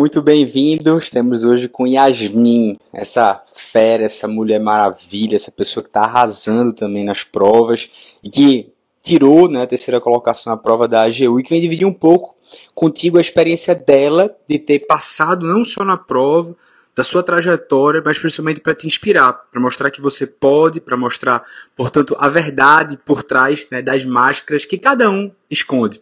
muito 0.00 0.22
bem-vindos. 0.22 1.04
Estamos 1.04 1.44
hoje 1.44 1.68
com 1.68 1.86
Yasmin, 1.86 2.78
essa 2.90 3.42
fera, 3.54 4.04
essa 4.04 4.26
mulher 4.26 4.58
maravilha, 4.58 5.36
essa 5.36 5.50
pessoa 5.50 5.82
que 5.82 5.90
está 5.90 6.04
arrasando 6.04 6.72
também 6.72 7.04
nas 7.04 7.22
provas 7.22 7.90
e 8.24 8.30
que 8.30 8.72
tirou 9.04 9.46
né, 9.46 9.60
a 9.60 9.66
terceira 9.66 10.00
colocação 10.00 10.50
na 10.50 10.56
prova 10.56 10.88
da 10.88 11.02
AGU 11.02 11.38
e 11.38 11.42
que 11.42 11.50
vem 11.50 11.60
dividir 11.60 11.86
um 11.86 11.92
pouco 11.92 12.34
contigo 12.74 13.18
a 13.18 13.20
experiência 13.20 13.74
dela 13.74 14.34
de 14.48 14.58
ter 14.58 14.78
passado 14.86 15.46
não 15.46 15.66
só 15.66 15.84
na 15.84 15.98
prova, 15.98 16.56
da 16.96 17.04
sua 17.04 17.22
trajetória, 17.22 18.02
mas 18.02 18.18
principalmente 18.18 18.60
para 18.62 18.74
te 18.74 18.86
inspirar, 18.86 19.34
para 19.52 19.60
mostrar 19.60 19.90
que 19.90 20.00
você 20.00 20.26
pode, 20.26 20.80
para 20.80 20.96
mostrar, 20.96 21.44
portanto, 21.76 22.16
a 22.18 22.26
verdade 22.26 22.98
por 23.04 23.22
trás 23.22 23.66
né, 23.70 23.82
das 23.82 24.06
máscaras 24.06 24.64
que 24.64 24.78
cada 24.78 25.10
um 25.10 25.30
esconde. 25.50 26.00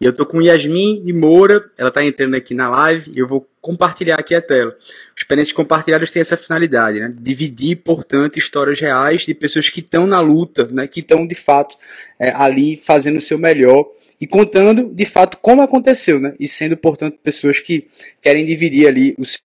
E 0.00 0.04
eu 0.04 0.12
tô 0.12 0.24
com 0.24 0.40
Yasmin 0.40 1.04
de 1.04 1.12
Moura, 1.12 1.70
ela 1.76 1.90
tá 1.90 2.04
entrando 2.04 2.34
aqui 2.36 2.54
na 2.54 2.68
live 2.68 3.10
e 3.12 3.18
eu 3.18 3.26
vou 3.26 3.48
compartilhar 3.60 4.16
aqui 4.16 4.34
a 4.34 4.40
tela. 4.40 4.76
Experiências 5.16 5.56
compartilhadas 5.56 6.10
têm 6.10 6.20
essa 6.20 6.36
finalidade, 6.36 7.00
né? 7.00 7.10
Dividir, 7.18 7.78
portanto, 7.78 8.38
histórias 8.38 8.78
reais 8.78 9.22
de 9.22 9.34
pessoas 9.34 9.68
que 9.68 9.80
estão 9.80 10.06
na 10.06 10.20
luta, 10.20 10.68
né? 10.68 10.86
Que 10.86 11.00
estão, 11.00 11.26
de 11.26 11.34
fato, 11.34 11.76
é, 12.18 12.30
ali 12.30 12.76
fazendo 12.76 13.16
o 13.16 13.20
seu 13.20 13.38
melhor 13.38 13.90
e 14.20 14.26
contando, 14.26 14.88
de 14.94 15.04
fato, 15.04 15.36
como 15.38 15.62
aconteceu, 15.62 16.20
né? 16.20 16.34
E 16.38 16.46
sendo, 16.46 16.76
portanto, 16.76 17.18
pessoas 17.22 17.58
que 17.58 17.88
querem 18.22 18.46
dividir 18.46 18.86
ali 18.86 19.16
o 19.18 19.24
seu 19.24 19.38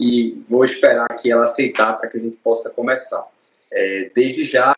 e 0.00 0.42
vou 0.48 0.64
esperar 0.64 1.06
aqui 1.10 1.30
ela 1.30 1.44
aceitar 1.44 1.92
para 1.98 2.08
que 2.08 2.16
a 2.16 2.20
gente 2.20 2.38
possa 2.38 2.70
começar. 2.70 3.28
É, 3.70 4.10
desde 4.14 4.44
já, 4.44 4.72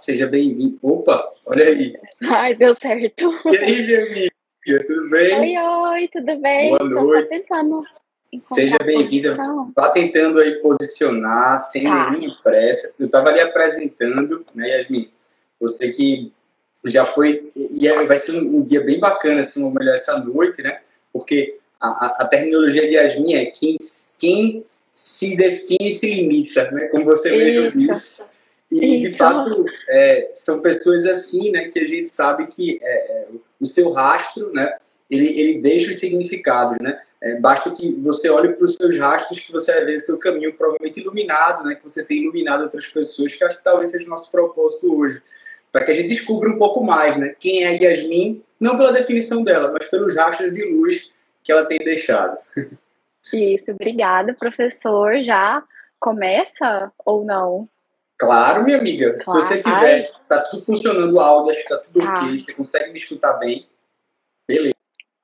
seja 0.00 0.26
bem-vindo. 0.26 0.78
Opa, 0.82 1.32
olha 1.46 1.64
aí. 1.64 1.94
Ai, 2.22 2.54
deu 2.54 2.74
certo. 2.74 3.32
E 3.52 3.56
aí, 3.56 3.86
minha 3.86 4.02
amiga, 4.04 4.86
tudo 4.86 5.10
bem? 5.10 5.58
Oi, 5.58 5.58
oi, 5.58 6.08
tudo 6.08 6.36
bem? 6.38 6.70
Boa 6.76 6.88
noite. 6.88 7.28
Tentando 7.28 7.84
Seja 8.34 8.76
bem-vinda. 8.84 9.36
Tá 9.74 9.90
tentando 9.90 10.38
aí 10.40 10.56
posicionar, 10.56 11.58
sem 11.58 11.82
Tá. 11.84 12.10
nenhuma 12.10 12.36
pressa. 12.42 12.94
Eu 13.00 13.06
estava 13.06 13.28
ali 13.28 13.40
apresentando, 13.40 14.44
né, 14.54 14.68
Yasmin? 14.68 15.10
Você 15.60 15.90
que 15.92 16.32
já 16.86 17.04
foi. 17.04 17.50
E 17.56 17.86
é- 17.88 18.06
vai 18.06 18.16
ser 18.18 18.32
um, 18.32 18.58
um 18.58 18.62
dia 18.62 18.80
bem 18.82 19.00
bacana, 19.00 19.40
assim, 19.40 19.64
ou 19.64 19.70
melhor, 19.72 19.94
essa 19.96 20.16
noite, 20.18 20.62
né? 20.62 20.80
Porque 21.12 21.58
a, 21.80 21.88
a, 21.88 22.06
a 22.22 22.26
terminologia 22.28 22.82
de 22.82 22.94
Yasmin 22.94 23.34
é 23.34 23.46
quem, 23.46 23.76
quem 24.18 24.64
se 24.92 25.36
define 25.36 25.90
se 25.90 26.14
limita, 26.14 26.70
né? 26.70 26.86
Como 26.86 27.04
você 27.04 27.30
mesmo 27.36 27.72
disse. 27.72 28.30
E, 28.70 29.00
de 29.00 29.16
fato, 29.16 29.64
é, 29.88 30.30
são 30.32 30.62
pessoas 30.62 31.04
assim, 31.04 31.50
né, 31.50 31.68
que 31.68 31.78
a 31.78 31.88
gente 31.88 32.08
sabe 32.08 32.46
que 32.46 32.78
é, 32.82 33.22
é, 33.22 33.28
o 33.60 33.66
seu 33.66 33.90
rastro, 33.92 34.52
né, 34.52 34.76
ele, 35.10 35.26
ele 35.40 35.60
deixa 35.60 35.90
os 35.90 35.98
significados, 35.98 36.78
né? 36.80 37.00
É, 37.22 37.38
basta 37.38 37.70
que 37.70 37.92
você 37.96 38.30
olhe 38.30 38.54
para 38.54 38.64
os 38.64 38.76
seus 38.76 38.96
rastros 38.96 39.40
que 39.40 39.52
você 39.52 39.72
vai 39.74 39.84
ver 39.84 39.96
o 39.96 40.00
seu 40.00 40.18
caminho 40.18 40.54
provavelmente 40.54 41.00
iluminado, 41.00 41.64
né? 41.64 41.74
Que 41.74 41.82
você 41.82 42.04
tem 42.04 42.22
iluminado 42.22 42.62
outras 42.62 42.86
pessoas, 42.86 43.34
que 43.34 43.44
acho 43.44 43.58
que 43.58 43.64
talvez 43.64 43.90
seja 43.90 44.06
o 44.06 44.10
nosso 44.10 44.30
propósito 44.30 44.96
hoje. 44.96 45.20
Para 45.70 45.84
que 45.84 45.90
a 45.90 45.94
gente 45.94 46.14
descubra 46.14 46.48
um 46.48 46.58
pouco 46.58 46.82
mais, 46.82 47.18
né? 47.18 47.34
Quem 47.38 47.64
é 47.64 47.76
Yasmin, 47.76 48.42
não 48.58 48.76
pela 48.76 48.92
definição 48.92 49.44
dela, 49.44 49.70
mas 49.70 49.90
pelos 49.90 50.14
rastros 50.16 50.52
de 50.52 50.64
luz 50.64 51.12
que 51.42 51.52
ela 51.52 51.66
tem 51.66 51.78
deixado. 51.78 52.38
Isso, 53.34 53.70
obrigada, 53.70 54.32
professor. 54.32 55.22
Já 55.22 55.62
começa 55.98 56.90
ou 57.04 57.24
não? 57.24 57.68
Claro, 58.20 58.62
minha 58.64 58.78
amiga. 58.78 59.14
Claro. 59.24 59.40
Se 59.40 59.46
você 59.54 59.62
tiver, 59.62 60.10
tá 60.28 60.40
tudo 60.42 60.62
funcionando 60.62 61.12
o 61.14 61.20
áudio, 61.20 61.52
acho 61.52 61.62
que 61.62 61.68
tá 61.68 61.78
tudo 61.78 62.04
Tá. 62.04 62.12
ok, 62.14 62.38
você 62.38 62.52
consegue 62.52 62.92
me 62.92 62.98
escutar 62.98 63.32
bem. 63.38 63.66
Beleza. 64.46 64.74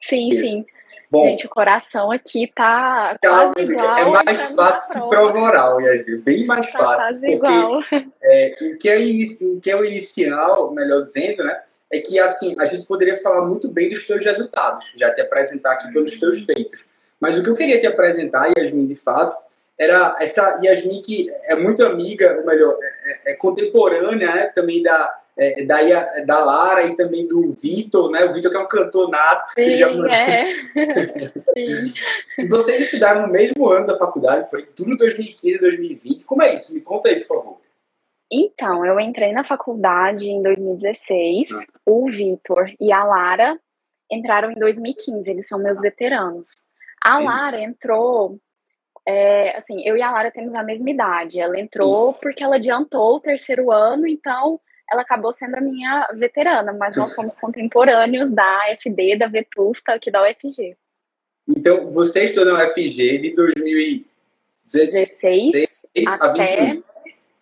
Sim, 0.03 0.29
Isso. 0.31 0.41
sim. 0.45 0.65
Bom, 1.09 1.25
Gente, 1.25 1.47
o 1.47 1.49
coração 1.49 2.11
aqui 2.11 2.51
tá 2.53 3.17
calma, 3.23 3.55
quase 3.55 3.71
igual. 3.73 3.97
é 3.97 4.05
mais 4.25 4.41
fácil 4.55 4.93
que 4.93 5.09
prova. 5.09 5.39
oral, 5.41 5.81
Yasmin. 5.81 6.19
Bem 6.19 6.47
mais 6.47 6.67
Tá 6.67 6.79
fácil. 6.79 6.97
quase 6.97 7.21
porque 7.21 7.33
igual. 7.33 7.81
É, 8.25 8.57
o, 8.61 8.79
que 8.79 8.89
é 8.89 8.97
o 8.99 9.61
que 9.61 9.71
é 9.71 9.77
o 9.77 9.85
inicial, 9.85 10.73
melhor 10.73 11.03
dizendo, 11.03 11.45
né? 11.45 11.61
É 11.93 12.01
que 12.01 12.19
assim, 12.19 12.57
a 12.59 12.65
gente 12.67 12.85
poderia 12.89 13.17
falar 13.19 13.47
muito 13.47 13.69
bem 13.71 13.89
dos 13.91 14.05
teus 14.05 14.25
resultados, 14.25 14.85
já 14.97 15.15
te 15.15 15.21
apresentar 15.21 15.75
aqui 15.75 15.93
pelos 15.93 16.19
teus 16.19 16.41
feitos. 16.45 16.85
Mas 17.21 17.39
o 17.39 17.43
que 17.45 17.51
eu 17.51 17.55
queria 17.55 17.79
te 17.79 17.87
apresentar, 17.87 18.51
Yasmin, 18.59 18.87
de 18.89 18.97
fato, 18.97 19.37
era 19.79 20.15
essa 20.21 20.61
Yasmin 20.65 21.03
que 21.03 21.31
é 21.45 21.57
muito 21.57 21.85
amiga, 21.85 22.39
ou 22.39 22.47
melhor, 22.47 22.77
é, 22.83 23.31
é- 23.31 23.33
é 23.33 23.37
contemporânea, 23.37 24.35
né? 24.35 24.47
Também 24.55 24.83
da, 24.83 25.21
é, 25.37 25.65
da, 25.65 25.81
da 26.25 26.45
Lara 26.45 26.85
e 26.85 26.97
também 26.97 27.27
do 27.29 27.53
Vitor, 27.53 28.11
né? 28.11 28.25
O 28.25 28.33
Vitor 28.33 28.51
que 28.51 28.57
é 28.57 28.61
um 28.61 28.69
cantor 28.69 29.11
nato. 29.11 29.55
que 29.55 29.65
Sim, 29.65 29.77
já 29.77 29.91
é. 30.17 30.53
Sim. 31.55 31.93
E 32.39 32.47
vocês 32.49 32.81
estudaram 32.83 33.23
no 33.23 33.29
mesmo 33.33 33.69
ano 33.69 33.87
da 33.87 33.99
faculdade, 33.99 34.49
foi 34.49 34.63
tudo 34.65 34.97
2015, 34.97 35.59
2020. 35.59 36.25
Como 36.25 36.43
é 36.43 36.55
isso? 36.55 36.73
Me 36.73 36.81
conta 36.81 37.09
aí, 37.09 37.21
por 37.25 37.37
favor. 37.37 37.61
Então, 38.33 38.85
eu 38.85 38.99
entrei 38.99 39.33
na 39.33 39.45
faculdade 39.45 40.29
em 40.29 40.43
2016. 40.43 41.53
Ah. 41.53 41.61
O 41.85 42.11
Vitor 42.11 42.73
e 42.81 42.93
a 42.93 43.05
Lara 43.05 43.59
entraram 44.11 44.51
em 44.51 44.59
2015, 44.59 45.31
eles 45.31 45.47
são 45.47 45.59
meus 45.59 45.81
veteranos. 45.81 46.49
A. 47.05 47.19
Lara 47.19 47.61
entrou. 47.61 48.39
É, 49.07 49.57
assim, 49.57 49.87
eu 49.87 49.97
e 49.97 50.03
a 50.03 50.11
Lara 50.11 50.33
temos 50.33 50.55
a 50.55 50.63
mesma 50.63 50.91
idade. 50.91 51.41
Ela 51.41 51.59
entrou 51.61 52.13
porque 52.15 52.43
ela 52.43 52.57
adiantou 52.57 53.17
o 53.17 53.21
terceiro 53.21 53.71
ano, 53.71 54.07
então 54.07 54.61
ela 54.91 55.03
acabou 55.03 55.33
sendo 55.33 55.57
a 55.57 55.61
minha 55.61 56.09
veterana, 56.15 56.73
mas 56.73 56.97
nós 56.97 57.13
somos 57.15 57.39
contemporâneos 57.39 58.33
da 58.33 58.77
FD, 58.77 59.17
da 59.17 59.29
Vetusta, 59.29 59.93
aqui 59.93 60.11
da 60.11 60.23
UFG. 60.23 60.77
Então, 61.49 61.93
você 61.93 62.25
estudou 62.25 62.53
na 62.53 62.67
UFG 62.67 63.19
de 63.19 63.35
2016 63.35 64.07
16 64.65 65.87
a 66.09 66.29
21. 66.29 66.43
até. 66.43 66.79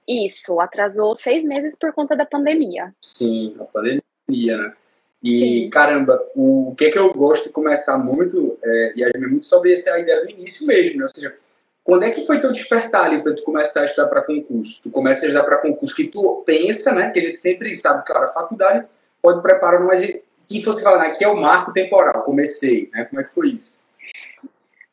Isso, 0.06 0.60
atrasou 0.60 1.16
seis 1.16 1.42
meses 1.42 1.74
por 1.78 1.94
conta 1.94 2.14
da 2.14 2.26
pandemia. 2.26 2.94
Sim, 3.02 3.56
a 3.58 3.64
pandemia, 3.64 4.58
né? 4.58 4.74
E, 5.22 5.62
Sim. 5.62 5.70
caramba, 5.70 6.22
o, 6.36 6.74
que 6.76 6.84
é 6.84 6.90
que 6.90 6.98
eu 6.98 7.10
gosto 7.14 7.44
de 7.44 7.48
começar 7.48 7.96
muito, 7.96 8.58
é, 8.62 8.92
e 8.94 9.00
Yasmin, 9.00 9.28
muito 9.28 9.46
sobre 9.46 9.72
essa 9.72 9.98
ideia 9.98 10.22
do 10.22 10.30
início 10.30 10.66
mesmo, 10.66 10.98
né? 10.98 11.04
Ou 11.04 11.08
seja, 11.08 11.34
quando 11.84 12.04
é 12.04 12.10
que 12.10 12.26
foi 12.26 12.40
teu 12.40 12.50
despertar 12.50 13.04
ali 13.04 13.22
para 13.22 13.34
tu 13.34 13.42
começar 13.44 13.82
a 13.82 13.84
estudar 13.84 14.08
para 14.08 14.22
concurso? 14.22 14.82
Tu 14.82 14.90
começa 14.90 15.20
a 15.20 15.28
estudar 15.28 15.44
para 15.44 15.58
concurso 15.58 15.94
que 15.94 16.08
tu 16.08 16.42
pensa, 16.46 16.92
né? 16.92 17.10
Que 17.10 17.18
a 17.18 17.22
gente 17.22 17.36
sempre 17.36 17.74
sabe, 17.74 18.04
claro, 18.06 18.24
a 18.24 18.28
faculdade 18.28 18.86
pode 19.20 19.42
preparar, 19.42 19.80
mas 19.84 20.00
que 20.48 20.60
você 20.64 20.82
fala, 20.82 20.98
né? 20.98 21.08
Aqui 21.08 21.22
é 21.22 21.28
o 21.28 21.36
marco 21.36 21.74
temporal, 21.74 22.22
comecei, 22.22 22.88
né? 22.92 23.04
Como 23.04 23.20
é 23.20 23.24
que 23.24 23.30
foi 23.30 23.48
isso? 23.48 23.84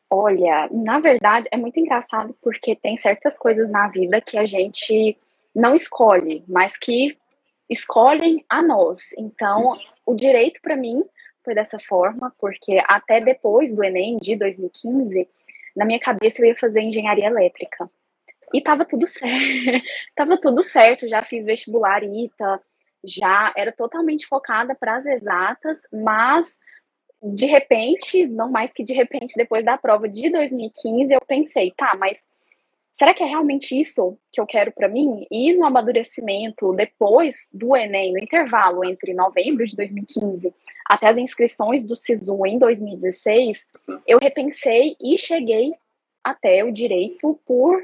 Olha, 0.09 0.67
na 0.69 0.99
verdade 0.99 1.47
é 1.49 1.55
muito 1.55 1.79
engraçado 1.79 2.35
porque 2.41 2.75
tem 2.75 2.97
certas 2.97 3.37
coisas 3.37 3.69
na 3.69 3.87
vida 3.87 4.19
que 4.19 4.37
a 4.37 4.45
gente 4.45 5.17
não 5.55 5.73
escolhe, 5.73 6.43
mas 6.49 6.75
que 6.75 7.17
escolhem 7.69 8.43
a 8.49 8.61
nós. 8.61 9.13
Então, 9.17 9.79
o 10.05 10.13
direito 10.13 10.59
para 10.61 10.75
mim 10.75 11.01
foi 11.43 11.55
dessa 11.55 11.79
forma, 11.79 12.33
porque 12.37 12.83
até 12.85 13.21
depois 13.21 13.73
do 13.73 13.81
Enem 13.81 14.17
de 14.17 14.35
2015, 14.35 15.27
na 15.75 15.85
minha 15.85 15.99
cabeça 15.99 16.41
eu 16.41 16.47
ia 16.47 16.55
fazer 16.55 16.81
engenharia 16.81 17.27
elétrica. 17.27 17.89
E 18.53 18.61
tava 18.61 18.85
tudo 18.85 19.07
certo. 19.07 19.29
tava 20.15 20.37
tudo 20.37 20.63
certo, 20.63 21.07
já 21.07 21.23
fiz 21.23 21.45
vestibular 21.45 22.03
ITA, 22.03 22.61
já 23.03 23.53
era 23.55 23.71
totalmente 23.71 24.27
focada 24.27 24.75
para 24.75 24.95
as 24.95 25.05
exatas, 25.05 25.81
mas 25.91 26.59
de 27.23 27.45
repente, 27.45 28.25
não 28.25 28.49
mais 28.49 28.73
que 28.73 28.83
de 28.83 28.93
repente, 28.93 29.33
depois 29.35 29.63
da 29.63 29.77
prova 29.77 30.09
de 30.09 30.29
2015, 30.29 31.13
eu 31.13 31.21
pensei, 31.21 31.71
tá, 31.71 31.95
mas 31.97 32.25
será 33.01 33.15
que 33.15 33.23
é 33.23 33.25
realmente 33.25 33.79
isso 33.79 34.15
que 34.31 34.39
eu 34.39 34.45
quero 34.45 34.71
para 34.71 34.87
mim? 34.87 35.25
E 35.31 35.53
no 35.53 35.65
amadurecimento, 35.65 36.71
depois 36.71 37.49
do 37.51 37.75
Enem, 37.75 38.13
no 38.13 38.19
intervalo 38.19 38.85
entre 38.85 39.11
novembro 39.11 39.65
de 39.65 39.75
2015 39.75 40.53
até 40.85 41.09
as 41.09 41.17
inscrições 41.17 41.83
do 41.83 41.95
SISU 41.95 42.45
em 42.45 42.59
2016, 42.59 43.69
eu 44.05 44.19
repensei 44.19 44.95
e 45.01 45.17
cheguei 45.17 45.71
até 46.23 46.63
o 46.63 46.71
direito 46.71 47.39
por 47.43 47.83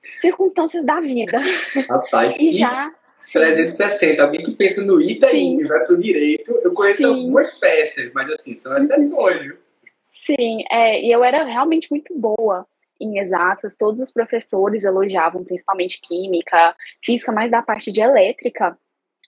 circunstâncias 0.00 0.84
da 0.84 0.98
vida. 0.98 1.40
Rapaz, 1.88 2.34
E 2.34 2.38
que 2.38 2.52
já. 2.54 2.92
360. 3.32 4.20
Alguém 4.20 4.42
que 4.42 4.50
pensa 4.50 4.82
no 4.82 5.00
ITA 5.00 5.30
e 5.32 5.62
vai 5.64 5.86
pro 5.86 5.96
direito. 5.96 6.58
Eu 6.64 6.74
conheço 6.74 7.02
Sim. 7.02 7.04
algumas 7.04 7.56
peças, 7.58 8.10
mas 8.12 8.28
assim, 8.32 8.56
são 8.56 8.76
exceções, 8.76 9.42
viu? 9.42 9.56
Sim, 10.02 10.64
é, 10.72 11.00
e 11.04 11.12
eu 11.12 11.22
era 11.22 11.44
realmente 11.44 11.88
muito 11.88 12.12
boa 12.18 12.66
em 13.00 13.18
exatas, 13.18 13.76
todos 13.76 14.00
os 14.00 14.12
professores 14.12 14.84
elogiavam, 14.84 15.44
principalmente 15.44 16.00
química, 16.00 16.74
física, 17.04 17.32
mais 17.32 17.50
da 17.50 17.62
parte 17.62 17.92
de 17.92 18.00
elétrica 18.00 18.78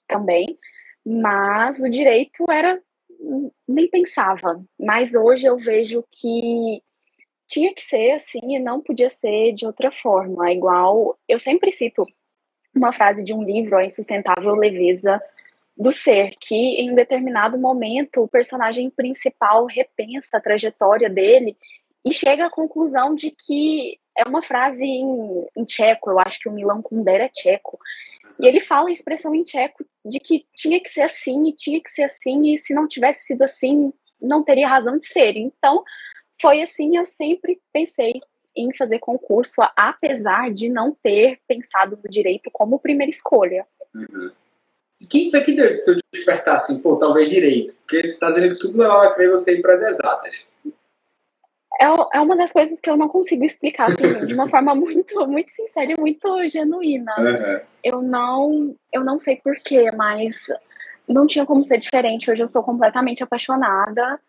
também, 0.07 0.59
mas 1.05 1.79
o 1.81 1.89
direito 1.89 2.45
era 2.51 2.81
nem 3.69 3.89
pensava. 3.89 4.63
Mas 4.79 5.15
hoje 5.15 5.47
eu 5.47 5.57
vejo 5.57 6.05
que 6.11 6.83
tinha 7.47 7.75
que 7.75 7.83
ser 7.83 8.13
assim 8.13 8.55
e 8.55 8.59
não 8.59 8.81
podia 8.81 9.11
ser 9.11 9.53
de 9.53 9.67
outra 9.67 9.91
forma. 9.91 10.53
Igual 10.53 11.19
eu 11.29 11.39
sempre 11.39 11.73
cito 11.73 12.05
uma 12.75 12.93
frase 12.93 13.25
de 13.25 13.35
um 13.35 13.43
livro, 13.43 13.77
A 13.77 13.85
Insustentável 13.85 14.55
Leveza 14.55 15.21
do 15.77 15.91
ser, 15.91 16.35
que 16.39 16.55
em 16.55 16.91
um 16.91 16.95
determinado 16.95 17.57
momento 17.57 18.23
o 18.23 18.29
personagem 18.29 18.91
principal 18.91 19.67
repensa 19.67 20.37
a 20.37 20.41
trajetória 20.41 21.09
dele 21.09 21.57
e 22.05 22.13
chega 22.13 22.47
à 22.47 22.51
conclusão 22.51 23.15
de 23.15 23.31
que 23.31 23.99
é 24.17 24.29
uma 24.29 24.43
frase 24.43 24.85
em, 24.85 25.47
em 25.57 25.65
tcheco, 25.65 26.11
eu 26.11 26.19
acho 26.19 26.41
que 26.41 26.49
o 26.49 26.53
Milan 26.53 26.83
Kundera 26.83 27.25
é 27.25 27.29
tcheco, 27.29 27.79
e 28.39 28.47
ele 28.47 28.61
fala 28.61 28.89
a 28.89 28.93
expressão 28.93 29.35
em 29.35 29.45
tcheco 29.45 29.85
de 30.05 30.19
que 30.19 30.47
tinha 30.57 30.81
que 30.81 30.89
ser 30.89 31.03
assim 31.03 31.49
e 31.49 31.53
tinha 31.53 31.81
que 31.81 31.91
ser 31.91 32.05
assim, 32.05 32.53
e 32.53 32.57
se 32.57 32.73
não 32.73 32.89
tivesse 32.89 33.27
sido 33.27 33.43
assim, 33.43 33.93
não 34.21 34.43
teria 34.43 34.69
razão 34.69 34.97
de 34.99 35.07
ser. 35.07 35.37
Então, 35.37 35.83
foi 36.41 36.63
assim, 36.63 36.97
eu 36.97 37.07
sempre 37.07 37.61
pensei 37.73 38.21
em 38.57 38.75
fazer 38.75 38.99
concurso, 38.99 39.61
apesar 39.77 40.51
de 40.53 40.69
não 40.69 40.97
ter 41.03 41.39
pensado 41.47 41.99
no 42.03 42.11
direito 42.11 42.51
como 42.51 42.79
primeira 42.79 43.11
escolha. 43.11 43.67
Uhum. 43.95 44.31
E 45.01 45.07
quem 45.07 45.31
foi 45.31 45.41
que 45.43 45.53
deu 45.53 45.71
seu 45.71 45.97
despertar 46.13 46.57
assim, 46.57 46.81
pô, 46.83 46.99
talvez 46.99 47.29
direito? 47.29 47.75
Porque 47.77 48.03
você 48.03 48.09
está 48.09 48.29
dizendo 48.29 48.55
que 48.55 48.61
tudo 48.61 48.79
levava 48.79 49.07
a 49.07 49.15
crer 49.15 49.31
você 49.31 49.55
ir 49.57 49.63
para 49.63 49.75
as 49.75 49.83
exatas. 49.83 50.47
É, 51.81 52.19
é 52.19 52.21
uma 52.21 52.37
das 52.37 52.53
coisas 52.53 52.79
que 52.79 52.91
eu 52.91 52.97
não 52.97 53.09
consigo 53.09 53.43
explicar 53.43 53.87
assim, 53.87 54.27
de 54.27 54.35
uma 54.35 54.49
forma 54.51 54.75
muito, 54.75 55.27
muito 55.27 55.51
sincera 55.51 55.93
e 55.93 55.99
muito 55.99 56.49
genuína. 56.49 57.15
Uhum. 57.19 57.61
Eu 57.83 58.03
não, 58.03 58.77
eu 58.93 59.03
não 59.03 59.19
sei 59.19 59.37
porquê, 59.37 59.91
mas 59.91 60.47
não 61.09 61.27
tinha 61.27 61.47
como 61.47 61.65
ser 61.65 61.79
diferente. 61.79 62.31
Hoje 62.31 62.43
eu 62.43 62.47
sou 62.47 62.63
completamente 62.63 63.23
apaixonada 63.23 64.21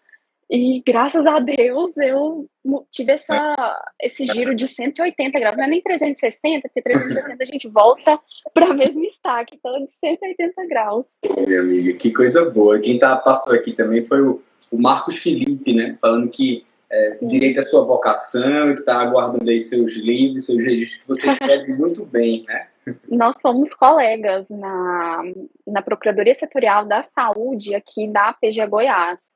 e 0.49 0.81
graças 0.85 1.25
a 1.25 1.39
Deus 1.39 1.97
eu 1.97 2.45
tive 2.89 3.13
essa, 3.13 3.55
esse 4.01 4.25
giro 4.25 4.53
de 4.53 4.67
180 4.67 5.39
graus, 5.39 5.57
não 5.57 5.63
é 5.63 5.67
nem 5.67 5.81
360, 5.81 6.67
porque 6.67 6.81
360 6.81 7.41
a 7.41 7.45
gente 7.45 7.67
volta 7.69 8.19
para 8.53 8.67
a 8.67 8.73
mesma 8.73 9.05
estaca, 9.05 9.53
então 9.53 9.85
de 9.85 9.91
180 9.91 10.67
graus. 10.67 11.07
Minha 11.47 11.61
amiga, 11.61 11.93
que 11.93 12.11
coisa 12.11 12.49
boa. 12.49 12.79
Quem 12.79 12.99
tá, 12.99 13.15
passou 13.15 13.53
aqui 13.53 13.71
também 13.71 14.03
foi 14.03 14.21
o, 14.21 14.41
o 14.69 14.81
Marcos 14.81 15.17
Felipe, 15.17 15.73
né? 15.73 15.97
Falando 16.01 16.29
que 16.29 16.65
é, 16.91 17.17
direito 17.21 17.59
à 17.61 17.63
sua 17.63 17.85
vocação, 17.85 18.73
que 18.73 18.81
está 18.81 18.99
aguardando 18.99 19.49
aí 19.49 19.59
seus 19.59 19.93
livros, 19.93 20.45
seus 20.45 20.57
registros, 20.57 20.99
que 21.01 21.07
você 21.07 21.31
escreve 21.31 21.73
muito 21.73 22.05
bem, 22.05 22.43
né? 22.47 22.67
Nós 23.07 23.39
fomos 23.39 23.73
colegas 23.73 24.49
na, 24.49 25.23
na 25.65 25.81
Procuradoria 25.81 26.33
Setorial 26.33 26.85
da 26.85 27.03
Saúde 27.03 27.75
aqui 27.75 28.07
da 28.07 28.33
PG 28.33 28.65
Goiás. 28.67 29.29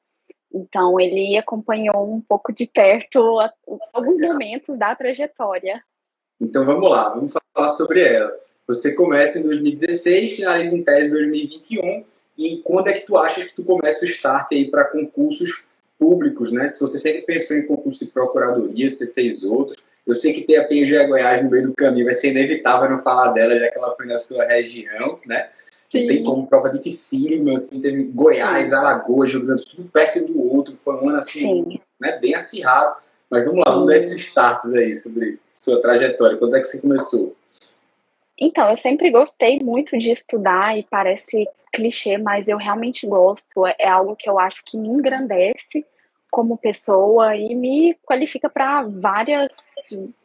Então, 0.51 0.99
ele 0.99 1.37
acompanhou 1.37 2.11
um 2.11 2.21
pouco 2.21 2.51
de 2.51 2.65
perto 2.65 3.19
alguns 3.93 4.17
momentos 4.19 4.77
da 4.77 4.95
trajetória. 4.95 5.81
Então, 6.41 6.65
vamos 6.65 6.89
lá, 6.89 7.09
vamos 7.09 7.33
falar 7.53 7.69
sobre 7.69 8.01
ela. 8.01 8.33
Você 8.67 8.95
começa 8.95 9.37
em 9.37 9.43
2016, 9.43 10.37
finaliza 10.37 10.75
em 10.75 10.83
tese 10.83 11.11
em 11.11 11.17
2021, 11.17 12.05
e 12.37 12.57
quando 12.57 12.87
é 12.87 12.93
que 12.93 13.05
tu 13.05 13.15
achas 13.15 13.43
que 13.43 13.55
tu 13.55 13.63
começa 13.63 14.03
o 14.03 14.07
start 14.07 14.47
aí 14.51 14.69
para 14.69 14.85
concursos 14.85 15.67
públicos, 16.05 16.51
né? 16.51 16.67
Se 16.67 16.79
você 16.79 16.99
sempre 16.99 17.23
pensou 17.23 17.57
em 17.57 17.65
concurso 17.65 18.05
de 18.05 18.11
procuradoria, 18.11 18.87
você 18.87 19.07
fez 19.07 19.43
outros. 19.43 19.83
Eu 20.05 20.13
sei 20.13 20.33
que 20.33 20.41
tem 20.41 20.57
a 20.57 20.63
PNG 20.63 21.07
Goiás 21.07 21.41
no 21.41 21.49
meio 21.49 21.65
do 21.65 21.73
caminho, 21.73 22.05
vai 22.05 22.13
ser 22.13 22.29
inevitável 22.29 22.87
não 22.87 23.01
falar 23.01 23.31
dela, 23.31 23.57
já 23.57 23.71
que 23.71 23.77
ela 23.79 23.95
foi 23.95 24.05
na 24.05 24.19
sua 24.19 24.45
região, 24.45 25.19
né? 25.25 25.49
Sim. 25.91 26.05
Tem 26.05 26.23
como 26.23 26.45
prova 26.45 26.69
dificílima, 26.69 27.55
assim, 27.55 27.81
teve 27.81 28.03
Goiás, 28.03 28.69
Sim. 28.69 28.75
Alagoas, 28.75 29.31
Rio 29.31 29.45
Grande 29.45 29.63
do 29.63 29.67
Sul, 29.67 29.89
perto 29.91 30.27
do 30.27 30.53
outro, 30.53 30.75
foi 30.77 30.93
um 30.95 31.09
ano 31.09 31.17
assim, 31.17 31.79
né, 31.99 32.19
bem 32.19 32.35
acirrado. 32.35 32.97
Mas 33.31 33.43
vamos 33.43 33.63
lá, 33.65 33.73
vamos 33.73 33.87
dar 33.87 33.97
esses 33.97 34.19
starts 34.19 34.75
aí 34.75 34.95
sobre 34.95 35.39
sua 35.53 35.81
trajetória. 35.81 36.37
Quando 36.37 36.55
é 36.55 36.59
que 36.59 36.67
você 36.67 36.79
começou? 36.79 37.35
Então, 38.39 38.69
eu 38.69 38.75
sempre 38.75 39.09
gostei 39.09 39.59
muito 39.59 39.97
de 39.97 40.11
estudar 40.11 40.77
e 40.77 40.83
parece 40.83 41.47
clichê, 41.73 42.19
mas 42.19 42.47
eu 42.47 42.57
realmente 42.57 43.07
gosto. 43.07 43.65
É, 43.65 43.75
é 43.79 43.89
algo 43.89 44.15
que 44.15 44.29
eu 44.29 44.37
acho 44.37 44.63
que 44.63 44.77
me 44.77 44.87
engrandece 44.87 45.83
como 46.35 46.57
pessoa 46.57 47.33
e 47.33 47.55
me 47.55 47.93
qualifica 48.03 48.49
para 48.49 48.83
várias 48.83 49.55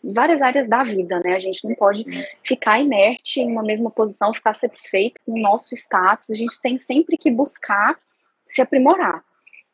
várias 0.02 0.42
áreas 0.42 0.68
da 0.68 0.82
vida, 0.82 1.20
né? 1.20 1.36
A 1.36 1.38
gente 1.38 1.64
não 1.64 1.72
pode 1.76 2.04
ficar 2.42 2.80
inerte 2.80 3.40
em 3.40 3.52
uma 3.52 3.62
mesma 3.62 3.92
posição, 3.92 4.34
ficar 4.34 4.52
satisfeito 4.54 5.20
com 5.24 5.34
o 5.34 5.40
nosso 5.40 5.72
status. 5.72 6.28
A 6.30 6.34
gente 6.34 6.60
tem 6.60 6.76
sempre 6.76 7.16
que 7.16 7.30
buscar 7.30 7.96
se 8.42 8.60
aprimorar. 8.60 9.24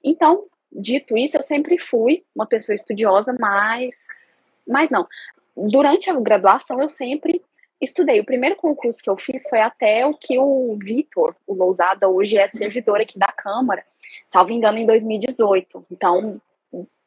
Então, 0.04 0.44
dito 0.70 1.16
isso, 1.16 1.38
eu 1.38 1.42
sempre 1.42 1.78
fui 1.78 2.22
uma 2.34 2.44
pessoa 2.44 2.74
estudiosa, 2.74 3.34
mas 3.40 4.44
mas 4.68 4.90
não. 4.90 5.08
Durante 5.56 6.10
a 6.10 6.20
graduação 6.20 6.82
eu 6.82 6.88
sempre 6.90 7.40
estudei. 7.81 8.20
O 8.20 8.25
primeiro 8.25 8.56
concurso 8.56 9.02
que 9.02 9.11
eu 9.11 9.17
fiz 9.17 9.49
foi 9.49 9.61
até 9.61 10.06
o 10.06 10.14
que 10.14 10.38
o 10.38 10.76
Vitor, 10.81 11.34
o 11.46 11.55
Lousada, 11.55 12.08
hoje 12.08 12.38
é 12.38 12.49
servidor 12.49 13.00
aqui 13.00 13.19
da 13.19 13.28
Câmara 13.28 13.84
salvo 14.28 14.52
engano, 14.52 14.78
em 14.78 14.87
2018. 14.87 15.87
Então, 15.90 16.40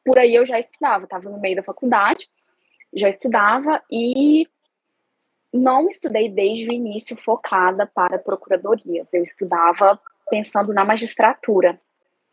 por 0.04 0.18
aí 0.18 0.36
eu 0.36 0.45
já 0.45 0.60
estudava, 0.60 1.04
estava 1.04 1.30
no 1.30 1.39
meio 1.39 1.56
da 1.56 1.63
faculdade, 1.63 2.30
já 2.94 3.10
estudava 3.10 3.81
e 3.92 4.48
não 5.54 5.88
estudei 5.88 6.30
desde 6.30 6.68
o 6.68 6.74
início 6.74 7.15
focada 7.15 7.86
para 7.86 8.18
procuradorias. 8.18 9.13
Eu 9.13 9.24
estudava 9.24 10.00
pensando 10.30 10.74
na 10.74 10.86
magistratura. 10.86 11.80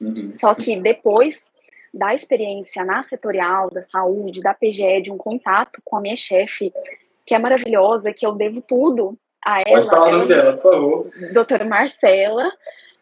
Uhum. 0.00 0.30
Só 0.30 0.54
que 0.54 0.78
depois 0.78 1.50
da 1.92 2.14
experiência 2.14 2.84
na 2.84 3.02
setorial, 3.02 3.70
da 3.70 3.80
saúde, 3.80 4.42
da 4.42 4.52
PGE, 4.52 5.00
de 5.02 5.10
um 5.10 5.16
contato 5.16 5.80
com 5.82 5.96
a 5.96 6.00
minha 6.00 6.16
chefe, 6.16 6.72
que 7.26 7.34
é 7.34 7.38
maravilhosa, 7.38 8.12
que 8.12 8.24
eu 8.24 8.32
devo 8.32 8.62
tudo 8.62 9.18
a 9.44 9.60
ela. 9.60 9.70
Pode 9.70 9.88
falar 9.88 10.08
o 10.08 10.12
nome 10.12 10.28
dela, 10.28 10.52
por 10.54 10.72
favor. 10.72 11.10
Doutora 11.32 11.64
Marcela 11.64 12.52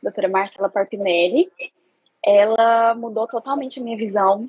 doutora 0.05 0.29
Marcela 0.29 0.69
Parpinelli, 0.69 1.51
ela 2.25 2.95
mudou 2.95 3.27
totalmente 3.27 3.81
a 3.81 3.83
minha 3.83 3.97
visão. 3.97 4.49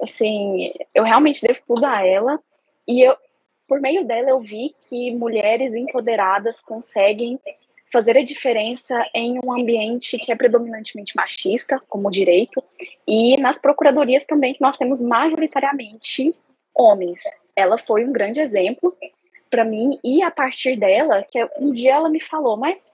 Assim, 0.00 0.72
eu 0.94 1.02
realmente 1.02 1.42
devo 1.42 1.60
tudo 1.66 1.84
a 1.84 2.06
ela. 2.06 2.38
E 2.86 3.00
eu, 3.00 3.16
por 3.66 3.80
meio 3.80 4.04
dela, 4.04 4.30
eu 4.30 4.40
vi 4.40 4.74
que 4.88 5.14
mulheres 5.14 5.74
empoderadas 5.74 6.60
conseguem 6.60 7.40
fazer 7.92 8.16
a 8.16 8.24
diferença 8.24 9.04
em 9.12 9.40
um 9.44 9.52
ambiente 9.52 10.16
que 10.16 10.30
é 10.30 10.36
predominantemente 10.36 11.16
machista, 11.16 11.82
como 11.88 12.06
o 12.06 12.10
direito, 12.10 12.62
e 13.06 13.36
nas 13.38 13.58
procuradorias 13.58 14.24
também, 14.24 14.54
que 14.54 14.60
nós 14.60 14.76
temos 14.76 15.02
majoritariamente 15.02 16.32
homens. 16.72 17.20
Ela 17.54 17.78
foi 17.78 18.04
um 18.04 18.12
grande 18.12 18.40
exemplo 18.40 18.94
para 19.50 19.64
mim, 19.64 19.98
e 20.04 20.22
a 20.22 20.30
partir 20.30 20.76
dela, 20.76 21.24
que 21.24 21.44
um 21.58 21.72
dia 21.72 21.94
ela 21.94 22.08
me 22.08 22.20
falou, 22.20 22.56
mas 22.56 22.92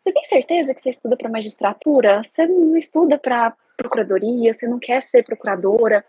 você 0.00 0.12
tem 0.12 0.24
certeza 0.24 0.72
que 0.72 0.80
você 0.80 0.90
estuda 0.90 1.16
para 1.16 1.28
magistratura? 1.28 2.22
Você 2.22 2.46
não 2.46 2.76
estuda 2.76 3.18
para 3.18 3.54
procuradoria? 3.76 4.52
Você 4.52 4.66
não 4.66 4.78
quer 4.78 5.02
ser 5.02 5.22
procuradora 5.22 6.04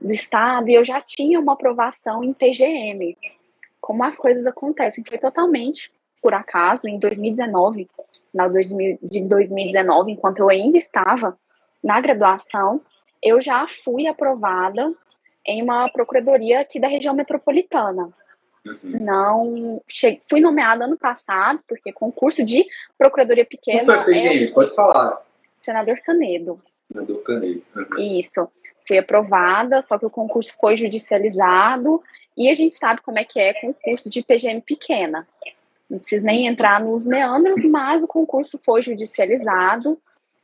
do 0.00 0.10
Estado? 0.12 0.68
E 0.68 0.74
eu 0.74 0.84
já 0.84 1.00
tinha 1.00 1.38
uma 1.38 1.52
aprovação 1.52 2.24
em 2.24 2.32
PGM. 2.32 3.16
Como 3.80 4.02
as 4.02 4.16
coisas 4.16 4.46
acontecem? 4.46 5.04
Foi 5.06 5.18
totalmente 5.18 5.92
por 6.20 6.34
acaso, 6.34 6.88
em 6.88 6.98
2019, 6.98 7.88
na 8.34 8.48
de 8.48 9.28
2019, 9.28 10.10
enquanto 10.10 10.40
eu 10.40 10.50
ainda 10.50 10.76
estava 10.76 11.38
na 11.82 12.00
graduação, 12.00 12.80
eu 13.22 13.40
já 13.40 13.66
fui 13.68 14.08
aprovada 14.08 14.92
em 15.46 15.62
uma 15.62 15.88
procuradoria 15.88 16.60
aqui 16.60 16.80
da 16.80 16.88
região 16.88 17.14
metropolitana. 17.14 18.12
Uhum. 18.66 18.98
Não. 19.00 19.82
Cheguei, 19.86 20.20
fui 20.28 20.40
nomeada 20.40 20.84
ano 20.84 20.96
passado, 20.96 21.60
porque 21.68 21.92
concurso 21.92 22.44
de 22.44 22.66
procuradoria 22.98 23.44
pequena. 23.44 24.02
Foi, 24.02 24.18
é, 24.18 24.46
pode 24.48 24.74
falar. 24.74 25.22
Senador 25.54 26.00
Canedo. 26.00 26.60
Senador 26.66 27.22
Canedo. 27.22 27.62
Uhum. 27.74 28.18
Isso. 28.18 28.48
Fui 28.86 28.98
aprovada, 28.98 29.82
só 29.82 29.98
que 29.98 30.06
o 30.06 30.10
concurso 30.10 30.54
foi 30.60 30.76
judicializado. 30.76 32.02
E 32.36 32.50
a 32.50 32.54
gente 32.54 32.74
sabe 32.74 33.00
como 33.00 33.18
é 33.18 33.24
que 33.24 33.40
é 33.40 33.54
concurso 33.54 34.10
de 34.10 34.22
PGM 34.22 34.60
pequena. 34.60 35.26
Não 35.88 35.98
preciso 35.98 36.24
nem 36.26 36.46
entrar 36.46 36.80
nos 36.80 37.06
meandros, 37.06 37.64
mas 37.64 38.02
o 38.02 38.08
concurso 38.08 38.58
foi 38.58 38.82
judicializado. 38.82 39.98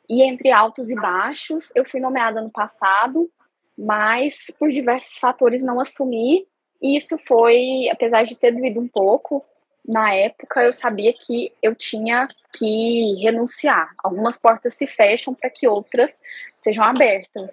E 0.08 0.22
entre 0.22 0.50
altos 0.50 0.90
e 0.90 0.94
baixos, 0.94 1.70
eu 1.74 1.84
fui 1.84 2.00
nomeada 2.00 2.40
ano 2.40 2.50
passado, 2.50 3.30
mas 3.76 4.46
por 4.58 4.70
diversos 4.70 5.18
fatores 5.18 5.62
não 5.62 5.80
assumi 5.80 6.46
e 6.82 6.96
isso 6.96 7.16
foi, 7.16 7.88
apesar 7.90 8.24
de 8.24 8.36
ter 8.36 8.50
doído 8.50 8.80
um 8.80 8.88
pouco, 8.88 9.44
na 9.86 10.12
época 10.14 10.62
eu 10.62 10.72
sabia 10.72 11.12
que 11.12 11.52
eu 11.62 11.74
tinha 11.74 12.26
que 12.52 13.14
renunciar. 13.22 13.94
Algumas 14.02 14.36
portas 14.36 14.74
se 14.74 14.86
fecham 14.86 15.32
para 15.32 15.48
que 15.48 15.66
outras 15.66 16.18
sejam 16.60 16.84
abertas. 16.84 17.50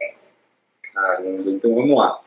Caramba, 0.93 1.49
então 1.49 1.75
vamos 1.75 1.95
lá. 1.95 2.19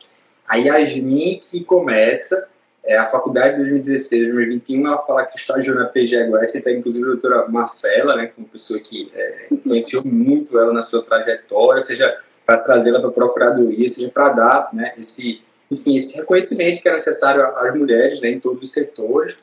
A 0.47 0.55
Yasmin 0.55 1.39
que 1.39 1.63
começa 1.63 2.49
é, 2.85 2.97
a 2.97 3.05
faculdade 3.05 3.55
de 3.55 3.69
2016, 3.69 4.23
2021, 4.33 4.87
ela 4.87 4.99
fala 4.99 5.25
que 5.25 5.37
estagiou 5.37 5.75
na 5.75 5.85
PGS, 5.85 6.29
você 6.29 6.57
está 6.57 6.71
inclusive 6.71 7.05
a 7.05 7.09
doutora 7.09 7.47
Marcela, 7.47 8.15
né, 8.15 8.27
como 8.27 8.47
pessoa 8.47 8.77
que 8.79 9.09
é, 9.15 9.47
influenciou 9.51 10.03
muito 10.05 10.59
ela 10.59 10.73
na 10.73 10.81
sua 10.81 11.01
trajetória, 11.01 11.81
seja 11.81 12.13
para 12.45 12.57
trazê-la 12.59 12.99
para 12.99 13.09
a 13.09 13.13
procuradoria, 13.13 13.87
seja 13.87 14.09
para 14.09 14.29
dar 14.29 14.69
né, 14.73 14.93
esse 14.97 15.43
enfim, 15.71 15.95
esse 15.95 16.15
reconhecimento 16.15 16.81
que 16.81 16.87
é 16.87 16.91
necessário 16.91 17.43
às 17.57 17.75
mulheres 17.75 18.21
né, 18.21 18.29
em 18.29 18.39
todos 18.39 18.61
os 18.61 18.71
setores. 18.71 19.35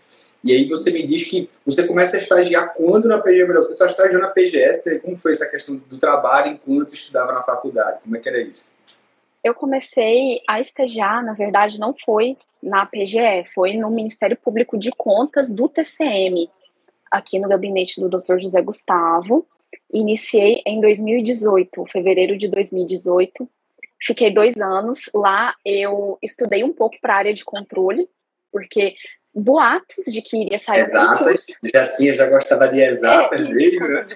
E 0.43 0.53
aí 0.53 0.65
você 0.69 0.91
me 0.91 1.07
diz 1.07 1.29
que 1.29 1.51
você 1.67 1.87
começa 1.87 2.17
a 2.17 2.21
estagiar 2.21 2.73
quando 2.75 3.09
na 3.09 3.19
PGE 3.19 3.45
Você 3.47 3.75
só 3.75 3.85
estagiou 3.85 4.23
na 4.23 4.29
PGS? 4.29 5.01
Como 5.01 5.17
foi 5.17 5.33
essa 5.33 5.51
questão 5.51 5.77
do 5.77 5.99
trabalho 5.99 6.53
enquanto 6.53 6.95
estudava 6.95 7.33
na 7.33 7.43
faculdade? 7.43 8.01
Como 8.03 8.17
é 8.17 8.21
que 8.21 8.29
era 8.29 8.41
isso? 8.41 8.79
Eu 9.45 9.55
comecei 9.55 10.41
a 10.49 10.61
estagiar, 10.61 11.25
na 11.25 11.33
verdade, 11.33 11.79
não 11.79 11.95
foi 11.95 12.37
na 12.63 12.87
PGE, 12.87 13.45
foi 13.55 13.75
no 13.75 13.91
Ministério 13.91 14.37
Público 14.37 14.79
de 14.79 14.91
Contas 14.91 15.51
do 15.51 15.69
TCM, 15.69 16.51
aqui 17.11 17.39
no 17.39 17.49
gabinete 17.49 18.01
do 18.01 18.09
Dr. 18.09 18.39
José 18.39 18.61
Gustavo. 18.61 19.47
Iniciei 19.93 20.63
em 20.67 20.81
2018, 20.81 21.85
fevereiro 21.91 22.39
de 22.39 22.49
2018. 22.49 23.49
Fiquei 24.03 24.33
dois 24.33 24.61
anos 24.61 25.11
lá. 25.15 25.55
Eu 25.65 26.19
estudei 26.23 26.63
um 26.63 26.73
pouco 26.73 26.97
para 27.01 27.15
a 27.15 27.19
área 27.19 27.35
de 27.35 27.45
controle, 27.45 28.09
porque 28.53 28.95
boatos 29.35 30.05
de 30.07 30.23
que 30.23 30.43
iria 30.43 30.59
sair 30.59 30.81
exatas, 30.81 31.47
já 31.73 31.89
tinha, 31.97 32.15
já 32.15 32.29
gostava 32.29 32.69
de 32.69 32.81
exatas 32.81 33.41
é, 33.41 33.49
mesmo, 33.49 33.89
né? 33.89 34.07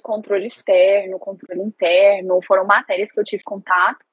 controle 0.00 0.46
externo, 0.46 1.18
controle 1.18 1.62
interno, 1.62 2.40
foram 2.42 2.64
matérias 2.64 3.12
que 3.12 3.20
eu 3.20 3.24
tive 3.24 3.42
contato. 3.42 4.04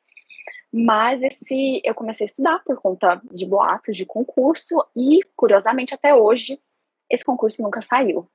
Mas 0.74 1.22
esse 1.22 1.82
eu 1.84 1.94
comecei 1.94 2.24
a 2.24 2.30
estudar 2.30 2.64
por 2.64 2.80
conta 2.80 3.22
de 3.32 3.46
boatos 3.46 3.98
de 3.98 4.06
concurso 4.06 4.84
e, 4.96 5.20
curiosamente, 5.36 5.94
até 5.94 6.16
hoje, 6.16 6.60
esse 7.10 7.26
concurso 7.26 7.62
nunca 7.62 7.82
saiu. 7.82 8.26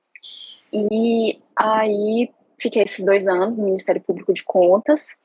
E 0.71 1.39
aí 1.55 2.29
fiquei 2.59 2.83
esses 2.83 3.05
dois 3.05 3.27
anos 3.27 3.57
no 3.57 3.65
Ministério 3.65 4.01
Público 4.01 4.33
de 4.33 4.43
Contas. 4.43 5.15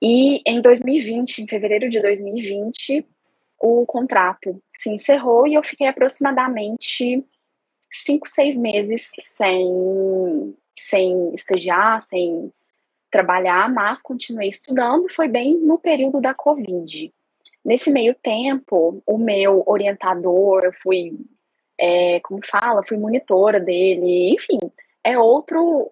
E 0.00 0.42
em 0.46 0.60
2020, 0.60 1.42
em 1.42 1.48
fevereiro 1.48 1.88
de 1.88 2.00
2020, 2.00 3.06
o 3.58 3.86
contrato 3.86 4.60
se 4.70 4.90
encerrou 4.90 5.46
e 5.46 5.54
eu 5.54 5.62
fiquei 5.62 5.86
aproximadamente 5.86 7.24
cinco, 7.90 8.28
seis 8.28 8.56
meses 8.56 9.10
sem, 9.18 10.54
sem 10.78 11.32
estagiar, 11.32 12.00
sem 12.02 12.52
trabalhar, 13.10 13.72
mas 13.72 14.02
continuei 14.02 14.48
estudando. 14.48 15.08
Foi 15.10 15.28
bem 15.28 15.56
no 15.58 15.78
período 15.78 16.20
da 16.20 16.34
Covid. 16.34 17.12
Nesse 17.64 17.90
meio 17.90 18.14
tempo, 18.14 19.02
o 19.06 19.18
meu 19.18 19.64
orientador, 19.66 20.64
eu 20.64 20.72
fui, 20.72 21.18
é, 21.80 22.20
como 22.20 22.40
fala, 22.46 22.84
fui 22.86 22.96
monitora 22.96 23.58
dele, 23.58 24.34
enfim, 24.34 24.58
é 25.02 25.18
outro 25.18 25.90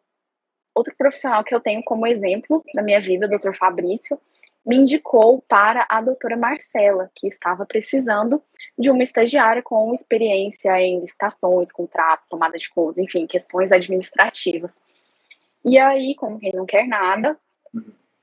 outro 0.74 0.94
profissional 0.96 1.44
que 1.44 1.54
eu 1.54 1.60
tenho 1.60 1.82
como 1.84 2.06
exemplo 2.06 2.64
na 2.74 2.82
minha 2.82 3.00
vida, 3.00 3.26
o 3.26 3.38
Dr. 3.38 3.54
Fabrício, 3.56 4.18
me 4.64 4.76
indicou 4.76 5.42
para 5.42 5.86
a 5.88 6.00
doutora 6.00 6.36
Marcela, 6.36 7.10
que 7.14 7.26
estava 7.26 7.66
precisando 7.66 8.42
de 8.78 8.90
uma 8.90 9.02
estagiária 9.02 9.62
com 9.62 9.92
experiência 9.92 10.80
em 10.80 11.00
licitações, 11.00 11.70
contratos, 11.70 12.28
tomada 12.28 12.56
de 12.56 12.70
contas, 12.70 12.98
enfim, 12.98 13.26
questões 13.26 13.72
administrativas. 13.72 14.76
E 15.64 15.78
aí, 15.78 16.14
como 16.14 16.38
quem 16.38 16.52
não 16.52 16.64
quer 16.64 16.86
nada, 16.86 17.38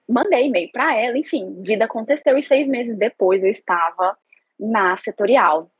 mandei 0.08 0.48
e-mail 0.48 0.70
para 0.72 1.00
ela, 1.00 1.17
enfim, 1.17 1.62
vida 1.62 1.86
aconteceu 1.86 2.38
e 2.38 2.43
seis 2.43 2.67
meses 2.67 2.98
depois 2.98 3.43
eu 3.43 3.50
estava 3.50 4.17
na 4.60 4.96
setorial. 4.98 5.72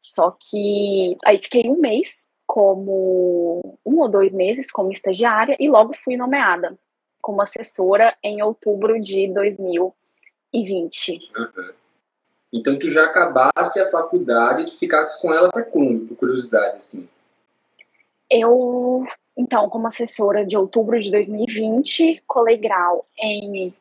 Só 0.00 0.30
que 0.30 1.16
aí 1.24 1.38
fiquei 1.38 1.68
um 1.68 1.78
mês 1.78 2.26
como 2.56 3.76
um 3.84 3.98
ou 4.00 4.08
dois 4.08 4.32
meses 4.34 4.70
como 4.70 4.90
estagiária 4.90 5.54
e 5.60 5.68
logo 5.68 5.92
fui 5.94 6.16
nomeada 6.16 6.74
como 7.20 7.42
assessora 7.42 8.16
em 8.22 8.40
outubro 8.40 8.98
de 8.98 9.28
2020. 9.28 11.20
Uhum. 11.36 11.70
Então 12.50 12.78
tu 12.78 12.90
já 12.90 13.04
acabaste 13.04 13.78
a 13.78 13.90
faculdade 13.90 14.62
e 14.62 14.64
tu 14.64 14.78
ficasse 14.78 15.20
com 15.20 15.34
ela 15.34 15.48
até 15.48 15.60
quando, 15.60 16.06
por 16.08 16.16
curiosidade, 16.16 16.76
assim? 16.76 17.10
Eu, 18.30 19.06
então, 19.36 19.68
como 19.68 19.86
assessora 19.86 20.42
de 20.42 20.56
outubro 20.56 20.98
de 20.98 21.10
2020, 21.10 22.22
colei 22.26 22.56
grau 22.56 23.06
em 23.18 23.74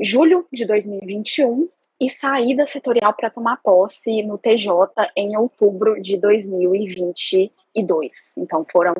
julho 0.00 0.46
de 0.50 0.64
2021 0.64 1.68
e 2.00 2.08
saí 2.10 2.54
da 2.54 2.66
setorial 2.66 3.14
para 3.14 3.30
tomar 3.30 3.56
posse 3.62 4.22
no 4.22 4.38
TJ 4.38 4.70
em 5.16 5.36
outubro 5.36 6.00
de 6.00 6.16
2022. 6.18 8.32
Então 8.36 8.64
foram 8.70 8.94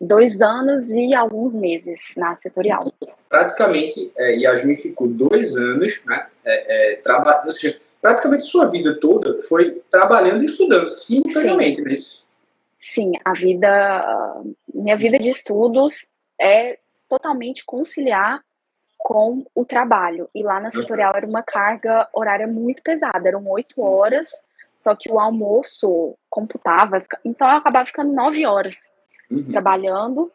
dois 0.00 0.40
anos 0.42 0.90
e 0.90 1.14
alguns 1.14 1.54
meses 1.54 2.14
na 2.16 2.34
setorial. 2.34 2.92
Praticamente, 3.28 4.12
é, 4.16 4.36
Yasmin 4.36 4.76
ficou 4.76 5.08
dois 5.08 5.56
anos, 5.56 6.00
né, 6.04 6.26
é, 6.44 6.92
é, 6.92 6.96
trabalhando, 6.96 7.46
ou 7.46 7.52
seja, 7.52 7.80
praticamente 8.00 8.44
sua 8.44 8.66
vida 8.66 8.98
toda 9.00 9.36
foi 9.44 9.82
trabalhando 9.90 10.42
e 10.42 10.46
estudando 10.46 10.88
simultaneamente, 10.90 11.82
Sim. 11.82 11.88
isso? 11.88 12.26
Sim, 12.78 13.12
a 13.24 13.32
vida, 13.32 14.42
minha 14.72 14.96
vida 14.96 15.18
de 15.18 15.30
estudos 15.30 16.08
é 16.38 16.78
totalmente 17.08 17.64
conciliar 17.64 18.44
com 19.06 19.46
o 19.54 19.64
trabalho. 19.64 20.28
E 20.34 20.42
lá 20.42 20.58
na 20.58 20.68
setorial 20.68 21.14
era 21.14 21.24
uma 21.24 21.40
carga 21.40 22.08
horária 22.12 22.44
muito 22.44 22.82
pesada, 22.82 23.28
eram 23.28 23.46
oito 23.50 23.80
horas, 23.80 24.28
só 24.76 24.96
que 24.96 25.08
o 25.08 25.20
almoço 25.20 26.18
computava, 26.28 27.00
então 27.24 27.48
eu 27.48 27.56
acabava 27.58 27.86
ficando 27.86 28.12
nove 28.12 28.44
horas 28.44 28.90
uhum. 29.30 29.44
trabalhando 29.44 30.32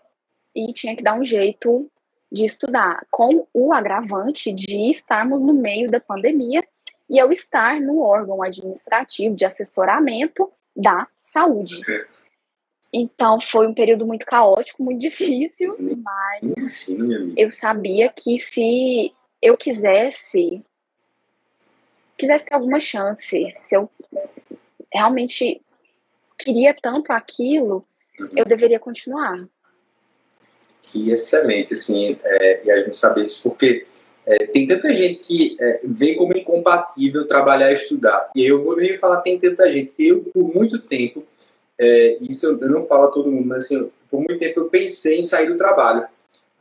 e 0.56 0.72
tinha 0.72 0.96
que 0.96 1.04
dar 1.04 1.16
um 1.16 1.26
jeito 1.26 1.86
de 2.32 2.46
estudar, 2.46 3.06
com 3.12 3.46
o 3.54 3.74
agravante 3.74 4.54
de 4.54 4.90
estarmos 4.90 5.44
no 5.44 5.54
meio 5.54 5.92
da 5.92 6.00
pandemia 6.00 6.64
e 7.10 7.18
eu 7.18 7.30
estar 7.30 7.78
no 7.82 8.00
órgão 8.00 8.42
administrativo 8.42 9.36
de 9.36 9.44
assessoramento 9.44 10.50
da 10.74 11.10
saúde. 11.20 11.82
Então 12.94 13.40
foi 13.40 13.68
um 13.68 13.74
período 13.74 14.06
muito 14.06 14.26
caótico, 14.26 14.84
muito 14.84 15.00
difícil, 15.00 15.72
mas 16.04 16.88
eu 17.38 17.50
sabia 17.50 18.10
que 18.10 18.38
se 18.38 19.14
eu 19.42 19.56
quisesse 19.56 20.62
quisesse 22.18 22.46
ter 22.46 22.54
alguma 22.54 22.80
chance, 22.80 23.48
se 23.50 23.76
eu 23.76 23.90
realmente 24.94 25.62
queria 26.38 26.76
tanto 26.80 27.12
aquilo, 27.12 27.84
eu 28.36 28.46
deveria 28.46 28.80
continuar. 28.80 29.48
Que 30.84 31.12
excelente, 31.12 31.74
assim, 31.74 32.20
é, 32.24 32.66
e 32.66 32.72
a 32.72 32.84
gente 32.84 32.96
saber 32.96 33.26
isso, 33.26 33.50
porque 33.50 33.88
é, 34.26 34.46
tem 34.48 34.68
tanta 34.68 34.94
gente 34.94 35.20
que 35.20 35.58
é, 35.60 35.82
vê 35.84 36.16
como 36.16 36.38
incompatível 36.38 37.26
trabalhar 37.26 37.72
e 37.72 37.74
estudar. 37.74 38.30
E 38.36 38.46
eu 38.46 38.64
vou 38.64 38.76
nem 38.76 38.98
falar 38.98 39.22
tem 39.22 39.40
tanta 39.40 39.72
gente. 39.72 39.94
Eu, 39.98 40.24
por 40.26 40.54
muito 40.54 40.80
tempo, 40.80 41.24
é, 41.84 42.18
isso 42.22 42.46
eu, 42.46 42.60
eu, 42.62 42.70
não 42.70 42.86
falo 42.86 43.06
a 43.06 43.12
todo 43.12 43.32
mundo, 43.32 43.48
mas 43.48 43.66
assim, 43.66 43.92
por 44.08 44.20
muito 44.20 44.38
tempo 44.38 44.60
eu 44.60 44.66
pensei 44.66 45.20
em 45.20 45.24
sair 45.24 45.48
do 45.48 45.58
trabalho. 45.58 46.06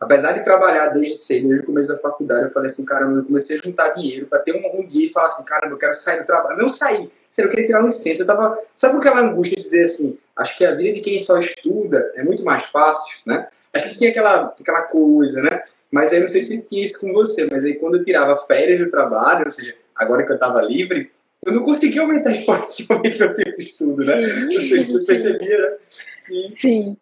Apesar 0.00 0.32
de 0.32 0.42
trabalhar 0.42 0.88
desde 0.88 1.18
cedo, 1.18 1.48
desde 1.48 1.62
o 1.62 1.66
começo 1.66 1.88
da 1.88 1.98
faculdade, 1.98 2.44
eu 2.44 2.50
falei 2.52 2.70
assim, 2.70 2.86
caramba, 2.86 3.18
eu 3.18 3.24
comecei 3.24 3.58
a 3.58 3.60
juntar 3.62 3.90
dinheiro 3.90 4.26
para 4.26 4.38
ter 4.38 4.52
um, 4.52 4.80
um, 4.80 4.86
dia 4.86 5.06
e 5.06 5.10
falar 5.10 5.26
assim, 5.26 5.44
caramba, 5.44 5.74
eu 5.74 5.78
quero 5.78 5.92
sair 5.92 6.20
do 6.20 6.24
trabalho. 6.24 6.56
Não 6.56 6.70
sair, 6.70 7.10
não 7.38 7.48
queria 7.50 7.66
tirar 7.66 7.82
licença. 7.82 8.22
Eu 8.22 8.26
tava, 8.26 8.58
sabe 8.74 8.96
aquela 8.96 9.20
angústia 9.20 9.58
de 9.58 9.64
dizer 9.64 9.82
assim, 9.82 10.18
acho 10.34 10.56
que 10.56 10.64
a 10.64 10.74
vida 10.74 10.94
de 10.94 11.00
quem 11.02 11.20
só 11.20 11.38
estuda 11.38 12.12
é 12.14 12.22
muito 12.22 12.42
mais 12.42 12.64
fácil, 12.64 13.20
né? 13.26 13.46
Acho 13.74 13.90
que 13.90 13.98
tinha 13.98 14.08
aquela, 14.08 14.54
aquela 14.58 14.82
coisa, 14.84 15.42
né? 15.42 15.62
Mas 15.90 16.10
aí 16.12 16.20
não 16.20 16.28
sei 16.28 16.44
se 16.44 16.66
tinha 16.66 16.82
isso 16.82 16.98
com 16.98 17.12
você, 17.12 17.46
mas 17.50 17.62
aí 17.62 17.74
quando 17.74 17.96
eu 17.96 18.02
tirava 18.02 18.42
férias 18.46 18.80
do 18.80 18.90
trabalho, 18.90 19.44
ou 19.44 19.50
seja, 19.50 19.74
agora 19.94 20.24
que 20.24 20.32
eu 20.32 20.36
estava 20.36 20.62
livre, 20.62 21.12
eu 21.46 21.52
não 21.52 21.62
conseguia 21.62 22.02
aumentar 22.02 22.32
exponencialmente 22.32 23.18
meu 23.18 23.34
tempo 23.34 23.56
de 23.56 23.62
estudo, 23.62 24.04
né? 24.04 24.26
Sei 24.26 24.60
se 24.60 24.92
você 24.92 25.04
percebia, 25.04 25.58
né? 25.58 25.78
Sim. 26.22 26.56
Sim. 26.56 26.96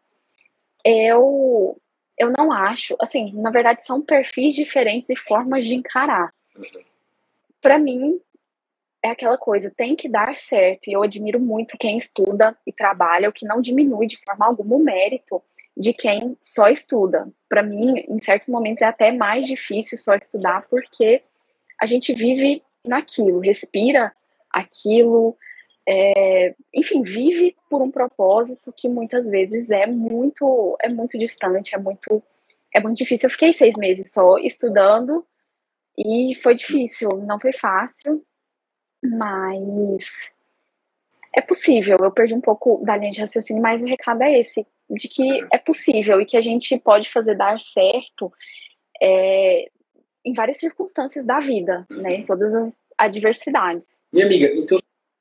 Eu, 0.84 1.76
eu 2.16 2.32
não 2.36 2.52
acho, 2.52 2.96
assim, 3.00 3.32
na 3.34 3.50
verdade 3.50 3.84
são 3.84 4.00
perfis 4.00 4.54
diferentes 4.54 5.10
e 5.10 5.16
formas 5.16 5.64
de 5.64 5.74
encarar. 5.74 6.32
Uhum. 6.56 6.82
Para 7.60 7.78
mim, 7.78 8.20
é 9.02 9.10
aquela 9.10 9.36
coisa, 9.36 9.72
tem 9.76 9.96
que 9.96 10.08
dar 10.08 10.36
certo. 10.38 10.88
E 10.88 10.92
eu 10.92 11.02
admiro 11.02 11.40
muito 11.40 11.76
quem 11.76 11.98
estuda 11.98 12.56
e 12.66 12.72
trabalha, 12.72 13.28
o 13.28 13.32
que 13.32 13.46
não 13.46 13.60
diminui 13.60 14.06
de 14.06 14.16
forma 14.18 14.46
alguma 14.46 14.76
o 14.76 14.82
mérito 14.82 15.42
de 15.76 15.92
quem 15.92 16.36
só 16.40 16.68
estuda. 16.68 17.28
Para 17.48 17.62
mim, 17.62 18.04
em 18.08 18.18
certos 18.18 18.48
momentos 18.48 18.82
é 18.82 18.86
até 18.86 19.12
mais 19.12 19.46
difícil 19.46 19.98
só 19.98 20.14
estudar 20.14 20.66
porque 20.68 21.22
a 21.80 21.86
gente 21.86 22.12
vive 22.12 22.62
naquilo, 22.84 23.40
respira 23.40 24.12
aquilo, 24.50 25.36
é, 25.86 26.54
enfim, 26.74 27.02
vive 27.02 27.56
por 27.70 27.82
um 27.82 27.90
propósito 27.90 28.72
que 28.76 28.88
muitas 28.88 29.28
vezes 29.28 29.70
é 29.70 29.86
muito, 29.86 30.76
é 30.80 30.88
muito 30.88 31.18
distante, 31.18 31.74
é 31.74 31.78
muito, 31.78 32.22
é 32.74 32.80
muito 32.80 32.98
difícil. 32.98 33.26
Eu 33.26 33.30
fiquei 33.30 33.52
seis 33.52 33.74
meses 33.76 34.12
só 34.12 34.38
estudando 34.38 35.24
e 35.96 36.34
foi 36.36 36.54
difícil, 36.54 37.08
não 37.26 37.40
foi 37.40 37.52
fácil, 37.52 38.22
mas 39.02 40.32
é 41.34 41.40
possível. 41.40 41.96
Eu 42.00 42.10
perdi 42.10 42.34
um 42.34 42.40
pouco 42.40 42.84
da 42.84 42.96
linha 42.96 43.10
de 43.10 43.20
raciocínio, 43.20 43.62
mas 43.62 43.82
o 43.82 43.86
recado 43.86 44.22
é 44.22 44.38
esse, 44.38 44.66
de 44.90 45.08
que 45.08 45.40
é 45.52 45.58
possível 45.58 46.20
e 46.20 46.26
que 46.26 46.36
a 46.36 46.40
gente 46.40 46.78
pode 46.78 47.10
fazer 47.10 47.34
dar 47.34 47.60
certo 47.60 48.32
é, 49.00 49.70
em 50.28 50.32
várias 50.32 50.58
circunstâncias 50.58 51.24
da 51.24 51.40
vida, 51.40 51.86
né? 51.90 52.16
Em 52.16 52.24
todas 52.24 52.54
as 52.54 52.78
adversidades. 52.96 53.86
Minha 54.12 54.26
amiga, 54.26 54.52
então 54.54 54.78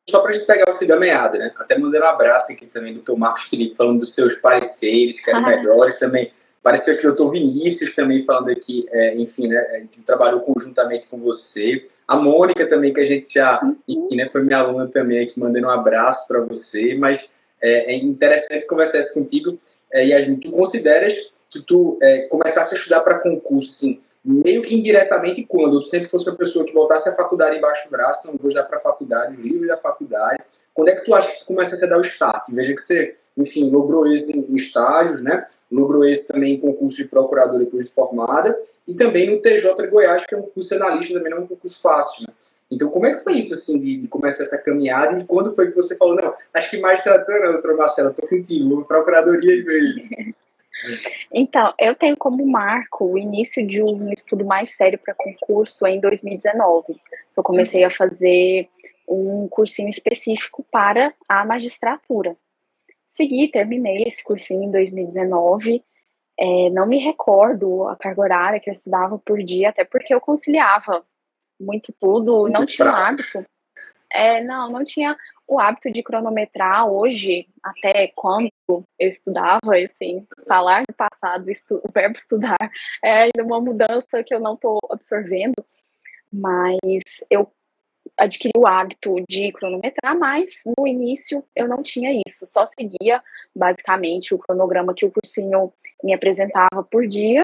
só 0.10 0.22
para 0.22 0.32
a 0.32 0.34
gente 0.34 0.46
pegar 0.46 0.72
o 0.72 0.76
fio 0.76 0.88
da 0.88 0.98
meada, 0.98 1.38
né? 1.38 1.52
Até 1.58 1.78
mandando 1.78 2.06
um 2.06 2.10
abraço 2.10 2.52
aqui 2.52 2.66
também 2.66 2.94
do 2.94 3.02
Dr. 3.02 3.18
Marcos 3.18 3.44
Felipe, 3.44 3.76
falando 3.76 4.00
dos 4.00 4.14
seus 4.14 4.36
pareceres, 4.36 5.24
que 5.24 5.30
eram 5.30 5.46
ah. 5.46 5.50
melhores 5.50 6.00
também. 6.00 6.32
Parece 6.64 6.98
que 6.98 7.06
eu 7.06 7.12
estou 7.12 7.32
Vinícius 7.32 7.94
também 7.94 8.22
falando 8.22 8.50
aqui, 8.50 8.86
é, 8.90 9.16
enfim, 9.16 9.48
né, 9.48 9.88
que 9.92 10.04
trabalhou 10.04 10.42
conjuntamente 10.42 11.08
com 11.08 11.18
você. 11.18 11.88
A 12.08 12.16
Mônica 12.16 12.68
também, 12.68 12.94
que 12.94 13.00
a 13.00 13.06
gente 13.06 13.34
já, 13.34 13.62
uhum. 13.62 13.76
enfim, 13.88 14.16
né, 14.16 14.30
foi 14.30 14.44
minha 14.44 14.60
aluna 14.60 14.88
também 14.88 15.20
aqui, 15.20 15.40
mandando 15.40 15.68
um 15.68 15.70
abraço 15.70 16.28
para 16.28 16.42
você. 16.42 16.96
Mas 16.96 17.30
é, 17.62 17.94
é, 17.94 17.96
interessante 17.96 18.68
conversar 18.68 19.00
isso 19.00 19.14
contigo. 19.14 19.60
É, 19.92 20.06
Yasmin, 20.06 20.38
tu 20.38 20.52
consideras 20.52 21.14
que 21.50 21.62
tu 21.62 21.98
é, 22.02 22.22
começasse 22.24 22.76
a 22.76 22.78
estudar 22.78 23.02
para 23.02 23.20
concurso, 23.20 23.72
assim, 23.72 24.02
meio 24.27 24.62
que 24.62 24.75
indiretamente 24.75 25.43
quando? 25.43 25.81
Tu 25.81 25.89
sempre 25.89 26.10
fosse 26.10 26.27
uma 26.27 26.36
pessoa 26.36 26.65
que 26.65 26.74
voltasse 26.74 27.07
à 27.07 27.15
faculdade 27.15 27.57
embaixo 27.57 27.86
do 27.86 27.91
braço, 27.91 28.27
não 28.27 28.38
vou 28.38 28.51
já 28.51 28.62
para 28.62 28.77
a 28.77 28.81
faculdade, 28.81 29.38
livre 29.38 29.67
da 29.67 29.77
faculdade. 29.77 30.43
Quando 30.74 30.89
é 30.89 30.96
que 30.96 31.05
tu 31.05 31.15
acha 31.15 31.31
que 31.31 31.39
tu 31.39 31.46
começa 31.46 31.75
a 31.75 31.88
dar 31.88 31.98
o 31.98 32.01
start? 32.01 32.43
Veja 32.50 32.75
que 32.75 32.81
você, 32.81 33.15
enfim, 33.38 33.69
logrou 33.69 34.05
êxito 34.05 34.38
em 34.38 34.55
estágios, 34.55 35.22
né? 35.22 35.48
Logrou 35.72 36.03
êxito 36.03 36.34
também 36.34 36.55
em 36.55 36.60
concurso 36.60 36.98
de 36.98 37.05
procurador 37.05 37.57
depois 37.57 37.86
de 37.86 37.91
formada 37.91 38.57
e 38.86 38.96
também 38.96 39.29
no 39.29 39.41
TJ 39.41 39.74
de 39.75 39.88
Goiás, 39.88 40.25
que 40.25 40.36
é 40.36 40.38
um 40.38 40.43
curso 40.43 40.75
analista 40.75 41.13
também, 41.13 41.31
não 41.31 41.39
é 41.39 41.41
um 41.41 41.48
concurso 41.48 41.81
fácil, 41.81 42.25
né? 42.27 42.34
Então, 42.69 42.89
como 42.89 43.05
é 43.05 43.15
que 43.15 43.24
foi 43.24 43.34
isso, 43.34 43.53
assim, 43.53 43.79
de, 43.79 43.98
de, 44.01 44.07
começar 44.10 44.43
essa 44.43 44.62
caminhada? 44.62 45.17
E 45.17 45.25
quando 45.25 45.55
foi 45.55 45.69
que 45.69 45.75
você 45.75 45.96
falou, 45.96 46.15
não, 46.15 46.34
acho 46.53 46.69
que 46.69 46.77
mais 46.77 47.01
tratando, 47.01 47.53
doutor 47.53 47.77
Marcelo, 47.77 48.10
estou 48.10 48.27
contigo, 48.27 48.84
procuradoria 48.84 49.63
mesmo. 49.63 50.36
Então, 51.34 51.74
eu 51.79 51.96
tenho 51.96 52.15
como 52.15 52.46
marco 52.46 53.05
o 53.05 53.17
início 53.17 53.65
de 53.65 53.81
um 53.81 54.12
estudo 54.12 54.46
mais 54.46 54.75
sério 54.75 55.00
para 55.00 55.13
concurso 55.13 55.86
em 55.88 56.00
2019. 56.00 57.00
Eu 57.36 57.43
comecei 57.43 57.84
a 57.84 57.89
fazer 57.89 58.67
um 59.07 59.48
cursinho 59.48 59.89
específico 59.89 60.65
para 60.72 61.13
a 61.27 61.46
magistratura. 61.46 62.36
Segui, 63.05 63.48
terminei 63.48 64.03
esse 64.03 64.24
cursinho 64.24 64.63
em 64.63 64.72
2019. 64.72 65.84
É, 66.39 66.69
não 66.69 66.86
me 66.86 67.00
recordo 67.00 67.88
a 67.88 67.96
carga 67.96 68.22
horária 68.22 68.60
que 68.60 68.69
eu 68.69 68.74
estudava 68.74 69.17
por 69.17 69.41
dia, 69.41 69.69
até 69.69 69.84
porque 69.84 70.13
eu 70.13 70.22
conciliava 70.22 71.03
muito 71.60 71.93
tudo, 72.00 72.41
muito 72.41 72.60
não 72.60 72.65
tinha 72.65 72.89
hábito. 72.89 73.46
É, 74.12 74.43
não, 74.43 74.69
não 74.69 74.84
tinha 74.84 75.17
o 75.48 75.60
hábito 75.60 75.89
de 75.89 76.04
cronometrar 76.04 76.88
hoje, 76.88 77.48
até 77.63 78.12
quando 78.13 78.51
eu 78.68 78.86
estudava, 79.00 79.77
assim, 79.84 80.27
falar 80.46 80.82
no 80.82 80.94
passado, 80.94 81.50
estu, 81.50 81.80
o 81.84 81.92
verbo 81.92 82.18
estudar 82.18 82.58
é 83.04 83.24
ainda 83.24 83.44
uma 83.44 83.62
mudança 83.62 84.24
que 84.24 84.34
eu 84.34 84.39
não 84.39 84.56
estou 84.56 84.77
absorvendo, 84.92 85.56
mas 86.32 87.01
eu 87.30 87.50
adquiri 88.18 88.54
o 88.58 88.68
hábito 88.68 89.16
de 89.30 89.51
cronometrar, 89.54 90.18
mas 90.18 90.63
no 90.77 90.88
início 90.88 91.44
eu 91.56 91.68
não 91.68 91.82
tinha 91.82 92.12
isso, 92.27 92.46
só 92.46 92.66
seguia 92.66 93.24
basicamente 93.56 94.34
o 94.34 94.39
cronograma 94.39 94.94
que 94.94 95.06
o 95.06 95.12
cursinho 95.12 95.72
me 96.04 96.13
apresentava 96.13 96.84
por 96.89 97.08
dia 97.08 97.42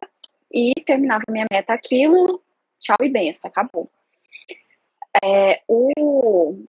e 0.51 0.73
terminava 0.85 1.23
minha 1.29 1.45
meta 1.51 1.73
aquilo, 1.73 2.41
tchau 2.79 2.97
e 3.01 3.09
benção, 3.09 3.49
acabou. 3.49 3.89
É, 5.23 5.61
o, 5.67 6.63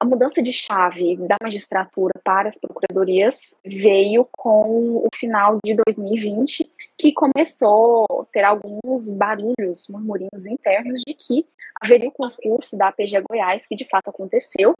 a 0.00 0.04
mudança 0.06 0.40
de 0.40 0.50
chave 0.50 1.14
da 1.18 1.36
magistratura 1.42 2.14
para 2.24 2.48
as 2.48 2.56
procuradorias 2.56 3.60
veio 3.62 4.26
com 4.32 4.96
o 4.96 5.08
final 5.14 5.58
de 5.62 5.74
2020, 5.74 6.70
que 6.96 7.12
começou 7.12 8.06
a 8.10 8.24
ter 8.32 8.42
alguns 8.42 9.10
barulhos, 9.10 9.88
murmurinhos 9.90 10.46
internos 10.46 11.02
de 11.06 11.12
que 11.12 11.46
haveria 11.82 12.08
o 12.08 12.12
concurso 12.12 12.78
da 12.78 12.88
APG 12.88 13.22
Goiás, 13.28 13.66
que 13.66 13.76
de 13.76 13.84
fato 13.84 14.08
aconteceu 14.08 14.74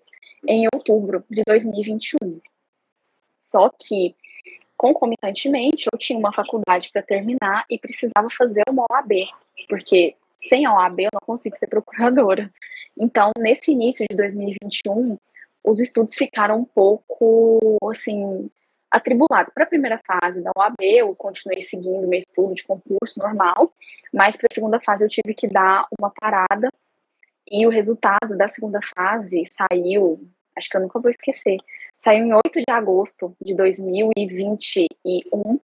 em 0.48 0.66
outubro 0.74 1.22
de 1.28 1.42
2021. 1.46 2.40
Só 3.38 3.68
que, 3.68 4.16
concomitantemente, 4.74 5.86
eu 5.92 5.98
tinha 5.98 6.18
uma 6.18 6.32
faculdade 6.32 6.90
para 6.90 7.02
terminar 7.02 7.66
e 7.68 7.78
precisava 7.78 8.28
fazer 8.30 8.62
uma 8.70 8.86
OAB, 8.90 9.28
porque 9.68 10.16
sem 10.48 10.66
a 10.66 10.74
OAB 10.74 11.00
eu 11.00 11.10
não 11.12 11.20
consigo 11.20 11.56
ser 11.56 11.66
procuradora. 11.66 12.50
Então, 12.98 13.32
nesse 13.38 13.72
início 13.72 14.06
de 14.08 14.16
2021, 14.16 15.18
os 15.64 15.80
estudos 15.80 16.14
ficaram 16.14 16.58
um 16.58 16.64
pouco, 16.64 17.78
assim, 17.90 18.50
atribulados. 18.90 19.52
Para 19.52 19.64
a 19.64 19.68
primeira 19.68 20.00
fase 20.06 20.42
da 20.42 20.50
OAB, 20.56 20.76
eu 20.80 21.14
continuei 21.14 21.60
seguindo 21.60 22.08
meu 22.08 22.18
estudo 22.18 22.54
de 22.54 22.64
concurso 22.64 23.20
normal, 23.20 23.72
mas 24.12 24.36
para 24.36 24.48
a 24.50 24.54
segunda 24.54 24.80
fase 24.80 25.04
eu 25.04 25.08
tive 25.08 25.34
que 25.34 25.46
dar 25.46 25.86
uma 25.98 26.10
parada 26.10 26.68
e 27.50 27.66
o 27.66 27.70
resultado 27.70 28.36
da 28.36 28.48
segunda 28.48 28.80
fase 28.96 29.42
saiu, 29.50 30.20
acho 30.56 30.68
que 30.68 30.76
eu 30.76 30.80
nunca 30.80 31.00
vou 31.00 31.10
esquecer, 31.10 31.58
saiu 31.96 32.24
em 32.24 32.32
8 32.32 32.62
de 32.66 32.72
agosto 32.72 33.36
de 33.40 33.54
2021 33.54 35.60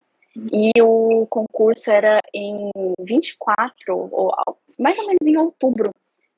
e 0.53 0.71
o 0.83 1.27
concurso 1.29 1.91
era 1.91 2.21
em 2.35 2.71
24, 3.01 3.75
ou 3.89 4.35
mais 4.79 4.99
ou 4.99 5.07
menos 5.07 5.27
em 5.27 5.37
outubro 5.37 5.91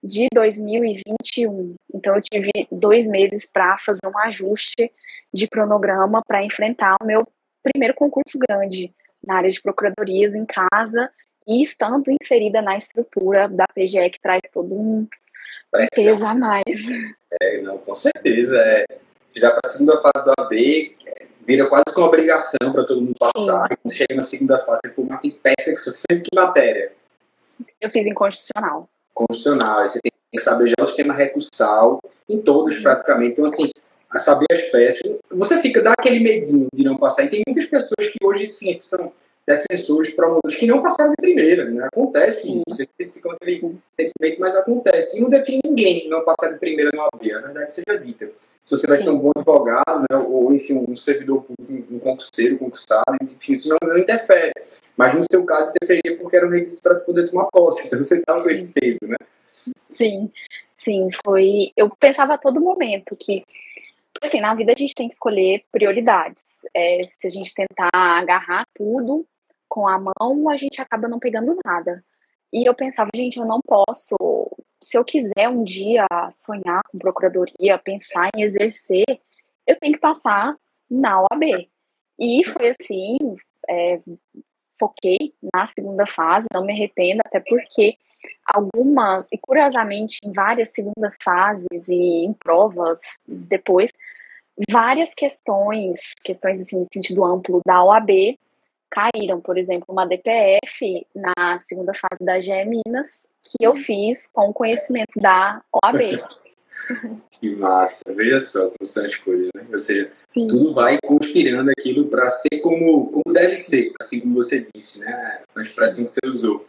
de 0.03 0.29
2021. 0.33 1.75
Então, 1.93 2.15
eu 2.15 2.23
tive 2.23 2.51
dois 2.71 3.09
meses 3.09 3.51
para 3.51 3.77
fazer 3.79 4.07
um 4.07 4.19
ajuste 4.21 4.91
de 5.33 5.49
cronograma 5.49 6.23
para 6.27 6.45
enfrentar 6.45 6.97
o 7.01 7.05
meu 7.05 7.27
primeiro 7.63 7.95
concurso 7.95 8.39
grande 8.39 8.95
na 9.27 9.37
área 9.37 9.51
de 9.51 9.61
procuradorias 9.61 10.35
em 10.35 10.47
casa 10.47 11.11
e 11.47 11.61
estando 11.61 12.11
inserida 12.11 12.63
na 12.63 12.77
estrutura 12.77 13.49
da 13.49 13.67
PGE, 13.75 14.11
que 14.11 14.21
traz 14.21 14.43
todo 14.53 14.73
um 14.75 15.07
peso 15.95 16.25
a 16.25 16.35
mais. 16.35 16.65
É, 17.43 17.61
não, 17.63 17.79
com 17.79 17.95
certeza. 17.95 18.57
É. 18.57 18.85
Já 19.35 19.51
para 19.51 19.61
a 19.65 19.71
segunda 19.71 20.01
fase 20.01 20.25
do 20.25 20.33
AB, 20.39 20.97
vira 21.49 21.67
quase 21.67 21.85
que 21.87 21.99
uma 21.99 22.07
obrigação 22.07 22.73
para 22.73 22.85
todo 22.85 23.01
mundo 23.01 23.15
passar. 23.19 23.69
Quando 23.69 23.95
chega 23.95 24.15
na 24.15 24.23
segunda 24.23 24.59
fase, 24.65 24.81
você 24.85 25.03
mas 25.09 25.21
tem 25.21 25.31
peça 25.31 25.75
que 25.75 25.77
você 25.77 25.99
fez 26.09 26.23
que 26.23 26.37
matéria? 26.37 26.93
Eu 27.81 27.91
fiz 27.91 28.07
em 28.07 28.15
constitucional 28.15 28.89
constitucional, 29.19 29.89
você 29.89 29.99
tem 30.01 30.13
que 30.33 30.39
saber 30.41 30.69
já 30.69 30.77
o 30.81 30.87
sistema 30.87 31.13
recursal, 31.13 32.01
em 32.29 32.41
todos 32.41 32.77
praticamente. 32.77 33.33
Então, 33.33 33.45
assim, 33.47 33.71
a 34.13 34.19
saber 34.19 34.47
as 34.53 34.63
peças, 34.63 35.19
você 35.31 35.61
fica, 35.61 35.83
dá 35.83 35.93
aquele 35.99 36.21
medinho 36.21 36.69
de 36.73 36.85
não 36.85 36.97
passar. 36.97 37.25
E 37.25 37.31
tem 37.31 37.43
muitas 37.47 37.65
pessoas 37.65 38.09
que 38.09 38.19
hoje, 38.23 38.47
sim, 38.47 38.79
são 38.81 39.13
defensores, 39.47 40.15
promotores, 40.15 40.57
que 40.57 40.67
não 40.67 40.83
passaram 40.83 41.11
de 41.11 41.17
primeira, 41.17 41.65
né? 41.65 41.87
Acontece 41.87 42.49
isso, 42.49 42.65
você 42.69 42.87
fica 43.09 43.33
aquele 43.33 43.77
sentimento, 43.99 44.41
mas 44.41 44.55
acontece. 44.55 45.17
E 45.17 45.21
não 45.21 45.31
define 45.31 45.61
ninguém 45.65 46.09
não 46.09 46.23
passar 46.23 46.53
de 46.53 46.59
primeira 46.59 46.91
no 46.95 47.03
AB, 47.03 47.33
a 47.33 47.41
verdade 47.41 47.73
seja 47.73 47.99
dita. 47.99 48.31
Se 48.69 48.77
você 48.77 48.87
vai 48.87 48.99
ser 48.99 49.09
um 49.09 49.19
bom 49.19 49.31
advogado, 49.35 50.05
né, 50.11 50.19
ou 50.19 50.53
enfim, 50.53 50.75
um 50.75 50.95
servidor 50.95 51.43
público, 51.43 51.95
um 51.95 51.99
concurseiro, 51.99 52.59
concursado, 52.59 53.17
enfim, 53.23 53.53
isso 53.53 53.67
não, 53.71 53.89
não 53.89 53.97
interfere. 53.97 54.53
Mas 54.95 55.15
no 55.15 55.25
seu 55.33 55.47
caso, 55.47 55.71
interferia 55.71 56.19
porque 56.19 56.37
era 56.37 56.47
um 56.47 56.51
requisito 56.51 56.83
para 56.83 56.97
poder 56.97 57.31
tomar 57.31 57.47
posse. 57.47 57.87
Então 57.87 57.99
você 57.99 58.17
estava 58.17 58.43
com 58.43 58.51
esse 58.51 58.75
peso, 58.75 58.99
né? 59.05 59.17
Sim, 59.89 60.31
sim, 60.77 61.09
foi. 61.25 61.73
Eu 61.75 61.89
pensava 61.99 62.35
a 62.35 62.39
todo 62.39 62.61
momento 62.61 63.17
que, 63.17 63.43
assim, 64.21 64.43
na 64.43 64.55
vida 64.55 64.73
a 64.73 64.77
gente 64.77 64.95
tem 64.95 65.09
que 65.09 65.15
escolher 65.15 65.63
prioridades. 65.73 66.67
É, 66.77 67.01
se 67.05 67.27
a 67.27 67.31
gente 67.31 67.55
tentar 67.55 67.89
agarrar 67.95 68.67
tudo 68.75 69.25
com 69.67 69.89
a 69.89 69.99
mão, 69.99 70.47
a 70.51 70.59
gente 70.59 70.79
acaba 70.79 71.09
não 71.09 71.19
pegando 71.19 71.57
nada. 71.65 72.05
E 72.53 72.69
eu 72.69 72.75
pensava, 72.75 73.11
gente, 73.15 73.39
eu 73.39 73.45
não 73.45 73.61
posso. 73.61 74.17
Se 74.83 74.97
eu 74.97 75.05
quiser 75.05 75.49
um 75.49 75.65
dia 75.65 76.07
sonhar 76.31 76.81
com 76.91 76.99
procuradoria, 76.99 77.79
pensar 77.79 78.31
em 78.35 78.43
exercer, 78.43 79.05
eu 79.67 79.79
tenho 79.79 79.95
que 79.95 80.01
passar 80.01 80.57
na 80.91 81.21
OAB. 81.21 81.69
E 82.19 82.45
foi 82.47 82.71
assim, 82.71 83.19
é, 83.69 84.01
foquei 84.79 85.35
na 85.55 85.67
segunda 85.67 86.07
fase, 86.07 86.47
não 86.53 86.65
me 86.65 86.73
arrependo, 86.73 87.21
até 87.25 87.41
porque 87.41 87.97
algumas, 88.45 89.29
e 89.33 89.39
curiosamente 89.39 90.19
em 90.25 90.33
várias 90.33 90.73
segundas 90.73 91.17
fases 91.23 91.89
e 91.89 92.25
em 92.25 92.33
provas 92.33 93.01
depois, 93.27 93.91
várias 94.71 95.15
questões, 95.15 96.15
questões 96.25 96.61
assim, 96.61 96.81
no 96.81 96.87
sentido 96.93 97.25
amplo 97.25 97.61
da 97.67 97.85
OAB, 97.85 98.39
caíram, 98.91 99.41
por 99.41 99.59
exemplo, 99.59 99.87
uma 99.89 100.07
DPF 100.07 101.07
na 101.15 101.59
segunda 101.61 101.93
fase 101.95 102.25
da 102.25 102.41
GE 102.41 102.65
Minas, 102.65 103.29
que 103.43 103.65
eu 103.65 103.77
fiz 103.77 104.29
com 104.33 104.53
conhecimento 104.53 105.19
da 105.21 105.63
OAB. 105.73 105.99
Que 107.33 107.51
massa, 107.57 108.03
veja 108.15 108.41
só 108.41 108.71
como 108.71 108.87
são 108.87 109.05
as 109.05 109.17
coisas, 109.17 109.49
né? 109.55 109.67
Ou 109.71 109.79
seja, 109.79 110.13
Sim. 110.33 110.47
tudo 110.47 110.75
vai 110.75 110.99
conspirando 111.05 111.71
aquilo 111.73 112.07
para 112.07 112.29
ser 112.29 112.61
como, 112.63 113.11
como 113.11 113.35
deve 113.35 113.57
ser, 113.57 113.93
assim 114.01 114.21
como 114.21 114.37
você 114.37 114.67
disse, 114.73 115.01
né? 115.01 115.41
A 115.57 115.61
expressão 115.61 116.05
que 116.05 116.11
você 116.11 116.21
usou. 116.27 116.67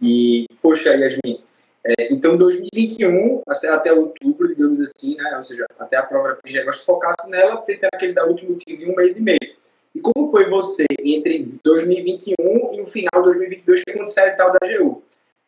E, 0.00 0.46
poxa, 0.60 0.90
Yasmin, 0.90 1.42
é, 1.86 2.12
então 2.12 2.36
2021 2.36 3.42
até, 3.48 3.68
até 3.68 3.92
outubro, 3.92 4.48
digamos 4.48 4.80
assim, 4.80 5.16
né? 5.16 5.36
Ou 5.36 5.44
seja, 5.44 5.64
até 5.78 5.96
a 5.96 6.02
prova 6.02 6.28
da 6.28 6.36
PGE, 6.36 6.64
gosto 6.64 6.80
de 6.80 6.86
focasse 6.86 7.30
nela, 7.30 7.56
tentando 7.58 7.90
aquele 7.94 8.12
da 8.12 8.26
último 8.26 8.56
tiro 8.56 8.78
de 8.78 8.90
um 8.90 8.94
mês 8.94 9.18
e 9.18 9.22
meio. 9.22 9.56
E 9.96 10.00
como 10.00 10.30
foi 10.30 10.48
você 10.48 10.84
entre 11.02 11.58
2021 11.64 12.34
e 12.74 12.80
o 12.82 12.86
final 12.86 13.22
de 13.22 13.22
2022 13.22 13.82
que 13.82 13.90
aconteceu 13.90 14.24
a 14.24 14.30
tal 14.30 14.52
da 14.52 14.58
AGU? 14.62 15.02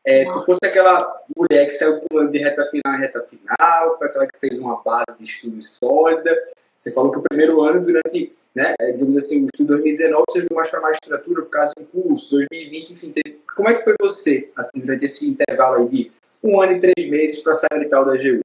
é, 0.09 0.25
tu 0.25 0.41
fosse 0.41 0.61
aquela 0.65 1.23
mulher 1.37 1.67
que 1.67 1.73
saiu 1.73 2.01
pulando 2.09 2.33
de 2.33 2.39
reta 2.39 2.65
final 2.71 2.95
em 2.95 3.01
reta 3.01 3.23
final, 3.23 3.99
foi 3.99 4.07
aquela 4.07 4.27
que 4.27 4.39
fez 4.39 4.59
uma 4.59 4.83
base 4.83 5.19
de 5.19 5.25
estudo 5.25 5.61
sólida. 5.61 6.35
Você 6.75 6.93
falou 6.93 7.11
que 7.11 7.19
o 7.19 7.23
primeiro 7.23 7.61
ano, 7.61 7.85
durante, 7.85 8.33
né, 8.55 8.75
é, 8.81 8.93
digamos 8.93 9.17
assim, 9.17 9.45
o 9.45 9.47
estudo 9.47 9.69
2019, 9.69 10.25
você 10.31 10.41
viu 10.41 10.49
mais 10.53 10.69
para 10.71 10.81
mais 10.81 10.97
literatura 11.03 11.43
por 11.43 11.51
causa 11.51 11.73
do 11.77 11.85
curso, 11.85 12.31
2020, 12.31 12.93
enfim. 12.93 13.13
Teve... 13.13 13.39
Como 13.55 13.69
é 13.69 13.75
que 13.75 13.85
foi 13.85 13.95
você, 14.01 14.51
assim, 14.57 14.81
durante 14.81 15.05
esse 15.05 15.29
intervalo 15.29 15.83
aí 15.83 15.89
de 15.89 16.13
um 16.43 16.59
ano 16.59 16.73
e 16.73 16.81
três 16.81 17.11
meses 17.11 17.43
para 17.43 17.53
sair 17.53 17.89
tal 17.91 18.07
da 18.07 18.17
GU? 18.17 18.41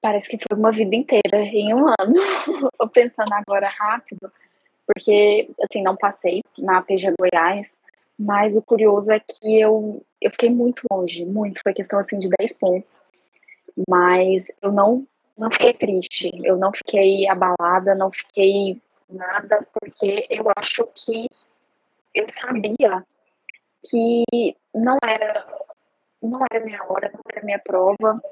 Parece 0.00 0.28
que 0.30 0.38
foi 0.38 0.58
uma 0.58 0.70
vida 0.70 0.96
inteira 0.96 1.38
em 1.38 1.74
um 1.74 1.86
ano. 1.88 2.14
Tô 2.78 2.88
pensando 2.88 3.32
agora 3.32 3.68
rápido, 3.68 4.32
porque, 4.86 5.50
assim, 5.62 5.82
não 5.82 5.96
passei 5.96 6.42
na 6.58 6.80
PG 6.82 7.14
Goiás, 7.18 7.80
mas 8.18 8.56
o 8.56 8.62
curioso 8.62 9.12
é 9.12 9.20
que 9.20 9.60
eu, 9.60 10.04
eu 10.20 10.30
fiquei 10.30 10.50
muito 10.50 10.82
longe, 10.90 11.24
muito. 11.24 11.60
Foi 11.62 11.74
questão 11.74 11.98
assim 11.98 12.18
de 12.18 12.28
10 12.38 12.58
pontos. 12.58 13.02
Mas 13.88 14.50
eu 14.62 14.72
não, 14.72 15.06
não 15.36 15.50
fiquei 15.50 15.72
triste, 15.74 16.30
eu 16.44 16.56
não 16.56 16.72
fiquei 16.72 17.28
abalada, 17.28 17.94
não 17.94 18.10
fiquei 18.10 18.80
nada, 19.08 19.66
porque 19.72 20.26
eu 20.30 20.44
acho 20.56 20.86
que 20.94 21.28
eu 22.14 22.26
sabia 22.40 23.04
que 23.88 24.56
não 24.74 24.98
era 25.02 25.46
não 26.22 26.40
era 26.52 26.64
minha 26.64 26.84
hora, 26.84 27.10
não 27.12 27.20
era 27.32 27.44
minha 27.44 27.58
prova 27.58 28.22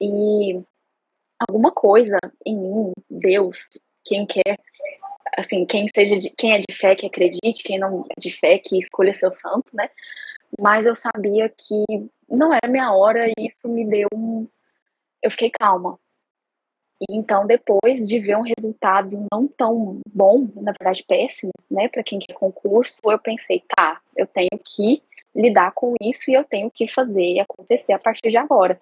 e 0.00 0.60
alguma 1.38 1.72
coisa 1.72 2.18
em 2.44 2.56
mim, 2.56 2.92
Deus, 3.10 3.58
quem 4.04 4.26
quer, 4.26 4.58
assim, 5.36 5.64
quem 5.66 5.86
seja 5.88 6.18
de, 6.18 6.30
quem 6.30 6.54
é 6.54 6.58
de 6.58 6.74
fé 6.74 6.94
que 6.94 7.06
acredite, 7.06 7.62
quem 7.64 7.78
não 7.78 8.04
é 8.10 8.20
de 8.20 8.30
fé 8.30 8.58
que 8.58 8.78
escolha 8.78 9.14
seu 9.14 9.32
santo, 9.32 9.74
né? 9.74 9.88
Mas 10.58 10.86
eu 10.86 10.94
sabia 10.94 11.48
que 11.48 11.84
não 12.28 12.52
era 12.52 12.68
minha 12.68 12.92
hora 12.92 13.28
e 13.28 13.32
isso 13.46 13.68
me 13.68 13.84
deu 13.84 14.08
um 14.14 14.46
eu 15.22 15.30
fiquei 15.30 15.50
calma. 15.50 15.98
E 17.00 17.16
então 17.18 17.46
depois 17.46 18.06
de 18.06 18.18
ver 18.20 18.36
um 18.36 18.42
resultado 18.42 19.26
não 19.30 19.46
tão 19.46 20.00
bom, 20.08 20.48
na 20.54 20.72
verdade 20.72 21.04
péssimo, 21.06 21.52
né, 21.70 21.88
para 21.88 22.02
quem 22.02 22.18
quer 22.18 22.32
concurso, 22.32 23.00
eu 23.04 23.18
pensei, 23.18 23.62
tá, 23.76 24.00
eu 24.16 24.26
tenho 24.26 24.58
que 24.64 25.02
lidar 25.34 25.72
com 25.72 25.94
isso 26.00 26.30
e 26.30 26.34
eu 26.34 26.44
tenho 26.44 26.70
que 26.70 26.88
fazer 26.88 27.40
acontecer 27.40 27.92
a 27.92 27.98
partir 27.98 28.30
de 28.30 28.36
agora. 28.36 28.80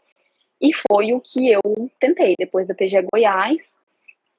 E 0.60 0.72
foi 0.72 1.12
o 1.12 1.20
que 1.20 1.50
eu 1.50 1.60
tentei. 2.00 2.34
Depois 2.38 2.66
da 2.66 2.74
PG 2.74 3.02
Goiás, 3.12 3.74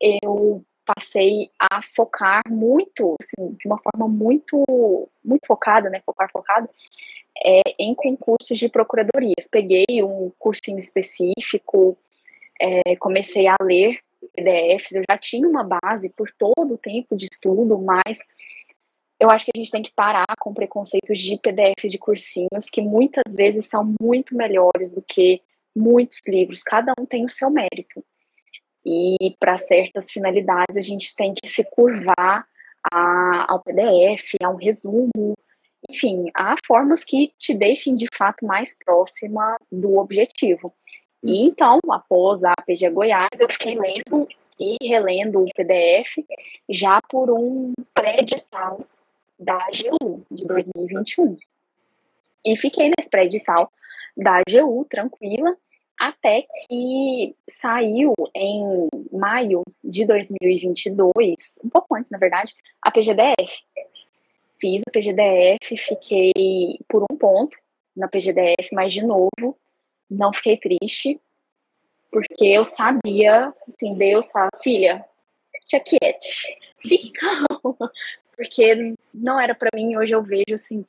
eu 0.02 0.64
passei 0.86 1.50
a 1.60 1.82
focar 1.82 2.42
muito, 2.48 3.16
assim, 3.20 3.56
de 3.60 3.68
uma 3.68 3.80
forma 3.80 4.08
muito, 4.08 4.64
muito 5.24 5.48
focada, 5.48 5.90
né, 5.90 6.02
focar 6.06 6.30
focado, 6.32 6.70
é, 7.44 7.62
em 7.80 7.94
concursos 7.96 8.58
de 8.58 8.70
procuradorias. 8.70 9.50
Peguei 9.52 10.04
um 10.04 10.32
cursinho 10.38 10.78
específico, 10.78 11.98
é, 12.62 12.96
comecei 12.98 13.48
a 13.48 13.56
ler 13.62 14.00
PDFs, 14.36 14.94
eu 14.94 15.04
já 15.10 15.18
tinha 15.18 15.48
uma 15.48 15.64
base 15.64 16.10
por 16.10 16.32
todo 16.38 16.76
o 16.76 16.78
tempo 16.78 17.16
de 17.16 17.28
estudo, 17.32 17.78
mas 17.80 18.20
eu 19.20 19.30
acho 19.30 19.46
que 19.46 19.52
a 19.56 19.58
gente 19.58 19.72
tem 19.72 19.82
que 19.82 19.92
parar 19.96 20.36
com 20.40 20.54
preconceitos 20.54 21.18
de 21.20 21.38
PDFs 21.38 21.92
de 21.92 21.98
cursinhos, 21.98 22.70
que 22.72 22.82
muitas 22.82 23.34
vezes 23.34 23.68
são 23.68 23.96
muito 24.00 24.36
melhores 24.36 24.92
do 24.92 25.02
que 25.02 25.42
muitos 25.76 26.20
livros, 26.28 26.64
cada 26.64 26.94
um 27.00 27.06
tem 27.06 27.26
o 27.26 27.30
seu 27.30 27.50
mérito. 27.50 28.04
E 28.86 29.36
para 29.40 29.58
certas 29.58 30.12
finalidades 30.12 30.78
a 30.78 30.82
gente 30.82 31.16
tem 31.16 31.34
que 31.34 31.48
se 31.48 31.64
curvar 31.72 32.48
a, 32.92 33.52
ao 33.52 33.64
PDF, 33.64 34.36
a 34.44 34.50
um 34.50 34.56
resumo, 34.56 35.36
enfim, 35.90 36.30
há 36.36 36.56
formas 36.66 37.04
que 37.04 37.34
te 37.38 37.54
deixem 37.54 37.96
de 37.96 38.08
fato 38.16 38.46
mais 38.46 38.78
próxima 38.84 39.58
do 39.72 39.98
objetivo. 39.98 40.74
E 41.24 41.48
então, 41.48 41.80
após 41.90 42.44
a 42.44 42.54
APG 42.60 42.90
Goiás, 42.90 43.40
eu 43.40 43.50
fiquei 43.50 43.76
lendo 43.78 44.28
e 44.60 44.78
relendo 44.82 45.44
o 45.44 45.54
PDF 45.54 46.24
já 46.70 47.02
por 47.10 47.30
um 47.32 47.74
pré-edital 47.94 48.86
da 49.38 49.56
AGU 49.56 50.24
de 50.32 50.46
2021. 50.46 51.38
E 52.46 52.56
fiquei 52.58 52.86
nesse 52.86 53.10
pré-edital 53.10 53.72
da 54.16 54.38
AGU, 54.38 54.86
tranquila, 54.90 55.58
até 56.00 56.42
que 56.42 57.36
saiu 57.50 58.14
em 58.34 58.90
maio 59.12 59.64
de 59.84 60.06
2022, 60.06 61.60
um 61.64 61.70
pouco 61.70 61.96
antes, 61.96 62.12
na 62.12 62.18
verdade, 62.18 62.54
a 62.82 62.92
PGDF. 62.92 63.64
Fiz 64.60 64.82
a 64.88 64.92
PGDF, 64.92 65.78
fiquei 65.78 66.80
por 66.88 67.04
um 67.10 67.18
ponto 67.18 67.58
na 67.96 68.08
PGDF, 68.08 68.70
mas 68.74 68.94
de 68.94 69.04
novo, 69.04 69.58
não 70.10 70.34
fiquei 70.34 70.58
triste, 70.58 71.20
porque 72.12 72.46
eu 72.46 72.64
sabia, 72.66 73.54
assim, 73.68 73.94
Deus 73.96 74.30
fala, 74.32 74.50
filha, 74.62 75.04
tia 75.66 75.80
quiete, 75.80 76.58
fica 76.78 77.20
calma, 77.20 77.92
porque 78.36 78.96
não 79.14 79.40
era 79.40 79.56
para 79.56 79.70
mim, 79.74 79.98
hoje 79.98 80.14
eu 80.14 80.22
vejo, 80.22 80.54
assim, 80.54 80.86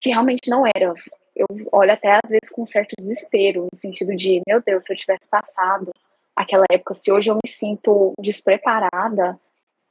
que 0.00 0.10
realmente 0.10 0.48
não 0.48 0.64
era 0.66 0.94
eu 1.40 1.68
olho 1.72 1.92
até 1.92 2.12
às 2.22 2.30
vezes 2.30 2.50
com 2.50 2.62
um 2.62 2.66
certo 2.66 2.94
desespero, 2.98 3.62
no 3.62 3.78
sentido 3.78 4.14
de, 4.14 4.42
meu 4.46 4.62
Deus, 4.62 4.84
se 4.84 4.92
eu 4.92 4.96
tivesse 4.96 5.28
passado 5.28 5.90
aquela 6.36 6.64
época, 6.70 6.94
se 6.94 7.10
hoje 7.10 7.30
eu 7.30 7.34
me 7.34 7.48
sinto 7.48 8.12
despreparada, 8.18 9.38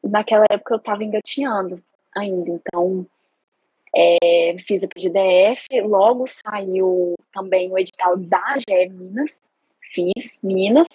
naquela 0.03 0.45
época 0.51 0.73
eu 0.73 0.77
estava 0.77 1.03
engatinhando 1.03 1.81
ainda. 2.15 2.49
Então, 2.51 3.05
é, 3.95 4.55
fiz 4.59 4.83
a 4.83 4.87
PGDF, 4.87 5.67
logo 5.83 6.25
saiu 6.27 7.15
também 7.33 7.71
o 7.71 7.77
edital 7.77 8.17
da 8.17 8.55
GE 8.57 8.89
Minas, 8.89 9.41
fiz 9.77 10.39
Minas, 10.43 10.87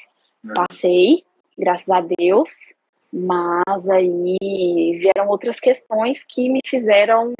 uhum. 0.45 0.55
passei, 0.55 1.25
graças 1.59 1.89
a 1.89 2.01
Deus, 2.01 2.75
mas 3.13 3.89
aí 3.89 4.99
vieram 5.01 5.29
outras 5.29 5.61
questões 5.61 6.25
que 6.25 6.49
me 6.49 6.61
fizeram 6.67 7.33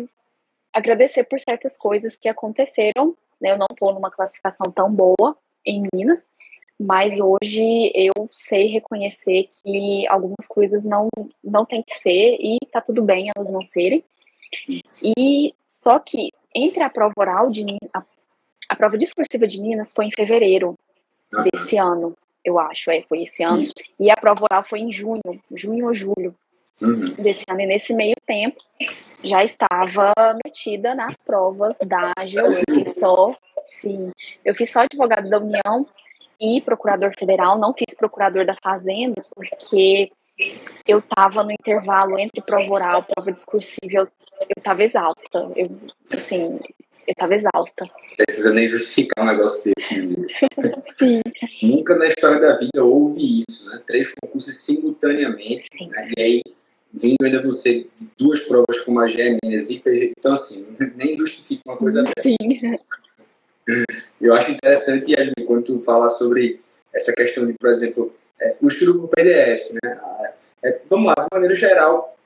agradecer 0.75 1.25
por 1.25 1.41
certas 1.41 1.77
coisas 1.77 2.17
que 2.17 2.29
aconteceram. 2.29 3.17
Né? 3.41 3.53
Eu 3.53 3.59
não 3.59 3.69
estou 3.71 3.95
numa 3.95 4.11
classificação 4.11 4.71
tão 4.73 4.93
boa 4.93 5.39
em 5.65 5.87
Minas, 5.95 6.31
mas 6.79 7.21
hoje 7.21 7.93
eu 7.95 8.29
sei 8.33 8.67
reconhecer 8.67 9.49
que 9.63 10.07
algumas 10.09 10.47
coisas 10.49 10.85
não, 10.85 11.09
não 11.43 11.65
tem 11.65 11.83
que 11.83 11.95
ser 11.95 12.37
e 12.41 12.59
tá 12.71 12.81
tudo 12.81 13.01
bem 13.03 13.31
elas 13.35 13.51
não 13.51 13.63
serem. 13.63 14.05
E 15.17 15.55
só 15.67 15.99
que 15.99 16.31
entre 16.55 16.83
a 16.83 16.91
prova 16.91 17.15
oral 17.17 17.51
de 17.51 17.65
a, 17.93 18.03
a 18.69 18.77
prova 18.77 18.99
discursiva 18.99 19.47
de 19.47 19.61
Minas 19.61 19.93
foi 19.93 20.07
em 20.07 20.13
fevereiro 20.13 20.75
desse 21.51 21.77
ano, 21.77 22.15
eu 22.45 22.59
acho, 22.59 22.91
é, 22.91 23.03
foi 23.03 23.23
esse 23.23 23.43
ano, 23.43 23.63
e 23.99 24.11
a 24.11 24.17
prova 24.17 24.45
oral 24.45 24.63
foi 24.63 24.81
em 24.81 24.93
junho, 24.93 25.23
junho 25.51 25.87
ou 25.87 25.95
julho 25.95 26.35
uhum. 26.81 27.05
desse 27.19 27.45
ano, 27.49 27.61
e 27.61 27.67
nesse 27.67 27.95
meio 27.95 28.15
tempo 28.27 28.57
já 29.23 29.43
estava 29.43 30.13
metida 30.45 30.95
nas 30.95 31.17
provas 31.17 31.77
da 31.79 32.13
AGU. 32.17 32.39
Eu 32.39 32.75
fiz 32.75 32.95
só, 32.95 33.35
sim, 33.65 34.11
eu 34.45 34.55
fiz 34.55 34.71
só 34.71 34.81
advogado 34.81 35.29
da 35.29 35.39
União 35.39 35.87
e 36.41 36.61
procurador 36.61 37.13
federal, 37.19 37.59
não 37.59 37.73
fiz 37.73 37.97
procurador 37.97 38.45
da 38.45 38.55
Fazenda, 38.63 39.25
porque 39.35 40.11
eu 40.87 40.99
estava 40.99 41.43
no 41.43 41.53
intervalo 41.53 42.19
entre 42.19 42.43
prova 42.43 42.73
oral 42.73 43.01
e 43.09 43.15
prova 43.15 43.33
discursiva, 43.33 43.99
eu, 43.99 44.09
estava 44.57 44.83
exausta. 44.83 45.51
Eu, 45.57 45.71
assim, 46.13 46.61
eu 47.07 47.13
estava 47.13 47.35
exausta. 47.35 47.89
Precisa 48.17 48.53
nem 48.53 48.69
justificar 48.69 49.25
um 49.25 49.29
negócio 49.29 49.73
desse. 49.77 50.07
Né? 50.07 50.27
Sim. 50.99 51.23
Nunca 51.63 51.97
na 51.97 52.07
história 52.07 52.41
da 52.41 52.57
vida 52.59 52.85
houve 52.85 53.45
isso, 53.49 53.71
né? 53.71 53.81
Três 53.87 54.13
concursos 54.21 54.55
simultaneamente. 54.65 55.69
Né? 55.87 56.11
E 56.17 56.23
aí 56.23 56.43
vindo 56.95 57.25
ainda 57.25 57.43
você 57.43 57.87
de 57.97 58.09
duas 58.17 58.41
provas 58.41 58.79
como 58.85 59.01
a 59.01 59.09
Gêmeas 59.09 59.71
e 59.71 59.83
então 60.17 60.35
assim, 60.35 60.67
nem 60.97 61.19
justifica 61.19 61.63
uma 61.67 61.77
coisa 61.77 62.03
dessa. 62.03 62.13
Sim. 62.21 62.37
Eu 64.21 64.35
acho 64.35 64.53
interessante, 64.53 65.13
Yasmin, 65.13 65.47
quando 65.47 65.65
tu 65.65 65.83
fala 65.83 66.09
sobre 66.09 66.61
essa 66.95 67.13
questão 67.13 67.47
de, 67.47 67.55
por 67.55 67.71
exemplo, 67.71 68.15
é, 68.41 68.55
o 68.61 68.69
estudo 68.69 69.01
por 69.01 69.09
PDF, 69.09 69.71
né? 69.83 69.99
É, 70.63 70.81
vamos 70.89 71.07
lá, 71.07 71.15
de 71.15 71.29
maneira 71.33 71.55
geral, 71.55 72.17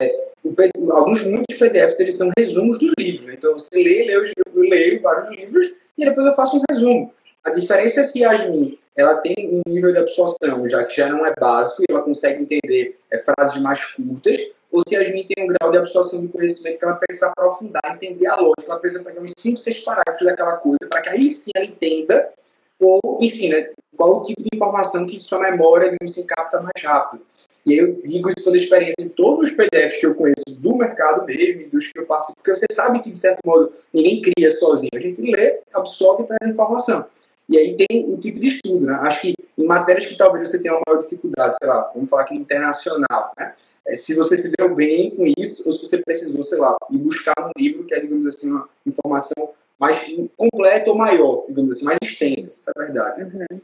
é, 0.00 0.24
PD, 0.54 0.70
alguns, 0.92 1.22
muitos 1.24 1.58
PDFs, 1.58 1.98
eles 2.00 2.16
são 2.16 2.30
resumos 2.38 2.78
dos 2.78 2.92
livros, 2.98 3.26
né? 3.26 3.34
Então 3.34 3.54
você 3.54 3.68
lê, 3.74 4.04
lê, 4.04 4.16
eu 4.16 4.62
leio 4.62 5.02
vários 5.02 5.30
livros 5.30 5.74
e 5.96 6.04
depois 6.04 6.26
eu 6.26 6.34
faço 6.34 6.56
um 6.56 6.62
resumo. 6.70 7.12
A 7.44 7.50
diferença 7.50 8.00
é 8.00 8.06
se 8.06 8.20
Yasmin 8.20 8.78
ela 8.96 9.16
tem 9.16 9.34
um 9.38 9.60
nível 9.70 9.92
de 9.92 9.98
absorção, 9.98 10.66
já 10.68 10.84
que 10.84 10.96
já 10.96 11.08
não 11.08 11.26
é 11.26 11.34
básico 11.38 11.82
e 11.82 11.86
ela 11.90 12.02
consegue 12.02 12.42
entender 12.42 12.96
é, 13.10 13.18
frases 13.18 13.60
mais 13.60 13.84
curtas, 13.84 14.38
ou 14.72 14.82
se 14.86 14.94
Yasmin 14.94 15.26
tem 15.26 15.44
um 15.44 15.48
grau 15.48 15.70
de 15.70 15.78
absorção 15.78 16.20
de 16.20 16.28
conhecimento 16.28 16.78
que 16.78 16.84
ela 16.84 16.94
precisa 16.94 17.28
aprofundar, 17.28 17.82
entender 17.94 18.26
a 18.28 18.36
lógica, 18.36 18.64
ela 18.66 18.78
precisa 18.78 19.04
pegar 19.04 19.20
uns 19.20 19.32
5, 19.36 19.58
6 19.58 19.80
parágrafos 19.80 20.24
daquela 20.24 20.56
coisa 20.56 20.78
para 20.88 21.02
que 21.02 21.08
aí 21.10 21.28
sim 21.28 21.50
ela 21.54 21.66
entenda, 21.66 22.32
ou, 22.80 23.18
enfim, 23.20 23.50
né, 23.50 23.70
qual 23.96 24.20
o 24.20 24.22
tipo 24.22 24.42
de 24.42 24.48
informação 24.54 25.06
que 25.06 25.20
sua 25.20 25.40
memória 25.40 25.94
se 26.08 26.26
capta 26.26 26.60
mais 26.60 26.82
rápido. 26.82 27.22
E 27.66 27.78
eu 27.78 27.92
digo 28.02 28.28
isso 28.28 28.44
pela 28.44 28.56
experiência 28.56 28.96
de 28.98 29.10
todos 29.10 29.50
os 29.50 29.56
PDFs 29.56 30.00
que 30.00 30.06
eu 30.06 30.14
conheço 30.14 30.60
do 30.60 30.76
mercado 30.76 31.24
mesmo 31.24 31.62
e 31.62 31.66
dos 31.66 31.90
que 31.90 31.98
eu 31.98 32.06
participo, 32.06 32.36
porque 32.36 32.54
você 32.54 32.66
sabe 32.70 33.00
que, 33.00 33.10
de 33.10 33.18
certo 33.18 33.40
modo, 33.44 33.72
ninguém 33.92 34.20
cria 34.20 34.50
sozinho. 34.58 34.90
A 34.94 35.00
gente 35.00 35.20
lê, 35.20 35.60
absorve 35.72 36.24
e 36.24 36.26
traz 36.26 36.52
informação. 36.52 37.06
E 37.48 37.58
aí 37.58 37.76
tem 37.76 38.06
um 38.06 38.18
tipo 38.18 38.40
de 38.40 38.48
estudo, 38.48 38.86
né? 38.86 38.98
Acho 39.02 39.20
que 39.20 39.34
em 39.56 39.66
matérias 39.66 40.06
que 40.06 40.16
talvez 40.16 40.48
você 40.48 40.62
tenha 40.62 40.74
uma 40.74 40.82
maior 40.86 41.00
dificuldade, 41.00 41.56
sei 41.60 41.68
lá, 41.68 41.90
vamos 41.94 42.08
falar 42.08 42.22
aqui 42.22 42.34
internacional, 42.34 43.32
né? 43.38 43.54
É, 43.86 43.96
se 43.96 44.14
você 44.14 44.38
se 44.38 44.50
deu 44.56 44.74
bem 44.74 45.10
com 45.10 45.24
isso, 45.38 45.62
ou 45.66 45.72
se 45.72 45.86
você 45.86 45.98
precisou, 46.02 46.42
sei 46.42 46.58
lá, 46.58 46.74
ir 46.90 46.98
buscar 46.98 47.34
um 47.38 47.50
livro 47.58 47.84
que 47.84 47.94
é, 47.94 48.00
digamos 48.00 48.26
assim, 48.26 48.50
uma 48.50 48.68
informação 48.86 49.54
mais 49.78 49.98
completa 50.36 50.90
ou 50.90 50.96
maior, 50.96 51.44
digamos 51.48 51.76
assim, 51.76 51.84
mais 51.84 51.98
extensa, 52.02 52.72
é 52.74 52.80
verdade. 52.80 53.22
Uhum. 53.24 53.60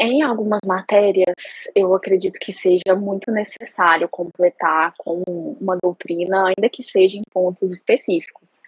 Em 0.00 0.22
algumas 0.22 0.60
matérias, 0.66 1.68
eu 1.74 1.94
acredito 1.94 2.38
que 2.40 2.52
seja 2.52 2.96
muito 2.96 3.30
necessário 3.30 4.08
completar 4.08 4.92
com 4.98 5.22
uma 5.60 5.78
doutrina, 5.80 6.48
ainda 6.48 6.68
que 6.68 6.82
seja 6.82 7.16
em 7.16 7.22
pontos 7.32 7.72
específicos. 7.72 8.58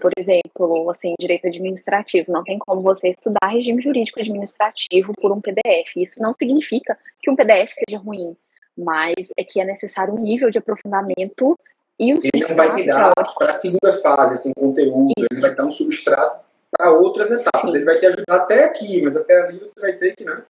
Por 0.00 0.10
exemplo, 0.16 0.88
assim, 0.88 1.14
direito 1.20 1.46
administrativo, 1.46 2.32
não 2.32 2.42
tem 2.42 2.58
como 2.58 2.80
você 2.80 3.08
estudar 3.08 3.48
regime 3.48 3.82
jurídico 3.82 4.18
administrativo 4.18 5.12
por 5.20 5.30
um 5.30 5.40
PDF. 5.40 5.96
Isso 5.96 6.22
não 6.22 6.32
significa 6.32 6.98
que 7.22 7.30
um 7.30 7.36
PDF 7.36 7.72
seja 7.72 7.98
ruim, 7.98 8.34
mas 8.76 9.30
é 9.36 9.44
que 9.44 9.60
é 9.60 9.64
necessário 9.64 10.14
um 10.14 10.18
nível 10.18 10.48
de 10.48 10.58
aprofundamento 10.58 11.58
e 11.98 12.14
um 12.14 12.18
Ele 12.22 12.46
não 12.48 12.56
vai 12.56 12.74
te 12.74 12.86
dar 12.86 13.12
para 13.14 13.50
a 13.50 13.52
segunda 13.52 13.92
fase, 14.00 14.34
assim, 14.34 14.52
conteúdo, 14.56 15.12
Isso. 15.18 15.28
ele 15.32 15.40
vai 15.40 15.54
dar 15.54 15.66
um 15.66 15.70
substrato 15.70 16.44
para 16.70 16.90
outras 16.90 17.30
etapas. 17.30 17.70
Sim. 17.70 17.76
Ele 17.76 17.84
vai 17.84 17.98
te 17.98 18.06
ajudar 18.06 18.36
até 18.36 18.64
aqui, 18.64 19.02
mas 19.02 19.16
até 19.16 19.42
ali 19.42 19.58
você 19.58 19.80
vai 19.80 19.92
ter 19.92 20.16
que, 20.16 20.24
né? 20.24 20.42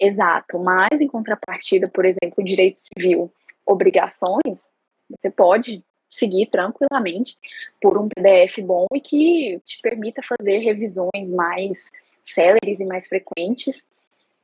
Exato, 0.00 0.58
mas 0.58 1.00
em 1.00 1.08
contrapartida, 1.08 1.88
por 1.88 2.04
exemplo, 2.04 2.44
direito 2.44 2.78
civil, 2.78 3.32
obrigações, 3.66 4.70
você 5.10 5.30
pode 5.30 5.82
seguir 6.08 6.46
tranquilamente 6.46 7.36
por 7.80 7.98
um 7.98 8.08
PDF 8.08 8.58
bom 8.62 8.86
e 8.94 9.00
que 9.00 9.60
te 9.64 9.80
permita 9.82 10.22
fazer 10.22 10.58
revisões 10.58 11.32
mais 11.32 11.90
céleres 12.22 12.80
e 12.80 12.86
mais 12.86 13.06
frequentes. 13.08 13.86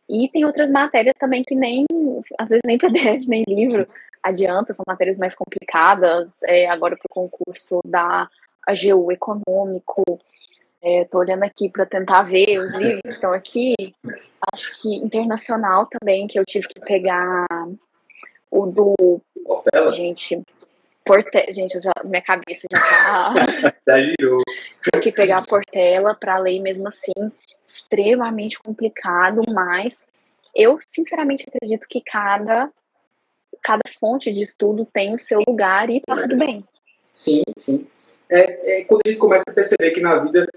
E 0.08 0.28
tem 0.28 0.44
outras 0.44 0.70
matérias 0.70 1.14
também 1.18 1.42
que 1.42 1.54
nem, 1.54 1.86
às 2.38 2.48
vezes 2.48 2.62
nem 2.66 2.78
PDF, 2.78 3.26
nem 3.26 3.44
livro 3.48 3.86
adianta, 4.22 4.72
são 4.72 4.84
matérias 4.86 5.18
mais 5.18 5.34
complicadas. 5.34 6.42
É, 6.44 6.68
agora 6.68 6.96
para 6.96 7.06
o 7.06 7.14
concurso 7.14 7.80
da 7.84 8.28
AGU 8.66 9.12
Econômico, 9.12 10.02
estou 10.82 11.22
é, 11.22 11.24
olhando 11.24 11.44
aqui 11.44 11.68
para 11.68 11.86
tentar 11.86 12.22
ver 12.22 12.58
os 12.58 12.72
livros 12.74 13.02
que 13.02 13.10
estão 13.10 13.32
aqui. 13.32 13.74
Acho 14.52 14.80
que 14.80 14.96
internacional 14.96 15.86
também, 15.86 16.26
que 16.26 16.38
eu 16.38 16.44
tive 16.44 16.68
que 16.68 16.80
pegar 16.80 17.46
o 18.50 18.66
do. 18.66 19.20
Portela? 19.44 19.92
Gente, 19.92 20.42
Porte... 21.04 21.52
Gente, 21.52 21.78
já, 21.80 21.92
minha 22.04 22.22
cabeça 22.22 22.66
já 22.70 22.80
tá. 22.80 23.34
já 23.86 24.00
girou. 24.00 24.42
Tive 24.80 25.02
que 25.02 25.12
pegar 25.12 25.38
a 25.38 25.46
Portela 25.46 26.14
para 26.14 26.38
ler 26.38 26.60
mesmo 26.60 26.88
assim, 26.88 27.12
extremamente 27.64 28.58
complicado, 28.58 29.42
mas 29.52 30.06
eu 30.54 30.78
sinceramente 30.86 31.46
acredito 31.48 31.86
que 31.88 32.00
cada, 32.00 32.70
cada 33.62 33.82
fonte 34.00 34.32
de 34.32 34.42
estudo 34.42 34.84
tem 34.92 35.14
o 35.14 35.18
seu 35.18 35.40
lugar 35.46 35.90
e 35.90 36.00
tá 36.00 36.16
tudo 36.16 36.36
bem. 36.36 36.64
Sim, 37.12 37.42
sim. 37.56 37.86
É, 38.30 38.80
é 38.80 38.84
quando 38.84 39.02
a 39.04 39.08
gente 39.08 39.18
começa 39.18 39.44
a 39.48 39.54
perceber 39.54 39.90
que 39.90 40.00
na 40.00 40.18
vida 40.18 40.48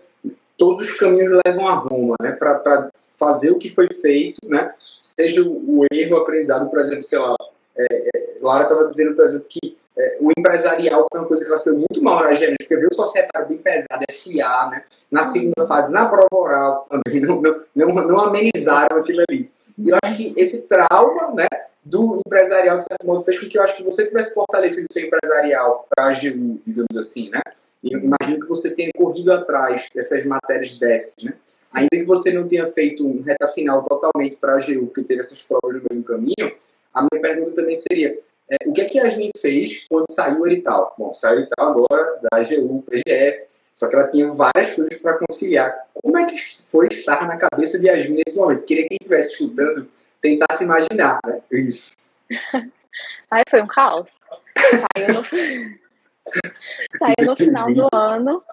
todos 0.58 0.88
os 0.88 0.98
caminhos 0.98 1.40
levam 1.46 1.68
a 1.68 1.76
Roma, 1.76 2.16
né? 2.22 2.32
Para 2.32 2.90
fazer 3.18 3.52
o 3.52 3.60
que 3.60 3.70
foi 3.70 3.88
feito, 4.02 4.40
né? 4.48 4.74
Seja 5.02 5.42
o, 5.44 5.86
erro, 5.92 6.16
o 6.16 6.18
aprendizado, 6.20 6.70
por 6.70 6.80
exemplo, 6.80 7.04
sei 7.04 7.20
lá, 7.20 7.36
é, 7.78 7.86
é 8.16 8.38
Lara 8.42 8.64
estava 8.64 8.88
dizendo, 8.90 9.16
por 9.16 9.24
exemplo, 9.24 9.48
que 9.50 9.78
é, 9.98 10.18
o 10.22 10.32
empresarial 10.38 11.08
foi 11.12 11.20
uma 11.20 11.28
coisa 11.28 11.44
que 11.44 11.50
ela 11.50 11.60
saiu 11.60 11.76
muito 11.76 12.04
mal 12.04 12.24
na 12.24 12.34
genética, 12.34 12.78
viu 12.78 12.90
o 12.92 12.94
societário 12.94 13.48
bem 13.48 13.58
pesado, 13.58 14.06
SA, 14.12 14.70
né? 14.70 14.84
Na 15.10 15.32
segunda 15.32 15.68
fase, 15.68 15.92
na 15.92 16.06
prova 16.06 16.28
oral 16.32 16.88
também, 16.90 17.22
não, 17.26 17.42
não, 17.42 17.64
não, 17.76 18.08
não 18.08 18.20
amenizaram 18.20 18.98
aquilo 19.00 19.24
ali. 19.28 19.52
E 19.78 19.90
eu 19.90 19.98
acho 20.04 20.18
que 20.18 20.34
esse 20.38 20.68
trauma, 20.68 21.34
né, 21.34 21.48
do 21.84 22.22
empresarial, 22.26 22.78
de 22.78 22.84
certo 22.84 23.08
modo, 23.08 23.24
fez 23.24 23.40
com 23.40 23.48
que 23.48 23.58
eu 23.58 23.64
acho 23.64 23.76
que 23.76 23.84
você 23.84 24.06
tivesse 24.06 24.34
fortalecido 24.34 24.86
o 24.90 24.94
seu 24.94 25.06
empresarial 25.06 25.88
para 25.90 26.06
a 26.06 26.10
AGU, 26.10 26.62
digamos 26.66 26.98
assim, 26.98 27.30
né? 27.30 27.42
E 27.84 27.94
eu 27.94 28.00
imagino 28.00 28.40
que 28.42 28.48
você 28.48 28.76
tenha 28.76 28.92
corrido 28.96 29.32
atrás 29.32 29.88
dessas 29.94 30.26
matérias 30.26 30.70
de 30.72 30.80
déficit, 30.80 31.26
né? 31.26 31.34
Ainda 31.74 31.90
que 31.92 32.06
você 32.06 32.32
não 32.34 32.48
tenha 32.48 32.72
feito 32.72 33.06
um 33.06 33.22
reta 33.22 33.48
final 33.50 33.84
totalmente 33.84 34.36
para 34.36 34.54
a 34.54 34.58
AGU, 34.58 34.88
porque 34.88 35.04
teve 35.04 35.22
essas 35.22 35.42
provas 35.42 35.76
no 35.76 35.84
meio 35.90 36.02
do 36.02 36.08
caminho, 36.08 36.56
a 36.94 37.02
minha 37.02 37.22
pergunta 37.22 37.52
também 37.52 37.76
seria, 37.76 38.18
é, 38.50 38.70
o 38.70 38.74
que 38.74 38.82
é 38.82 38.86
que 38.86 39.00
a 39.00 39.04
Yasmin 39.04 39.32
fez 39.40 39.86
quando 39.90 40.06
saiu 40.12 40.40
o 40.40 40.48
edital? 40.48 40.96
Bom, 40.98 41.14
saiu 41.14 41.38
o 41.38 41.40
edital 41.42 41.70
agora 41.70 42.20
da 42.22 42.40
AGU, 42.40 42.84
PGF, 42.84 43.46
só 43.74 43.90
que 43.90 43.96
ela 43.96 44.10
tinha 44.10 44.32
várias 44.32 44.74
coisas 44.74 44.98
para 44.98 45.20
conciliar. 45.20 45.78
Como 45.94 46.18
é 46.18 46.26
que 46.26 46.38
foi 46.64 46.88
estar 46.88 47.28
na 47.28 47.38
cabeça 47.38 47.78
de 47.78 47.88
Yasmin 47.88 48.24
nesse 48.26 48.38
momento? 48.38 48.66
Queria 48.66 48.84
que 48.84 48.90
quem 48.90 48.98
estivesse 49.02 49.32
escutando 49.32 49.88
tentasse 50.22 50.64
imaginar, 50.64 51.20
né? 51.26 51.42
Isso. 51.52 51.94
Aí 53.30 53.44
foi 53.50 53.62
um 53.62 53.68
caos. 53.68 54.12
Saiu 54.58 55.14
no, 55.14 55.24
Saiu 56.98 57.28
no 57.28 57.36
final 57.36 57.74
do 57.74 57.88
ano 57.94 58.44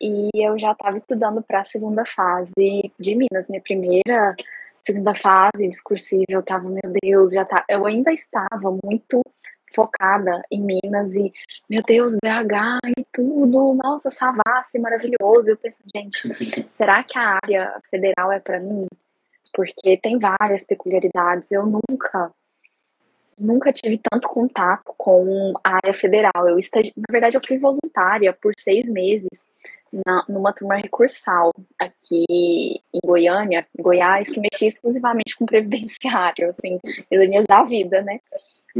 e 0.00 0.30
eu 0.34 0.58
já 0.58 0.72
estava 0.72 0.96
estudando 0.96 1.42
para 1.42 1.60
a 1.60 1.64
segunda 1.64 2.04
fase 2.06 2.92
de 2.98 3.14
Minas, 3.14 3.48
minha 3.48 3.60
primeira 3.60 4.34
segunda 4.84 5.14
fase 5.14 5.68
discursiva, 5.68 6.24
eu 6.28 6.42
tava, 6.42 6.68
meu 6.68 6.92
Deus, 7.02 7.32
já 7.32 7.44
tá, 7.44 7.64
eu 7.68 7.86
ainda 7.86 8.12
estava 8.12 8.76
muito 8.84 9.22
focada 9.74 10.42
em 10.50 10.62
Minas 10.62 11.14
e, 11.14 11.32
meu 11.68 11.82
Deus, 11.82 12.14
BH 12.14 12.90
e 12.98 13.04
tudo, 13.12 13.74
nossa, 13.74 14.10
Savassi, 14.10 14.78
maravilhoso. 14.78 15.50
Eu 15.50 15.56
penso, 15.56 15.78
gente, 15.94 16.28
será 16.70 17.02
que 17.02 17.16
a 17.18 17.36
área 17.44 17.80
federal 17.90 18.32
é 18.32 18.40
para 18.40 18.58
mim? 18.58 18.86
Porque 19.54 19.96
tem 19.96 20.18
várias 20.18 20.64
peculiaridades. 20.64 21.50
Eu 21.52 21.66
nunca, 21.66 22.30
nunca 23.38 23.72
tive 23.72 23.98
tanto 23.98 24.28
contato 24.28 24.92
com 24.96 25.54
a 25.64 25.76
área 25.76 25.94
federal. 25.94 26.48
Eu 26.48 26.58
estagi... 26.58 26.92
Na 26.96 27.10
verdade, 27.10 27.36
eu 27.36 27.42
fui 27.46 27.58
voluntária 27.58 28.32
por 28.32 28.52
seis 28.58 28.88
meses 28.88 29.48
na, 29.92 30.24
numa 30.28 30.52
turma 30.52 30.76
recursal 30.76 31.52
aqui 31.78 32.24
em 32.28 33.00
Goiânia, 33.04 33.66
Goiás, 33.78 34.28
que 34.30 34.40
mexia 34.40 34.68
exclusivamente 34.68 35.36
com 35.36 35.44
previdenciário, 35.46 36.50
assim, 36.50 36.78
ironias 37.10 37.44
da 37.48 37.64
vida, 37.64 38.00
né? 38.02 38.20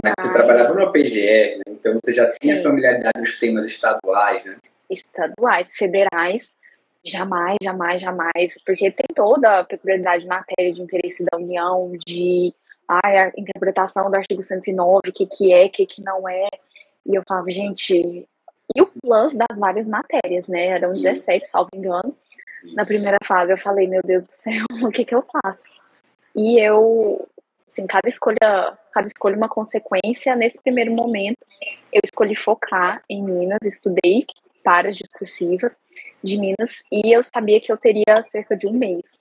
Mas 0.03 0.15
você 0.21 0.33
trabalhava 0.33 0.75
no 0.75 0.93
PGE, 0.93 1.57
né? 1.57 1.63
então 1.69 1.95
você 2.03 2.15
já 2.15 2.31
tinha 2.41 2.57
Sim. 2.57 2.63
familiaridade 2.63 3.13
com 3.15 3.23
os 3.23 3.39
temas 3.41 3.65
estaduais, 3.67 4.45
né? 4.45 4.57
Estaduais, 4.89 5.75
federais, 5.75 6.57
jamais, 7.05 7.57
jamais, 7.63 8.01
jamais, 8.01 8.63
porque 8.65 8.91
tem 8.91 9.07
toda 9.15 9.61
a 9.61 9.65
peculiaridade 9.65 10.23
de 10.23 10.29
matéria 10.29 10.73
de 10.73 10.81
interesse 10.81 11.25
da 11.25 11.39
União, 11.39 11.93
de 12.07 12.55
ai, 12.87 13.19
a 13.19 13.33
interpretação 13.37 14.11
do 14.11 14.17
artigo 14.17 14.43
109, 14.43 15.09
o 15.09 15.13
que, 15.13 15.27
que 15.27 15.53
é, 15.53 15.67
o 15.67 15.71
que, 15.71 15.87
que 15.87 16.03
não 16.03 16.29
é. 16.29 16.49
E 17.07 17.15
eu 17.15 17.23
falava, 17.27 17.51
gente, 17.51 18.29
e 18.75 18.83
o 18.83 18.87
plus 18.87 19.35
das 19.35 19.59
várias 19.59 19.89
matérias, 19.89 20.49
né? 20.49 20.67
Eram 20.67 20.93
17, 20.93 21.49
salvo 21.49 21.71
engano. 21.75 22.15
Na 22.75 22.85
primeira 22.85 23.19
fase 23.25 23.53
eu 23.53 23.59
falei, 23.59 23.87
meu 23.87 24.03
Deus 24.03 24.25
do 24.25 24.33
céu, 24.33 24.65
o 24.83 24.91
que 24.91 25.05
que 25.05 25.15
eu 25.15 25.23
faço? 25.23 25.65
E 26.37 26.61
eu, 26.61 27.27
assim, 27.67 27.87
cada 27.87 28.09
escolha, 28.09 28.79
cada 28.93 29.07
escolha 29.07 29.37
uma 29.37 29.49
consequência. 29.49 30.37
Nesse 30.37 30.63
primeiro 30.63 30.93
momento, 30.93 31.39
eu 31.93 32.01
escolhi 32.05 32.37
focar 32.37 33.03
em 33.09 33.23
Minas, 33.23 33.61
estudei 33.65 34.27
para 34.63 34.93
discursivas 34.93 35.81
de 36.23 36.39
Minas 36.39 36.85
e 36.93 37.15
eu 37.15 37.23
sabia 37.23 37.61
que 37.61 37.73
eu 37.73 37.79
teria 37.79 38.23
cerca 38.23 38.57
de 38.57 38.67
um 38.67 38.73
mês 38.73 39.19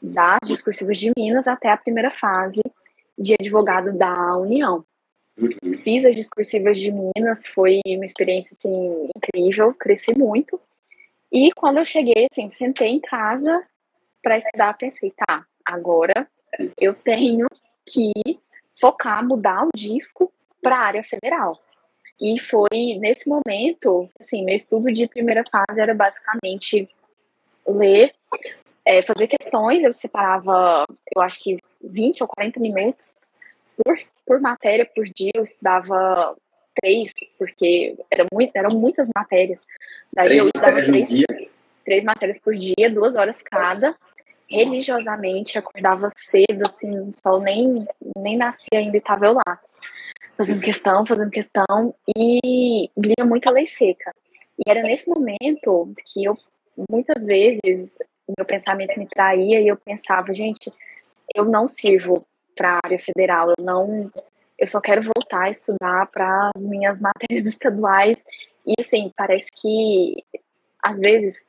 das 0.00 0.38
discursivas 0.44 0.98
de 0.98 1.12
Minas 1.16 1.46
até 1.46 1.70
a 1.70 1.76
primeira 1.76 2.10
fase 2.10 2.60
de 3.16 3.34
advogado 3.38 3.92
da 3.96 4.36
União. 4.36 4.84
Uhum. 5.38 5.74
Fiz 5.82 6.04
as 6.04 6.14
discursivas 6.14 6.78
de 6.78 6.92
Minas, 6.92 7.46
foi 7.46 7.80
uma 7.86 8.04
experiência 8.04 8.54
assim 8.58 9.08
incrível, 9.16 9.74
cresci 9.74 10.16
muito. 10.16 10.60
E 11.30 11.50
quando 11.52 11.78
eu 11.78 11.84
cheguei, 11.84 12.26
assim, 12.30 12.48
sentei 12.50 12.88
em 12.88 13.00
casa 13.00 13.66
para 14.22 14.36
estudar, 14.36 14.76
pensei, 14.76 15.12
tá, 15.16 15.46
agora 15.64 16.28
eu 16.78 16.94
tenho 16.94 17.46
que 17.86 18.12
focar, 18.78 19.26
mudar 19.26 19.64
o 19.64 19.70
disco 19.74 20.30
para 20.60 20.76
a 20.76 20.80
área 20.80 21.02
federal. 21.02 21.58
E 22.20 22.38
foi 22.38 22.98
nesse 23.00 23.28
momento, 23.28 24.08
assim, 24.20 24.44
meu 24.44 24.54
estudo 24.54 24.92
de 24.92 25.08
primeira 25.08 25.42
fase 25.50 25.80
era 25.80 25.94
basicamente 25.94 26.88
ler, 27.66 28.14
é, 28.84 29.02
fazer 29.02 29.26
questões, 29.26 29.82
eu 29.82 29.94
separava, 29.94 30.84
eu 31.14 31.22
acho 31.22 31.40
que 31.40 31.56
20 31.82 32.22
ou 32.22 32.28
40 32.28 32.60
minutos 32.60 33.12
por 33.82 33.98
por 34.26 34.40
matéria 34.40 34.88
por 34.94 35.04
dia 35.04 35.32
eu 35.34 35.42
estudava 35.42 36.36
três, 36.74 37.12
porque 37.38 37.96
era 38.10 38.26
muito, 38.32 38.56
eram 38.56 38.76
muitas 38.76 39.08
matérias. 39.14 39.66
Daí 40.12 40.28
três 40.28 40.40
eu 40.40 40.46
estudava 40.46 40.82
três, 40.82 41.26
três 41.84 42.04
matérias 42.04 42.38
por 42.40 42.54
dia, 42.54 42.90
duas 42.90 43.16
horas 43.16 43.42
cada. 43.42 43.94
religiosamente, 44.48 45.58
acordava 45.58 46.08
cedo, 46.14 46.66
assim, 46.66 46.98
o 46.98 47.12
sol 47.24 47.40
nem, 47.40 47.86
nem 48.16 48.36
nascia 48.36 48.78
ainda 48.78 48.96
e 48.96 49.00
tava 49.00 49.26
eu 49.26 49.32
lá. 49.32 49.58
Fazendo 50.36 50.60
questão, 50.60 51.06
fazendo 51.06 51.30
questão, 51.30 51.94
e 52.16 52.90
lia 52.96 53.24
muita 53.24 53.50
lei 53.50 53.66
seca. 53.66 54.14
E 54.58 54.70
era 54.70 54.82
nesse 54.82 55.08
momento 55.08 55.94
que 56.04 56.24
eu, 56.24 56.36
muitas 56.90 57.24
vezes, 57.24 57.98
meu 58.36 58.46
pensamento 58.46 58.98
me 58.98 59.06
traía 59.06 59.60
e 59.60 59.68
eu 59.68 59.76
pensava, 59.76 60.32
gente, 60.32 60.72
eu 61.34 61.44
não 61.44 61.66
sirvo 61.66 62.24
para 62.54 62.74
a 62.74 62.80
área 62.84 62.98
federal, 62.98 63.50
eu 63.50 63.64
não, 63.64 64.10
eu 64.58 64.66
só 64.66 64.80
quero 64.80 65.02
voltar 65.02 65.44
a 65.44 65.50
estudar 65.50 66.06
para 66.06 66.50
as 66.54 66.62
minhas 66.62 67.00
matérias 67.02 67.46
estaduais. 67.46 68.24
E 68.66 68.74
assim, 68.78 69.12
parece 69.16 69.48
que 69.60 70.24
às 70.82 70.98
vezes 71.00 71.46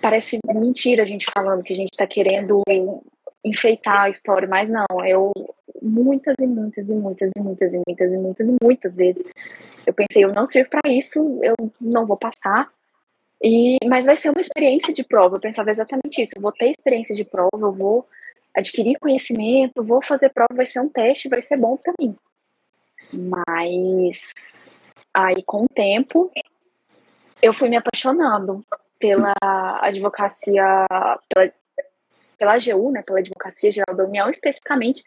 parece 0.00 0.38
mentira 0.52 1.02
a 1.02 1.06
gente 1.06 1.26
falando 1.32 1.62
que 1.62 1.72
a 1.72 1.76
gente 1.76 1.92
está 1.92 2.06
querendo 2.06 2.62
enfeitar 3.44 4.02
a 4.02 4.08
história, 4.08 4.48
mas 4.48 4.68
não, 4.68 4.86
eu 5.06 5.32
muitas 5.80 6.36
e 6.40 6.46
muitas 6.46 6.88
e 6.88 6.94
muitas 6.94 7.30
e 7.36 7.40
muitas 7.40 7.74
e 7.74 7.82
muitas 7.86 8.12
e 8.12 8.18
muitas 8.18 8.48
e 8.48 8.56
muitas 8.62 8.96
vezes 8.96 9.24
eu 9.86 9.92
pensei, 9.92 10.24
eu 10.24 10.32
não 10.32 10.46
sirvo 10.46 10.70
para 10.70 10.92
isso, 10.92 11.40
eu 11.42 11.54
não 11.80 12.06
vou 12.06 12.16
passar. 12.16 12.70
E 13.42 13.76
mas 13.88 14.06
vai 14.06 14.16
ser 14.16 14.30
uma 14.30 14.40
experiência 14.40 14.92
de 14.92 15.02
prova. 15.02 15.36
Eu 15.36 15.40
pensava 15.40 15.70
exatamente 15.70 16.22
isso. 16.22 16.32
Eu 16.36 16.42
vou 16.42 16.52
ter 16.52 16.70
experiência 16.70 17.14
de 17.14 17.24
prova, 17.24 17.48
eu 17.60 17.72
vou 17.72 18.06
adquirir 18.54 18.98
conhecimento, 18.98 19.82
vou 19.82 20.02
fazer 20.02 20.30
prova, 20.30 20.54
vai 20.54 20.66
ser 20.66 20.80
um 20.80 20.88
teste, 20.88 21.28
vai 21.28 21.40
ser 21.40 21.56
bom 21.56 21.76
para 21.76 21.94
mim. 22.00 22.14
Mas 23.12 24.70
aí 25.12 25.42
com 25.44 25.64
o 25.64 25.68
tempo 25.68 26.30
eu 27.42 27.52
fui 27.52 27.68
me 27.68 27.76
apaixonando 27.76 28.64
pela 28.98 29.34
advocacia, 29.80 30.86
pela, 31.28 31.52
pela 32.38 32.54
AGU, 32.54 32.92
né, 32.92 33.02
pela 33.02 33.18
Advocacia 33.18 33.72
Geral 33.72 33.96
da 33.96 34.04
União, 34.04 34.30
especificamente 34.30 35.02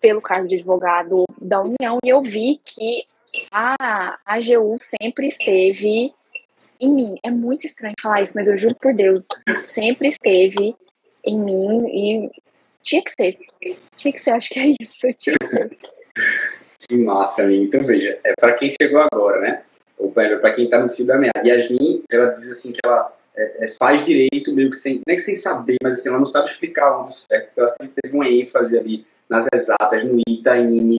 pelo 0.00 0.20
cargo 0.20 0.48
de 0.48 0.56
advogado 0.56 1.24
da 1.40 1.62
União, 1.62 1.98
e 2.04 2.08
eu 2.08 2.20
vi 2.22 2.60
que 2.64 3.04
a 3.50 4.18
AGU 4.26 4.76
sempre 4.80 5.28
esteve 5.28 6.12
em 6.80 6.92
mim. 6.92 7.16
É 7.22 7.30
muito 7.30 7.66
estranho 7.66 7.94
falar 8.00 8.22
isso, 8.22 8.34
mas 8.34 8.48
eu 8.48 8.58
juro 8.58 8.74
por 8.74 8.92
Deus, 8.92 9.26
sempre 9.62 10.08
esteve 10.08 10.74
em 11.24 11.38
mim 11.38 11.86
e 11.88 12.30
tinha 12.86 13.02
que 13.02 13.10
ser. 13.10 13.38
Tinha 13.96 14.12
que 14.12 14.20
ser, 14.20 14.30
acho 14.30 14.50
que 14.50 14.60
é 14.60 14.74
isso. 14.80 15.00
Tinha 15.18 15.36
que 15.36 15.46
ser. 15.46 15.78
Que 16.88 16.96
massa, 16.96 17.42
Aline. 17.42 17.66
Então, 17.66 17.84
veja, 17.84 18.18
é 18.24 18.32
para 18.38 18.52
quem 18.54 18.70
chegou 18.80 19.00
agora, 19.12 19.40
né? 19.40 19.62
Ou 19.98 20.12
para 20.12 20.52
quem 20.52 20.66
está 20.66 20.78
no 20.78 20.92
fio 20.92 21.04
da 21.04 21.18
meada. 21.18 21.42
Yasmin, 21.44 22.04
ela 22.10 22.28
diz 22.34 22.50
assim 22.52 22.72
que 22.72 22.78
ela 22.84 23.12
é, 23.34 23.64
é, 23.64 23.68
faz 23.68 24.04
direito, 24.04 24.54
meio 24.54 24.70
que 24.70 24.76
sem, 24.76 24.94
não 25.06 25.12
é 25.12 25.16
que 25.16 25.22
sem 25.22 25.34
saber, 25.34 25.76
mas 25.82 25.94
assim, 25.94 26.08
ela 26.08 26.18
não 26.18 26.26
sabe 26.26 26.50
explicar 26.50 27.00
onde 27.00 27.14
certo, 27.14 27.46
porque 27.46 27.60
ela 27.60 27.68
sempre 27.68 27.94
teve 28.00 28.14
uma 28.14 28.28
ênfase 28.28 28.78
ali 28.78 29.06
nas 29.28 29.46
exatas, 29.52 30.04
no 30.04 30.20
Itaime, 30.28 30.96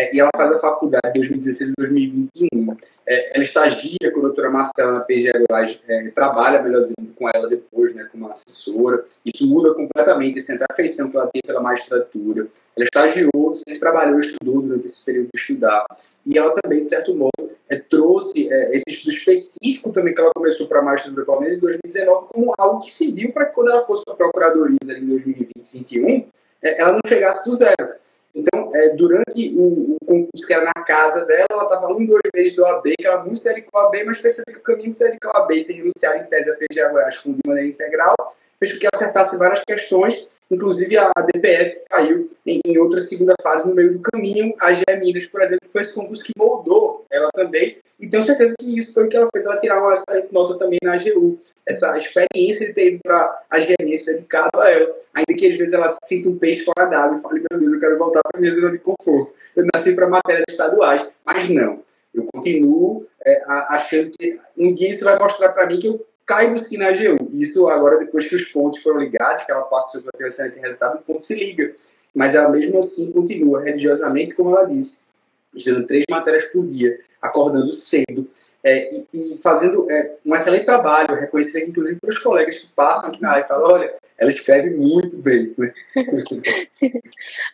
é, 0.00 0.14
e 0.14 0.20
ela 0.20 0.30
faz 0.34 0.50
a 0.52 0.58
faculdade 0.58 1.12
de 1.12 1.20
2016 1.20 1.70
e 1.70 1.74
2021. 1.76 2.76
É, 3.06 3.36
ela 3.36 3.44
estagia 3.44 4.10
com 4.12 4.20
a 4.20 4.22
doutora 4.22 4.48
Marcela 4.48 4.92
na 4.92 5.00
PG 5.00 5.32
Goiás, 5.46 5.78
é, 5.86 6.08
trabalha 6.08 6.62
melhorzinho 6.62 7.12
com 7.14 7.28
ela 7.28 7.46
depois, 7.46 7.94
né, 7.94 8.08
como 8.10 8.30
assessora. 8.30 9.04
Isso 9.24 9.46
muda 9.46 9.74
completamente 9.74 10.38
assim, 10.38 10.54
a 10.54 10.66
afeição 10.72 11.10
que 11.10 11.16
ela 11.16 11.26
tem 11.26 11.42
pela 11.44 11.60
magistratura. 11.60 12.46
Ela 12.76 12.84
estagiou, 12.84 13.52
sempre 13.52 13.78
trabalhou, 13.78 14.18
estudou 14.20 14.62
durante 14.62 14.86
esse 14.86 15.04
período 15.04 15.28
de 15.34 15.40
estudar. 15.40 15.84
E 16.24 16.38
ela 16.38 16.54
também, 16.54 16.80
de 16.80 16.88
certo 16.88 17.14
modo, 17.14 17.50
é, 17.68 17.76
trouxe 17.76 18.50
é, 18.50 18.76
esse 18.76 18.84
estudo 18.88 19.14
específico 19.14 19.92
também 19.92 20.14
que 20.14 20.20
ela 20.20 20.30
começou 20.34 20.66
para 20.66 20.78
a 20.78 20.82
magistratura, 20.82 21.26
pelo 21.26 21.44
em 21.44 21.60
2019, 21.60 22.26
como 22.32 22.54
algo 22.58 22.80
que 22.80 22.92
se 22.92 23.12
viu 23.12 23.32
para 23.32 23.46
que 23.46 23.54
quando 23.54 23.70
ela 23.70 23.82
fosse 23.82 24.02
para 24.04 24.14
a 24.14 24.16
procuradoria 24.16 24.78
em 24.82 25.06
2020 25.06 25.50
2021, 25.62 26.26
é, 26.62 26.80
ela 26.80 26.92
não 26.92 27.00
chegasse 27.06 27.48
do 27.48 27.54
zero 27.54 28.00
então, 28.34 28.70
é, 28.74 28.90
durante 28.90 29.54
o, 29.56 29.96
o, 29.96 30.06
concurso 30.06 30.46
que 30.46 30.52
era 30.52 30.64
na 30.64 30.84
casa 30.84 31.24
dela, 31.24 31.46
ela 31.50 31.64
estava 31.64 31.92
um, 31.92 32.06
dois 32.06 32.22
meses 32.34 32.54
do 32.54 32.64
AB, 32.64 32.94
que 32.98 33.06
ela 33.06 33.22
muito 33.22 33.38
se 33.38 33.44
dedicou 33.44 33.80
ao 33.80 33.88
AB, 33.88 34.04
mas 34.04 34.18
percebeu 34.18 34.54
que 34.54 34.60
o 34.60 34.62
caminho 34.62 34.90
de 34.90 34.96
se 34.96 35.04
dedicar 35.04 35.30
ao 35.30 35.42
AB 35.42 35.54
e 35.54 35.64
ter 35.64 35.72
renunciado 35.72 36.18
em 36.18 36.24
tese 36.24 36.50
a 36.50 36.56
PGA 36.56 36.88
Goiás 36.88 37.20
de 37.24 37.40
maneira 37.44 37.68
integral, 37.68 38.14
fez 38.58 38.72
com 38.72 38.78
que 38.78 38.86
ela 38.86 38.92
acertasse 38.94 39.36
várias 39.36 39.64
questões, 39.64 40.26
inclusive 40.50 40.96
a, 40.96 41.10
a 41.16 41.22
DPF 41.22 41.80
caiu 41.90 42.30
em, 42.46 42.60
em, 42.64 42.78
outra 42.78 43.00
segunda 43.00 43.34
fase 43.42 43.66
no 43.66 43.74
meio 43.74 43.94
do 43.94 44.00
caminho, 44.00 44.54
a 44.60 44.72
GE 44.72 44.84
Minas, 45.00 45.26
por 45.26 45.42
exemplo, 45.42 45.68
foi 45.72 45.82
esse 45.82 45.94
concurso 45.94 46.22
que 46.22 46.32
moldou 46.36 47.04
ela 47.10 47.28
também, 47.34 47.78
e 48.00 48.08
tenho 48.08 48.22
certeza 48.22 48.54
que 48.58 48.78
isso 48.78 48.94
foi 48.94 49.04
o 49.04 49.08
que 49.08 49.16
ela 49.16 49.28
fez. 49.30 49.44
Ela 49.44 49.58
tirar 49.58 49.78
uma 49.78 49.92
excelente 49.92 50.32
nota 50.32 50.58
também 50.58 50.78
na 50.82 50.94
AGU. 50.94 51.38
Essa 51.70 51.98
experiência 51.98 52.66
de 52.66 52.72
ter 52.72 52.94
ido 52.94 53.00
para 53.02 53.42
a 53.48 53.60
gerência 53.60 54.14
dedicado 54.14 54.50
a 54.60 54.70
ela. 54.70 54.94
Ainda 55.14 55.34
que 55.38 55.46
às 55.46 55.56
vezes 55.56 55.72
ela 55.72 55.94
sinta 56.04 56.28
um 56.28 56.38
peixe 56.38 56.64
fora 56.64 56.86
d'água 56.86 57.18
e 57.18 57.22
fale, 57.22 57.44
meu 57.50 57.60
Deus, 57.60 57.72
eu 57.72 57.80
quero 57.80 57.98
voltar 57.98 58.20
para 58.22 58.38
a 58.38 58.40
minha 58.40 58.52
zona 58.52 58.72
de 58.72 58.78
conforto. 58.78 59.34
Eu 59.56 59.64
nasci 59.74 59.94
para 59.94 60.08
matérias 60.08 60.44
estaduais. 60.48 61.08
Mas 61.24 61.48
não. 61.48 61.82
Eu 62.14 62.26
continuo 62.32 63.06
é, 63.24 63.42
achando 63.46 64.10
que 64.10 64.40
um 64.58 64.72
dia 64.72 64.90
isso 64.90 65.04
vai 65.04 65.18
mostrar 65.18 65.50
para 65.50 65.66
mim 65.66 65.78
que 65.78 65.86
eu 65.86 66.04
caio 66.26 66.58
sim 66.58 66.76
na 66.76 66.88
AGU. 66.88 67.28
Isso 67.32 67.68
agora, 67.68 67.98
depois 67.98 68.28
que 68.28 68.34
os 68.34 68.44
pontos 68.46 68.82
foram 68.82 68.98
ligados, 68.98 69.44
que 69.44 69.52
ela 69.52 69.62
passa 69.62 70.00
pela 70.16 70.28
excelente 70.28 70.58
resultado, 70.58 70.98
o 70.98 71.02
ponto 71.02 71.22
se 71.22 71.34
liga. 71.34 71.74
Mas 72.14 72.34
ela 72.34 72.48
mesmo 72.48 72.78
assim 72.78 73.12
continua 73.12 73.62
religiosamente, 73.62 74.34
como 74.34 74.56
ela 74.56 74.64
disse, 74.64 75.10
estudando 75.54 75.86
três 75.86 76.04
matérias 76.10 76.44
por 76.46 76.66
dia 76.66 76.98
acordando 77.20 77.72
cedo 77.72 78.28
é, 78.64 78.94
e, 78.94 79.06
e, 79.14 79.38
fazendo 79.42 79.90
é, 79.90 80.16
um 80.24 80.34
excelente 80.34 80.64
trabalho, 80.64 81.14
reconhecer 81.14 81.66
inclusive 81.66 81.98
para 81.98 82.10
os 82.10 82.18
colegas 82.18 82.56
que 82.56 82.68
passam 82.68 83.10
aqui 83.10 83.22
na 83.22 83.32
área 83.32 83.44
e 83.44 83.48
falam, 83.48 83.72
olha, 83.72 83.94
ela 84.18 84.30
escreve 84.30 84.70
muito 84.70 85.16
bem. 85.18 85.54
Né? 85.56 85.72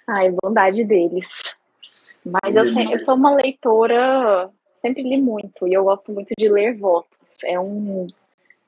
Ai, 0.06 0.34
bondade 0.42 0.84
deles. 0.84 1.28
Mas 2.24 2.56
eu, 2.56 2.64
eu 2.90 2.98
sou 2.98 3.14
uma 3.14 3.34
leitora, 3.36 4.50
sempre 4.74 5.02
li 5.02 5.16
muito, 5.16 5.68
e 5.68 5.74
eu 5.74 5.84
gosto 5.84 6.12
muito 6.12 6.32
de 6.36 6.48
ler 6.48 6.74
votos. 6.74 7.36
É, 7.44 7.58
um, 7.58 8.08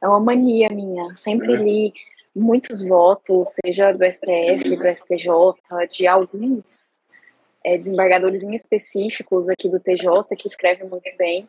é 0.01 0.09
uma 0.09 0.20
mania 0.20 0.68
minha. 0.68 1.14
Sempre 1.16 1.55
é. 1.55 1.57
li 1.57 1.92
muitos 2.35 2.83
votos, 2.83 3.51
seja 3.64 3.90
do 3.90 4.05
STF, 4.05 4.77
do 4.77 4.87
STJ, 4.87 5.88
de 5.90 6.07
alguns 6.07 7.01
é, 7.64 7.77
desembargadores 7.77 8.42
em 8.42 8.55
específicos 8.55 9.48
aqui 9.48 9.68
do 9.68 9.81
TJ 9.81 10.24
que 10.37 10.46
escrevem 10.46 10.88
muito 10.88 11.11
bem. 11.18 11.46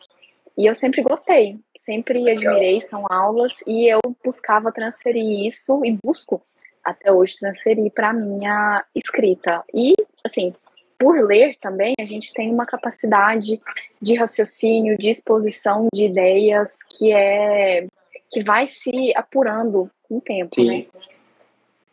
E 0.60 0.66
eu 0.66 0.76
sempre 0.76 1.02
gostei, 1.02 1.58
sempre 1.78 2.30
admirei, 2.30 2.82
são 2.82 3.06
aulas, 3.10 3.64
e 3.66 3.88
eu 3.88 4.02
buscava 4.22 4.74
transferir 4.74 5.48
isso, 5.48 5.80
e 5.86 5.98
busco 6.04 6.42
até 6.84 7.10
hoje 7.14 7.38
transferir 7.40 7.90
para 7.94 8.10
a 8.10 8.14
minha 8.14 8.84
escrita. 8.94 9.64
E, 9.74 9.96
assim, 10.22 10.54
por 10.98 11.18
ler 11.26 11.56
também, 11.62 11.94
a 11.98 12.06
gente 12.06 12.34
tem 12.34 12.54
uma 12.54 12.66
capacidade 12.66 13.62
de 14.02 14.16
raciocínio, 14.16 14.98
de 14.98 15.10
exposição 15.10 15.88
de 15.94 16.04
ideias 16.04 16.84
que 16.84 17.14
é 17.14 17.88
que 18.30 18.44
vai 18.44 18.68
se 18.68 19.14
apurando 19.16 19.90
com 20.04 20.18
o 20.18 20.22
tempo, 20.22 20.54
Sim. 20.54 20.68
né? 20.68 20.86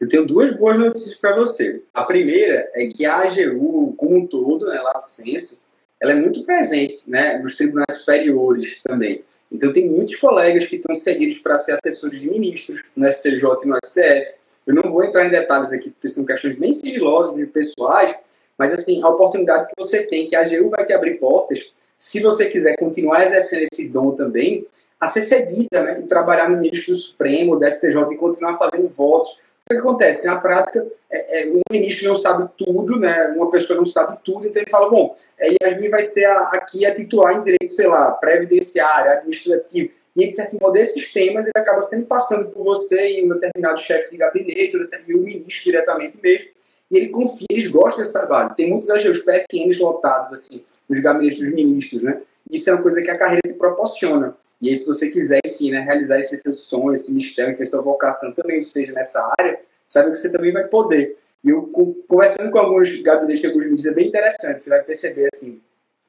Eu 0.00 0.08
tenho 0.08 0.26
duas 0.26 0.54
boas 0.58 0.76
notícias 0.76 1.14
para 1.14 1.36
você. 1.36 1.84
A 1.94 2.02
primeira 2.02 2.68
é 2.74 2.86
que 2.88 3.06
a 3.06 3.18
AGU, 3.18 3.94
como 3.96 4.16
um 4.16 4.26
todo, 4.26 4.66
né, 4.66 4.78
lá 4.80 5.00
senso, 5.00 5.65
ela 6.00 6.12
é 6.12 6.14
muito 6.14 6.44
presente 6.44 7.08
né, 7.08 7.38
nos 7.38 7.56
tribunais 7.56 7.98
superiores 7.98 8.82
também. 8.82 9.22
Então, 9.50 9.72
tem 9.72 9.88
muitos 9.88 10.16
colegas 10.16 10.66
que 10.66 10.76
estão 10.76 10.94
seguidos 10.94 11.38
para 11.38 11.56
ser 11.56 11.72
assessores 11.72 12.20
de 12.20 12.28
ministros 12.28 12.82
no 12.94 13.10
STJ 13.10 13.42
e 13.62 13.66
no 13.66 13.78
STF. 13.84 14.34
Eu 14.66 14.74
não 14.74 14.90
vou 14.90 15.04
entrar 15.04 15.24
em 15.24 15.30
detalhes 15.30 15.72
aqui, 15.72 15.90
porque 15.90 16.08
são 16.08 16.26
questões 16.26 16.56
bem 16.56 16.72
sigilosas, 16.72 17.34
bem 17.34 17.46
pessoais, 17.46 18.14
mas, 18.58 18.72
assim, 18.72 19.02
a 19.02 19.08
oportunidade 19.08 19.68
que 19.68 19.74
você 19.78 20.06
tem, 20.06 20.26
que 20.26 20.34
a 20.34 20.40
AGU 20.40 20.70
vai 20.70 20.84
te 20.84 20.92
abrir 20.92 21.18
portas, 21.18 21.72
se 21.94 22.20
você 22.20 22.46
quiser 22.46 22.76
continuar 22.76 23.22
exercendo 23.22 23.66
esse 23.70 23.90
dom 23.90 24.12
também, 24.12 24.66
a 25.00 25.06
ser 25.06 25.22
cedida 25.22 25.82
né, 25.82 26.00
e 26.00 26.06
trabalhar 26.06 26.48
no 26.48 26.58
ministro 26.58 26.92
do 26.92 26.98
Supremo, 26.98 27.56
do 27.56 27.66
STJ 27.66 28.12
e 28.12 28.16
continuar 28.16 28.58
fazendo 28.58 28.88
votos 28.88 29.38
o 29.68 29.74
que 29.74 29.80
acontece? 29.80 30.26
Na 30.26 30.40
prática, 30.40 30.86
é, 31.10 31.42
é, 31.42 31.52
um 31.52 31.60
ministro 31.70 32.08
não 32.08 32.16
sabe 32.16 32.48
tudo, 32.56 32.98
né? 32.98 33.34
uma 33.36 33.50
pessoa 33.50 33.76
não 33.76 33.86
sabe 33.86 34.18
tudo, 34.24 34.46
então 34.46 34.62
ele 34.62 34.70
fala, 34.70 34.88
bom, 34.88 35.16
é, 35.38 35.56
Yasmin 35.60 35.88
vai 35.88 36.04
ser 36.04 36.24
a, 36.24 36.50
aqui 36.54 36.86
a 36.86 36.94
titular 36.94 37.36
em 37.36 37.42
direito, 37.42 37.72
sei 37.72 37.88
lá, 37.88 38.12
previdenciário, 38.12 39.10
administrativo, 39.10 39.90
e, 40.14 40.28
de 40.28 40.34
certo 40.34 40.56
modo, 40.60 40.76
esses 40.76 41.12
temas 41.12 41.46
ele 41.46 41.52
acaba 41.62 41.80
sempre 41.82 42.06
passando 42.06 42.50
por 42.50 42.64
você 42.64 43.18
e 43.18 43.24
um 43.24 43.28
determinado 43.28 43.78
chefe 43.80 44.12
de 44.12 44.16
gabinete, 44.16 44.76
ou 44.76 44.84
determinado 44.84 45.24
ministro 45.24 45.64
diretamente 45.64 46.18
mesmo, 46.22 46.46
e 46.90 46.96
ele 46.96 47.08
confia, 47.08 47.46
eles 47.50 47.66
gostam 47.66 48.02
desse 48.02 48.12
trabalho. 48.12 48.54
Tem 48.54 48.70
muitos 48.70 48.88
os 48.88 49.20
PFMs 49.20 49.78
lotados, 49.80 50.32
assim, 50.32 50.64
nos 50.88 51.00
gabinetes 51.00 51.40
dos 51.40 51.52
ministros, 51.52 52.02
né? 52.02 52.22
Isso 52.50 52.70
é 52.70 52.74
uma 52.74 52.82
coisa 52.82 53.02
que 53.02 53.10
a 53.10 53.18
carreira 53.18 53.42
te 53.44 53.54
proporciona. 53.54 54.34
E 54.60 54.70
aí, 54.70 54.76
se 54.76 54.86
você 54.86 55.10
quiser, 55.10 55.40
enfim, 55.44 55.70
né, 55.70 55.80
realizar 55.80 56.18
esse 56.18 56.36
seu 56.38 56.52
sonho, 56.52 56.92
esse 56.92 57.12
mistério, 57.12 57.56
que 57.56 57.62
a 57.62 57.66
sua 57.66 57.82
vocação 57.82 58.32
também 58.34 58.62
seja 58.62 58.92
nessa 58.92 59.32
área, 59.38 59.60
sabe 59.86 60.10
que 60.10 60.16
você 60.16 60.32
também 60.32 60.52
vai 60.52 60.66
poder. 60.66 61.16
E 61.44 61.50
eu, 61.50 61.62
conversando 62.08 62.50
com 62.50 62.58
alguns 62.58 63.00
gabinetes 63.02 63.40
de 63.40 63.46
alguns 63.46 63.66
ministros, 63.66 63.92
é 63.92 63.94
bem 63.94 64.08
interessante, 64.08 64.64
você 64.64 64.70
vai 64.70 64.82
perceber, 64.82 65.28
assim, 65.34 65.60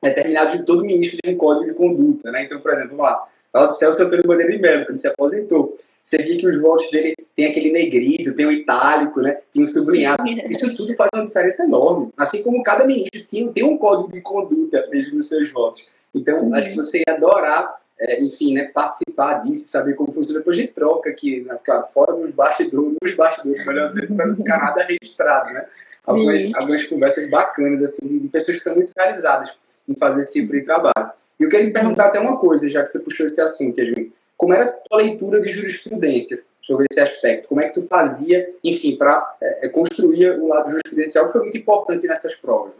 determinado 0.02 0.58
de 0.58 0.64
todo 0.64 0.86
ministro 0.86 1.20
tem 1.22 1.36
um 1.36 1.38
código 1.38 1.66
de 1.66 1.74
conduta, 1.74 2.32
né? 2.32 2.44
Então, 2.44 2.60
por 2.60 2.72
exemplo, 2.72 2.98
vamos 2.98 3.06
lá, 3.06 3.28
fala 3.52 3.68
do 3.68 3.74
Celso 3.74 4.02
Antônio 4.02 4.26
Bandeira 4.26 4.52
de 4.52 4.60
Mello, 4.60 4.86
quando 4.86 4.98
se 4.98 5.08
aposentou. 5.08 5.78
você 6.02 6.18
via 6.20 6.38
que 6.38 6.48
os 6.48 6.60
votos 6.62 6.90
dele 6.90 7.16
tem 7.36 7.48
aquele 7.48 7.72
negrito, 7.72 8.36
tem 8.36 8.46
o 8.46 8.52
itálico, 8.52 9.22
né? 9.22 9.40
Tem 9.52 9.64
o 9.64 9.68
sublinhado. 9.68 10.24
Isso 10.50 10.76
tudo 10.76 10.96
faz 10.96 11.10
uma 11.14 11.26
diferença 11.26 11.64
enorme. 11.64 12.10
Assim 12.18 12.42
como 12.44 12.64
cada 12.64 12.86
ministro 12.86 13.24
tem, 13.30 13.52
tem 13.52 13.64
um 13.64 13.78
código 13.78 14.12
de 14.12 14.22
conduta 14.22 14.88
mesmo 14.90 15.18
nos 15.18 15.28
seus 15.28 15.52
votos. 15.52 15.92
Então, 16.16 16.46
uhum. 16.46 16.56
acho 16.56 16.70
que 16.70 16.76
você 16.76 17.00
ia 17.00 17.16
adorar, 17.16 17.76
é, 18.00 18.22
enfim, 18.22 18.54
né, 18.54 18.66
participar 18.66 19.42
disso, 19.42 19.68
saber 19.68 19.96
como 19.96 20.12
funciona. 20.12 20.40
Depois 20.40 20.58
de 20.58 20.68
troca 20.68 21.10
aqui, 21.10 21.42
né, 21.42 21.58
claro, 21.64 21.88
fora 21.88 22.14
dos 22.14 22.32
bastidores, 22.32 22.96
nos 23.02 23.14
bastidores, 23.16 23.66
melhor 23.66 23.88
dizer, 23.88 24.08
para 24.14 24.28
não 24.28 24.36
ficar 24.36 24.58
nada 24.60 24.84
registrado, 24.84 25.54
né? 25.54 25.66
Algumas, 26.06 26.54
algumas 26.54 26.84
conversas 26.86 27.30
bacanas, 27.30 27.84
assim, 27.84 28.20
de 28.20 28.28
pessoas 28.30 28.58
que 28.58 28.64
são 28.64 28.76
muito 28.76 28.94
realizadas 28.98 29.52
em 29.88 29.96
fazer 29.96 30.22
esse 30.22 30.42
tipo 30.42 30.54
de 30.54 30.62
trabalho. 30.62 31.12
E 31.40 31.44
eu 31.44 31.50
queria 31.50 31.66
lhe 31.66 31.72
perguntar 31.72 32.08
até 32.08 32.20
uma 32.20 32.38
coisa, 32.38 32.70
já 32.70 32.82
que 32.82 32.90
você 32.90 33.00
puxou 33.00 33.26
esse 33.26 33.40
assunto, 33.42 33.80
Yasmin. 33.80 34.12
Como 34.38 34.54
era 34.54 34.64
a 34.64 34.68
sua 34.68 34.98
leitura 34.98 35.42
de 35.42 35.50
jurisprudência 35.50 36.38
sobre 36.62 36.86
esse 36.90 37.00
aspecto? 37.00 37.48
Como 37.48 37.62
é 37.62 37.68
que 37.68 37.74
tu 37.74 37.88
fazia, 37.88 38.54
enfim, 38.64 38.96
para 38.96 39.36
é, 39.42 39.66
é, 39.66 39.70
construir 39.70 40.40
o 40.40 40.48
lado 40.48 40.70
jurisprudencial 40.70 41.26
que 41.26 41.32
foi 41.32 41.42
muito 41.42 41.58
importante 41.58 42.08
nessas 42.08 42.36
provas? 42.36 42.74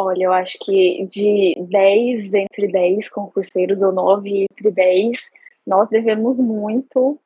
Olha, 0.00 0.26
eu 0.26 0.32
acho 0.32 0.56
que 0.60 1.04
de 1.06 1.56
10 1.68 2.32
entre 2.32 2.68
10 2.68 3.08
concurseiros 3.08 3.82
ou 3.82 3.90
9 3.90 4.46
entre 4.48 4.70
10, 4.70 5.28
nós 5.66 5.88
devemos 5.88 6.38
muito 6.38 7.18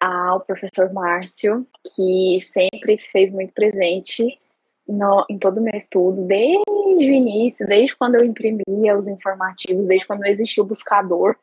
ao 0.00 0.40
professor 0.40 0.92
Márcio, 0.92 1.64
que 1.84 2.40
sempre 2.40 2.96
se 2.96 3.08
fez 3.12 3.30
muito 3.30 3.52
presente 3.52 4.40
no, 4.88 5.24
em 5.30 5.38
todo 5.38 5.58
o 5.58 5.62
meu 5.62 5.76
estudo, 5.76 6.26
desde 6.26 6.64
o 6.66 7.14
início, 7.14 7.64
desde 7.64 7.94
quando 7.94 8.16
eu 8.16 8.24
imprimia 8.24 8.98
os 8.98 9.06
informativos, 9.06 9.86
desde 9.86 10.04
quando 10.08 10.26
existia 10.26 10.64
o 10.64 10.66
buscador, 10.66 11.36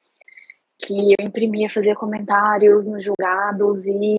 que 0.77 1.13
eu 1.17 1.25
imprimia, 1.25 1.69
fazia 1.69 1.95
comentários 1.95 2.87
nos 2.87 3.05
julgados 3.05 3.85
e 3.85 4.17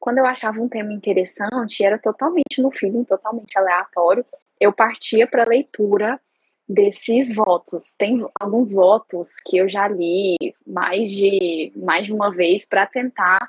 quando 0.00 0.16
eu 0.16 0.24
achava 0.24 0.62
um 0.62 0.68
tema 0.68 0.94
interessante, 0.94 1.84
era 1.84 1.98
totalmente 1.98 2.62
no 2.62 2.70
feeling, 2.70 3.04
totalmente 3.04 3.58
aleatório, 3.58 4.24
eu 4.60 4.72
partia 4.72 5.26
para 5.26 5.44
a 5.44 5.48
leitura 5.48 6.20
desses 6.68 7.34
votos. 7.34 7.94
Tem 7.96 8.26
alguns 8.40 8.72
votos 8.72 9.30
que 9.44 9.56
eu 9.56 9.68
já 9.68 9.86
li 9.86 10.36
mais 10.66 11.10
de, 11.10 11.72
mais 11.76 12.06
de 12.06 12.12
uma 12.12 12.32
vez 12.32 12.66
para 12.66 12.86
tentar 12.86 13.48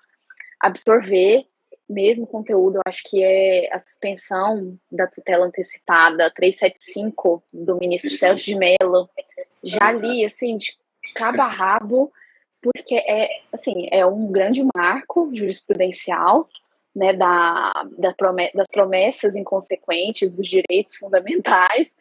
absorver 0.60 1.46
mesmo 1.90 2.28
conteúdo. 2.28 2.78
Eu 2.78 2.82
acho 2.86 3.02
que 3.06 3.24
é 3.24 3.74
a 3.74 3.80
suspensão 3.80 4.78
da 4.92 5.08
tutela 5.08 5.46
antecipada 5.46 6.32
375 6.32 7.44
do 7.52 7.78
ministro 7.78 8.12
Celso 8.12 8.46
de 8.46 8.56
Mello. 8.56 9.10
Já 9.64 9.92
li, 9.92 10.26
assim, 10.26 10.58
de 10.58 10.78
cabo 11.16 11.42
a 11.42 11.48
rabo, 11.48 12.12
porque 12.62 12.96
é, 12.96 13.30
assim, 13.52 13.88
é 13.92 14.06
um 14.06 14.32
grande 14.32 14.64
marco 14.76 15.32
jurisprudencial 15.34 16.48
né, 16.98 17.14
da, 17.14 17.72
da 17.96 18.14
das 18.56 18.68
promessas 18.68 19.36
inconsequentes 19.36 20.34
dos 20.34 20.48
direitos 20.48 20.96
fundamentais. 20.96 21.96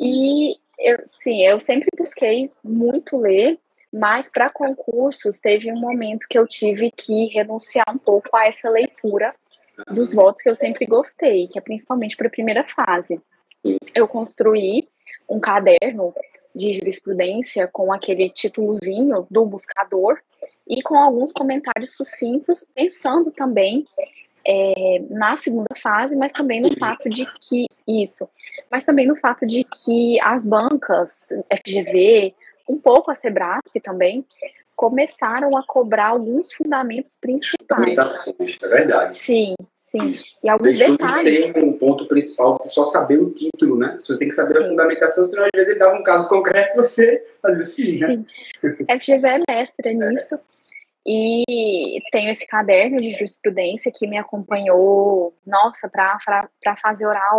E 0.00 0.56
eu, 0.78 0.98
sim, 1.04 1.42
eu 1.46 1.60
sempre 1.60 1.88
busquei 1.96 2.50
muito 2.62 3.16
ler, 3.16 3.56
mas 3.92 4.28
para 4.28 4.50
concursos 4.50 5.38
teve 5.38 5.72
um 5.72 5.78
momento 5.78 6.26
que 6.28 6.36
eu 6.36 6.46
tive 6.46 6.90
que 6.90 7.26
renunciar 7.26 7.86
um 7.88 7.98
pouco 7.98 8.36
a 8.36 8.48
essa 8.48 8.68
leitura 8.68 9.32
dos 9.92 10.12
votos 10.12 10.42
que 10.42 10.50
eu 10.50 10.56
sempre 10.56 10.86
gostei, 10.86 11.46
que 11.46 11.58
é 11.58 11.62
principalmente 11.62 12.16
para 12.16 12.26
a 12.26 12.30
primeira 12.30 12.64
fase. 12.64 13.20
Eu 13.94 14.08
construí 14.08 14.88
um 15.28 15.38
caderno 15.38 16.12
de 16.52 16.72
jurisprudência 16.72 17.68
com 17.68 17.92
aquele 17.92 18.28
títulozinho 18.28 19.24
do 19.30 19.44
buscador 19.44 20.18
e 20.68 20.82
com 20.82 20.96
alguns 20.96 21.30
comentários 21.30 21.94
sucintos, 21.94 22.68
pensando 22.74 23.30
também 23.30 23.86
é, 24.46 25.02
na 25.10 25.36
segunda 25.36 25.74
fase, 25.76 26.16
mas 26.16 26.32
também 26.32 26.60
no 26.60 26.72
fato 26.78 27.08
de 27.08 27.26
que 27.40 27.66
isso, 27.86 28.28
mas 28.70 28.84
também 28.84 29.06
no 29.06 29.16
fato 29.16 29.46
de 29.46 29.64
que 29.64 30.20
as 30.20 30.44
bancas, 30.44 31.28
FGV, 31.52 32.34
um 32.68 32.78
pouco 32.78 33.10
a 33.10 33.14
Sebrasp 33.14 33.80
também, 33.82 34.24
começaram 34.74 35.56
a 35.56 35.64
cobrar 35.66 36.08
alguns 36.08 36.52
fundamentos 36.52 37.18
principais. 37.18 37.96
É 38.62 38.68
verdade. 38.68 39.18
Sim, 39.18 39.54
sim. 39.78 40.10
Isso. 40.10 40.36
E 40.44 40.48
alguns 40.48 40.76
Deixou 40.76 40.96
detalhes. 40.96 41.54
de 41.54 41.60
um 41.60 41.72
ponto 41.72 42.06
principal, 42.06 42.56
você 42.60 42.68
só 42.68 42.84
saber 42.84 43.18
o 43.18 43.30
título, 43.30 43.78
né? 43.78 43.96
Você 43.98 44.18
tem 44.18 44.28
que 44.28 44.34
saber 44.34 44.58
sim. 44.58 44.64
a 44.64 44.68
fundamentação, 44.68 45.24
senão 45.24 45.44
às 45.44 45.50
vezes 45.54 45.70
ele 45.70 45.78
dava 45.78 45.96
um 45.96 46.02
caso 46.02 46.28
concreto 46.28 46.76
você 46.76 47.24
fazia 47.40 47.62
assim, 47.62 47.98
né? 47.98 48.24
Sim. 48.60 48.86
FGV 49.00 49.28
é 49.28 49.40
mestre 49.48 49.94
nisso. 49.94 50.34
É. 50.34 50.55
E 51.06 52.02
tenho 52.10 52.30
esse 52.30 52.44
caderno 52.46 53.00
de 53.00 53.12
jurisprudência 53.12 53.92
que 53.94 54.08
me 54.08 54.18
acompanhou, 54.18 55.32
nossa, 55.46 55.88
para 55.88 56.76
fase 56.82 57.06
oral. 57.06 57.38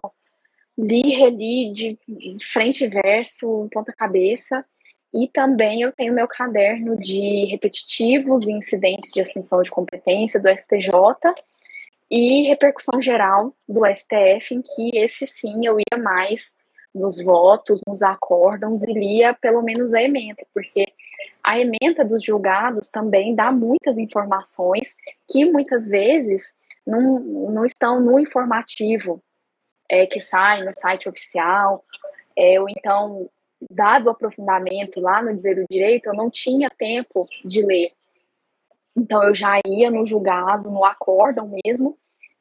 Li, 0.77 1.09
reli 1.09 1.73
de 1.73 1.99
frente 2.41 2.85
e 2.85 2.87
verso, 2.87 3.67
ponta 3.71 3.91
cabeça. 3.91 4.63
E 5.13 5.27
também 5.27 5.81
eu 5.81 5.91
tenho 5.91 6.13
meu 6.13 6.27
caderno 6.27 6.97
de 6.97 7.45
repetitivos 7.45 8.47
e 8.47 8.51
incidentes 8.51 9.11
de 9.11 9.21
assunção 9.21 9.61
de 9.61 9.71
competência 9.71 10.39
do 10.39 10.47
STJ 10.49 10.91
e 12.09 12.43
repercussão 12.43 13.01
geral 13.01 13.53
do 13.67 13.81
STF, 13.85 14.53
em 14.53 14.61
que 14.61 14.97
esse 14.97 15.27
sim 15.27 15.65
eu 15.65 15.77
ia 15.79 15.97
mais 15.97 16.55
nos 16.93 17.21
votos, 17.21 17.81
nos 17.87 18.01
acórdãos 18.01 18.83
e 18.83 18.93
lia 18.93 19.33
pelo 19.33 19.61
menos 19.61 19.93
a 19.93 20.01
ementa, 20.01 20.45
porque 20.53 20.86
a 21.47 21.57
ementa 21.57 22.03
dos 22.03 22.21
julgados 22.21 22.89
também 22.89 23.33
dá 23.33 23.53
muitas 23.53 23.97
informações 23.97 24.97
que 25.31 25.49
muitas 25.49 25.87
vezes 25.87 26.53
não, 26.85 27.21
não 27.21 27.63
estão 27.63 28.01
no 28.01 28.19
informativo 28.19 29.23
é, 29.89 30.05
que 30.05 30.19
sai 30.19 30.65
no 30.65 30.71
site 30.77 31.07
oficial, 31.07 31.85
é, 32.37 32.59
ou 32.59 32.67
então 32.69 33.29
dado 33.71 34.07
o 34.07 34.09
aprofundamento 34.09 34.99
lá 34.99 35.21
no 35.21 35.33
Dizer 35.33 35.57
o 35.57 35.65
Direito, 35.71 36.07
eu 36.07 36.13
não 36.13 36.29
tinha 36.29 36.69
tempo 36.69 37.25
de 37.45 37.65
ler. 37.65 37.93
Então 38.93 39.23
eu 39.23 39.33
já 39.33 39.57
ia 39.65 39.89
no 39.89 40.05
julgado, 40.05 40.69
no 40.69 40.83
acórdão 40.83 41.49
mesmo, 41.63 41.97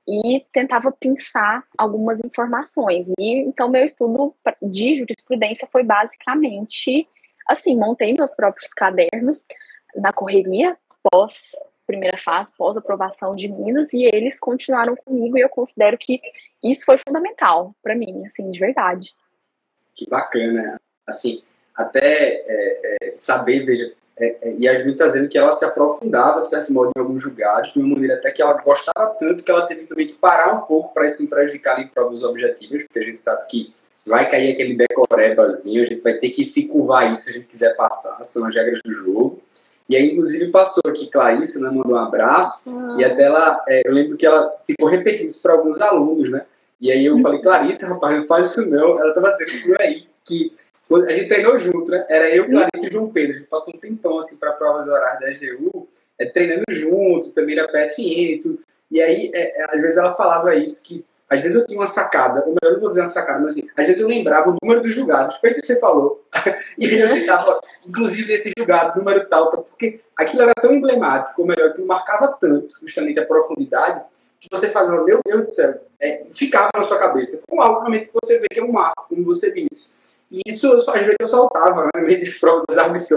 e 0.09 0.45
tentava 0.53 0.91
pensar 0.91 1.63
algumas 1.79 2.19
informações. 2.25 3.07
E 3.21 3.39
então 3.43 3.69
meu 3.69 3.85
estudo 3.85 4.35
de 4.61 4.97
jurisprudência 4.97 5.69
foi 5.71 5.85
basicamente 5.85 7.09
assim, 7.47 7.77
montei 7.77 8.13
meus 8.13 8.35
próprios 8.35 8.73
cadernos 8.73 9.47
na 9.95 10.13
correria 10.13 10.77
pós 11.11 11.53
primeira 11.87 12.19
fase, 12.19 12.53
pós 12.59 12.77
aprovação 12.77 13.37
de 13.37 13.49
Minas, 13.49 13.93
e 13.93 14.05
eles 14.05 14.41
continuaram 14.41 14.97
comigo 14.97 15.39
e 15.39 15.41
eu 15.41 15.49
considero 15.49 15.97
que 15.97 16.21
isso 16.63 16.85
foi 16.85 16.99
fundamental 16.99 17.75
para 17.83 17.95
mim, 17.95 18.27
assim, 18.27 18.51
de 18.51 18.59
verdade. 18.59 19.15
Que 19.95 20.09
bacana 20.09 20.81
assim, 21.07 21.43
até 21.75 22.43
é, 22.47 22.97
é, 23.03 23.13
saber, 23.15 23.65
veja, 23.65 23.95
é, 24.19 24.37
é, 24.43 24.51
Yasmin 24.59 24.93
está 24.93 25.07
dizendo 25.07 25.29
que 25.29 25.39
ela 25.39 25.53
se 25.53 25.65
aprofundava, 25.65 26.41
de 26.41 26.49
certo 26.49 26.73
modo, 26.73 26.91
em 26.97 27.01
alguns 27.01 27.23
julgados, 27.23 27.73
de 27.73 27.79
uma 27.79 27.95
maneira 27.95 28.15
até 28.15 28.33
que 28.33 28.43
ela 28.43 28.55
gostava 28.55 29.15
tanto 29.19 29.45
que 29.45 29.51
ela 29.51 29.67
teve 29.67 29.87
também 29.87 30.07
que 30.07 30.15
parar 30.15 30.55
um 30.55 30.63
pouco 30.63 30.93
para 30.93 31.07
isso 31.07 31.23
não 31.23 31.31
prejudicar 31.31 31.81
em 31.81 31.89
provas 31.89 32.25
objetivas, 32.25 32.83
porque 32.83 32.99
a 32.99 33.05
gente 33.05 33.21
sabe 33.21 33.47
que 33.47 33.75
vai 34.07 34.31
cair 34.31 34.53
aquele 34.53 34.75
decorebazinho, 34.75 35.85
a 35.85 35.87
gente 35.87 36.01
vai 36.01 36.15
ter 36.15 36.31
que 36.31 36.45
se 36.45 36.69
curvar 36.69 37.13
isso 37.13 37.23
se 37.23 37.31
a 37.31 37.33
gente 37.33 37.47
quiser 37.47 37.75
passar, 37.77 38.23
são 38.25 38.47
as 38.47 38.55
regras 38.55 38.81
do 38.85 38.93
jogo. 38.93 39.43
E 39.89 39.97
aí, 39.97 40.13
inclusive, 40.13 40.49
passou 40.49 40.83
aqui 40.87 41.09
Clarice, 41.09 41.61
né, 41.61 41.71
mandou 41.71 41.93
um 41.93 41.97
abraço, 41.97 42.77
e 42.99 43.05
até 43.05 43.25
ela, 43.25 43.63
é, 43.69 43.83
eu 43.85 43.93
lembro 43.93 44.17
que 44.17 44.27
ela 44.27 44.53
ficou 44.65 44.89
repetindo 44.89 45.29
isso 45.29 45.43
para 45.43 45.53
alguns 45.53 45.81
alunos, 45.81 46.31
né? 46.31 46.45
E 46.81 46.91
aí 46.91 47.05
eu 47.05 47.21
falei, 47.21 47.41
Clarice, 47.41 47.85
rapaz, 47.85 48.17
não 48.17 48.27
faz 48.27 48.51
isso 48.51 48.71
não. 48.71 48.99
Ela 48.99 49.09
estava 49.09 49.33
dizendo 49.33 49.63
por 49.65 49.81
aí 49.81 50.07
que 50.25 50.53
a 50.91 51.13
gente 51.13 51.29
treinou 51.29 51.59
junto, 51.59 51.91
né? 51.91 52.05
Era 52.09 52.29
eu, 52.35 52.47
Clarice 52.47 52.87
e 52.87 52.91
João 52.91 53.09
Pedro. 53.09 53.37
A 53.37 53.39
gente 53.39 53.49
passou 53.49 53.75
um 53.75 53.79
tempão 53.79 54.19
assim 54.19 54.37
para 54.37 54.53
provas 54.53 54.87
horárias 54.87 55.41
da 55.41 55.47
EGU, 55.47 55.89
é, 56.19 56.27
treinando 56.27 56.65
juntos, 56.69 57.33
também 57.33 57.57
na 57.57 57.67
PFN 57.67 58.01
e 58.01 58.41
tudo. 58.41 58.59
E 58.91 59.01
aí, 59.01 59.31
é, 59.35 59.63
é, 59.63 59.75
às 59.75 59.81
vezes 59.81 59.97
ela 59.97 60.15
falava 60.15 60.55
isso, 60.55 60.85
que 60.85 61.05
às 61.29 61.41
vezes 61.41 61.61
eu 61.61 61.67
tinha 61.67 61.79
uma 61.79 61.87
sacada, 61.87 62.45
ou 62.47 62.55
melhor, 62.55 62.75
não 62.75 62.81
vou 62.81 62.89
dizer 62.89 63.01
uma 63.01 63.09
sacada, 63.09 63.41
mas 63.41 63.53
assim, 63.53 63.69
às 63.77 63.87
vezes 63.87 64.01
eu 64.01 64.09
lembrava 64.09 64.51
o 64.51 64.57
número 64.63 64.83
dos 64.83 64.95
julgados, 64.95 65.37
feito 65.37 65.61
que 65.61 65.67
você 65.67 65.79
falou, 65.81 66.25
e 66.79 66.87
eu 66.87 67.17
estava, 67.17 67.61
inclusive, 67.87 68.33
esse 68.33 68.53
julgado, 68.57 68.99
número 68.99 69.27
tal, 69.29 69.51
porque 69.51 70.01
aquilo 70.17 70.43
era 70.43 70.55
tão 70.55 70.73
emblemático, 70.73 71.43
ou 71.43 71.49
melhor, 71.49 71.73
que 71.73 71.83
marcava 71.83 72.37
tanto, 72.41 72.75
justamente 72.81 73.19
a 73.19 73.27
profundidade, 73.27 74.03
que 74.41 74.49
você 74.51 74.69
fazia, 74.69 75.01
meu 75.03 75.21
Deus 75.27 75.49
do 75.49 75.55
céu, 75.55 75.81
é, 76.01 76.23
ficava 76.33 76.71
na 76.75 76.83
sua 76.83 76.99
cabeça, 76.99 77.43
como 77.49 77.63
algo 77.63 77.81
realmente 77.81 78.09
que 78.09 78.15
você 78.23 78.39
vê 78.39 78.47
que 78.49 78.61
é 78.61 78.65
um 78.65 78.73
marco, 78.73 79.07
como 79.09 79.25
você 79.25 79.51
disse. 79.53 79.97
E 80.31 80.41
isso, 80.47 80.73
às 80.91 81.01
vezes, 81.01 81.17
eu 81.21 81.29
soltava 81.29 81.85
né, 81.85 81.91
no 81.97 82.07
meio 82.07 82.21
das 82.21 82.35
provas 82.35 82.65
das 82.69 83.09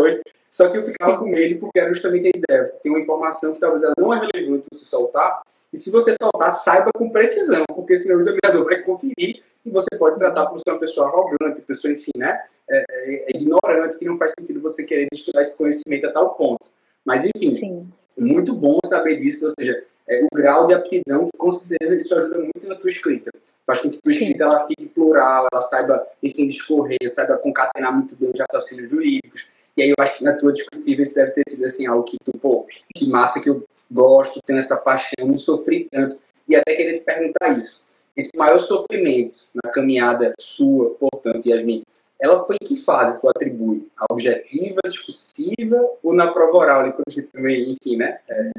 só 0.50 0.68
que 0.68 0.78
eu 0.78 0.84
ficava 0.84 1.18
com 1.18 1.26
medo, 1.26 1.60
porque 1.60 1.80
era 1.80 1.94
justamente 1.94 2.28
a 2.28 2.38
ideia. 2.38 2.66
Você 2.66 2.82
tem 2.82 2.92
uma 2.92 3.02
informação 3.02 3.54
que 3.54 3.60
talvez 3.60 3.84
ela 3.84 3.94
não 3.98 4.14
é 4.14 4.20
relevante 4.20 4.66
você 4.74 4.86
soltar, 4.86 5.42
e 5.72 5.78
se 5.78 5.92
você 5.92 6.16
soltar, 6.22 6.52
saiba 6.52 6.90
com 6.96 7.10
precisão, 7.10 7.64
porque 7.68 7.96
senão 7.98 8.18
o 8.18 8.20
examinador 8.20 8.66
vai 8.66 8.82
conferir 8.82 9.44
e 9.66 9.70
você 9.70 9.88
pode 9.98 10.18
tratar 10.18 10.48
por 10.48 10.60
ser 10.60 10.72
uma 10.72 10.80
pessoa 10.80 11.08
arrogante, 11.08 11.62
pessoa, 11.62 11.94
enfim, 11.94 12.12
né, 12.16 12.42
é, 12.70 12.78
é, 12.90 13.26
é 13.32 13.38
ignorante, 13.38 13.98
que 13.98 14.06
não 14.06 14.18
faz 14.18 14.34
sentido 14.40 14.62
você 14.62 14.84
querer 14.84 15.08
estudar 15.14 15.42
esse 15.42 15.58
conhecimento 15.58 16.08
a 16.08 16.12
tal 16.12 16.36
ponto. 16.36 16.70
Mas, 17.06 17.24
enfim, 17.26 17.58
Sim. 17.58 17.88
muito 18.18 18.54
bom 18.54 18.80
saber 18.88 19.16
disso, 19.16 19.46
ou 19.46 19.54
seja, 19.60 19.84
é, 20.08 20.24
o 20.24 20.28
grau 20.34 20.68
de 20.68 20.74
aptidão 20.74 21.28
que 21.28 21.38
com 21.38 21.52
certeza 21.52 21.96
isso 21.96 22.14
ajuda 22.16 22.40
muito 22.40 22.68
na 22.68 22.76
tua 22.76 22.90
escrita. 22.90 23.32
Faz 23.66 23.80
com 23.80 23.92
que 23.92 23.98
a 23.98 24.02
tua 24.02 24.12
escrita 24.12 24.44
ela 24.44 24.68
fique 24.68 24.88
plural, 24.88 25.48
ela 25.52 25.62
saiba, 25.62 26.08
enfim, 26.24 26.48
discorrer, 26.48 26.98
saiba 27.14 27.38
concatenar 27.38 27.94
muito 27.94 28.16
bem 28.16 28.32
os 28.32 28.40
raciocínios 28.40 28.90
jurídicos. 28.90 29.46
E 29.78 29.84
aí 29.84 29.90
eu 29.90 29.96
acho 30.00 30.18
que 30.18 30.24
na 30.24 30.34
tua 30.34 30.52
discussível 30.52 31.04
isso 31.04 31.16
deve 31.16 31.32
ter 31.32 31.44
sido 31.48 31.66
assim, 31.66 31.86
algo 31.86 32.04
que 32.04 32.18
tu, 32.24 32.32
pô, 32.40 32.66
que 32.96 33.08
massa 33.08 33.40
que 33.40 33.50
eu 33.50 33.64
gosto, 33.92 34.40
tenho 34.46 34.60
essa 34.60 34.78
paixão, 34.78 35.28
não 35.28 35.38
sofri 35.38 35.88
tanto. 35.92 36.18
E 36.48 36.56
até 36.56 36.76
queria 36.76 36.94
te 36.94 37.02
perguntar 37.02 37.56
isso. 37.56 37.88
Esse 38.16 38.32
maior 38.36 38.60
sofrimento 38.60 39.40
na 39.64 39.72
caminhada 39.72 40.32
sua, 40.40 40.92
portanto, 40.96 41.48
Yasmin, 41.48 41.84
ela 42.22 42.44
foi 42.46 42.58
em 42.62 42.66
que 42.66 42.76
fase 42.76 43.22
tu 43.22 43.30
atribui? 43.30 43.88
A 43.98 44.06
objetiva, 44.12 44.82
discursiva 44.84 45.90
ou 46.04 46.14
na 46.14 46.32
prova 46.32 46.58
oral? 46.58 46.94
também, 47.32 47.72
enfim, 47.72 47.96
né? 47.96 48.20
É. 48.28 48.52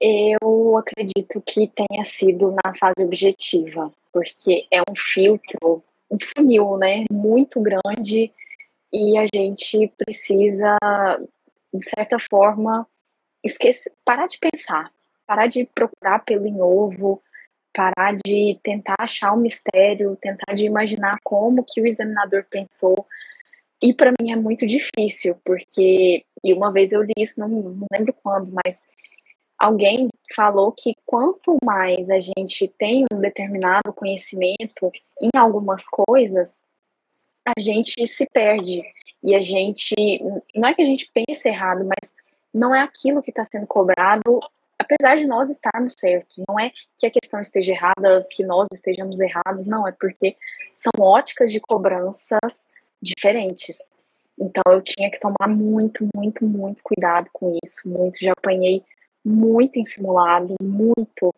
Eu 0.00 0.76
acredito 0.76 1.40
que 1.44 1.68
tenha 1.68 2.04
sido 2.04 2.54
na 2.64 2.74
fase 2.74 3.04
objetiva, 3.04 3.90
porque 4.12 4.66
é 4.70 4.80
um 4.82 4.94
filtro, 4.96 5.82
um 6.10 6.16
funil, 6.20 6.76
né? 6.76 7.04
Muito 7.10 7.60
grande 7.60 8.32
e 8.92 9.16
a 9.16 9.24
gente 9.34 9.90
precisa, 9.96 10.76
de 11.72 11.84
certa 11.88 12.18
forma, 12.30 12.86
esquecer, 13.42 13.92
parar 14.04 14.26
de 14.26 14.38
pensar, 14.38 14.90
parar 15.26 15.46
de 15.46 15.64
procurar 15.64 16.20
pelo 16.24 16.46
em 16.46 16.60
ovo, 16.60 17.22
parar 17.74 18.14
de 18.24 18.58
tentar 18.62 18.96
achar 18.98 19.32
um 19.32 19.40
mistério, 19.40 20.16
tentar 20.20 20.54
de 20.54 20.66
imaginar 20.66 21.18
como 21.24 21.64
que 21.64 21.80
o 21.80 21.86
examinador 21.86 22.44
pensou. 22.50 23.06
E 23.82 23.92
para 23.92 24.12
mim 24.20 24.30
é 24.30 24.36
muito 24.36 24.66
difícil, 24.66 25.36
porque 25.44 26.24
e 26.44 26.52
uma 26.52 26.72
vez 26.72 26.92
eu 26.92 27.02
li 27.02 27.12
isso, 27.16 27.40
não, 27.40 27.48
não 27.48 27.86
lembro 27.92 28.14
quando, 28.22 28.52
mas 28.64 28.82
alguém 29.58 30.08
falou 30.34 30.72
que 30.72 30.94
quanto 31.06 31.56
mais 31.64 32.10
a 32.10 32.18
gente 32.18 32.68
tem 32.78 33.04
um 33.12 33.20
determinado 33.20 33.92
conhecimento 33.92 34.90
em 35.20 35.30
algumas 35.36 35.86
coisas, 35.86 36.60
a 37.46 37.60
gente 37.60 38.06
se 38.06 38.26
perde 38.32 38.82
e 39.22 39.34
a 39.34 39.40
gente 39.40 39.94
não 40.54 40.68
é 40.68 40.74
que 40.74 40.82
a 40.82 40.86
gente 40.86 41.10
pense 41.12 41.48
errado, 41.48 41.84
mas 41.84 42.14
não 42.52 42.74
é 42.74 42.82
aquilo 42.82 43.22
que 43.22 43.30
está 43.30 43.44
sendo 43.44 43.66
cobrado 43.66 44.40
apesar 44.82 45.16
de 45.16 45.26
nós 45.26 45.48
estarmos 45.48 45.94
certos, 45.98 46.42
não 46.48 46.58
é 46.58 46.70
que 46.98 47.06
a 47.06 47.10
questão 47.10 47.40
esteja 47.40 47.72
errada, 47.72 48.26
que 48.30 48.44
nós 48.44 48.66
estejamos 48.72 49.18
errados, 49.20 49.66
não, 49.66 49.86
é 49.86 49.92
porque 49.92 50.36
são 50.74 50.92
óticas 50.98 51.50
de 51.50 51.60
cobranças 51.60 52.68
diferentes. 53.00 53.78
Então 54.38 54.62
eu 54.72 54.82
tinha 54.82 55.10
que 55.10 55.20
tomar 55.20 55.48
muito, 55.48 56.06
muito, 56.14 56.44
muito 56.44 56.82
cuidado 56.82 57.28
com 57.32 57.56
isso, 57.64 57.88
muito, 57.88 58.18
já 58.20 58.32
apanhei 58.32 58.82
muito 59.24 59.78
em 59.78 59.84
simulado, 59.84 60.54
muito, 60.60 61.32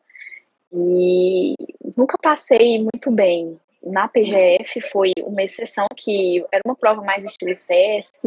e 0.73 1.55
nunca 1.97 2.17
passei 2.21 2.79
muito 2.79 3.11
bem. 3.11 3.59
Na 3.83 4.09
PGF 4.09 4.81
foi 4.91 5.13
uma 5.23 5.43
exceção 5.43 5.87
que 5.95 6.43
era 6.51 6.63
uma 6.65 6.75
prova 6.75 7.03
mais 7.03 7.25
estilo 7.25 7.55
CS, 7.55 8.23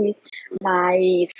mais 0.61 1.31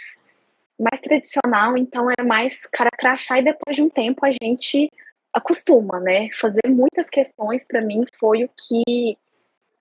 mais 0.80 0.99
tradicional, 1.01 1.75
então 1.78 2.09
era 2.09 2.23
mais 2.23 2.65
cara 2.67 2.89
crachá 2.97 3.39
e 3.39 3.43
depois 3.43 3.75
de 3.75 3.82
um 3.82 3.89
tempo 3.89 4.25
a 4.25 4.32
gente 4.32 4.89
acostuma, 5.34 5.99
né? 5.99 6.30
Fazer 6.34 6.67
muitas 6.67 7.09
questões 7.09 7.65
para 7.65 7.82
mim 7.82 8.05
foi 8.19 8.43
o 8.43 8.49
que 8.49 9.17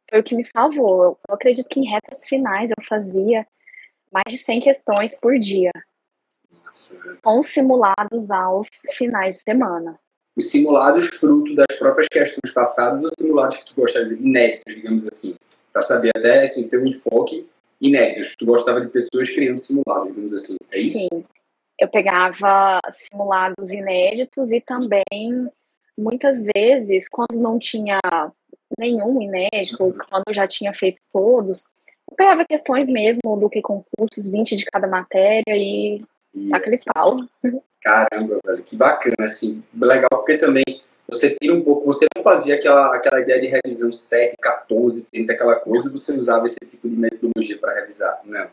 foi 0.09 0.21
o 0.21 0.23
que 0.23 0.35
me 0.35 0.45
salvou. 0.45 1.05
Eu, 1.05 1.19
eu 1.29 1.35
acredito 1.35 1.69
que 1.69 1.81
em 1.81 1.91
retas 1.91 2.25
finais 2.25 2.71
eu 2.71 2.85
fazia 2.85 3.47
mais 4.13 4.25
de 4.29 4.39
100 4.39 4.61
questões 4.61 5.19
por 5.19 5.39
dia. 5.39 5.71
Com 7.23 7.43
simulados 7.43 8.31
aos 8.31 8.69
finais 8.93 9.37
de 9.37 9.43
semana. 9.43 9.99
Os 10.37 10.51
simulados 10.51 11.07
fruto 11.07 11.55
das 11.55 11.79
próprias 11.79 12.09
questões 12.09 12.53
passadas 12.53 13.03
ou 13.05 13.11
simulados 13.19 13.59
que 13.59 13.67
tu 13.67 13.75
gosta 13.75 14.05
de 14.05 14.15
inéditos, 14.15 14.75
digamos 14.75 15.09
assim, 15.09 15.35
para 15.73 15.83
saber 15.83 16.11
até 16.15 16.45
assim, 16.45 16.69
ter 16.69 16.79
um 16.79 16.87
enfoque 16.87 17.49
inéditos. 17.81 18.35
Tu 18.37 18.47
gostava 18.47 18.81
de 18.81 18.89
pessoas 18.89 19.31
criando 19.31 19.59
simulados, 19.59 20.09
digamos 20.09 20.35
assim. 20.35 20.57
É 20.71 20.79
isso? 20.79 20.99
Sim. 20.99 21.25
Eu 21.79 21.89
pegava 21.89 22.81
simulados 22.91 23.71
inéditos 23.71 24.51
e 24.51 24.61
também, 24.61 25.51
muitas 25.97 26.45
vezes, 26.55 27.07
quando 27.09 27.35
não 27.35 27.59
tinha 27.59 28.01
nenhum 28.79 29.21
inédito, 29.21 29.85
ou 29.85 29.93
quando 29.93 30.25
eu 30.29 30.35
já 30.35 30.47
tinha 30.47 30.73
feito 30.73 30.99
todos, 31.13 31.65
eu 32.11 32.17
pegava 32.17 32.47
questões 32.47 32.89
mesmo 32.89 33.37
do 33.37 33.51
que 33.51 33.61
concursos, 33.61 34.29
20 34.29 34.57
de 34.57 34.65
cada 34.65 34.87
matéria 34.87 35.55
e 35.55 36.03
aquele 36.53 36.79
pau. 36.95 37.19
Caramba, 37.83 38.41
velho, 38.45 38.63
que 38.63 38.75
bacana, 38.75 39.17
assim. 39.21 39.63
Legal, 39.75 40.09
porque 40.11 40.39
também 40.39 40.65
você 41.09 41.37
tira 41.41 41.55
um 41.55 41.63
pouco, 41.63 41.87
você 41.87 42.07
não 42.17 42.23
fazia 42.23 42.57
aquela, 42.57 42.95
aquela 42.95 43.21
ideia 43.21 43.41
de 43.41 43.47
revisão 43.47 43.93
7, 43.93 44.37
14, 44.41 45.11
30, 45.11 45.33
aquela 45.33 45.57
coisa, 45.57 45.91
você 45.91 46.13
usava 46.13 46.47
esse 46.47 46.59
tipo 46.71 46.89
de 46.89 46.97
metodologia 46.97 47.59
para 47.59 47.75
revisar. 47.75 48.21
Não. 48.25 48.49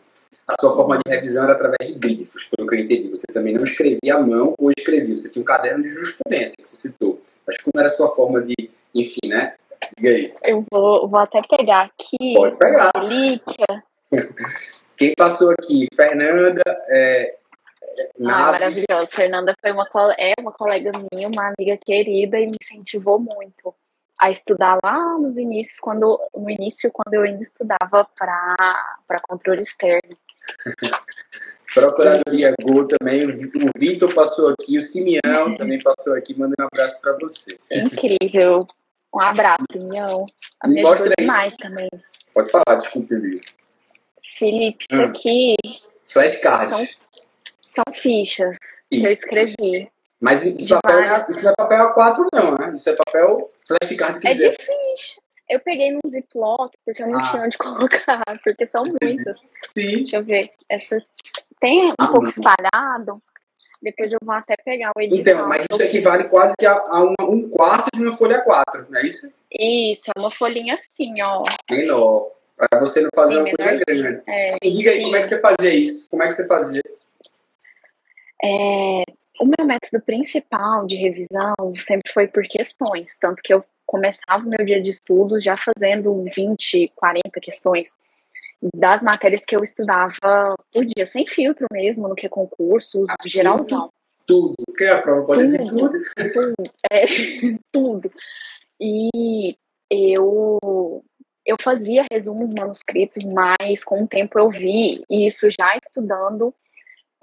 A 0.48 0.56
sua 0.60 0.76
forma 0.76 0.98
de 0.98 1.12
revisão 1.12 1.46
era 1.46 1.54
através 1.54 1.94
de 1.94 2.00
grifos, 2.00 2.50
pelo 2.50 2.68
que 2.68 2.76
eu 2.76 2.80
entendi. 2.80 3.10
Você 3.10 3.26
também 3.34 3.54
não 3.54 3.64
escrevia 3.64 4.16
à 4.16 4.20
mão 4.20 4.54
ou 4.58 4.72
escrevia. 4.78 5.16
Você 5.16 5.32
tinha 5.32 5.42
um 5.42 5.46
caderno 5.46 5.82
de 5.82 5.90
jurisprudência, 5.90 6.56
você 6.60 6.88
citou. 6.88 7.22
Mas 7.48 7.58
como 7.60 7.74
era 7.78 7.88
a 7.88 7.92
sua 7.92 8.14
forma 8.14 8.42
de, 8.42 8.70
enfim, 8.94 9.28
né? 9.28 9.56
Diga 9.98 10.10
aí. 10.10 10.34
Eu 10.46 10.66
vou, 10.70 11.08
vou 11.08 11.20
até 11.20 11.42
pegar 11.42 11.84
aqui. 11.84 12.34
Pode 12.36 12.58
pegar. 12.58 12.92
Relíquia. 12.96 13.84
Quem 14.98 15.14
passou 15.16 15.50
aqui? 15.52 15.88
Fernanda, 15.96 16.62
é, 16.90 17.36
ah, 18.22 18.52
maravilhoso. 18.52 19.08
Fernanda 19.08 19.56
foi 19.60 19.72
uma, 19.72 19.88
é 20.18 20.34
uma 20.40 20.52
colega 20.52 20.92
minha, 21.12 21.28
uma 21.28 21.54
amiga 21.54 21.78
querida 21.78 22.40
e 22.40 22.46
me 22.46 22.58
incentivou 22.62 23.20
muito 23.20 23.74
a 24.20 24.30
estudar 24.30 24.78
lá 24.84 25.18
nos 25.20 25.38
inícios, 25.38 25.80
quando 25.80 26.20
no 26.36 26.50
início, 26.50 26.92
quando 26.92 27.14
eu 27.14 27.24
ainda 27.24 27.42
estudava 27.42 28.08
para 28.16 29.20
controle 29.28 29.64
externo. 29.64 30.18
Procuradoria 31.74 32.54
Go 32.62 32.88
também, 32.88 33.26
o 33.26 33.70
Vitor 33.76 34.14
passou 34.14 34.50
aqui, 34.50 34.78
o 34.78 34.82
Simeão 34.82 35.56
também 35.58 35.82
passou 35.82 36.14
aqui, 36.14 36.38
manda 36.38 36.54
um 36.60 36.66
abraço 36.66 37.02
para 37.02 37.18
você. 37.18 37.58
Incrível. 37.72 38.68
Um 39.14 39.20
abraço, 39.20 39.66
Simeão. 39.72 40.28
A 40.60 40.68
me 40.68 40.88
ajudou 40.88 41.14
demais 41.18 41.56
também. 41.56 41.90
Pode 42.32 42.52
falar, 42.52 42.76
desculpe, 42.78 43.16
Vitor. 43.16 43.54
Felipe, 44.24 44.86
isso 44.90 45.02
hum. 45.02 45.06
aqui. 45.06 45.56
Flashcards. 46.08 46.70
São 46.70 46.88
são 47.74 47.84
fichas 47.94 48.58
isso. 48.92 49.02
que 49.02 49.08
eu 49.08 49.12
escrevi. 49.12 49.88
Mas 50.22 50.42
isso, 50.42 50.80
papel, 50.82 51.00
é 51.00 51.26
isso 51.30 51.44
não 51.44 51.52
é 51.52 51.56
papel 51.56 51.94
A4, 51.94 52.26
não, 52.34 52.58
né? 52.58 52.74
Isso 52.76 52.90
é 52.90 52.96
papel 52.96 53.50
flashcard 53.68 54.20
que 54.20 54.28
É 54.28 54.34
de 54.34 54.52
ficha. 54.52 55.22
Eu 55.50 55.60
peguei 55.60 55.92
num 55.92 56.00
Ziploc, 56.08 56.74
porque 56.86 57.04
eu 57.04 57.08
não 57.08 57.20
ah. 57.20 57.30
tinha 57.30 57.44
onde 57.44 57.58
colocar, 57.58 58.24
porque 58.44 58.66
são 58.66 58.84
muitas. 58.84 59.40
Sim. 59.78 59.98
Deixa 59.98 60.18
eu 60.18 60.24
ver. 60.24 60.52
Essa 60.70 60.98
tem 61.60 61.90
um 61.90 61.94
ah, 61.98 62.08
pouco 62.08 62.28
espalhado. 62.28 63.22
Depois 63.82 64.14
eu 64.14 64.20
vou 64.24 64.34
até 64.34 64.56
pegar 64.64 64.92
o 64.96 65.02
edital. 65.02 65.20
Então, 65.20 65.50
mas 65.50 65.66
isso 65.70 65.82
equivale 65.82 66.30
quase 66.30 66.54
que 66.58 66.66
a, 66.66 66.72
a 66.72 67.04
uma, 67.04 67.30
um 67.30 67.50
quarto 67.50 67.90
de 67.94 68.02
uma 68.02 68.16
folha 68.16 68.40
4, 68.42 68.88
não 68.90 69.00
é 69.00 69.06
isso? 69.06 69.34
Isso, 69.52 70.04
é 70.16 70.20
uma 70.20 70.32
folhinha 70.32 70.76
assim, 70.76 71.22
ó. 71.22 71.44
Menor. 71.70 72.32
Para 72.56 72.80
você 72.80 73.02
não 73.02 73.10
fazer 73.14 73.34
sim, 73.34 73.40
uma 73.42 73.58
coisa 73.58 73.86
grande. 73.86 74.22
É, 74.26 74.50
sim, 74.52 74.72
diga 74.72 74.92
aí 74.92 75.04
como 75.04 75.16
é 75.18 75.22
que 75.22 75.28
você 75.28 75.42
fazia 75.42 75.74
isso? 75.74 76.10
Como 76.10 76.24
é 76.24 76.28
que 76.28 76.34
você 76.34 76.48
fazia? 76.48 76.82
É, 78.44 79.04
o 79.40 79.46
meu 79.46 79.66
método 79.66 80.04
principal 80.04 80.86
de 80.86 80.98
revisão 80.98 81.56
sempre 81.78 82.12
foi 82.14 82.28
por 82.28 82.44
questões, 82.44 83.18
tanto 83.20 83.42
que 83.42 83.54
eu 83.54 83.64
começava 83.86 84.46
o 84.46 84.50
meu 84.50 84.66
dia 84.66 84.82
de 84.82 84.90
estudos 84.90 85.44
já 85.44 85.56
fazendo 85.56 86.26
20, 86.36 86.92
40 86.96 87.40
questões 87.42 87.94
das 88.76 89.02
matérias 89.02 89.44
que 89.46 89.56
eu 89.56 89.62
estudava 89.62 90.56
por 90.72 90.86
dia, 90.86 91.06
sem 91.06 91.26
filtro 91.28 91.68
mesmo, 91.72 92.08
no 92.08 92.16
que 92.16 92.30
concursos, 92.30 93.10
ah, 93.10 93.16
geralzão. 93.26 93.90
Tudo, 94.26 94.56
que 94.78 94.86
a 94.86 95.02
prova 95.02 95.26
pode 95.26 95.58
tudo, 95.58 95.70
tudo. 95.70 96.04
Tudo, 96.34 96.72
é, 96.90 97.06
tudo. 97.72 98.12
E 98.80 99.58
eu 99.90 101.04
eu 101.46 101.58
fazia 101.62 102.06
resumos 102.10 102.54
manuscritos, 102.54 103.24
mas 103.26 103.84
com 103.84 104.04
o 104.04 104.08
tempo 104.08 104.40
eu 104.40 104.50
vi 104.50 105.04
isso 105.10 105.50
já 105.50 105.78
estudando 105.84 106.54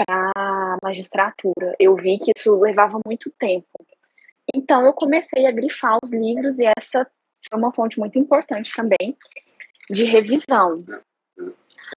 para 0.04 0.78
magistratura. 0.82 1.74
Eu 1.78 1.94
vi 1.96 2.18
que 2.18 2.32
isso 2.36 2.58
levava 2.58 2.98
muito 3.04 3.30
tempo. 3.38 3.68
Então 4.54 4.84
eu 4.84 4.92
comecei 4.92 5.46
a 5.46 5.52
grifar 5.52 5.98
os 6.02 6.12
livros 6.12 6.58
e 6.58 6.66
essa 6.66 7.06
foi 7.48 7.58
uma 7.58 7.72
fonte 7.72 7.98
muito 7.98 8.18
importante 8.18 8.72
também 8.74 9.16
de 9.88 10.04
revisão. 10.04 10.78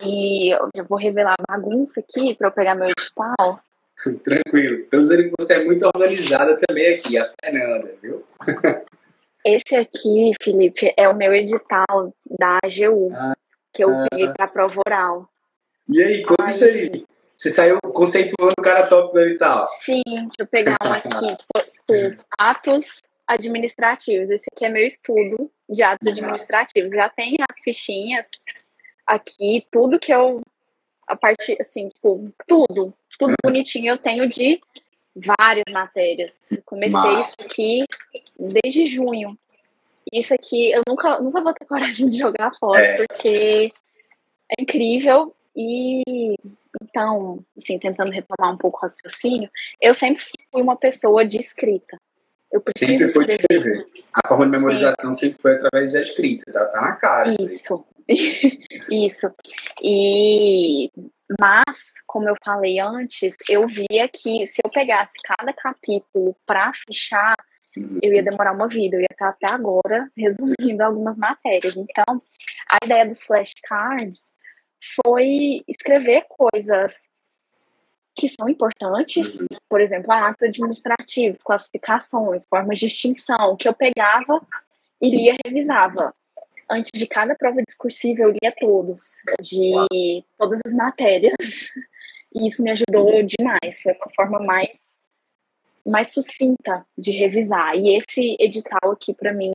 E 0.01 0.53
eu 0.53 0.69
já 0.75 0.83
vou 0.83 0.97
revelar 0.97 1.35
a 1.39 1.51
bagunça 1.51 1.99
aqui 1.99 2.35
para 2.35 2.47
eu 2.47 2.51
pegar 2.51 2.75
meu 2.75 2.87
edital. 2.87 3.59
Tranquilo. 4.23 4.79
Estou 4.79 4.99
dizendo 4.99 5.23
que 5.23 5.33
você 5.39 5.53
é 5.53 5.63
muito 5.63 5.85
organizada 5.85 6.59
também 6.67 6.95
aqui, 6.95 7.17
a 7.17 7.31
Fernanda, 7.43 7.95
viu? 8.01 8.23
Esse 9.45 9.75
aqui, 9.75 10.31
Felipe, 10.41 10.93
é 10.95 11.07
o 11.09 11.15
meu 11.15 11.33
edital 11.33 12.15
da 12.39 12.59
AGU, 12.63 13.13
ah, 13.13 13.35
que 13.73 13.83
eu 13.83 13.89
ah, 13.89 14.07
peguei 14.09 14.29
para 14.29 14.47
prova 14.47 14.79
oral. 14.87 15.29
E 15.89 16.01
aí, 16.01 16.23
conta 16.23 16.63
aí. 16.63 17.03
Você 17.43 17.49
saiu 17.49 17.77
conceituando 17.93 18.53
o 18.57 18.63
cara 18.63 18.87
top 18.87 19.19
e 19.19 19.37
tal. 19.37 19.67
Sim, 19.81 20.01
deixa 20.05 20.29
eu 20.39 20.47
pegar 20.47 20.77
um 20.81 20.93
aqui. 20.93 21.35
Tipo, 21.89 22.23
atos 22.39 23.01
administrativos. 23.27 24.29
Esse 24.29 24.45
aqui 24.49 24.63
é 24.63 24.69
meu 24.69 24.85
estudo 24.85 25.51
de 25.69 25.83
atos 25.83 26.07
administrativos. 26.07 26.93
Já 26.93 27.09
tem 27.09 27.35
as 27.49 27.59
fichinhas 27.61 28.29
aqui, 29.05 29.67
tudo 29.69 29.99
que 29.99 30.13
eu. 30.13 30.41
A 31.05 31.17
parte, 31.17 31.57
assim, 31.59 31.89
tipo, 31.89 32.31
tudo. 32.47 32.93
Tudo 33.19 33.33
bonitinho 33.43 33.91
eu 33.91 33.97
tenho 33.97 34.25
de 34.29 34.61
várias 35.13 35.65
matérias. 35.69 36.39
Comecei 36.63 37.19
isso 37.19 37.35
aqui 37.41 37.83
desde 38.39 38.85
junho. 38.85 39.37
Isso 40.13 40.33
aqui 40.33 40.71
eu 40.71 40.81
nunca, 40.87 41.19
nunca 41.19 41.41
vou 41.41 41.53
ter 41.53 41.65
coragem 41.65 42.09
de 42.09 42.17
jogar 42.17 42.53
fora, 42.57 42.79
é. 42.79 43.05
porque 43.05 43.69
é 44.49 44.61
incrível. 44.61 45.35
E 45.53 46.37
então, 46.84 47.43
assim, 47.57 47.79
tentando 47.79 48.11
retomar 48.11 48.53
um 48.53 48.57
pouco 48.57 48.77
o 48.77 48.81
raciocínio, 48.81 49.49
eu 49.81 49.93
sempre 49.93 50.23
fui 50.51 50.61
uma 50.61 50.75
pessoa 50.75 51.25
de 51.25 51.38
escrita. 51.38 51.97
Eu 52.51 52.61
sempre 52.77 53.07
foi 53.07 53.25
de 53.25 53.34
escrever. 53.34 53.86
A 54.13 54.27
forma 54.27 54.45
de 54.45 54.51
memorização 54.51 55.13
sempre 55.13 55.41
foi 55.41 55.55
através 55.55 55.93
da 55.93 56.01
escrita, 56.01 56.51
tá, 56.51 56.65
tá 56.67 56.81
na 56.81 56.91
cara. 56.93 57.29
Isso. 57.39 57.86
Isso. 58.91 59.31
E 59.81 60.91
mas, 61.39 61.93
como 62.05 62.29
eu 62.29 62.36
falei 62.43 62.79
antes, 62.79 63.36
eu 63.49 63.65
via 63.67 64.07
que 64.07 64.45
se 64.45 64.61
eu 64.63 64.69
pegasse 64.71 65.13
cada 65.23 65.51
capítulo 65.53 66.36
para 66.45 66.71
fichar, 66.73 67.36
eu 68.03 68.13
ia 68.13 68.21
demorar 68.21 68.51
uma 68.51 68.67
vida, 68.67 68.97
eu 68.97 69.01
ia 69.01 69.07
estar 69.09 69.29
até 69.29 69.51
agora 69.51 70.07
resumindo 70.15 70.84
algumas 70.84 71.17
matérias. 71.17 71.75
Então, 71.75 72.21
a 72.69 72.86
ideia 72.86 73.05
dos 73.05 73.23
flashcards 73.23 74.31
foi 74.95 75.63
escrever 75.67 76.25
coisas 76.27 77.01
que 78.15 78.29
são 78.29 78.47
importantes, 78.47 79.39
uhum. 79.39 79.47
por 79.69 79.81
exemplo, 79.81 80.11
atos 80.11 80.47
administrativos, 80.47 81.39
classificações, 81.39 82.43
formas 82.47 82.77
de 82.79 82.88
extinção, 82.88 83.55
que 83.57 83.67
eu 83.67 83.73
pegava 83.73 84.41
e 85.01 85.09
lia 85.09 85.36
revisava. 85.45 86.13
Antes 86.69 86.91
de 86.93 87.07
cada 87.07 87.36
prova 87.36 87.61
discursiva, 87.67 88.23
eu 88.23 88.29
lia 88.29 88.53
todos, 88.57 89.01
de 89.41 90.23
todas 90.38 90.59
as 90.65 90.73
matérias. 90.73 91.34
E 92.34 92.47
isso 92.47 92.63
me 92.63 92.71
ajudou 92.71 93.23
demais. 93.23 93.81
Foi 93.81 93.93
uma 93.93 94.09
forma 94.15 94.39
mais, 94.39 94.86
mais 95.86 96.11
sucinta 96.11 96.86
de 96.97 97.11
revisar. 97.11 97.75
E 97.75 97.97
esse 97.97 98.36
edital 98.39 98.91
aqui, 98.91 99.13
para 99.13 99.34
mim, 99.34 99.51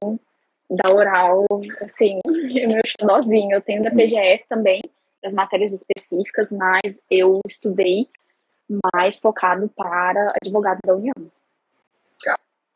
da 0.71 0.93
oral, 0.93 1.47
assim, 1.83 2.21
é 2.61 2.67
meu 2.67 2.83
xodózinho. 2.87 3.53
Eu 3.53 3.63
tenho 3.63 3.83
da 3.83 3.91
PGF 3.91 4.45
também, 4.49 4.81
as 5.25 5.35
matérias 5.35 5.73
específicas, 5.73 6.51
mas 6.53 7.03
eu 7.11 7.41
estudei 7.47 8.09
mais 8.95 9.19
focado 9.19 9.69
para 9.75 10.35
advogado 10.43 10.79
da 10.85 10.95
União. 10.95 11.15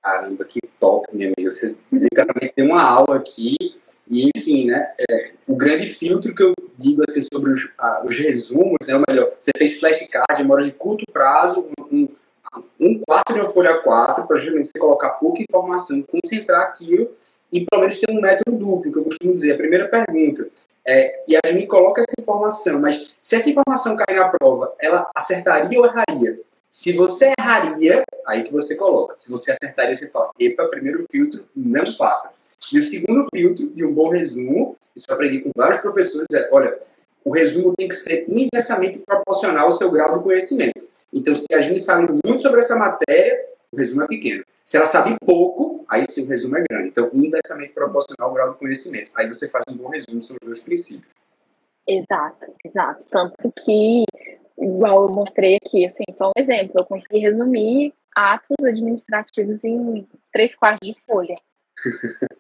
Caramba, 0.03 0.45
que 0.45 0.61
top, 0.81 1.15
minha 1.15 1.33
amiga. 1.37 1.49
Você 1.49 1.77
literalmente 1.93 2.53
tem 2.55 2.67
uma 2.67 2.83
aula 2.83 3.17
aqui 3.17 3.57
e, 4.11 4.31
enfim, 4.37 4.67
né, 4.67 4.93
é, 5.09 5.33
o 5.47 5.55
grande 5.55 5.87
filtro 5.87 6.35
que 6.35 6.43
eu 6.43 6.53
digo 6.77 7.03
assim, 7.09 7.25
sobre 7.33 7.53
os, 7.53 7.73
ah, 7.79 8.03
os 8.05 8.19
resumos, 8.19 8.79
né, 8.87 8.97
ou 8.97 9.05
melhor, 9.09 9.33
você 9.39 9.53
fez 9.57 9.79
flashcard, 9.79 10.37
demora 10.37 10.65
de 10.65 10.73
curto 10.73 11.05
prazo, 11.13 11.69
um, 11.91 12.09
um 12.81 13.01
quarto 13.07 13.33
de 13.33 13.41
uma 13.41 13.51
folha 13.51 13.79
4, 13.81 14.27
para 14.27 14.41
justamente 14.41 14.71
você 14.75 14.81
colocar 14.81 15.11
pouca 15.11 15.41
informação, 15.41 16.03
concentrar 16.03 16.63
aquilo 16.63 17.09
e 17.53 17.65
pelo 17.65 17.83
menos 17.83 18.01
ter 18.01 18.11
um 18.11 18.21
método 18.21 18.57
duplo, 18.57 18.93
que 18.93 18.99
eu 18.99 19.05
costumo 19.05 19.33
dizer. 19.33 19.53
A 19.53 19.57
primeira 19.57 19.89
pergunta, 19.89 20.49
é, 20.87 21.23
e 21.29 21.37
a 21.37 21.49
gente 21.49 21.67
coloca 21.67 22.01
essa 22.01 22.21
informação, 22.21 22.81
mas 22.81 23.15
se 23.21 23.37
essa 23.37 23.49
informação 23.49 23.97
cair 23.97 24.17
na 24.17 24.29
prova, 24.29 24.75
ela 24.81 25.09
acertaria 25.15 25.79
ou 25.79 25.87
erraria? 25.87 26.41
Se 26.69 26.93
você 26.93 27.33
erraria, 27.39 28.03
aí 28.27 28.43
que 28.43 28.53
você 28.53 28.75
coloca. 28.75 29.17
Se 29.17 29.31
você 29.31 29.53
acertaria, 29.53 29.95
você 29.95 30.11
fala, 30.11 30.31
epa, 30.41 30.67
primeiro 30.69 31.05
filtro, 31.11 31.45
não 31.55 31.93
passa. 31.95 32.41
E 32.73 32.79
o 32.79 32.83
segundo 32.83 33.27
filtro, 33.35 33.69
de 33.69 33.85
um 33.85 33.93
bom 33.93 34.09
resumo, 34.09 34.77
isso 34.97 35.07
eu 35.09 35.15
aprendi 35.15 35.41
com 35.41 35.51
vários 35.57 35.81
professores, 35.81 36.27
é, 36.33 36.49
olha, 36.53 36.79
o 37.25 37.31
resumo 37.31 37.75
tem 37.77 37.89
que 37.89 37.95
ser 37.95 38.27
inversamente 38.29 38.99
proporcional 39.01 39.67
ao 39.67 39.73
seu 39.73 39.91
grau 39.91 40.19
de 40.19 40.25
conhecimento. 40.25 40.91
Então, 41.13 41.35
se 41.35 41.47
a 41.53 41.61
gente 41.61 41.83
sabe 41.83 42.19
muito 42.25 42.41
sobre 42.43 42.61
essa 42.61 42.75
matéria, 42.75 43.39
o 43.73 43.77
resumo 43.77 44.03
é 44.03 44.07
pequeno. 44.07 44.45
Se 44.63 44.77
ela 44.77 44.87
sabe 44.87 45.17
pouco, 45.25 45.85
aí 45.89 46.03
o 46.03 46.29
resumo 46.29 46.59
é 46.59 46.65
grande. 46.69 46.89
Então, 46.89 47.11
inversamente 47.13 47.73
proporcional 47.73 48.29
ao 48.29 48.35
grau 48.35 48.53
de 48.53 48.59
conhecimento. 48.59 49.11
Aí 49.15 49.27
você 49.27 49.49
faz 49.49 49.65
um 49.71 49.77
bom 49.77 49.89
resumo 49.89 50.23
sobre 50.23 50.41
os 50.43 50.47
dois 50.47 50.63
princípios. 50.63 51.11
Exato, 51.87 52.55
exato. 52.65 53.05
Tanto 53.11 53.53
que, 53.65 54.05
igual 54.59 55.03
eu 55.03 55.09
mostrei 55.09 55.57
aqui, 55.57 55.85
assim, 55.85 56.05
só 56.15 56.29
um 56.29 56.41
exemplo, 56.41 56.75
eu 56.79 56.85
consegui 56.85 57.19
resumir 57.19 57.93
atos 58.15 58.65
administrativos 58.65 59.65
em 59.65 60.07
três 60.33 60.55
quartos 60.55 60.87
de 60.87 60.97
folha. 61.07 61.37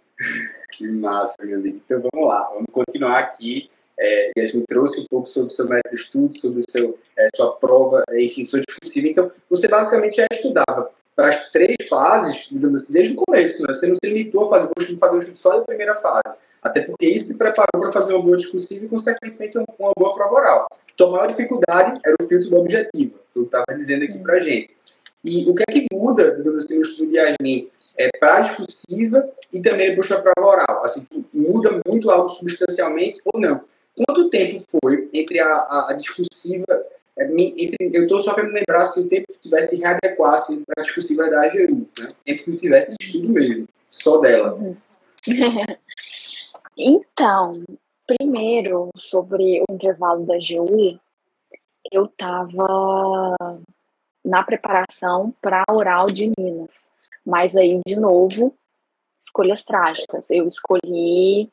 que 0.73 0.87
massa, 0.87 1.35
meu 1.45 1.59
amigo. 1.59 1.81
Então 1.85 2.03
vamos 2.13 2.29
lá, 2.29 2.49
vamos 2.51 2.71
continuar 2.71 3.19
aqui. 3.19 3.71
É, 3.99 4.33
e 4.37 4.41
a 4.41 4.47
gente 4.47 4.65
trouxe 4.67 5.01
um 5.01 5.07
pouco 5.09 5.29
sobre 5.29 5.53
o 5.53 5.55
seu 5.55 5.69
método 5.69 5.95
de 5.95 6.03
estudo, 6.03 6.35
sobre 6.37 6.61
o 6.61 6.71
seu, 6.71 6.99
é, 7.17 7.29
sua 7.37 7.53
prova, 7.57 8.03
enfim, 8.13 8.45
sua 8.45 8.61
discursiva. 8.61 9.09
Então, 9.09 9.31
você 9.51 9.69
basicamente 9.69 10.17
já 10.17 10.27
estudava 10.33 10.91
para 11.15 11.29
as 11.29 11.51
três 11.51 11.77
fases, 11.89 12.49
digamos 12.51 12.83
assim, 12.83 12.93
desde 12.93 13.15
o 13.15 13.17
começo. 13.17 13.63
Né? 13.63 13.75
Você 13.75 13.87
não 13.87 13.95
se 13.95 14.11
limitou 14.11 14.47
a 14.47 14.51
fazer, 14.51 14.99
fazer 14.99 15.15
um 15.15 15.19
estudo 15.19 15.39
só 15.39 15.59
da 15.59 15.65
primeira 15.65 15.97
fase. 15.97 16.41
Até 16.63 16.81
porque 16.81 17.07
isso 17.07 17.33
te 17.33 17.37
preparou 17.37 17.81
para 17.81 17.93
fazer 17.93 18.15
uma 18.15 18.23
boa 18.23 18.37
discursiva 18.37 18.85
e, 18.85 18.89
consequentemente, 18.89 19.59
uma 19.59 19.93
boa 19.97 20.15
prova 20.15 20.35
oral. 20.35 20.67
Então, 20.95 21.09
a 21.09 21.13
maior 21.13 21.27
dificuldade 21.27 22.01
era 22.05 22.17
o 22.21 22.29
filtro 22.29 22.51
do 22.51 22.59
objetivo, 22.59 23.15
que 23.33 23.39
eu 23.39 23.43
estava 23.43 23.67
dizendo 23.77 24.05
aqui 24.05 24.19
para 24.19 24.41
gente. 24.41 24.71
E 25.25 25.51
o 25.51 25.55
que 25.55 25.65
é 25.69 25.73
que 25.73 25.87
muda, 25.93 26.37
digamos 26.37 26.65
assim, 26.65 26.79
no 26.79 26.87
estudo 26.87 27.11
de 27.11 27.17
Yasmin 27.17 27.69
é, 27.99 28.09
para 28.19 28.37
a 28.37 28.41
discursiva 28.41 29.29
e 29.53 29.61
também 29.61 29.95
para 29.95 30.17
a 30.17 30.23
prova 30.23 30.49
oral? 30.49 30.85
Assim, 30.85 31.25
muda 31.35 31.81
muito 31.87 32.11
algo 32.11 32.29
substancialmente 32.29 33.21
ou 33.33 33.41
não? 33.41 33.61
Quanto 33.97 34.31
tempo 34.31 34.65
foi 34.81 35.09
entre 35.13 35.41
a, 35.41 35.49
a, 35.49 35.91
a 35.91 35.93
discursiva 35.95 36.85
é, 37.19 37.25
entre, 37.27 37.77
eu 37.81 38.03
estou 38.03 38.23
só 38.23 38.35
querendo 38.35 38.55
lembrar 38.55 38.87
se 38.87 39.01
o 39.01 39.09
tempo 39.09 39.27
que 39.33 39.41
tivesse 39.41 39.77
readequasse 39.77 40.65
para 40.65 40.83
a 40.83 40.85
discursiva 40.85 41.29
da 41.29 41.45
AGU, 41.45 41.87
né? 41.99 42.09
O 42.09 42.25
tempo 42.25 42.45
que 42.45 42.57
tivesse 42.57 42.97
estudo 43.01 43.29
mesmo, 43.29 43.69
só 43.89 44.19
dela. 44.21 44.59
então, 46.77 47.63
primeiro, 48.07 48.89
sobre 48.97 49.63
o 49.69 49.75
intervalo 49.75 50.25
da 50.25 50.35
AGU, 50.35 50.99
eu 51.91 52.07
estava 52.07 53.37
na 54.25 54.43
preparação 54.43 55.35
para 55.43 55.63
a 55.69 55.73
oral 55.75 56.07
de 56.07 56.33
Minas. 56.39 56.89
Mas 57.27 57.55
aí, 57.57 57.81
de 57.87 57.97
novo, 57.97 58.55
escolhas 59.21 59.65
trágicas. 59.65 60.31
Eu 60.31 60.47
escolhi, 60.47 61.51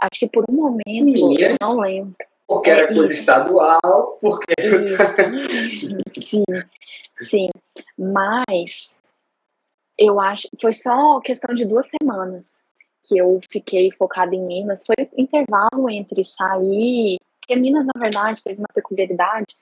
acho 0.00 0.20
que 0.20 0.26
por 0.28 0.44
um 0.50 0.54
momento, 0.54 1.40
eu 1.40 1.56
não 1.60 1.80
lembro 1.80 2.14
porque 2.52 2.68
era 2.70 2.82
é, 2.82 2.94
coisa 2.94 3.14
estadual, 3.14 4.18
porque. 4.20 4.54
sim, 6.28 6.44
sim. 7.16 7.48
Mas 7.96 8.94
eu 9.98 10.20
acho. 10.20 10.48
Foi 10.60 10.72
só 10.72 11.18
questão 11.20 11.54
de 11.54 11.64
duas 11.64 11.88
semanas 11.88 12.60
que 13.02 13.16
eu 13.16 13.40
fiquei 13.50 13.90
focada 13.92 14.34
em 14.34 14.44
Minas. 14.44 14.84
Foi 14.86 14.94
o 14.98 15.20
intervalo 15.20 15.88
entre 15.90 16.22
sair. 16.22 17.16
Porque 17.40 17.56
Minas, 17.56 17.86
na 17.86 18.00
verdade, 18.00 18.42
teve 18.42 18.60
uma 18.60 18.68
peculiaridade 18.72 19.56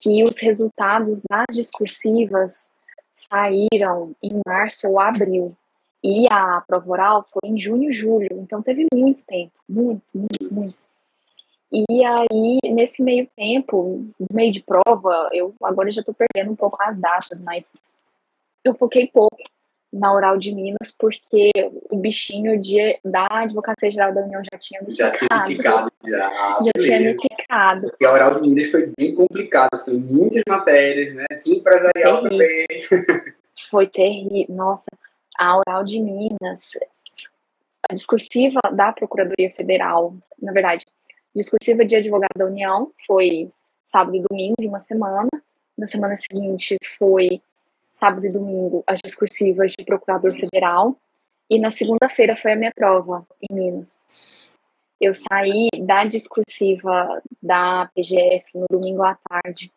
que 0.00 0.24
os 0.24 0.36
resultados 0.38 1.22
das 1.30 1.46
discursivas 1.54 2.68
saíram 3.14 4.14
em 4.20 4.40
março 4.44 4.88
ou 4.88 5.00
abril. 5.00 5.56
E 6.02 6.26
a 6.30 6.60
prova 6.66 6.90
oral 6.90 7.26
foi 7.32 7.48
em 7.48 7.58
junho, 7.58 7.92
julho. 7.92 8.28
Então 8.32 8.60
teve 8.60 8.86
muito 8.92 9.24
tempo. 9.24 9.52
Muito, 9.68 10.02
muito, 10.12 10.52
muito. 10.52 10.83
E 11.74 12.04
aí, 12.04 12.58
nesse 12.72 13.02
meio 13.02 13.28
tempo, 13.36 14.06
meio 14.32 14.52
de 14.52 14.62
prova, 14.62 15.28
eu 15.32 15.52
agora 15.60 15.90
já 15.90 16.02
estou 16.02 16.14
perdendo 16.14 16.52
um 16.52 16.56
pouco 16.56 16.80
as 16.80 16.96
datas, 16.96 17.42
mas 17.42 17.72
eu 18.64 18.74
foquei 18.74 19.08
pouco 19.08 19.36
na 19.92 20.12
Oral 20.12 20.38
de 20.38 20.54
Minas, 20.54 20.94
porque 20.96 21.50
o 21.90 21.96
bichinho 21.96 22.60
de, 22.60 22.98
da 23.04 23.26
Advocacia 23.28 23.90
Geral 23.90 24.14
da 24.14 24.22
União 24.22 24.42
já 24.52 24.58
tinha 24.58 24.82
me 24.82 24.94
já. 24.94 25.10
Tinha 25.10 25.28
já, 25.62 26.62
já 26.64 26.72
tinha 26.80 27.00
me 27.00 27.16
picado. 27.16 27.88
Porque 27.88 28.04
a 28.04 28.12
Oral 28.12 28.40
de 28.40 28.48
Minas 28.48 28.70
foi 28.70 28.92
bem 28.96 29.14
complicado, 29.14 29.70
assim, 29.72 30.00
muitas 30.00 30.42
matérias, 30.48 31.14
né? 31.14 31.26
Tinha 31.42 31.56
empresarial 31.56 32.22
também. 32.22 32.66
Foi 33.70 33.86
terrível. 33.86 34.54
Nossa, 34.56 34.86
a 35.38 35.58
Oral 35.58 35.84
de 35.84 36.00
Minas, 36.00 36.70
a 37.88 37.94
discursiva 37.94 38.60
da 38.72 38.92
Procuradoria 38.92 39.50
Federal, 39.52 40.12
na 40.42 40.52
verdade, 40.52 40.84
discursiva 41.34 41.84
de 41.84 41.96
advogado 41.96 42.36
da 42.36 42.46
União 42.46 42.92
foi 43.06 43.50
sábado 43.82 44.16
e 44.16 44.22
domingo 44.22 44.54
de 44.58 44.68
uma 44.68 44.78
semana. 44.78 45.28
Na 45.76 45.86
semana 45.86 46.16
seguinte 46.16 46.76
foi 46.98 47.42
sábado 47.88 48.26
e 48.26 48.30
domingo 48.30 48.84
as 48.86 49.00
discursivas 49.04 49.72
de 49.76 49.84
procurador 49.84 50.32
federal. 50.32 50.96
E 51.50 51.58
na 51.58 51.70
segunda-feira 51.70 52.36
foi 52.36 52.52
a 52.52 52.56
minha 52.56 52.72
prova 52.74 53.26
em 53.40 53.54
Minas. 53.54 54.02
Eu 55.00 55.12
saí 55.12 55.68
da 55.80 56.04
discursiva 56.04 57.22
da 57.42 57.90
PGF 57.94 58.46
no 58.54 58.66
domingo 58.70 59.02
à 59.02 59.16
tarde 59.28 59.70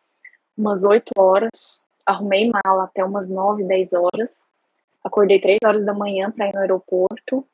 umas 0.58 0.84
8 0.84 1.12
horas, 1.18 1.86
arrumei 2.06 2.50
mala 2.50 2.86
até 2.86 3.04
umas 3.04 3.30
9, 3.30 3.64
10 3.64 3.94
horas, 3.94 4.46
acordei 5.04 5.40
3 5.40 5.60
horas 5.64 5.86
da 5.86 5.94
manhã 5.94 6.32
para 6.32 6.48
ir 6.48 6.54
no 6.54 6.62
aeroporto 6.62 7.46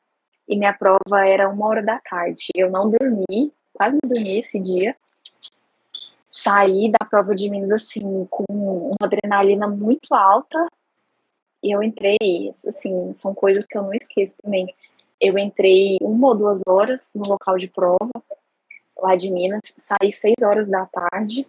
e 0.48 0.56
minha 0.56 0.72
prova 0.72 1.26
era 1.26 1.48
uma 1.48 1.66
hora 1.66 1.82
da 1.82 1.98
tarde. 1.98 2.46
Eu 2.54 2.70
não 2.70 2.90
dormi, 2.90 3.52
quase 3.74 3.98
dormi 4.04 4.38
esse 4.38 4.58
dia. 4.58 4.96
Saí 6.30 6.90
da 6.90 7.06
prova 7.06 7.34
de 7.34 7.48
Minas 7.50 7.70
assim, 7.70 8.26
com 8.30 8.44
uma 8.48 8.96
adrenalina 9.02 9.68
muito 9.68 10.14
alta. 10.14 10.64
E 11.62 11.74
eu 11.74 11.82
entrei, 11.82 12.18
assim, 12.66 13.14
são 13.14 13.34
coisas 13.34 13.66
que 13.66 13.76
eu 13.76 13.82
não 13.82 13.94
esqueço 13.94 14.36
também. 14.42 14.74
Eu 15.20 15.38
entrei 15.38 15.96
uma 16.00 16.28
ou 16.28 16.34
duas 16.34 16.60
horas 16.66 17.12
no 17.14 17.26
local 17.26 17.56
de 17.56 17.68
prova, 17.68 18.10
lá 19.00 19.16
de 19.16 19.30
Minas, 19.30 19.60
saí 19.78 20.12
seis 20.12 20.34
horas 20.42 20.68
da 20.68 20.86
tarde. 20.86 21.46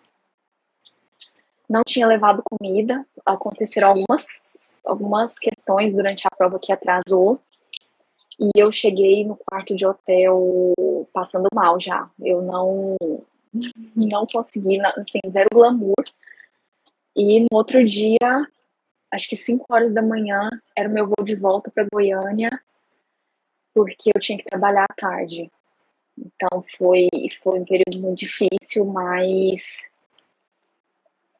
Não 1.67 1.81
tinha 1.85 2.07
levado 2.07 2.43
comida, 2.49 3.05
aconteceram 3.25 3.89
algumas, 3.89 4.79
algumas 4.85 5.39
questões 5.39 5.93
durante 5.93 6.25
a 6.25 6.35
prova 6.35 6.59
que 6.59 6.71
atrasou. 6.71 7.39
E 8.39 8.49
eu 8.55 8.71
cheguei 8.71 9.25
no 9.25 9.37
quarto 9.37 9.75
de 9.75 9.85
hotel 9.85 10.73
passando 11.13 11.47
mal 11.53 11.79
já. 11.79 12.09
Eu 12.19 12.41
não 12.41 12.97
não 13.95 14.27
consegui, 14.27 14.79
assim, 14.81 15.19
zero 15.29 15.47
glamour. 15.53 16.03
E 17.15 17.41
no 17.41 17.47
outro 17.53 17.85
dia, 17.85 18.47
acho 19.11 19.29
que 19.29 19.35
5 19.35 19.65
horas 19.69 19.93
da 19.93 20.01
manhã, 20.01 20.49
era 20.75 20.89
o 20.89 20.91
meu 20.91 21.07
voo 21.07 21.23
de 21.23 21.35
volta 21.35 21.71
para 21.71 21.87
Goiânia, 21.89 22.59
porque 23.73 24.11
eu 24.13 24.19
tinha 24.19 24.37
que 24.37 24.43
trabalhar 24.43 24.85
à 24.89 24.93
tarde. 24.93 25.49
Então 26.17 26.63
foi, 26.77 27.07
foi 27.41 27.59
um 27.59 27.65
período 27.65 27.99
muito 27.99 28.19
difícil, 28.19 28.85
mas 28.85 29.89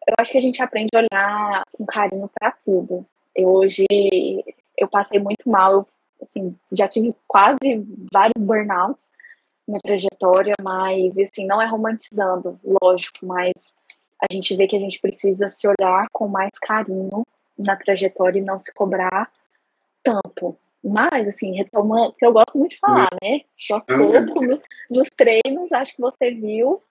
eu 0.08 0.16
acho 0.20 0.32
que 0.32 0.38
a 0.38 0.41
gente 0.41 0.62
aprende 0.62 0.89
a 0.93 1.00
olhar 1.00 1.64
com 1.74 1.86
carinho 1.86 2.30
para 2.39 2.52
tudo. 2.52 3.06
Eu 3.36 3.50
hoje 3.50 3.86
eu 4.78 4.88
passei 4.88 5.20
muito 5.20 5.50
mal, 5.50 5.74
eu 5.74 5.88
assim, 6.26 6.55
já 6.71 6.88
tive 6.88 7.15
quase 7.28 7.57
vários 8.11 8.41
burnouts 8.41 9.11
na 9.67 9.80
trajetória, 9.80 10.53
mas 10.61 11.17
assim, 11.17 11.45
não 11.45 11.61
é 11.61 11.65
romantizando, 11.65 12.59
lógico, 12.82 13.26
mas 13.26 13.76
a 14.19 14.34
gente 14.34 14.55
vê 14.55 14.67
que 14.67 14.76
a 14.76 14.80
gente 14.80 14.99
precisa 14.99 15.47
se 15.49 15.67
olhar 15.67 16.07
com 16.11 16.28
mais 16.28 16.51
carinho 16.61 17.23
na 17.57 17.76
trajetória 17.76 18.39
e 18.39 18.43
não 18.43 18.59
se 18.59 18.73
cobrar 18.73 19.32
tanto. 20.03 20.57
Mas, 20.84 21.28
assim, 21.28 21.55
retomando, 21.55 22.11
porque 22.11 22.26
eu 22.26 22.34
gosto 22.34 22.59
muito 22.59 22.71
de 22.71 22.80
falar, 22.80 23.09
né? 23.23 23.41
Gosto 23.67 23.88
pouco 23.88 24.45
no, 24.45 24.61
nos 24.89 25.09
treinos, 25.09 25.71
acho 25.71 25.95
que 25.95 26.01
você 26.01 26.30
viu 26.30 26.82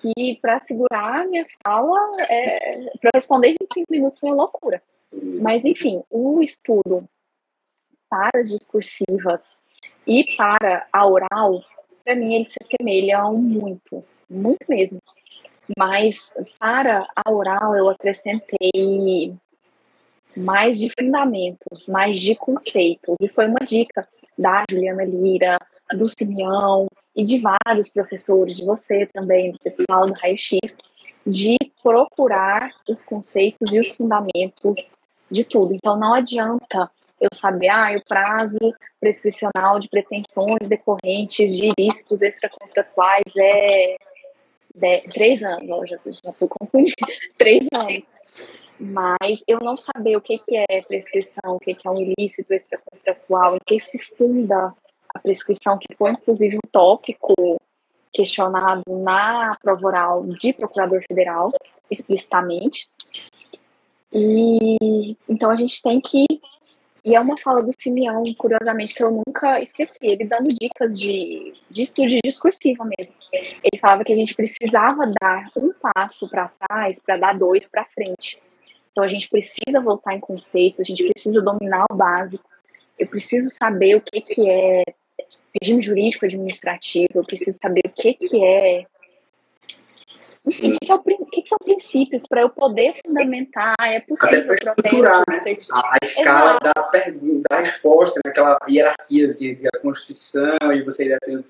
que 0.00 0.38
para 0.40 0.60
segurar 0.60 1.22
a 1.22 1.26
minha 1.26 1.46
fala, 1.64 1.98
é, 2.28 2.90
para 3.00 3.10
responder 3.14 3.48
em 3.48 3.56
25 3.60 3.86
minutos 3.90 4.18
foi 4.18 4.30
uma 4.30 4.36
loucura. 4.36 4.80
Mas, 5.40 5.64
enfim, 5.64 6.02
o 6.10 6.40
estudo 6.40 7.08
para 8.14 8.40
as 8.40 8.48
discursivas 8.48 9.58
e 10.06 10.36
para 10.36 10.86
a 10.92 11.04
oral, 11.04 11.64
para 12.04 12.14
mim 12.14 12.36
eles 12.36 12.50
se 12.50 12.58
assemelham 12.62 13.36
muito, 13.36 14.04
muito 14.30 14.64
mesmo. 14.68 15.02
Mas 15.76 16.32
para 16.60 17.08
a 17.16 17.32
oral 17.32 17.74
eu 17.74 17.88
acrescentei 17.88 19.34
mais 20.36 20.78
de 20.78 20.90
fundamentos, 20.90 21.88
mais 21.88 22.20
de 22.20 22.36
conceitos. 22.36 23.16
E 23.20 23.28
foi 23.28 23.48
uma 23.48 23.64
dica 23.64 24.06
da 24.38 24.62
Juliana 24.70 25.04
Lira, 25.04 25.58
do 25.92 26.06
Simeão 26.08 26.86
e 27.16 27.24
de 27.24 27.40
vários 27.40 27.88
professores, 27.88 28.58
de 28.58 28.64
você 28.64 29.06
também, 29.06 29.50
do 29.50 29.58
pessoal 29.58 30.06
do 30.06 30.12
Raio 30.12 30.38
X, 30.38 30.60
de 31.26 31.56
procurar 31.82 32.70
os 32.88 33.02
conceitos 33.02 33.74
e 33.74 33.80
os 33.80 33.90
fundamentos 33.96 34.92
de 35.28 35.42
tudo. 35.42 35.74
Então 35.74 35.98
não 35.98 36.14
adianta 36.14 36.88
eu 37.24 37.36
saber, 37.36 37.68
ah, 37.68 37.94
o 37.96 38.04
prazo 38.04 38.58
prescricional 39.00 39.78
de 39.80 39.88
pretensões 39.88 40.68
decorrentes 40.68 41.56
de 41.56 41.70
ilícitos 41.76 42.22
extracontratuais 42.22 43.36
é 43.36 43.96
de, 44.74 45.00
três 45.02 45.42
anos, 45.42 45.70
ó, 45.70 45.84
já, 45.86 45.98
já 46.04 46.32
fui 46.32 46.48
confundindo, 46.48 46.94
três 47.38 47.66
anos. 47.74 48.08
Mas 48.78 49.42
eu 49.46 49.60
não 49.60 49.76
saber 49.76 50.16
o 50.16 50.20
que, 50.20 50.38
que 50.38 50.56
é 50.68 50.82
prescrição, 50.82 51.54
o 51.54 51.60
que, 51.60 51.74
que 51.74 51.86
é 51.86 51.90
um 51.90 51.96
ilícito 51.96 52.52
extracontratual, 52.52 53.56
em 53.56 53.60
que 53.64 53.78
se 53.78 53.98
funda 53.98 54.74
a 55.14 55.18
prescrição, 55.20 55.78
que 55.78 55.94
foi 55.96 56.10
inclusive 56.10 56.56
um 56.56 56.68
tópico 56.72 57.34
questionado 58.12 58.82
na 58.88 59.56
prova 59.62 59.86
oral 59.86 60.24
de 60.24 60.52
procurador 60.52 61.02
federal, 61.06 61.52
explicitamente. 61.90 62.88
E 64.12 65.16
então 65.28 65.50
a 65.50 65.56
gente 65.56 65.82
tem 65.82 66.00
que 66.00 66.24
e 67.04 67.14
é 67.14 67.20
uma 67.20 67.36
fala 67.36 67.62
do 67.62 67.70
Simeão, 67.78 68.22
curiosamente, 68.38 68.94
que 68.94 69.02
eu 69.02 69.10
nunca 69.10 69.60
esqueci, 69.60 69.98
ele 70.02 70.24
dando 70.24 70.48
dicas 70.48 70.98
de, 70.98 71.52
de 71.70 71.82
estudo 71.82 72.08
discursivo 72.24 72.82
mesmo. 72.84 73.14
Ele 73.30 73.78
falava 73.78 74.02
que 74.02 74.12
a 74.12 74.16
gente 74.16 74.34
precisava 74.34 75.10
dar 75.20 75.50
um 75.54 75.72
passo 75.72 76.28
para 76.30 76.48
trás 76.48 77.02
para 77.04 77.18
dar 77.18 77.38
dois 77.38 77.68
para 77.68 77.84
frente. 77.84 78.38
Então 78.90 79.04
a 79.04 79.08
gente 79.08 79.28
precisa 79.28 79.80
voltar 79.82 80.14
em 80.14 80.20
conceitos, 80.20 80.80
a 80.80 80.84
gente 80.84 81.04
precisa 81.04 81.42
dominar 81.42 81.84
o 81.90 81.94
básico. 81.94 82.48
Eu 82.98 83.06
preciso 83.06 83.50
saber 83.50 83.96
o 83.96 84.00
que, 84.00 84.22
que 84.22 84.48
é 84.48 84.82
regime 85.60 85.82
jurídico 85.82 86.24
administrativo, 86.24 87.08
eu 87.14 87.24
preciso 87.24 87.58
saber 87.60 87.82
o 87.86 87.94
que, 87.94 88.14
que 88.14 88.42
é 88.42 88.86
o 90.46 90.50
que, 90.50 90.90
é 90.90 90.94
o, 90.94 91.26
que, 91.26 91.42
que 91.42 91.48
são 91.48 91.58
princípios 91.58 92.24
para 92.26 92.42
eu 92.42 92.50
poder 92.50 92.94
fundamentar? 93.06 93.74
É 93.80 94.00
possível 94.00 94.54
estruturar 94.54 95.22
né? 95.28 95.56
a, 95.72 96.06
escala 96.06 96.58
da 96.58 96.82
pergunta, 96.84 97.42
da 97.50 97.60
resposta, 97.60 98.20
né? 98.24 98.30
aquela 98.30 98.58
hierarquiazinha 98.68 99.58
da 99.72 99.80
Constituição 99.80 100.72
e 100.72 100.82
você 100.82 101.08
descendo, 101.08 101.44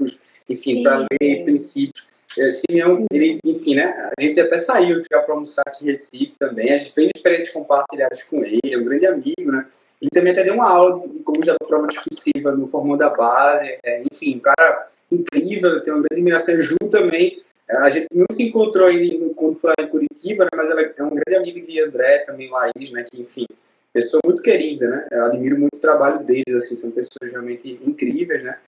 enfim, 0.49 0.83
para 0.83 1.07
ler 1.21 1.45
princípios. 1.45 2.07
É, 2.37 2.51
Simeão, 2.51 3.07
ele, 3.13 3.39
enfim, 3.45 3.77
né? 3.77 4.11
A 4.19 4.21
gente 4.21 4.41
até 4.41 4.59
saiu 4.59 5.03
para 5.09 5.25
almoçar 5.29 5.63
aqui 5.67 5.85
em 5.85 5.91
Recife 5.91 6.35
também. 6.37 6.73
A 6.73 6.79
gente 6.79 6.93
fez 6.93 7.11
experiências 7.15 7.53
compartilhadas 7.53 8.25
com 8.25 8.45
ele, 8.45 8.61
é 8.65 8.77
um 8.77 8.85
grande 8.85 9.07
amigo, 9.07 9.53
né? 9.53 9.67
Ele 10.03 10.11
também 10.13 10.33
até 10.33 10.43
deu 10.43 10.55
uma 10.55 10.69
aula 10.69 11.07
de 11.09 11.21
como 11.21 11.41
usar 11.41 11.57
prova 11.67 11.87
discursiva 11.87 12.53
no 12.53 12.67
Formando 12.67 12.99
da 12.99 13.11
Base. 13.11 13.79
É, 13.85 14.03
enfim, 14.03 14.37
um 14.37 14.41
cara 14.41 14.89
incrível, 15.11 15.81
tem 15.83 15.95
uma 15.95 16.01
grande 16.01 16.15
admiração. 16.15 16.61
Ju 16.61 16.77
também 16.91 17.41
a 17.69 17.91
gente 17.91 18.07
não 18.13 18.27
se 18.31 18.43
encontrou 18.43 18.87
ainda 18.87 19.35
quando 19.35 19.55
foi 19.55 19.73
lá 19.79 19.85
em 19.85 19.89
Curitiba, 19.89 20.45
né, 20.45 20.51
mas 20.55 20.71
ela 20.71 20.83
é 20.83 21.03
um 21.03 21.11
grande 21.11 21.37
amigo 21.37 21.67
de 21.67 21.81
André, 21.81 22.19
também 22.21 22.51
Laís, 22.51 22.93
né, 22.93 23.05
que, 23.05 23.21
enfim, 23.21 23.47
pessoa 23.93 24.21
muito 24.25 24.43
querida, 24.43 24.89
né? 24.89 25.07
Eu 25.13 25.25
admiro 25.25 25.57
muito 25.57 25.77
o 25.77 25.81
trabalho 25.81 26.25
deles, 26.25 26.55
assim, 26.57 26.75
são 26.75 26.91
pessoas 26.91 27.31
realmente 27.31 27.81
incríveis, 27.87 28.43
né? 28.43 28.59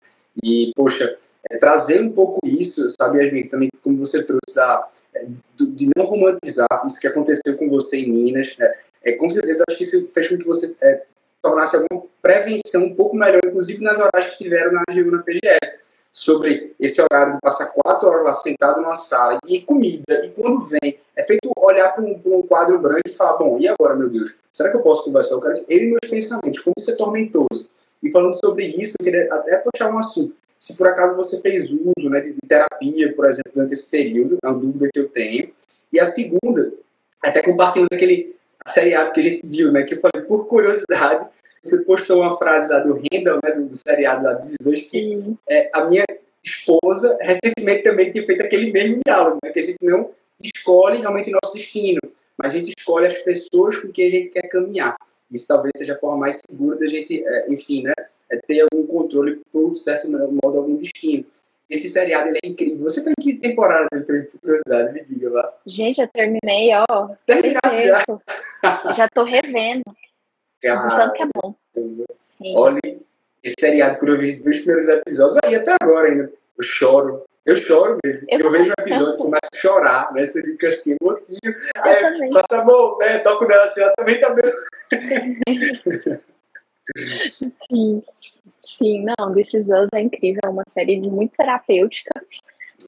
E, 0.42 0.72
poxa, 0.76 1.18
é, 1.50 1.58
trazer 1.58 2.00
um 2.00 2.12
pouco 2.12 2.38
isso, 2.46 2.92
sabe, 3.00 3.18
Yasmin, 3.18 3.48
também 3.48 3.68
como 3.82 3.98
você 3.98 4.22
trouxe, 4.24 4.54
da, 4.54 4.88
é, 5.14 5.26
de 5.58 5.90
não 5.96 6.04
romantizar 6.04 6.68
isso 6.86 7.00
que 7.00 7.08
aconteceu 7.08 7.58
com 7.58 7.68
você 7.68 7.98
em 7.98 8.12
Minas, 8.12 8.56
né? 8.56 8.72
É, 9.02 9.12
com 9.12 9.28
certeza, 9.28 9.64
acho 9.68 9.78
que 9.78 9.84
isso 9.84 10.12
fez 10.12 10.28
com 10.28 10.38
que 10.38 10.44
você 10.44 10.72
é, 10.86 11.02
tornasse 11.42 11.74
alguma 11.76 12.06
prevenção 12.22 12.84
um 12.84 12.94
pouco 12.94 13.16
melhor, 13.16 13.40
inclusive 13.44 13.82
nas 13.82 13.98
horas 13.98 14.26
que 14.28 14.44
tiveram 14.44 14.72
na 14.72 14.84
AGU 14.88 15.10
na 15.10 15.22
PGF 15.22 15.85
sobre 16.16 16.74
esse 16.80 16.98
horário 16.98 17.34
de 17.34 17.40
passar 17.42 17.66
quatro 17.66 18.08
horas 18.08 18.24
lá 18.24 18.32
sentado 18.32 18.80
numa 18.80 18.94
sala 18.94 19.38
e 19.46 19.60
comida, 19.60 20.24
e 20.24 20.30
quando 20.30 20.64
vem, 20.64 20.98
é 21.14 21.22
feito 21.24 21.50
olhar 21.58 21.90
para 21.90 22.02
um, 22.02 22.18
um, 22.24 22.42
quadro 22.42 22.78
branco 22.78 23.02
e 23.06 23.12
falar, 23.12 23.36
bom, 23.36 23.58
e 23.60 23.68
agora, 23.68 23.94
meu 23.94 24.08
Deus, 24.08 24.38
será 24.50 24.70
que 24.70 24.76
eu 24.76 24.80
posso 24.80 25.04
conversar? 25.04 25.34
Eu 25.34 25.42
quero 25.42 25.64
ele 25.68 25.88
meus 25.88 26.10
pensamentos, 26.10 26.58
como 26.64 26.72
isso 26.78 26.90
é 26.90 26.96
tormentoso. 26.96 27.68
E 28.02 28.10
falando 28.10 28.32
sobre 28.32 28.64
isso, 28.64 28.94
eu 28.98 29.04
queria 29.04 29.28
até 29.30 29.58
puxar 29.58 29.92
um 29.92 29.98
assunto. 29.98 30.34
Se 30.56 30.74
por 30.74 30.88
acaso 30.88 31.16
você 31.16 31.38
fez 31.42 31.70
uso 31.70 32.08
né, 32.08 32.22
de 32.22 32.34
terapia, 32.48 33.12
por 33.14 33.26
exemplo, 33.26 33.52
durante 33.54 33.74
esse 33.74 33.90
período, 33.90 34.38
é 34.42 34.48
uma 34.48 34.58
dúvida 34.58 34.88
que 34.90 34.98
eu 34.98 35.10
tenho. 35.10 35.50
E 35.92 36.00
a 36.00 36.06
segunda, 36.06 36.72
até 37.22 37.42
compartilhando 37.42 37.92
aquele 37.92 38.34
seriado 38.66 39.12
que 39.12 39.20
a 39.20 39.22
gente 39.22 39.46
viu, 39.46 39.70
né, 39.70 39.82
que 39.82 39.94
eu 39.94 40.00
falei, 40.00 40.26
por 40.26 40.46
curiosidade, 40.46 41.28
você 41.66 41.84
postou 41.84 42.20
uma 42.20 42.36
frase 42.36 42.68
lá 42.70 42.80
do 42.80 42.94
Randall, 42.94 43.40
né, 43.42 43.52
do, 43.52 43.66
do 43.66 43.76
seriado 43.76 44.24
lá 44.24 44.34
dos 44.34 44.54
dois, 44.60 44.80
que 44.82 45.36
é, 45.48 45.70
a 45.74 45.84
minha 45.86 46.04
esposa 46.44 47.18
recentemente 47.20 47.82
também 47.82 48.10
tinha 48.10 48.24
feito 48.24 48.42
aquele 48.42 48.72
mesmo 48.72 49.00
diálogo, 49.04 49.38
né, 49.42 49.50
que 49.50 49.60
a 49.60 49.62
gente 49.62 49.78
não 49.82 50.10
escolhe 50.40 50.98
realmente 50.98 51.30
o 51.30 51.38
nosso 51.42 51.56
destino, 51.56 52.00
mas 52.38 52.52
a 52.52 52.56
gente 52.58 52.72
escolhe 52.76 53.06
as 53.06 53.16
pessoas 53.18 53.76
com 53.78 53.90
quem 53.90 54.06
a 54.06 54.10
gente 54.10 54.30
quer 54.30 54.48
caminhar. 54.48 54.96
Isso 55.30 55.46
talvez 55.48 55.72
seja 55.76 55.94
a 55.94 55.98
forma 55.98 56.18
mais 56.18 56.38
segura 56.48 56.78
da 56.78 56.86
gente, 56.86 57.24
é, 57.26 57.52
enfim, 57.52 57.82
né, 57.82 57.92
é 58.30 58.36
ter 58.36 58.60
algum 58.60 58.86
controle 58.86 59.40
por 59.52 59.70
um 59.70 59.74
certo 59.74 60.08
modo, 60.10 60.58
algum 60.58 60.76
destino. 60.76 61.24
Esse 61.68 61.88
seriado 61.88 62.30
é 62.30 62.46
incrível. 62.46 62.84
Você 62.84 63.02
tem 63.02 63.12
que 63.20 63.34
temporada 63.38 63.88
por 63.90 64.28
curiosidade? 64.40 64.92
Me 64.92 65.04
diga 65.04 65.30
lá. 65.30 65.52
Gente, 65.66 66.00
eu 66.00 66.06
terminei, 66.06 66.70
ó. 66.88 67.08
Terminaste 67.26 67.86
já? 67.86 68.92
Já 68.94 69.08
tô 69.08 69.24
revendo. 69.24 69.82
Cara, 70.66 70.96
tanto 70.96 71.12
que 71.14 71.22
é 71.22 71.28
bom. 71.34 71.54
Olha, 72.56 72.80
esse 73.42 73.54
seriado 73.58 73.98
que 73.98 74.08
eu 74.08 74.18
vi 74.18 74.32
os 74.32 74.40
primeiros 74.40 74.88
episódios, 74.88 75.38
aí 75.44 75.54
até 75.54 75.74
agora 75.80 76.08
ainda, 76.08 76.24
eu 76.58 76.64
choro. 76.64 77.24
Eu 77.44 77.56
choro 77.56 77.98
mesmo. 78.04 78.26
Eu, 78.28 78.40
eu 78.40 78.50
vejo 78.50 78.70
um 78.70 78.82
episódio, 78.82 79.16
começo 79.18 79.50
a 79.54 79.58
chorar, 79.58 80.12
né? 80.12 80.26
Você 80.26 80.42
fica 80.42 80.68
assim, 80.68 80.96
emotinho. 81.00 81.54
Aí, 81.78 82.30
passa 82.30 82.62
a 82.62 82.64
mão, 82.64 82.98
né? 82.98 83.18
Toco 83.18 83.46
nela 83.46 83.64
assim, 83.64 83.80
ela 83.80 83.92
também 83.96 84.20
tá 84.20 84.34
meio. 84.34 84.52
Sim, 87.68 88.04
sim, 88.64 89.04
não, 89.04 89.34
This 89.34 89.54
Is 89.54 89.68
Us 89.68 89.88
é 89.92 90.00
incrível, 90.00 90.40
é 90.44 90.48
uma 90.48 90.62
série 90.68 91.00
muito 91.00 91.36
terapêutica 91.36 92.12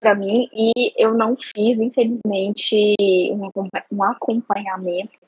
para 0.01 0.15
mim 0.15 0.49
e 0.53 0.93
eu 0.97 1.15
não 1.15 1.35
fiz, 1.37 1.81
infelizmente, 1.81 2.95
um, 3.33 3.51
um 3.91 4.03
acompanhamento 4.05 5.19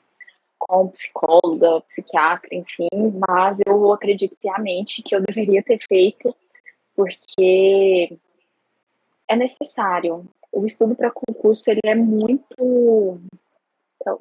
com 0.71 0.87
psicóloga, 0.87 1.81
psiquiatra, 1.81 2.47
enfim, 2.53 2.87
mas 3.27 3.59
eu 3.67 3.91
acredito 3.91 4.37
piamente 4.37 5.03
que 5.03 5.13
eu 5.13 5.19
deveria 5.19 5.61
ter 5.61 5.77
feito 5.85 6.33
porque 6.95 8.17
é 9.27 9.35
necessário. 9.35 10.25
O 10.49 10.65
estudo 10.65 10.95
para 10.95 11.11
concurso 11.11 11.69
ele 11.69 11.81
é 11.83 11.95
muito 11.95 13.19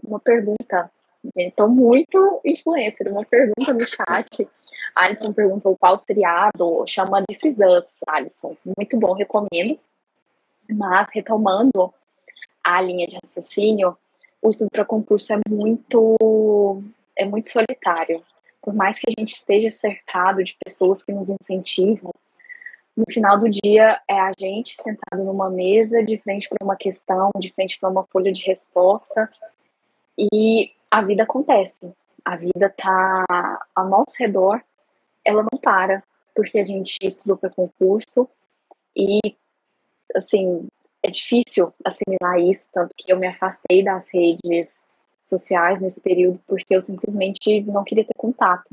uma 0.03 0.19
pergunta 0.19 0.91
Estou 1.37 1.69
muito 1.69 2.41
influencer. 2.47 3.07
Uma 3.13 3.27
pergunta 3.27 3.75
no 3.75 3.87
chat. 3.87 4.49
Alisson 4.97 5.35
perguntou 5.35 5.77
qual 5.77 5.99
seriado. 5.99 6.83
Chama 6.87 7.23
Is 7.31 7.43
Us, 7.45 7.99
Alisson. 8.09 8.57
Muito 8.65 8.99
bom, 8.99 9.13
recomendo. 9.13 9.79
Mas, 10.71 11.09
retomando 11.13 11.93
a 12.65 12.81
linha 12.81 13.07
de 13.07 13.19
raciocínio, 13.23 13.99
o 14.43 14.49
estudo 14.49 14.71
para 14.71 14.85
concurso 14.85 15.33
é 15.33 15.41
muito, 15.49 16.83
é 17.17 17.25
muito 17.25 17.51
solitário. 17.51 18.23
Por 18.63 18.75
mais 18.75 18.99
que 18.99 19.09
a 19.09 19.21
gente 19.21 19.35
esteja 19.35 19.71
cercado 19.71 20.43
de 20.43 20.57
pessoas 20.63 21.05
que 21.05 21.13
nos 21.13 21.29
incentivam, 21.29 22.13
no 22.97 23.05
final 23.09 23.39
do 23.39 23.49
dia 23.49 24.01
é 24.09 24.19
a 24.19 24.33
gente 24.39 24.75
sentado 24.81 25.25
numa 25.25 25.49
mesa, 25.49 26.03
de 26.03 26.19
frente 26.19 26.49
para 26.49 26.65
uma 26.65 26.77
questão, 26.77 27.31
de 27.39 27.53
frente 27.53 27.79
para 27.79 27.89
uma 27.89 28.05
folha 28.05 28.33
de 28.33 28.45
resposta, 28.45 29.31
e 30.33 30.73
a 30.91 31.01
vida 31.03 31.23
acontece. 31.23 31.95
A 32.25 32.37
vida 32.37 32.69
tá 32.77 33.25
ao 33.75 33.89
nosso 33.89 34.17
redor, 34.19 34.63
ela 35.25 35.43
não 35.43 35.59
para, 35.59 36.03
porque 36.35 36.59
a 36.59 36.65
gente 36.65 36.99
estudou 37.03 37.37
para 37.37 37.49
concurso 37.49 38.29
e, 38.95 39.21
assim, 40.15 40.69
é 41.03 41.11
difícil 41.11 41.73
assimilar 41.85 42.39
isso, 42.39 42.69
tanto 42.73 42.95
que 42.97 43.13
eu 43.13 43.19
me 43.19 43.27
afastei 43.27 43.83
das 43.83 44.09
redes 44.13 44.83
sociais 45.21 45.81
nesse 45.81 46.01
período 46.01 46.41
porque 46.47 46.75
eu 46.75 46.81
simplesmente 46.81 47.61
não 47.63 47.85
queria 47.85 48.05
ter 48.05 48.15
contato 48.17 48.69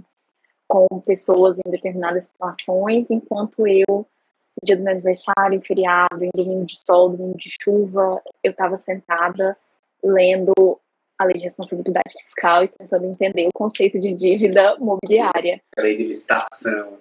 com 0.67 0.85
pessoas 1.01 1.57
em 1.65 1.71
determinadas 1.71 2.25
situações, 2.25 3.09
enquanto 3.09 3.65
eu, 3.65 3.85
no 3.87 4.65
dia 4.65 4.75
do 4.75 4.83
meu 4.83 4.91
aniversário, 4.91 5.53
em 5.53 5.61
feriado, 5.61 6.23
em 6.23 6.29
domingo 6.35 6.65
de 6.65 6.77
sol, 6.85 7.09
domingo 7.09 7.37
de 7.37 7.55
chuva, 7.61 8.21
eu 8.43 8.51
estava 8.51 8.75
sentada 8.75 9.57
lendo 10.03 10.53
a 11.19 11.25
lei 11.25 11.35
de 11.35 11.43
responsabilidade 11.43 12.13
fiscal 12.13 12.63
e 12.63 12.67
tentando 12.67 13.05
entender 13.05 13.47
o 13.47 13.53
conceito 13.53 13.99
de 13.99 14.13
dívida 14.13 14.77
mobiliária. 14.77 15.61
A 15.77 15.81
lei 15.81 15.97
de 15.97 16.03
licitação. 16.03 16.97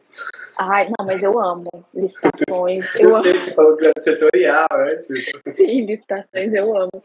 Ai, 0.57 0.87
não, 0.87 1.07
mas 1.07 1.23
eu 1.23 1.39
amo 1.39 1.69
licitações. 1.95 2.95
eu, 2.97 3.11
eu 3.11 3.23
sei 3.23 3.33
que 3.33 3.51
falou 3.53 3.77
que 3.77 3.85
era 3.85 4.01
setorial, 4.01 4.69
né? 4.73 4.97
Tipo. 4.97 5.51
Sim, 5.51 5.85
licitações 5.85 6.55
eu 6.55 6.77
amo. 6.77 7.03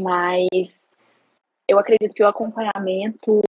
Mas 0.00 0.90
eu 1.68 1.78
acredito 1.78 2.14
que 2.14 2.22
o 2.22 2.28
acompanhamento 2.28 3.42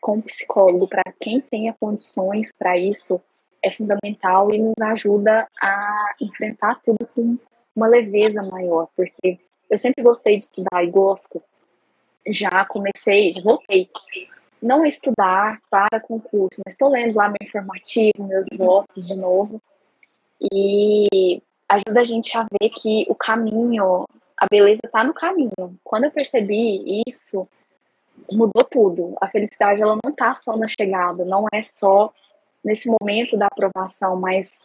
com 0.00 0.20
psicólogo 0.20 0.88
para 0.88 1.02
quem 1.20 1.40
tenha 1.40 1.74
condições 1.78 2.50
para 2.58 2.76
isso 2.76 3.20
é 3.62 3.70
fundamental 3.70 4.52
e 4.52 4.58
nos 4.58 4.74
ajuda 4.82 5.48
a 5.60 6.14
enfrentar 6.20 6.80
tudo 6.84 7.06
com 7.14 7.38
uma 7.74 7.86
leveza 7.86 8.42
maior, 8.42 8.88
porque 8.94 9.38
eu 9.70 9.78
sempre 9.78 10.02
gostei 10.02 10.36
de 10.36 10.44
estudar 10.44 10.84
e 10.84 10.90
gosto, 10.90 11.42
já 12.26 12.64
comecei, 12.64 13.32
já 13.32 13.42
voltei. 13.42 13.88
Não 14.62 14.84
estudar 14.86 15.60
para 15.70 16.00
concurso, 16.00 16.60
mas 16.64 16.74
estou 16.74 16.88
lendo 16.88 17.16
lá 17.16 17.28
meu 17.28 17.36
informativo, 17.42 18.26
meus 18.26 18.46
votos 18.56 19.06
de 19.06 19.14
novo. 19.14 19.60
E 20.52 21.42
ajuda 21.68 22.00
a 22.00 22.04
gente 22.04 22.36
a 22.36 22.46
ver 22.60 22.70
que 22.70 23.04
o 23.08 23.14
caminho, 23.14 24.06
a 24.36 24.46
beleza 24.50 24.80
está 24.84 25.04
no 25.04 25.12
caminho. 25.12 25.78
Quando 25.82 26.04
eu 26.04 26.10
percebi 26.10 27.02
isso, 27.06 27.46
mudou 28.32 28.64
tudo. 28.64 29.16
A 29.20 29.28
felicidade 29.28 29.82
ela 29.82 29.98
não 30.02 30.10
está 30.10 30.34
só 30.34 30.56
na 30.56 30.66
chegada, 30.66 31.24
não 31.24 31.46
é 31.52 31.60
só 31.62 32.12
nesse 32.64 32.88
momento 32.88 33.36
da 33.36 33.46
aprovação, 33.46 34.16
mas 34.16 34.62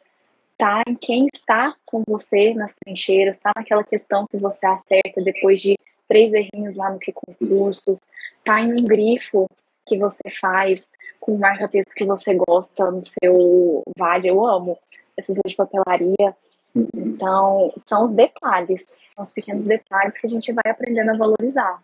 tá 0.58 0.84
em 0.88 0.96
quem 0.96 1.28
está 1.34 1.76
com 1.86 2.04
você 2.08 2.54
nas 2.54 2.76
trincheiras, 2.76 3.38
está 3.38 3.52
naquela 3.56 3.84
questão 3.84 4.26
que 4.28 4.38
você 4.38 4.66
acerta 4.66 5.22
depois 5.22 5.62
de 5.62 5.78
três 6.10 6.34
errinhos 6.34 6.76
lá 6.76 6.92
no 6.92 7.00
que 7.00 7.14
concursos, 7.14 8.00
tá 8.44 8.60
em 8.60 8.74
um 8.74 8.86
grifo 8.86 9.48
que 9.86 9.98
você 9.98 10.30
faz 10.42 10.90
com 11.20 11.38
marca-texto 11.38 11.94
que 11.96 12.06
você 12.06 12.34
gosta 12.34 12.90
no 12.92 13.02
seu 13.04 13.84
vale, 13.98 14.28
eu 14.28 14.46
amo 14.46 14.78
essas 15.18 15.38
de 15.46 15.56
papelaria. 15.56 16.36
Então, 16.76 17.74
são 17.78 18.04
os 18.04 18.14
detalhes, 18.14 18.84
são 18.88 19.24
os 19.24 19.32
pequenos 19.32 19.66
detalhes 19.66 20.18
que 20.18 20.28
a 20.28 20.30
gente 20.30 20.52
vai 20.52 20.72
aprendendo 20.72 21.12
a 21.12 21.18
valorizar. 21.18 21.82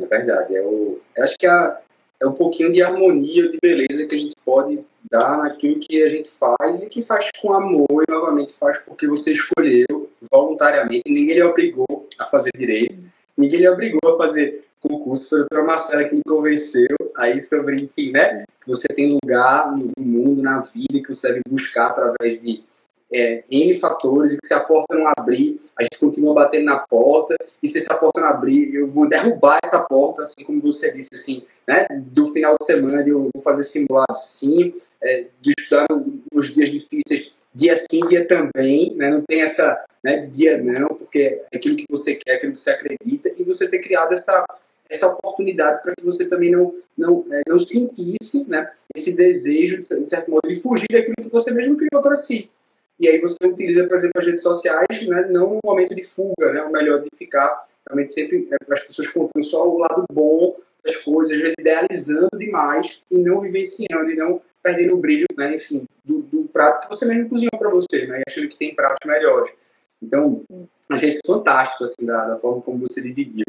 É 0.00 0.06
verdade. 0.06 0.56
É 0.56 0.62
o, 0.62 1.00
acho 1.18 1.36
que 1.38 1.46
é, 1.46 1.78
é 2.22 2.26
um 2.26 2.32
pouquinho 2.32 2.72
de 2.72 2.82
harmonia, 2.82 3.50
de 3.50 3.58
beleza 3.60 4.06
que 4.06 4.14
a 4.14 4.18
gente 4.18 4.36
pode 4.44 4.84
dar 5.10 5.38
naquilo 5.38 5.80
que 5.80 6.02
a 6.02 6.08
gente 6.08 6.30
faz 6.30 6.82
e 6.82 6.88
que 6.88 7.02
faz 7.02 7.28
com 7.40 7.52
amor 7.52 8.04
e 8.08 8.10
novamente 8.10 8.52
faz 8.54 8.78
porque 8.78 9.06
você 9.06 9.32
escolheu 9.32 10.10
voluntariamente, 10.30 11.02
ninguém 11.06 11.34
lhe 11.34 11.42
obrigou 11.42 12.08
a 12.22 12.26
fazer 12.26 12.50
direito, 12.54 13.02
ninguém 13.36 13.60
lhe 13.60 13.68
obrigou 13.68 14.00
a 14.14 14.16
fazer 14.16 14.64
concurso, 14.80 15.28
foi 15.28 15.38
o 15.38 15.40
doutora 15.42 15.64
Marcela 15.64 16.04
que 16.04 16.16
me 16.16 16.22
convenceu. 16.26 16.96
Aí 17.16 17.40
sobre, 17.40 17.76
enfim, 17.76 18.10
né, 18.10 18.44
você 18.66 18.88
tem 18.88 19.18
lugar 19.22 19.70
no 19.70 19.92
mundo, 19.98 20.42
na 20.42 20.60
vida, 20.60 21.00
que 21.00 21.08
você 21.08 21.28
deve 21.28 21.42
buscar 21.48 21.90
através 21.90 22.42
de 22.42 22.64
é, 23.12 23.44
N 23.50 23.74
fatores, 23.78 24.32
e 24.32 24.38
que 24.38 24.46
se 24.46 24.54
a 24.54 24.60
porta 24.60 24.96
não 24.96 25.06
abrir, 25.06 25.60
a 25.78 25.82
gente 25.82 25.98
continua 25.98 26.34
batendo 26.34 26.64
na 26.64 26.78
porta, 26.78 27.36
e 27.62 27.68
se 27.68 27.78
essa 27.78 27.94
porta 27.94 28.20
não 28.20 28.28
abrir, 28.28 28.74
eu 28.74 28.88
vou 28.88 29.06
derrubar 29.06 29.58
essa 29.62 29.80
porta, 29.80 30.22
assim 30.22 30.42
como 30.44 30.60
você 30.60 30.90
disse, 30.92 31.10
assim, 31.12 31.44
né, 31.68 31.86
do 31.90 32.32
final 32.32 32.56
de 32.58 32.64
semana 32.64 33.06
eu 33.06 33.28
vou 33.32 33.42
fazer 33.42 33.64
simulado 33.64 34.16
sim, 34.16 34.74
é, 35.02 35.26
de 35.40 35.52
estudar 35.58 35.86
nos 36.32 36.54
dias 36.54 36.70
difíceis, 36.70 37.34
dia 37.54 37.76
sim, 37.76 38.06
dia 38.08 38.26
também, 38.26 38.94
né, 38.96 39.10
não 39.10 39.22
tem 39.22 39.42
essa 39.42 39.84
né, 40.02 40.26
dia 40.26 40.60
não, 40.60 40.88
porque 40.88 41.42
é 41.52 41.56
aquilo 41.56 41.76
que 41.76 41.86
você 41.88 42.14
quer, 42.14 42.34
aquilo 42.34 42.52
que 42.52 42.58
você 42.58 42.70
acredita, 42.70 43.32
e 43.36 43.44
você 43.44 43.68
ter 43.68 43.78
criado 43.78 44.12
essa, 44.12 44.44
essa 44.90 45.06
oportunidade 45.06 45.82
para 45.82 45.94
que 45.94 46.04
você 46.04 46.28
também 46.28 46.50
não, 46.50 46.74
não, 46.96 47.24
é, 47.30 47.42
não 47.46 47.58
sentisse 47.58 48.50
né, 48.50 48.70
esse 48.94 49.14
desejo, 49.16 49.78
de 49.78 49.84
certo 49.84 50.30
modo, 50.30 50.48
de 50.48 50.56
fugir 50.56 50.88
daquilo 50.90 51.14
que 51.16 51.28
você 51.28 51.52
mesmo 51.52 51.76
criou 51.76 52.02
para 52.02 52.16
si. 52.16 52.50
E 52.98 53.08
aí 53.08 53.20
você 53.20 53.36
utiliza, 53.44 53.86
por 53.86 53.96
exemplo, 53.96 54.20
as 54.20 54.26
redes 54.26 54.42
sociais, 54.42 55.06
né, 55.06 55.28
não 55.30 55.56
um 55.56 55.60
momento 55.64 55.94
de 55.94 56.02
fuga, 56.02 56.52
né, 56.52 56.62
o 56.62 56.72
melhor 56.72 57.00
de 57.00 57.08
ficar 57.16 57.66
realmente 57.88 58.12
sempre 58.12 58.48
né, 58.50 58.56
as 58.70 58.80
pessoas 58.80 59.08
contando 59.08 59.44
só 59.44 59.68
o 59.68 59.78
lado 59.78 60.04
bom 60.12 60.56
das 60.84 60.96
coisas, 60.98 61.36
às 61.36 61.42
vezes 61.42 61.54
idealizando 61.58 62.38
demais 62.38 63.02
e 63.10 63.18
não 63.18 63.40
vivenciando 63.40 64.10
e 64.10 64.16
não 64.16 64.40
perdendo 64.62 64.94
o 64.94 65.00
brilho, 65.00 65.26
né, 65.36 65.54
enfim, 65.54 65.86
do, 66.04 66.22
do 66.22 66.44
prato 66.44 66.82
que 66.82 66.94
você 66.94 67.04
mesmo 67.04 67.28
cozinhou 67.28 67.58
para 67.58 67.70
você, 67.70 68.06
né, 68.06 68.20
e 68.20 68.30
achando 68.30 68.48
que 68.48 68.56
tem 68.56 68.74
pratos 68.74 69.06
melhores. 69.06 69.52
Então, 70.00 70.44
achei 70.90 71.10
isso 71.10 71.20
fantástico, 71.26 71.84
assim, 71.84 72.06
da, 72.06 72.28
da 72.28 72.36
forma 72.36 72.60
como 72.62 72.86
você 72.86 73.00
dividiu. 73.00 73.44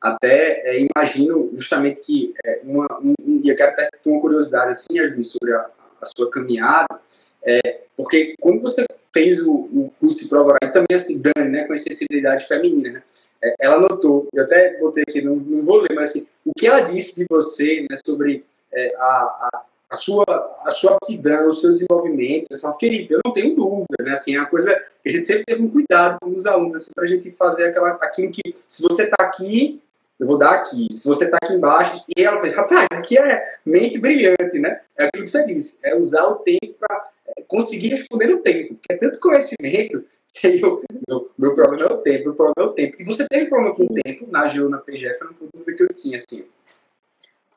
Até 0.00 0.62
é, 0.68 0.86
imagino 0.96 1.50
justamente 1.54 2.00
que 2.00 2.34
é, 2.44 2.60
uma, 2.64 2.86
um, 3.00 3.14
e 3.20 3.48
eu 3.48 3.56
quero 3.56 3.72
até 3.72 3.88
ter 3.90 4.10
uma 4.10 4.20
curiosidade, 4.20 4.72
assim, 4.72 5.22
sobre 5.22 5.54
a, 5.54 5.70
a 6.00 6.06
sua 6.06 6.28
caminhada, 6.30 7.00
é, 7.44 7.82
porque 7.96 8.34
quando 8.40 8.60
você 8.60 8.84
fez 9.12 9.40
o, 9.40 9.52
o 9.52 9.92
curso 10.00 10.18
de 10.18 10.28
prova 10.28 10.56
e 10.62 10.66
também 10.68 10.96
assim, 10.96 11.20
Dani, 11.20 11.50
né, 11.50 11.64
com 11.64 11.76
sensibilidade 11.76 12.46
feminina, 12.48 12.90
né, 12.90 13.02
é, 13.42 13.54
ela 13.60 13.78
notou, 13.78 14.26
eu 14.32 14.44
até 14.44 14.78
botei 14.78 15.04
aqui, 15.06 15.20
não, 15.20 15.36
não 15.36 15.64
vou 15.64 15.80
ler, 15.80 15.94
mas 15.94 16.10
assim, 16.10 16.26
o 16.44 16.52
que 16.56 16.66
ela 16.66 16.80
disse 16.80 17.14
de 17.16 17.26
você, 17.28 17.86
né, 17.88 17.98
sobre 18.04 18.44
é, 18.72 18.94
a, 18.96 19.48
a 19.52 19.64
a 19.92 19.96
sua, 19.96 20.24
a 20.26 20.70
sua 20.72 20.96
aptidão, 20.96 21.50
o 21.50 21.54
seu 21.54 21.70
desenvolvimento. 21.70 22.46
Eu 22.50 22.58
falo, 22.58 22.78
Felipe, 22.78 23.12
eu 23.12 23.20
não 23.24 23.32
tenho 23.32 23.54
dúvida, 23.54 24.02
né? 24.02 24.12
Assim, 24.12 24.34
é 24.34 24.38
uma 24.38 24.46
coisa 24.46 24.72
a 25.04 25.08
gente 25.08 25.26
sempre 25.26 25.44
teve 25.44 25.62
um 25.62 25.70
cuidado 25.70 26.18
com 26.20 26.30
os 26.30 26.46
alunos, 26.46 26.76
assim, 26.76 26.90
para 26.94 27.04
a 27.04 27.08
gente 27.08 27.30
fazer 27.32 27.66
aquela, 27.66 27.90
aquilo 27.94 28.30
que, 28.30 28.54
se 28.68 28.82
você 28.82 29.02
está 29.02 29.16
aqui, 29.18 29.82
eu 30.18 30.26
vou 30.26 30.38
dar 30.38 30.52
aqui. 30.52 30.86
Se 30.92 31.04
você 31.04 31.24
está 31.24 31.38
aqui 31.42 31.54
embaixo, 31.54 32.04
e 32.16 32.22
ela 32.22 32.40
fez, 32.40 32.54
rapaz, 32.54 32.86
aqui 32.92 33.18
é 33.18 33.56
mente 33.66 33.98
brilhante, 33.98 34.58
né? 34.60 34.80
É 34.96 35.06
aquilo 35.06 35.24
que 35.24 35.30
você 35.30 35.44
disse, 35.44 35.80
é 35.84 35.96
usar 35.96 36.24
o 36.26 36.36
tempo 36.36 36.74
para 36.78 37.10
é, 37.36 37.42
conseguir 37.42 37.88
responder 37.88 38.26
no 38.26 38.38
tempo, 38.40 38.74
porque 38.74 38.92
é 38.92 38.96
tanto 38.96 39.18
conhecimento 39.18 40.04
eu, 40.42 40.82
meu, 41.08 41.30
meu 41.36 41.54
problema 41.54 41.84
é 41.84 41.92
o 41.92 41.98
tempo, 41.98 42.24
meu 42.24 42.34
problema 42.34 42.68
é 42.68 42.70
o 42.70 42.74
tempo. 42.74 42.96
E 43.00 43.04
você 43.04 43.26
teve 43.28 43.46
problema 43.46 43.74
com 43.74 43.84
o 43.84 43.94
tempo 43.94 44.26
na 44.30 44.46
GEO, 44.48 44.68
na 44.68 44.78
PGF, 44.78 45.24
não 45.24 45.34
dúvida 45.52 45.76
que 45.76 45.82
eu 45.82 45.88
tinha, 45.88 46.16
assim. 46.16 46.46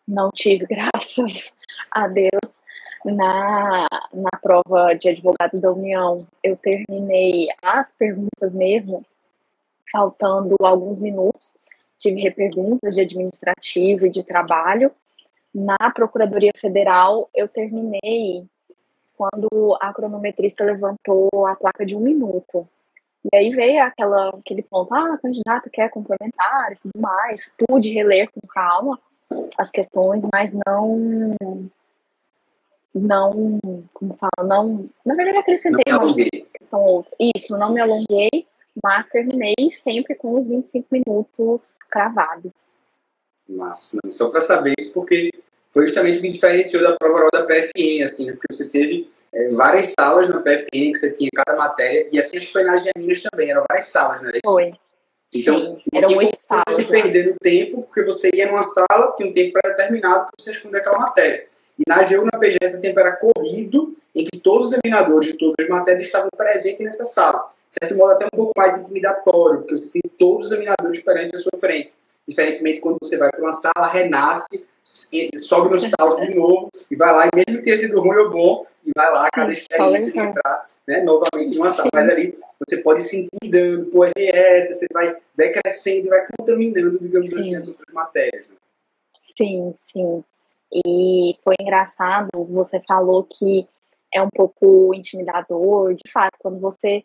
Não 0.08 0.30
tive, 0.32 0.66
graças 0.68 1.54
a 1.96 2.08
Deus. 2.08 2.54
Na, 3.06 3.88
na 4.12 4.32
prova 4.42 4.94
de 4.96 5.10
advogado 5.10 5.60
da 5.60 5.72
União, 5.72 6.26
eu 6.44 6.58
terminei 6.58 7.48
as 7.62 7.96
perguntas 7.96 8.56
mesmo, 8.56 9.06
faltando 9.92 10.56
alguns 10.60 11.00
minutos. 11.00 11.56
Tive 12.00 12.20
reperguntas 12.22 12.96
de 12.96 13.02
administrativo 13.02 14.08
e 14.08 14.10
de 14.10 14.24
trabalho. 14.24 14.92
Na 15.54 15.78
Procuradoria 15.94 16.52
Federal, 16.58 17.30
eu 17.34 17.48
terminei 17.48 18.46
quando 19.16 19.78
a 19.80 19.94
cronometrista 19.94 20.66
levantou 20.66 21.30
a 21.48 21.56
placa 21.56 21.86
de 21.86 21.96
um 21.96 22.02
minuto. 22.02 22.68
E 23.32 23.38
aí 23.38 23.52
veio 23.52 23.84
aquela, 23.84 24.30
aquele 24.30 24.64
ponto, 24.64 24.94
ah, 24.94 25.14
a 25.14 25.18
candidata 25.18 25.70
quer 25.72 25.90
complementar 25.90 26.74
e 26.74 26.76
tudo 26.78 27.00
mais, 27.00 27.56
pude 27.68 27.94
reler 27.94 28.30
com 28.32 28.46
calma 28.48 29.00
as 29.58 29.72
questões, 29.72 30.24
mas 30.32 30.54
não, 30.66 31.28
não, 33.00 33.60
como 33.94 34.18
fala, 34.18 34.48
não, 34.48 34.90
na 35.06 35.16
verdade 35.16 35.38
acrescentei 35.38 35.94
uma 35.94 36.14
questão 36.58 36.82
outra. 36.82 37.12
Isso, 37.36 37.58
não 37.58 37.74
me 37.74 37.82
alonguei, 37.82 38.30
mas 38.84 39.08
terminei 39.10 39.56
sempre 39.72 40.16
com 40.16 40.38
os 40.38 40.48
25 40.48 40.88
minutos 40.92 41.78
cravados. 41.90 42.78
Massa, 43.48 44.00
só 44.10 44.30
para 44.30 44.42
saber 44.42 44.74
isso, 44.80 44.94
porque 44.94 45.30
foi 45.70 45.86
justamente 45.86 46.20
o 46.20 46.22
que 46.22 46.30
diferenciou 46.30 46.82
da 46.82 46.96
prova 46.96 47.16
oral 47.16 47.32
da 47.32 47.44
PFN, 47.44 48.04
assim, 48.04 48.32
porque 48.32 48.48
você 48.52 48.72
teve 48.72 49.12
é, 49.34 49.50
várias 49.50 49.94
salas 50.00 50.30
na 50.30 50.42
PFN, 50.42 50.92
que 50.92 50.96
você 50.96 51.16
tinha 51.16 51.30
cada 51.36 51.58
matéria, 51.58 52.08
e 52.12 52.18
assim 52.18 52.38
acho 52.38 52.48
que 52.48 52.54
foi 52.54 52.64
nas 52.64 52.84
Minas 52.98 53.22
também, 53.22 53.52
eram 53.52 53.66
várias 53.70 53.88
salas, 53.88 54.22
né? 54.22 54.32
Foi. 54.44 54.72
Então, 55.34 55.60
Sim, 55.60 55.82
eram 55.94 56.16
oito 56.16 56.38
salas. 56.38 56.64
Você 56.70 56.84
se 56.84 56.88
perder 56.88 57.28
no 57.28 57.36
tempo, 57.42 57.84
porque 57.84 58.04
você 58.04 58.30
ia 58.34 58.48
numa 58.48 58.64
sala, 58.64 59.14
tinha 59.18 59.30
um 59.30 59.34
tempo 59.34 59.54
pré-determinado 59.54 60.28
para 60.28 60.32
você 60.40 60.52
responder 60.52 60.78
aquela 60.78 61.00
matéria. 61.00 61.46
E 61.78 61.84
na 61.88 62.04
GEU, 62.04 62.26
na 62.26 62.40
PGF, 62.40 62.78
o 62.78 62.82
tempo 62.82 63.00
era 63.00 63.16
corrido, 63.16 63.96
em 64.14 64.24
que 64.26 64.40
todos 64.40 64.68
os 64.68 64.74
examinadores 64.74 65.28
de 65.28 65.38
todas 65.38 65.56
as 65.60 65.68
matérias 65.68 66.04
estavam 66.04 66.30
presentes 66.36 66.80
nessa 66.80 67.06
sala. 67.06 67.52
De 67.70 67.76
certo 67.82 67.98
modo, 67.98 68.14
até 68.14 68.26
um 68.26 68.38
pouco 68.38 68.54
mais 68.56 68.82
intimidatório, 68.82 69.60
porque 69.60 69.78
você 69.78 70.00
tem 70.00 70.12
todos 70.18 70.46
os 70.46 70.52
examinadores 70.52 71.02
perante 71.02 71.36
a 71.36 71.40
sua 71.40 71.60
frente. 71.60 71.94
Diferentemente, 72.28 72.80
quando 72.80 72.98
você 73.02 73.18
vai 73.18 73.30
para 73.30 73.42
uma 73.42 73.52
sala, 73.52 73.88
renasce, 73.88 74.68
sobe 75.38 75.70
no 75.70 75.80
salto 75.80 76.22
de 76.22 76.34
novo 76.34 76.72
e 76.90 76.96
vai 76.96 77.14
lá, 77.14 77.28
e 77.28 77.36
mesmo 77.36 77.60
que 77.60 77.66
tenha 77.66 77.78
sido 77.78 78.00
ruim 78.02 78.18
ou 78.18 78.32
bom, 78.32 78.66
e 78.86 78.92
vai 78.96 79.12
lá, 79.12 79.28
cada 79.34 79.52
experiência 79.52 80.12
de 80.12 80.20
entrar 80.20 80.70
né, 80.88 81.02
novamente 81.04 81.56
em 81.56 81.58
uma 81.58 81.70
sala. 81.70 81.90
Mas 81.94 82.10
ali 82.10 82.38
você 82.66 82.78
pode 82.82 83.04
se 83.04 83.28
intimidando 83.28 83.88
por 83.88 84.08
RS, 84.08 84.70
você 84.70 84.88
vai 84.94 85.16
decrescendo 85.36 86.08
e 86.08 86.10
vai 86.10 86.26
contaminando, 86.38 86.98
digamos 87.00 87.34
assim, 87.34 87.44
sim. 87.44 87.50
assim, 87.50 87.64
as 87.64 87.68
outras 87.68 87.94
matérias. 87.94 88.48
Né? 88.48 88.56
Sim, 89.20 89.76
sim. 89.80 90.24
E 90.74 91.38
foi 91.44 91.56
engraçado, 91.60 92.30
você 92.50 92.82
falou 92.88 93.24
que 93.24 93.68
é 94.14 94.22
um 94.22 94.30
pouco 94.30 94.94
intimidador, 94.94 95.94
de 95.94 96.12
fato, 96.12 96.38
quando 96.40 96.60
você 96.60 97.04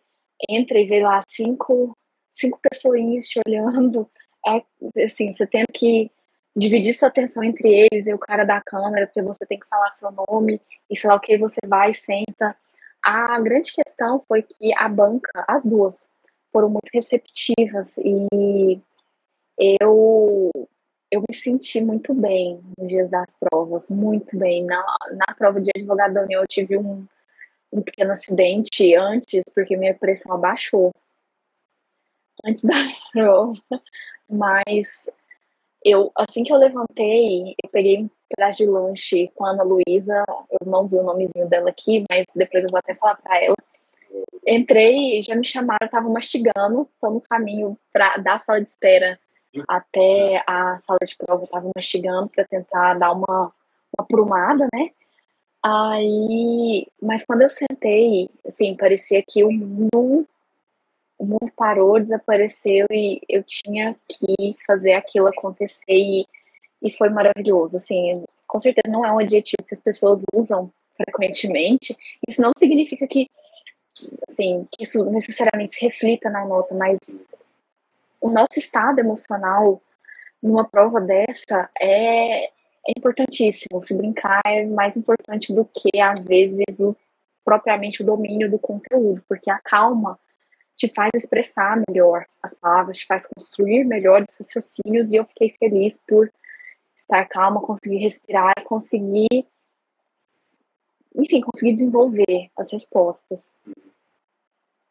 entra 0.48 0.78
e 0.78 0.86
vê 0.86 1.02
lá 1.02 1.20
cinco, 1.28 1.96
cinco 2.32 2.58
pessoinhas 2.62 3.26
te 3.26 3.40
olhando, 3.46 4.08
é 4.46 5.04
assim, 5.04 5.32
você 5.32 5.46
tem 5.46 5.64
que 5.72 6.10
dividir 6.56 6.94
sua 6.94 7.08
atenção 7.08 7.44
entre 7.44 7.68
eles 7.68 8.06
e 8.06 8.14
o 8.14 8.18
cara 8.18 8.44
da 8.44 8.60
câmera, 8.60 9.06
porque 9.06 9.22
você 9.22 9.46
tem 9.46 9.58
que 9.58 9.68
falar 9.68 9.90
seu 9.90 10.10
nome 10.10 10.60
e 10.90 10.96
sei 10.96 11.08
lá 11.08 11.16
o 11.16 11.20
que, 11.20 11.36
você 11.38 11.60
vai 11.66 11.92
senta. 11.92 12.56
A 13.02 13.38
grande 13.40 13.72
questão 13.72 14.22
foi 14.26 14.42
que 14.42 14.74
a 14.76 14.88
banca, 14.88 15.44
as 15.48 15.64
duas, 15.64 16.08
foram 16.52 16.68
muito 16.68 16.90
receptivas 16.92 17.96
e 17.98 18.80
eu 19.80 20.50
eu 21.10 21.20
me 21.20 21.34
senti 21.34 21.80
muito 21.80 22.14
bem 22.14 22.60
nos 22.78 22.88
dias 22.88 23.10
das 23.10 23.34
provas, 23.38 23.90
muito 23.90 24.36
bem. 24.36 24.64
Na, 24.64 24.84
na 25.12 25.34
prova 25.34 25.60
de 25.60 25.70
advogado 25.74 26.14
da 26.14 26.22
União 26.22 26.42
eu 26.42 26.46
tive 26.46 26.76
um, 26.78 27.04
um 27.72 27.82
pequeno 27.82 28.12
acidente 28.12 28.94
antes, 28.94 29.42
porque 29.52 29.76
minha 29.76 29.94
pressão 29.94 30.32
abaixou 30.32 30.92
antes 32.44 32.62
da 32.64 32.76
prova. 33.12 33.60
Mas 34.28 35.10
eu, 35.84 36.12
assim 36.14 36.44
que 36.44 36.52
eu 36.52 36.56
levantei, 36.56 37.56
eu 37.62 37.70
peguei 37.70 37.98
um 37.98 38.10
pedaço 38.28 38.58
de 38.58 38.66
lanche 38.66 39.28
com 39.34 39.44
a 39.44 39.50
Ana 39.50 39.64
Luísa, 39.64 40.24
eu 40.28 40.66
não 40.66 40.86
vi 40.86 40.96
o 40.96 41.02
nomezinho 41.02 41.48
dela 41.48 41.70
aqui, 41.70 42.04
mas 42.08 42.24
depois 42.36 42.62
eu 42.62 42.70
vou 42.70 42.78
até 42.78 42.94
falar 42.94 43.16
pra 43.16 43.42
ela. 43.42 43.56
Entrei, 44.46 45.22
já 45.24 45.34
me 45.34 45.44
chamaram, 45.44 45.88
tava 45.90 46.08
mastigando, 46.08 46.88
tô 47.00 47.10
no 47.10 47.20
caminho 47.20 47.76
pra, 47.92 48.16
da 48.18 48.38
sala 48.38 48.60
de 48.60 48.68
espera 48.68 49.18
até 49.68 50.42
a 50.46 50.78
sala 50.78 51.00
de 51.04 51.16
prova, 51.16 51.44
eu 51.44 51.48
tava 51.48 51.70
mastigando 51.74 52.28
para 52.28 52.44
tentar 52.44 52.94
dar 52.94 53.12
uma, 53.12 53.52
uma 53.98 54.06
prumada, 54.06 54.66
né? 54.72 54.90
Aí, 55.62 56.86
mas 57.02 57.24
quando 57.24 57.42
eu 57.42 57.50
sentei, 57.50 58.30
assim, 58.46 58.76
parecia 58.76 59.22
que 59.22 59.44
o 59.44 59.52
mundo 59.52 60.26
o 61.20 61.26
mundo 61.26 61.52
parou, 61.54 62.00
desapareceu 62.00 62.86
e 62.90 63.20
eu 63.28 63.42
tinha 63.42 63.94
que 64.08 64.56
fazer 64.66 64.94
aquilo 64.94 65.26
acontecer 65.26 65.84
e, 65.92 66.26
e 66.82 66.90
foi 66.90 67.10
maravilhoso. 67.10 67.76
Assim, 67.76 68.24
com 68.46 68.58
certeza 68.58 68.90
não 68.90 69.04
é 69.04 69.12
um 69.12 69.18
adjetivo 69.18 69.62
que 69.68 69.74
as 69.74 69.82
pessoas 69.82 70.24
usam 70.34 70.72
frequentemente. 70.96 71.94
Isso 72.26 72.40
não 72.40 72.52
significa 72.56 73.06
que, 73.06 73.28
assim, 74.30 74.66
que 74.72 74.82
isso 74.82 75.04
necessariamente 75.10 75.72
se 75.72 75.84
reflita 75.84 76.30
na 76.30 76.46
nota, 76.46 76.74
mas 76.74 76.98
o 78.20 78.30
nosso 78.30 78.58
estado 78.58 78.98
emocional 78.98 79.82
numa 80.42 80.64
prova 80.68 81.00
dessa 81.00 81.68
é, 81.80 82.44
é 82.44 82.50
importantíssimo. 82.96 83.82
Se 83.82 83.96
brincar 83.96 84.40
é 84.44 84.64
mais 84.66 84.96
importante 84.96 85.54
do 85.54 85.64
que, 85.64 86.00
às 86.00 86.26
vezes, 86.26 86.80
o, 86.80 86.96
propriamente 87.44 88.02
o 88.02 88.06
domínio 88.06 88.50
do 88.50 88.58
conteúdo, 88.58 89.22
porque 89.28 89.50
a 89.50 89.58
calma 89.58 90.18
te 90.76 90.88
faz 90.88 91.10
expressar 91.14 91.82
melhor 91.88 92.26
as 92.42 92.54
palavras, 92.54 92.98
te 92.98 93.06
faz 93.06 93.26
construir 93.26 93.84
melhor 93.84 94.22
os 94.22 94.38
raciocínios, 94.38 95.12
e 95.12 95.16
eu 95.16 95.24
fiquei 95.26 95.54
feliz 95.58 96.02
por 96.06 96.32
estar 96.96 97.26
calma, 97.26 97.60
conseguir 97.60 97.98
respirar 97.98 98.52
e 98.58 98.64
conseguir, 98.64 99.46
enfim, 101.14 101.40
conseguir 101.42 101.74
desenvolver 101.74 102.50
as 102.56 102.72
respostas. 102.72 103.50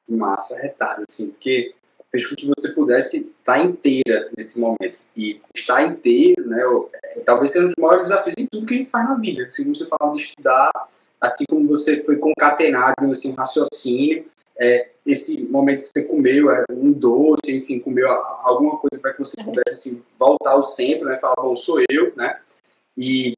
Massa, 0.07 0.59
retardo, 0.61 1.05
assim, 1.07 1.32
porque 1.32 1.73
fez 2.12 2.26
com 2.26 2.36
que 2.36 2.47
você 2.47 2.70
pudesse 2.70 3.18
estar 3.18 3.64
inteira 3.64 4.30
nesse 4.36 4.60
momento. 4.60 4.99
E 5.16 5.41
estar 5.55 5.84
inteiro, 5.84 6.47
né, 6.47 6.62
é, 7.05 7.20
talvez 7.22 7.51
seja 7.51 7.66
um 7.66 7.68
dos 7.70 7.76
maiores 7.78 8.10
desafios 8.10 8.36
em 8.38 8.47
tudo 8.47 8.66
que 8.66 8.74
a 8.74 8.78
gente 8.78 8.89
faz 8.89 9.07
na 9.07 9.16
vida. 9.16 9.49
Se 9.49 9.64
você 9.64 9.86
fala 9.86 10.14
de 10.14 10.22
estudar, 10.22 10.72
assim 11.20 11.43
como 11.49 11.68
você 11.68 12.03
foi 12.03 12.18
concatenado, 12.18 13.12
assim, 13.12 13.32
um 13.32 13.36
raciocínio, 13.36 14.26
é, 14.60 14.89
esse 15.05 15.49
momento 15.49 15.84
que 15.84 15.89
você 15.89 16.07
comeu 16.07 16.51
é, 16.51 16.66
um 16.70 16.91
doce, 16.91 17.49
enfim, 17.49 17.80
comeu 17.80 18.10
alguma 18.12 18.78
coisa 18.78 18.99
para 19.01 19.14
que 19.14 19.20
você 19.20 19.41
pudesse 19.41 19.89
assim, 19.89 20.03
voltar 20.20 20.51
ao 20.51 20.64
centro, 20.64 21.07
né? 21.07 21.18
Falar, 21.18 21.36
bom, 21.38 21.55
sou 21.55 21.82
eu, 21.89 22.14
né? 22.16 22.38
E, 22.97 23.36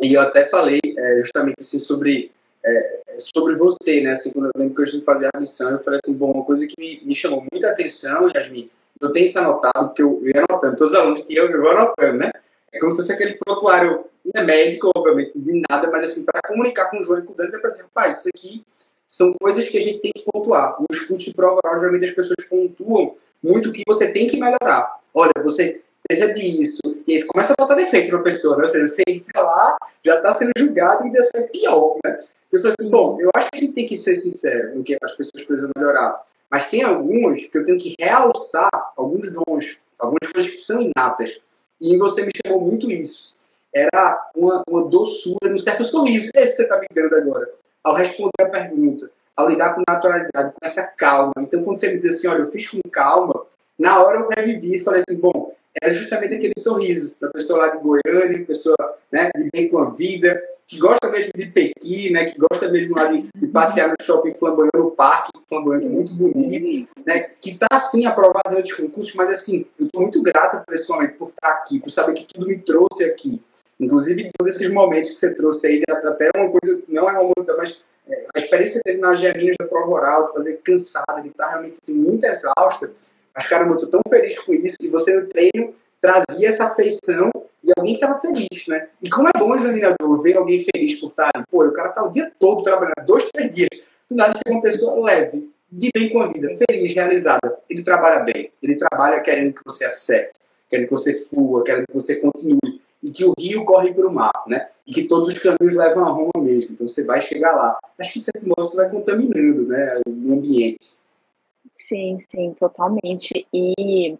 e 0.00 0.14
eu 0.14 0.22
até 0.22 0.46
falei 0.46 0.80
é, 0.84 1.20
justamente 1.20 1.60
assim, 1.60 1.78
sobre, 1.78 2.32
é, 2.66 3.02
sobre 3.18 3.54
você, 3.54 4.00
né? 4.00 4.12
Assim, 4.12 4.32
quando 4.32 4.46
eu 4.46 4.52
lembro 4.56 4.74
que 4.74 4.82
eu 4.82 4.90
fui 4.90 5.00
fazer 5.02 5.30
a 5.32 5.38
missão, 5.38 5.70
eu 5.70 5.78
falei 5.84 6.00
assim, 6.04 6.18
bom, 6.18 6.32
uma 6.32 6.44
coisa 6.44 6.66
que 6.66 6.74
me, 6.78 7.00
me 7.04 7.14
chamou 7.14 7.44
muita 7.50 7.70
atenção, 7.70 8.28
Yasmin, 8.34 8.68
eu 9.00 9.12
tenho 9.12 9.26
isso 9.26 9.38
anotado, 9.38 9.88
porque 9.88 10.02
eu 10.02 10.20
ia 10.24 10.44
anotando, 10.48 10.76
todos 10.76 10.92
os 10.92 10.98
alunos 10.98 11.22
que 11.22 11.34
eu, 11.34 11.48
eu 11.48 11.62
vou 11.62 11.70
anotando, 11.70 12.18
né? 12.18 12.32
É 12.72 12.78
como 12.78 12.90
se 12.90 12.98
fosse 12.98 13.12
aquele 13.12 13.34
prontuário, 13.34 14.04
não 14.24 14.42
é 14.42 14.44
médico, 14.44 14.90
obviamente, 14.96 15.32
de 15.36 15.62
nada, 15.70 15.88
mas 15.90 16.04
assim, 16.04 16.24
para 16.24 16.42
comunicar 16.46 16.90
com 16.90 16.98
o 16.98 17.02
João 17.02 17.20
e 17.20 17.22
com 17.22 17.32
o 17.32 17.36
Dante, 17.36 17.54
é 17.54 17.58
para 17.58 17.70
dizer, 17.70 17.84
rapaz, 17.84 18.18
isso 18.18 18.28
aqui 18.28 18.64
são 19.06 19.32
coisas 19.40 19.64
que 19.66 19.78
a 19.78 19.80
gente 19.80 20.00
tem 20.00 20.12
que 20.12 20.24
pontuar. 20.30 20.76
Nos 20.90 21.00
cursos 21.00 21.26
de 21.26 21.34
prova 21.34 21.60
geralmente 21.78 22.06
as 22.06 22.10
pessoas 22.10 22.44
pontuam 22.48 23.14
muito 23.42 23.68
o 23.68 23.72
que 23.72 23.82
você 23.86 24.12
tem 24.12 24.26
que 24.26 24.38
melhorar. 24.38 24.98
Olha, 25.14 25.32
você 25.42 25.82
precisa 26.02 26.34
disso. 26.34 26.80
E 27.06 27.16
aí 27.16 27.22
começa 27.24 27.52
a 27.52 27.62
botar 27.62 27.74
defeito 27.74 28.10
na 28.10 28.22
pessoa, 28.22 28.56
né? 28.56 28.62
Ou 28.64 28.68
seja, 28.68 28.88
você 28.88 29.02
entra 29.06 29.42
lá, 29.42 29.76
já 30.04 30.16
está 30.16 30.34
sendo 30.34 30.50
julgado 30.58 31.04
e 31.04 31.06
ainda 31.06 31.22
ser 31.22 31.48
pior, 31.50 31.96
né? 32.04 32.18
Eu 32.56 32.62
falei 32.62 32.74
assim, 32.80 32.90
bom, 32.90 33.20
eu 33.20 33.30
acho 33.36 33.48
que 33.50 33.56
a 33.56 33.60
gente 33.60 33.72
tem 33.72 33.86
que 33.86 33.96
ser 33.96 34.20
sincero 34.20 34.76
no 34.76 34.82
que 34.82 34.96
as 35.02 35.14
pessoas 35.14 35.44
precisam 35.44 35.70
melhorar. 35.76 36.22
Mas 36.50 36.66
tem 36.70 36.82
alguns 36.82 37.46
que 37.46 37.58
eu 37.58 37.64
tenho 37.64 37.78
que 37.78 37.94
realçar, 37.98 38.70
alguns 38.96 39.30
dons, 39.30 39.78
algumas 39.98 40.32
coisas 40.32 40.50
que 40.50 40.58
são 40.58 40.80
inatas. 40.80 41.38
E 41.80 41.96
você 41.98 42.24
me 42.24 42.32
chamou 42.44 42.60
muito 42.60 42.90
isso. 42.90 43.36
Era 43.74 44.30
uma, 44.36 44.62
uma 44.68 44.84
doçura, 44.88 45.52
um 45.52 45.58
certo 45.58 45.84
sorriso. 45.84 46.30
Esse 46.34 46.56
você 46.56 46.62
está 46.62 46.78
me 46.80 46.86
dando 46.94 47.14
agora 47.14 47.50
ao 47.86 47.94
responder 47.94 48.42
a 48.42 48.48
pergunta, 48.48 49.08
ao 49.36 49.48
lidar 49.48 49.74
com 49.74 49.82
naturalidade, 49.88 50.52
com 50.52 50.66
essa 50.66 50.82
calma. 50.96 51.32
Então, 51.38 51.62
quando 51.62 51.78
você 51.78 51.94
me 51.94 52.00
diz 52.00 52.16
assim, 52.16 52.26
olha, 52.26 52.40
eu 52.40 52.50
fiz 52.50 52.68
com 52.68 52.80
calma, 52.90 53.46
na 53.78 54.02
hora 54.02 54.18
eu 54.18 54.28
revivi 54.28 54.74
e 54.74 54.82
falei 54.82 55.04
assim, 55.08 55.20
bom, 55.20 55.54
era 55.82 55.92
justamente 55.92 56.34
aquele 56.34 56.54
sorriso 56.58 57.16
da 57.20 57.28
pessoa 57.28 57.66
lá 57.66 57.68
de 57.68 57.78
Goiânia, 57.78 58.44
pessoa 58.46 58.76
né, 59.10 59.30
de 59.36 59.48
bem 59.52 59.68
com 59.68 59.78
a 59.78 59.90
vida, 59.90 60.42
que 60.66 60.78
gosta 60.78 61.08
mesmo 61.10 61.32
de 61.34 61.46
Pequi, 61.46 62.10
né, 62.10 62.24
que 62.24 62.38
gosta 62.38 62.68
mesmo 62.68 62.94
lá 62.96 63.06
de, 63.06 63.28
de 63.34 63.46
passear 63.48 63.88
no 63.88 63.94
shopping 64.02 64.34
flamboyant, 64.34 64.70
no 64.74 64.90
parque 64.90 65.30
flamboyant, 65.48 65.84
muito 65.84 66.14
bonito, 66.14 66.88
né, 67.06 67.20
que 67.40 67.50
está, 67.50 67.66
assim, 67.70 68.04
aprovado 68.06 68.52
em 68.52 68.56
outros 68.56 68.76
concursos, 68.76 69.14
mas, 69.14 69.30
assim, 69.30 69.66
eu 69.78 69.86
estou 69.86 70.02
muito 70.02 70.22
grato 70.22 70.64
por 70.64 70.74
esse 70.74 70.88
momento, 70.88 71.14
por 71.16 71.28
estar 71.28 71.52
aqui, 71.52 71.78
por 71.78 71.90
saber 71.90 72.14
que 72.14 72.26
tudo 72.26 72.46
me 72.46 72.58
trouxe 72.58 73.04
aqui. 73.04 73.42
Inclusive, 73.78 74.30
todos 74.36 74.56
esses 74.56 74.72
momentos 74.72 75.10
que 75.10 75.16
você 75.16 75.34
trouxe 75.34 75.66
aí, 75.66 75.82
até 75.88 76.30
uma 76.36 76.50
coisa, 76.50 76.82
não 76.88 77.08
é 77.08 77.12
uma 77.12 77.32
coisa, 77.34 77.56
mas 77.58 77.80
é, 78.08 78.14
a 78.34 78.38
experiência 78.38 78.80
dele 78.84 78.98
nas 78.98 79.20
Geminas 79.20 79.56
da 79.58 79.66
prova 79.66 79.90
oral, 79.90 80.24
de 80.24 80.32
fazer 80.32 80.56
cansado, 80.64 81.22
de 81.22 81.28
estar 81.28 81.48
realmente 81.48 81.78
assim, 81.82 82.04
muito 82.04 82.24
exausta, 82.24 82.90
mas 83.36 83.46
caramba, 83.48 83.74
eu 83.74 83.78
tô 83.78 83.86
tão 83.88 84.00
feliz 84.08 84.38
com 84.38 84.54
isso, 84.54 84.76
e 84.80 84.88
você 84.88 85.14
no 85.20 85.28
treino 85.28 85.74
trazia 86.00 86.48
essa 86.48 86.64
afeição 86.64 87.30
e 87.62 87.72
alguém 87.76 87.94
que 87.94 88.04
estava 88.04 88.18
feliz, 88.20 88.66
né? 88.68 88.88
E 89.02 89.10
como 89.10 89.28
é 89.28 89.32
bom 89.38 89.54
examinador 89.54 90.22
ver 90.22 90.36
alguém 90.36 90.64
feliz 90.72 90.94
por 91.00 91.10
estar 91.10 91.30
ali. 91.34 91.44
Pô, 91.50 91.66
o 91.66 91.72
cara 91.72 91.88
tá 91.88 92.02
o 92.04 92.10
dia 92.10 92.32
todo 92.38 92.62
trabalhando, 92.62 93.04
dois, 93.04 93.24
três 93.32 93.54
dias. 93.54 93.68
Do 94.08 94.16
nada 94.16 94.38
chega 94.38 94.56
uma 94.56 94.62
pessoa 94.62 95.04
leve, 95.04 95.50
de 95.70 95.90
bem 95.92 96.08
com 96.10 96.20
a 96.20 96.32
vida, 96.32 96.48
feliz, 96.68 96.94
realizada. 96.94 97.58
Ele 97.68 97.82
trabalha 97.82 98.20
bem. 98.20 98.52
Ele 98.62 98.76
trabalha 98.76 99.20
querendo 99.20 99.52
que 99.52 99.62
você 99.64 99.84
acerte, 99.84 100.38
querendo 100.68 100.86
que 100.86 100.92
você 100.92 101.24
flua, 101.24 101.64
querendo 101.64 101.86
que 101.86 101.94
você 101.94 102.20
continue. 102.20 102.80
E 103.02 103.10
que 103.10 103.24
o 103.24 103.34
rio 103.38 103.64
corre 103.64 103.92
para 103.92 104.06
o 104.06 104.12
mar, 104.12 104.44
né? 104.46 104.68
E 104.86 104.92
que 104.92 105.04
todos 105.04 105.28
os 105.28 105.38
caminhos 105.38 105.74
levam 105.74 106.04
a 106.04 106.08
Roma 106.08 106.32
mesmo. 106.38 106.72
Então 106.72 106.88
você 106.88 107.04
vai 107.04 107.20
chegar 107.20 107.54
lá. 107.54 107.78
Acho 107.98 108.12
que 108.12 108.20
certo 108.20 108.46
modo 108.46 108.64
você 108.64 108.76
vai 108.76 108.88
contaminando, 108.88 109.66
né? 109.66 110.00
O 110.06 110.32
ambiente. 110.32 110.98
Sim, 111.78 112.18
sim, 112.20 112.54
totalmente. 112.54 113.46
E 113.52 114.18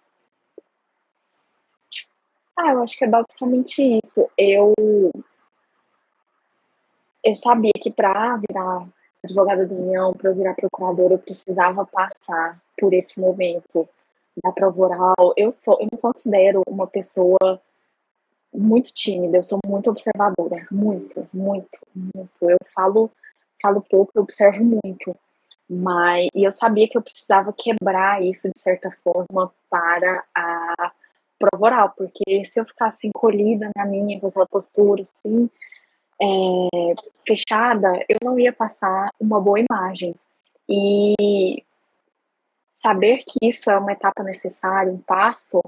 ah, 2.58 2.72
eu 2.72 2.82
acho 2.82 2.96
que 2.96 3.04
é 3.04 3.08
basicamente 3.08 3.82
isso. 4.04 4.28
Eu 4.36 4.74
eu 7.24 7.34
sabia 7.36 7.72
que 7.80 7.90
para 7.90 8.36
virar 8.36 8.86
advogada 9.24 9.66
da 9.66 9.74
União, 9.74 10.12
para 10.14 10.30
eu 10.30 10.34
virar 10.34 10.54
procuradora, 10.54 11.14
eu 11.14 11.18
precisava 11.18 11.84
passar 11.84 12.60
por 12.78 12.94
esse 12.94 13.20
momento 13.20 13.88
da 14.42 14.52
prova 14.52 14.80
oral. 14.82 15.34
Eu 15.36 15.50
sou, 15.52 15.76
eu 15.80 15.88
me 15.90 15.98
considero 15.98 16.62
uma 16.68 16.86
pessoa 16.86 17.60
muito 18.52 18.92
tímida, 18.92 19.38
eu 19.38 19.42
sou 19.44 19.58
muito 19.66 19.90
observadora, 19.90 20.66
muito, 20.70 21.26
muito, 21.32 21.78
muito. 21.94 22.30
Eu 22.42 22.58
falo, 22.74 23.10
falo 23.62 23.82
pouco, 23.82 24.12
eu 24.14 24.22
observo 24.22 24.64
muito. 24.64 25.16
Mas 25.68 26.28
e 26.34 26.44
eu 26.44 26.52
sabia 26.52 26.88
que 26.88 26.96
eu 26.96 27.02
precisava 27.02 27.52
quebrar 27.52 28.22
isso 28.22 28.48
de 28.54 28.60
certa 28.60 28.90
forma 29.02 29.52
para 29.68 30.24
a 30.34 30.92
prova 31.38 31.66
oral, 31.66 31.94
porque 31.96 32.44
se 32.44 32.60
eu 32.60 32.64
ficasse 32.64 33.08
encolhida 33.08 33.70
na 33.76 33.84
minha, 33.84 34.18
com 34.20 34.28
aquela 34.28 34.46
postura 34.46 35.02
assim, 35.02 35.50
é, 36.22 36.94
fechada, 37.26 38.04
eu 38.08 38.18
não 38.22 38.38
ia 38.38 38.52
passar 38.52 39.10
uma 39.20 39.40
boa 39.40 39.58
imagem. 39.60 40.14
E 40.68 41.62
saber 42.72 43.18
que 43.18 43.38
isso 43.42 43.70
é 43.70 43.78
uma 43.78 43.92
etapa 43.92 44.22
necessária, 44.22 44.92
um 44.92 44.98
passo 44.98 45.60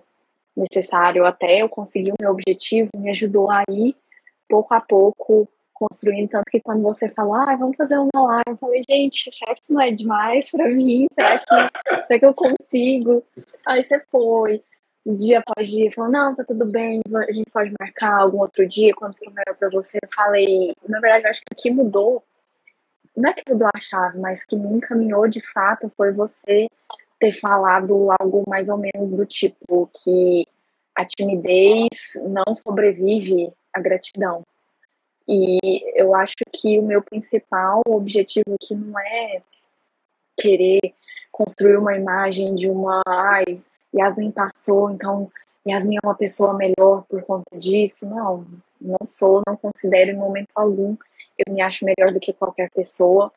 necessário 0.56 1.24
até 1.24 1.62
eu 1.62 1.68
conseguir 1.68 2.12
o 2.12 2.16
meu 2.20 2.30
objetivo, 2.30 2.90
me 2.96 3.10
ajudou 3.10 3.50
a 3.50 3.62
ir 3.70 3.96
pouco 4.48 4.74
a 4.74 4.80
pouco 4.80 5.48
construindo. 5.78 6.28
Tanto 6.28 6.44
que 6.50 6.60
quando 6.60 6.82
você 6.82 7.08
fala, 7.10 7.52
ah, 7.52 7.56
vamos 7.56 7.76
fazer 7.76 7.96
uma 7.96 8.26
live, 8.26 8.44
eu 8.48 8.56
falei, 8.56 8.82
gente, 8.88 9.30
será 9.32 9.54
que 9.54 9.62
isso 9.62 9.72
não 9.72 9.80
é 9.80 9.90
demais 9.90 10.50
para 10.50 10.68
mim? 10.68 11.06
Será 11.12 11.38
que, 11.38 11.46
será 12.06 12.18
que 12.18 12.26
eu 12.26 12.34
consigo? 12.34 13.22
Aí 13.66 13.84
você 13.84 14.00
foi 14.10 14.62
dia 15.06 15.38
após 15.38 15.68
dia, 15.68 15.90
falou, 15.92 16.10
não, 16.10 16.34
tá 16.34 16.44
tudo 16.44 16.66
bem, 16.66 17.00
a 17.14 17.32
gente 17.32 17.50
pode 17.50 17.72
marcar 17.80 18.20
algum 18.20 18.40
outro 18.40 18.68
dia, 18.68 18.94
quando 18.94 19.16
for 19.16 19.32
melhor 19.32 19.56
pra 19.56 19.70
você. 19.70 19.98
Eu 20.02 20.08
falei, 20.14 20.74
na 20.86 21.00
verdade, 21.00 21.24
eu 21.24 21.30
acho 21.30 21.40
que 21.40 21.52
o 21.52 21.56
que 21.56 21.70
mudou, 21.70 22.22
não 23.16 23.30
é 23.30 23.32
que 23.32 23.50
mudou 23.50 23.68
a 23.74 23.80
chave, 23.80 24.18
mas 24.18 24.44
que 24.44 24.56
me 24.56 24.76
encaminhou 24.76 25.26
de 25.26 25.40
fato 25.52 25.90
foi 25.96 26.12
você 26.12 26.68
ter 27.18 27.32
falado 27.32 28.10
algo 28.20 28.44
mais 28.46 28.68
ou 28.68 28.76
menos 28.76 29.10
do 29.10 29.26
tipo 29.26 29.90
que 29.92 30.46
a 30.94 31.04
timidez 31.04 32.12
não 32.28 32.54
sobrevive 32.54 33.52
à 33.72 33.80
gratidão. 33.80 34.44
E 35.28 35.58
eu 35.94 36.14
acho 36.14 36.36
que 36.52 36.78
o 36.78 36.82
meu 36.82 37.02
principal 37.02 37.82
objetivo 37.86 38.54
aqui 38.54 38.74
não 38.74 38.98
é 38.98 39.42
querer 40.40 40.80
construir 41.30 41.76
uma 41.76 41.94
imagem 41.94 42.54
de 42.54 42.68
uma, 42.68 43.02
ai, 43.06 43.60
Yasmin 43.94 44.30
passou, 44.30 44.90
então 44.90 45.30
Yasmin 45.68 45.96
é 45.96 46.06
uma 46.06 46.14
pessoa 46.14 46.54
melhor 46.54 47.04
por 47.08 47.22
conta 47.22 47.58
disso. 47.58 48.06
Não, 48.06 48.46
não 48.80 48.98
sou, 49.06 49.42
não 49.46 49.56
considero 49.56 50.10
em 50.10 50.16
momento 50.16 50.48
algum. 50.54 50.96
Eu 51.36 51.52
me 51.52 51.60
acho 51.60 51.84
melhor 51.84 52.12
do 52.12 52.20
que 52.20 52.32
qualquer 52.32 52.70
pessoa. 52.70 53.30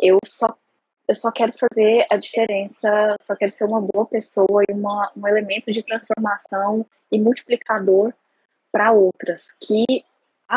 Eu 0.00 0.18
só, 0.26 0.54
eu 1.06 1.14
só 1.14 1.30
quero 1.30 1.52
fazer 1.52 2.06
a 2.10 2.16
diferença, 2.16 3.16
só 3.20 3.36
quero 3.36 3.52
ser 3.52 3.64
uma 3.64 3.80
boa 3.80 4.06
pessoa 4.06 4.64
e 4.68 4.72
uma, 4.72 5.10
um 5.16 5.28
elemento 5.28 5.72
de 5.72 5.82
transformação 5.82 6.84
e 7.10 7.20
multiplicador 7.20 8.12
para 8.72 8.92
outras. 8.92 9.52
Que 9.60 10.04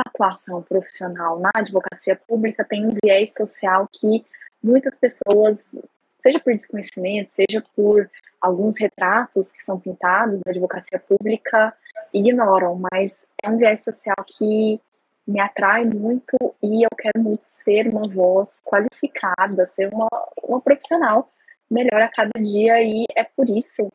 atuação 0.01 0.61
profissional 0.61 1.39
na 1.39 1.51
advocacia 1.55 2.15
pública 2.27 2.63
tem 2.63 2.85
um 2.85 2.95
viés 3.03 3.33
social 3.33 3.87
que 3.91 4.25
muitas 4.61 4.97
pessoas, 4.97 5.75
seja 6.19 6.39
por 6.39 6.55
desconhecimento, 6.55 7.31
seja 7.31 7.63
por 7.75 8.09
alguns 8.41 8.77
retratos 8.79 9.51
que 9.51 9.61
são 9.61 9.79
pintados 9.79 10.41
da 10.41 10.51
advocacia 10.51 10.99
pública 10.99 11.73
ignoram, 12.13 12.79
mas 12.91 13.27
é 13.43 13.49
um 13.49 13.57
viés 13.57 13.83
social 13.83 14.15
que 14.27 14.79
me 15.25 15.39
atrai 15.39 15.85
muito 15.85 16.35
e 16.61 16.83
eu 16.83 16.89
quero 16.97 17.21
muito 17.21 17.45
ser 17.45 17.87
uma 17.87 18.03
voz 18.03 18.61
qualificada, 18.65 19.65
ser 19.65 19.93
uma, 19.93 20.09
uma 20.43 20.59
profissional 20.59 21.29
melhor 21.71 22.01
a 22.01 22.09
cada 22.09 22.39
dia 22.41 22.81
e 22.83 23.05
é 23.15 23.23
por 23.23 23.49
isso 23.49 23.89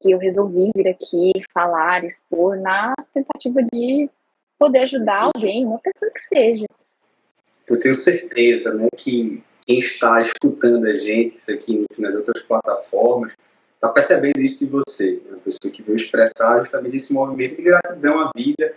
que 0.00 0.10
eu 0.10 0.18
resolvi 0.18 0.70
vir 0.74 0.88
aqui 0.88 1.32
falar, 1.54 2.04
expor 2.04 2.56
na 2.56 2.94
tentativa 3.14 3.62
de 3.62 4.10
poder 4.58 4.80
ajudar 4.80 5.30
alguém, 5.34 5.64
uma 5.64 5.78
pessoa 5.78 6.10
que 6.10 6.20
seja. 6.20 6.66
Eu 7.68 7.80
tenho 7.80 7.94
certeza, 7.94 8.74
né, 8.74 8.88
que 8.96 9.42
quem 9.66 9.78
está 9.80 10.20
escutando 10.20 10.86
a 10.86 10.96
gente, 10.96 11.34
isso 11.34 11.50
aqui 11.50 11.84
nas 11.98 12.14
outras 12.14 12.42
plataformas, 12.42 13.32
está 13.74 13.88
percebendo 13.88 14.40
isso 14.40 14.64
de 14.64 14.70
você, 14.70 15.20
né? 15.24 15.32
uma 15.32 15.38
pessoa 15.38 15.72
que 15.72 15.82
veio 15.82 15.96
expressar 15.96 16.60
justamente 16.60 16.96
esse 16.96 17.12
movimento 17.12 17.56
de 17.56 17.62
gratidão 17.62 18.20
à 18.20 18.30
vida 18.36 18.72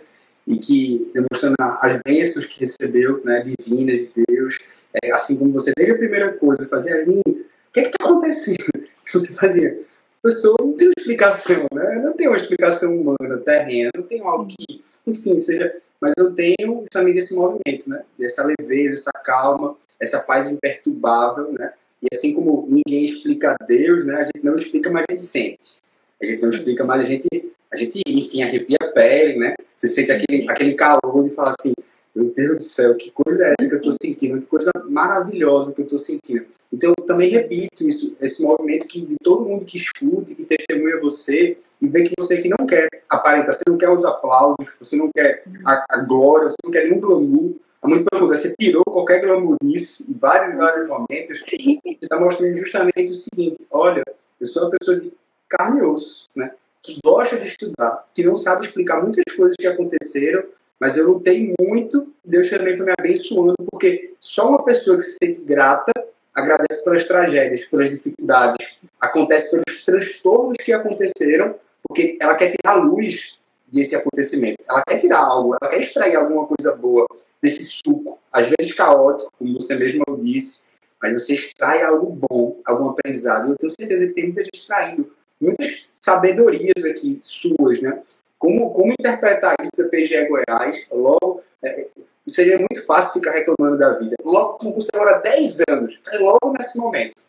e 0.46 0.56
que 0.58 1.10
demonstrando 1.14 1.56
as 1.58 2.00
bênçãos 2.04 2.46
que 2.46 2.60
recebeu, 2.60 3.22
né, 3.24 3.40
divinas 3.40 4.00
de 4.00 4.24
Deus, 4.26 4.58
é, 5.02 5.12
assim 5.12 5.38
como 5.38 5.52
você 5.52 5.72
desde 5.76 5.94
a 5.94 5.98
primeira 5.98 6.32
coisa 6.32 6.66
fazia, 6.68 7.06
mim, 7.06 7.22
o 7.24 7.72
que 7.72 7.80
é 7.80 7.82
está 7.84 8.04
acontecendo? 8.04 8.58
Você 9.12 9.32
fazia, 9.34 9.80
pessoa 10.22 10.56
não 10.60 10.72
tem 10.72 10.92
explicação, 10.96 11.66
né? 11.74 12.00
Não 12.04 12.12
tem 12.12 12.28
uma 12.28 12.36
explicação 12.36 12.94
humana, 12.94 13.38
terrena, 13.38 13.90
não 13.94 14.02
tem 14.04 14.20
algo 14.20 14.46
que, 14.46 14.84
enfim, 15.10 15.38
seja. 15.38 15.74
Mas 16.00 16.12
eu 16.16 16.34
tenho 16.34 16.84
também 16.90 17.14
desse 17.14 17.34
movimento, 17.34 17.88
né? 17.88 18.02
Dessa 18.18 18.42
leveza, 18.42 18.94
essa 18.94 19.12
calma, 19.24 19.76
essa 20.00 20.20
paz 20.20 20.50
imperturbável, 20.50 21.52
né? 21.52 21.72
E 22.02 22.16
assim 22.16 22.32
como 22.32 22.66
ninguém 22.66 23.04
explica 23.04 23.54
Deus, 23.68 24.06
né, 24.06 24.14
a 24.14 24.24
gente 24.24 24.42
não 24.42 24.56
explica, 24.56 24.90
mas 24.90 25.04
a 25.08 25.12
gente 25.12 25.26
sente. 25.26 25.80
A 26.20 26.24
gente 26.24 26.42
não 26.42 26.50
explica, 26.50 26.84
mas 26.84 27.00
a 27.00 27.04
gente, 27.04 27.28
a 27.70 27.76
gente 27.76 28.00
enfim, 28.06 28.42
arrepia 28.42 28.78
a 28.80 28.86
pele, 28.86 29.38
né? 29.38 29.54
Você 29.76 29.88
sente 29.88 30.10
aquele, 30.10 30.48
aquele 30.48 30.74
calor 30.74 31.22
de 31.22 31.34
falar 31.34 31.54
assim, 31.60 31.74
meu 32.20 32.32
Deus 32.34 32.58
do 32.58 32.62
céu, 32.64 32.94
que 32.96 33.10
coisa 33.10 33.44
é 33.44 33.54
essa 33.58 33.78
que 33.78 33.86
eu 33.86 33.92
estou 33.92 33.96
sentindo? 34.02 34.40
Que 34.40 34.46
coisa 34.46 34.70
maravilhosa 34.88 35.72
que 35.72 35.80
eu 35.80 35.84
estou 35.84 35.98
sentindo. 35.98 36.44
Então, 36.72 36.92
eu 36.96 37.06
também 37.06 37.30
repito 37.30 37.82
isso, 37.82 38.16
esse 38.20 38.42
movimento 38.42 38.86
que 38.86 39.04
de 39.04 39.16
todo 39.22 39.48
mundo 39.48 39.64
que 39.64 39.78
escuta, 39.78 40.34
que 40.34 40.44
testemunha 40.44 41.00
você, 41.00 41.58
e 41.80 41.88
vê 41.88 42.04
que 42.04 42.14
você 42.18 42.40
que 42.40 42.48
não 42.48 42.66
quer 42.66 42.88
aparentar, 43.08 43.54
você 43.54 43.62
não 43.66 43.78
quer 43.78 43.90
os 43.90 44.04
aplausos, 44.04 44.74
você 44.78 44.96
não 44.96 45.10
quer 45.10 45.42
a, 45.64 45.84
a 45.88 45.96
glória, 46.04 46.50
você 46.50 46.56
não 46.62 46.70
quer 46.70 46.84
nenhum 46.84 47.00
glamour, 47.00 47.54
Há 47.82 47.88
muito 47.88 48.04
pergunta, 48.10 48.36
você 48.36 48.54
tirou 48.60 48.84
qualquer 48.84 49.22
glamourice 49.22 50.12
em 50.12 50.18
vários, 50.18 50.54
vários 50.54 50.86
momentos. 50.86 51.40
Você 51.40 51.96
está 52.02 52.20
mostrando 52.20 52.54
justamente 52.58 53.10
o 53.10 53.14
seguinte: 53.14 53.66
olha, 53.70 54.04
eu 54.38 54.46
sou 54.46 54.64
uma 54.64 54.70
pessoa 54.72 55.00
de 55.00 55.10
carne 55.48 55.80
e 55.80 55.82
osso, 55.82 56.28
né? 56.36 56.50
que 56.82 56.98
gosta 57.04 57.36
de 57.36 57.48
estudar, 57.48 58.04
que 58.14 58.22
não 58.22 58.36
sabe 58.36 58.66
explicar 58.66 59.02
muitas 59.02 59.24
coisas 59.34 59.56
que 59.56 59.66
aconteceram, 59.66 60.44
mas 60.80 60.96
eu 60.96 61.06
lutei 61.06 61.54
muito 61.60 62.12
e 62.24 62.30
Deus 62.30 62.48
também 62.48 62.76
foi 62.76 62.86
me 62.86 62.94
abençoando, 62.98 63.54
porque 63.70 64.14
só 64.18 64.48
uma 64.48 64.64
pessoa 64.64 64.96
que 64.96 65.02
se 65.02 65.16
sente 65.22 65.44
grata 65.44 65.92
agradece 66.34 66.82
pelas 66.84 67.04
tragédias, 67.04 67.66
pelas 67.66 67.90
dificuldades, 67.90 68.78
acontece 68.98 69.50
pelos 69.50 69.84
transtornos 69.84 70.56
que 70.56 70.72
aconteceram, 70.72 71.54
porque 71.86 72.16
ela 72.20 72.34
quer 72.34 72.52
tirar 72.56 72.76
a 72.76 72.82
luz 72.82 73.38
desse 73.70 73.94
acontecimento. 73.94 74.64
Ela 74.68 74.82
quer 74.88 75.00
tirar 75.00 75.18
algo, 75.18 75.56
ela 75.60 75.70
quer 75.70 75.80
extrair 75.80 76.16
alguma 76.16 76.46
coisa 76.46 76.76
boa 76.76 77.06
desse 77.42 77.64
suco, 77.64 78.18
às 78.32 78.46
vezes 78.46 78.74
caótico, 78.74 79.32
como 79.38 79.52
você 79.54 79.74
mesmo 79.76 80.04
disse, 80.22 80.70
mas 81.02 81.12
você 81.12 81.34
extrai 81.34 81.82
algo 81.82 82.18
bom, 82.28 82.60
algum 82.64 82.88
aprendizado. 82.88 83.50
Eu 83.50 83.56
tenho 83.56 83.72
certeza 83.78 84.06
que 84.06 84.14
tem 84.14 84.24
muita 84.24 84.44
gente 84.44 84.56
extraindo 84.56 85.10
muitas 85.40 85.88
sabedorias 86.00 86.84
aqui 86.84 87.18
suas, 87.20 87.80
né? 87.80 88.02
Como, 88.40 88.72
como 88.72 88.92
interpretar 88.92 89.54
isso 89.60 89.84
da 89.84 89.90
PGE 89.90 90.26
Goiás? 90.26 90.86
Logo, 90.90 91.42
é, 91.62 91.88
seria 92.26 92.56
muito 92.56 92.84
fácil 92.86 93.12
ficar 93.12 93.32
reclamando 93.32 93.78
da 93.78 93.98
vida. 93.98 94.16
Logo, 94.24 94.54
como 94.54 94.74
você 94.74 94.88
demora 94.90 95.18
10 95.18 95.56
anos, 95.68 96.00
é 96.10 96.18
logo 96.18 96.52
nesse 96.58 96.78
momento. 96.78 97.22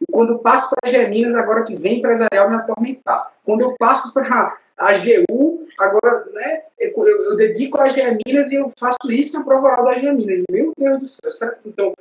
E 0.00 0.04
quando 0.10 0.32
eu 0.32 0.38
passo 0.40 0.68
para 0.70 0.90
a 0.90 0.92
Geminas, 0.92 1.36
agora 1.36 1.62
que 1.62 1.76
vem 1.76 1.98
empresarial 1.98 2.50
me 2.50 2.56
atormentar. 2.56 3.32
Quando 3.44 3.60
eu 3.60 3.76
passo 3.78 4.12
para 4.12 4.58
a 4.76 4.88
AGU, 4.90 5.66
agora 5.78 6.24
né, 6.32 6.62
eu, 6.80 6.92
eu, 7.06 7.36
dedico 7.36 7.78
a 7.80 7.84
Minas 7.84 8.50
e 8.50 8.56
eu 8.56 8.70
faço 8.78 9.10
isso 9.10 9.38
na 9.38 9.44
prova 9.44 9.68
oral 9.68 9.84
da 9.84 10.12
Minas. 10.12 10.42
Meu 10.50 10.72
Deus 10.76 11.00
do 11.00 11.06
céu. 11.06 11.30
Certo? 11.30 11.60
Então, 11.64 11.94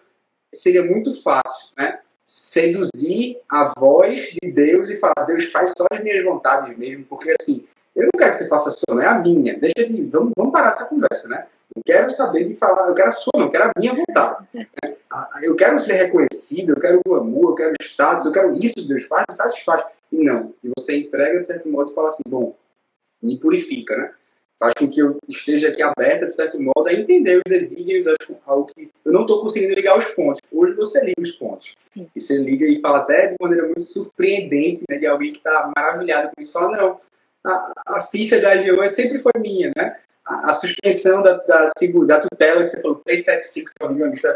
seria 0.54 0.84
muito 0.84 1.22
fácil, 1.22 1.76
né? 1.78 2.00
Seduzir 2.24 3.40
a 3.48 3.74
voz 3.78 4.32
de 4.42 4.52
Deus 4.52 4.90
e 4.90 4.98
falar, 4.98 5.26
Deus 5.28 5.46
faz 5.46 5.72
só 5.78 5.86
as 5.92 6.02
minhas 6.02 6.24
vontades 6.26 6.78
mesmo, 6.78 7.06
porque 7.06 7.34
assim, 7.40 7.66
eu 7.98 8.04
não 8.04 8.12
quero 8.18 8.32
que 8.32 8.44
você 8.44 8.48
faça 8.48 8.70
a 8.70 8.74
sua, 8.74 8.96
não 8.96 9.02
é 9.02 9.08
a 9.08 9.20
minha. 9.20 9.58
Deixa 9.60 9.88
de. 9.88 10.04
Vamos, 10.06 10.32
vamos 10.38 10.52
parar 10.52 10.70
essa 10.70 10.86
conversa, 10.86 11.28
né? 11.28 11.48
Eu 11.76 11.82
quero 11.84 12.10
saber 12.12 12.44
de 12.44 12.56
falar, 12.56 12.88
eu 12.88 12.96
quero 12.96 13.10
a 13.10 13.12
sua, 13.12 13.32
não, 13.36 13.46
eu 13.46 13.50
quero 13.50 13.66
a 13.66 13.72
minha 13.78 13.94
vontade. 13.94 14.48
Né? 14.54 14.68
Eu 15.44 15.56
quero 15.56 15.80
ser 15.80 15.94
reconhecido, 15.94 16.70
eu 16.72 16.80
quero 16.80 17.02
glamour, 17.06 17.52
eu 17.52 17.56
quero 17.56 17.74
status, 17.82 18.26
eu 18.26 18.32
quero 18.32 18.54
isso, 18.54 18.88
Deus 18.88 19.04
faz, 19.04 19.26
me 19.30 19.36
satisfaz. 19.36 19.84
E 20.12 20.24
não. 20.24 20.54
E 20.64 20.72
você 20.78 20.98
entrega 20.98 21.40
de 21.40 21.46
certo 21.46 21.70
modo 21.70 21.92
e 21.92 21.96
fala 21.96 22.08
assim, 22.08 22.24
bom, 22.30 22.56
me 23.22 23.38
purifica, 23.38 23.96
né? 23.98 24.12
Faz 24.60 24.74
com 24.74 24.88
que 24.88 25.00
eu 25.00 25.18
esteja 25.28 25.70
aqui 25.70 25.84
aberta, 25.84 26.26
de 26.26 26.34
certo 26.34 26.60
modo, 26.60 26.88
a 26.88 26.94
entender 26.94 27.38
os 27.38 27.44
desígnios, 27.48 28.06
algo 28.46 28.66
que 28.66 28.90
eu 29.06 29.12
não 29.12 29.22
estou 29.22 29.42
conseguindo 29.42 29.76
ligar 29.76 29.98
os 29.98 30.06
pontos. 30.06 30.42
Hoje 30.52 30.76
você 30.76 31.00
liga 31.04 31.22
os 31.22 31.32
pontos. 31.32 31.76
Sim. 31.78 32.08
E 32.16 32.20
você 32.20 32.38
liga 32.38 32.66
e 32.66 32.82
fala 32.82 33.00
até 33.00 33.28
de 33.28 33.36
maneira 33.40 33.66
muito 33.66 33.82
surpreendente, 33.82 34.84
né? 34.90 34.98
De 34.98 35.06
alguém 35.06 35.32
que 35.32 35.38
está 35.38 35.72
maravilhado 35.76 36.30
com 36.30 36.42
isso. 36.42 36.54
Fala, 36.54 36.76
não, 36.76 37.00
a, 37.48 37.74
a 37.88 38.02
ficha 38.04 38.40
da 38.40 38.54
AGO 38.54 38.88
sempre 38.90 39.20
foi 39.20 39.32
minha, 39.40 39.72
né? 39.76 39.96
a, 40.28 40.54
suspensão 40.54 41.24
da, 41.24 41.34
da, 41.34 41.72
da, 42.06 42.20
tutela 42.20 42.64
que 42.64 42.70
você 42.70 42.82
falou, 42.82 43.02
375, 43.06 43.70
se 43.70 43.76
não 43.82 43.90
me 43.90 43.96
engano, 43.96 44.14
STA 44.14 44.34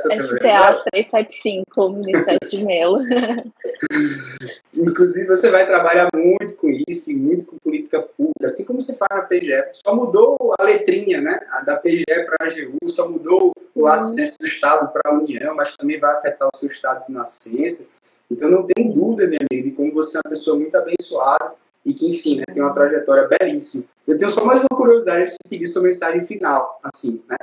375, 0.92 1.90
Ministério 1.90 2.40
de 2.50 2.66
Melo. 2.66 3.00
Inclusive, 4.74 5.28
você 5.28 5.50
vai 5.50 5.68
trabalhar 5.68 6.08
muito 6.16 6.56
com 6.56 6.70
isso 6.88 7.12
e 7.12 7.16
muito 7.16 7.46
com 7.46 7.58
política 7.58 8.02
pública, 8.02 8.46
assim 8.46 8.66
como 8.66 8.82
você 8.82 8.96
faz 8.96 9.10
na 9.12 9.24
PGE. 9.24 9.64
Só 9.86 9.94
mudou 9.94 10.38
a 10.58 10.64
letrinha, 10.64 11.20
né? 11.20 11.40
A 11.52 11.62
da 11.62 11.76
PGE 11.76 12.06
para 12.06 12.38
a 12.40 12.46
AGU, 12.46 12.78
só 12.88 13.10
mudou 13.10 13.52
o 13.76 13.82
lado 13.82 14.06
uhum. 14.08 14.16
do 14.16 14.48
Estado 14.48 14.92
para 14.94 15.12
a 15.12 15.14
União, 15.14 15.54
mas 15.56 15.76
também 15.76 16.00
vai 16.00 16.16
afetar 16.16 16.48
o 16.48 16.58
seu 16.58 16.70
estado 16.70 17.06
de 17.06 17.14
nascença. 17.14 17.94
Então, 18.30 18.50
não 18.50 18.66
tem 18.66 18.90
dúvida, 18.90 19.28
minha 19.28 19.42
amiga, 19.52 19.70
de 19.70 19.76
como 19.76 19.92
você 19.92 20.18
é 20.18 20.22
uma 20.24 20.30
pessoa 20.30 20.58
muito 20.58 20.76
abençoada 20.76 21.52
e 21.86 21.94
que, 21.94 22.08
enfim, 22.10 22.38
né, 22.38 22.44
tem 22.54 22.62
uma 22.62 22.74
trajetória 22.74 23.28
belíssima. 23.28 23.86
Eu 24.08 24.18
tenho 24.18 24.32
só 24.32 24.44
mais 24.46 24.60
uma 24.62 24.78
curiosidade 24.78 25.32
de 25.32 25.50
pedir 25.50 25.68
sua 25.68 25.82
mensagem 25.82 26.22
final, 26.24 26.80
assim, 26.84 27.24
né? 27.28 27.38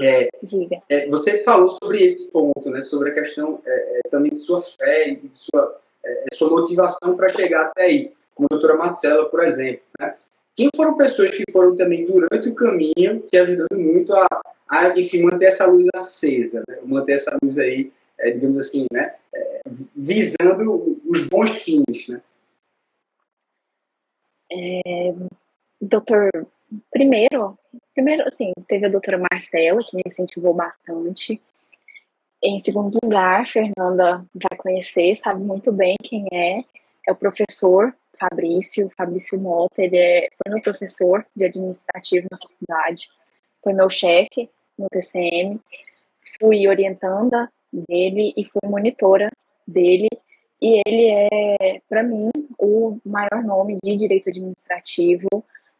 É, 0.00 0.28
Diga. 0.42 0.80
É, 0.88 1.06
você 1.08 1.42
falou 1.44 1.76
sobre 1.82 2.02
esse 2.02 2.30
ponto, 2.32 2.70
né, 2.70 2.80
sobre 2.80 3.10
a 3.10 3.14
questão 3.14 3.60
é, 3.64 3.98
é 3.98 4.00
também 4.10 4.32
de 4.32 4.38
sua 4.38 4.60
fé 4.62 5.10
e 5.10 5.16
de 5.16 5.36
sua, 5.36 5.78
é, 6.04 6.24
é, 6.24 6.34
sua 6.34 6.50
motivação 6.50 7.16
para 7.16 7.28
chegar 7.28 7.66
até 7.66 7.82
aí, 7.84 8.12
como 8.34 8.48
a 8.50 8.54
doutora 8.54 8.76
Marcela, 8.76 9.26
por 9.26 9.44
exemplo. 9.44 9.82
Né? 10.00 10.14
Quem 10.56 10.70
foram 10.74 10.96
pessoas 10.96 11.30
que 11.30 11.44
foram 11.52 11.76
também 11.76 12.04
durante 12.04 12.48
o 12.48 12.54
caminho 12.54 13.20
te 13.20 13.38
ajudando 13.38 13.78
muito 13.78 14.14
a, 14.14 14.26
a 14.68 14.98
enfim, 14.98 15.22
manter 15.22 15.46
essa 15.46 15.66
luz 15.66 15.86
acesa, 15.94 16.62
né? 16.68 16.78
manter 16.84 17.12
essa 17.12 17.36
luz 17.42 17.58
aí, 17.58 17.92
digamos 18.24 18.60
assim, 18.60 18.86
né, 18.92 19.14
visando 19.96 21.00
os 21.06 21.22
bons 21.22 21.50
fins, 21.62 22.08
né? 22.08 22.20
É, 24.54 25.14
doutor, 25.80 26.30
primeiro, 26.90 27.58
primeiro, 27.94 28.28
assim, 28.28 28.52
teve 28.68 28.86
a 28.86 28.90
doutora 28.90 29.18
Marcela, 29.30 29.80
que 29.82 29.96
me 29.96 30.02
incentivou 30.06 30.52
bastante. 30.52 31.40
Em 32.42 32.58
segundo 32.58 32.98
lugar, 33.02 33.46
Fernanda 33.46 34.24
vai 34.34 34.58
conhecer, 34.58 35.16
sabe 35.16 35.42
muito 35.42 35.72
bem 35.72 35.96
quem 36.02 36.26
é. 36.32 36.64
É 37.08 37.12
o 37.12 37.16
professor 37.16 37.94
Fabrício, 38.18 38.90
Fabrício 38.96 39.40
Mota, 39.40 39.82
ele 39.82 39.96
é, 39.96 40.28
foi 40.36 40.52
meu 40.52 40.62
professor 40.62 41.24
de 41.34 41.46
administrativo 41.46 42.28
na 42.30 42.38
faculdade, 42.38 43.08
foi 43.62 43.72
meu 43.72 43.88
chefe 43.88 44.50
no 44.78 44.88
TCM, 44.88 45.60
fui 46.38 46.68
orientanda 46.68 47.50
dele 47.72 48.32
e 48.36 48.44
fui 48.44 48.60
monitora 48.64 49.30
dele 49.66 50.08
e 50.62 50.80
ele 50.86 51.10
é, 51.10 51.80
para 51.88 52.04
mim, 52.04 52.30
o 52.56 52.96
maior 53.04 53.42
nome 53.44 53.78
de 53.82 53.96
direito 53.96 54.30
administrativo 54.30 55.28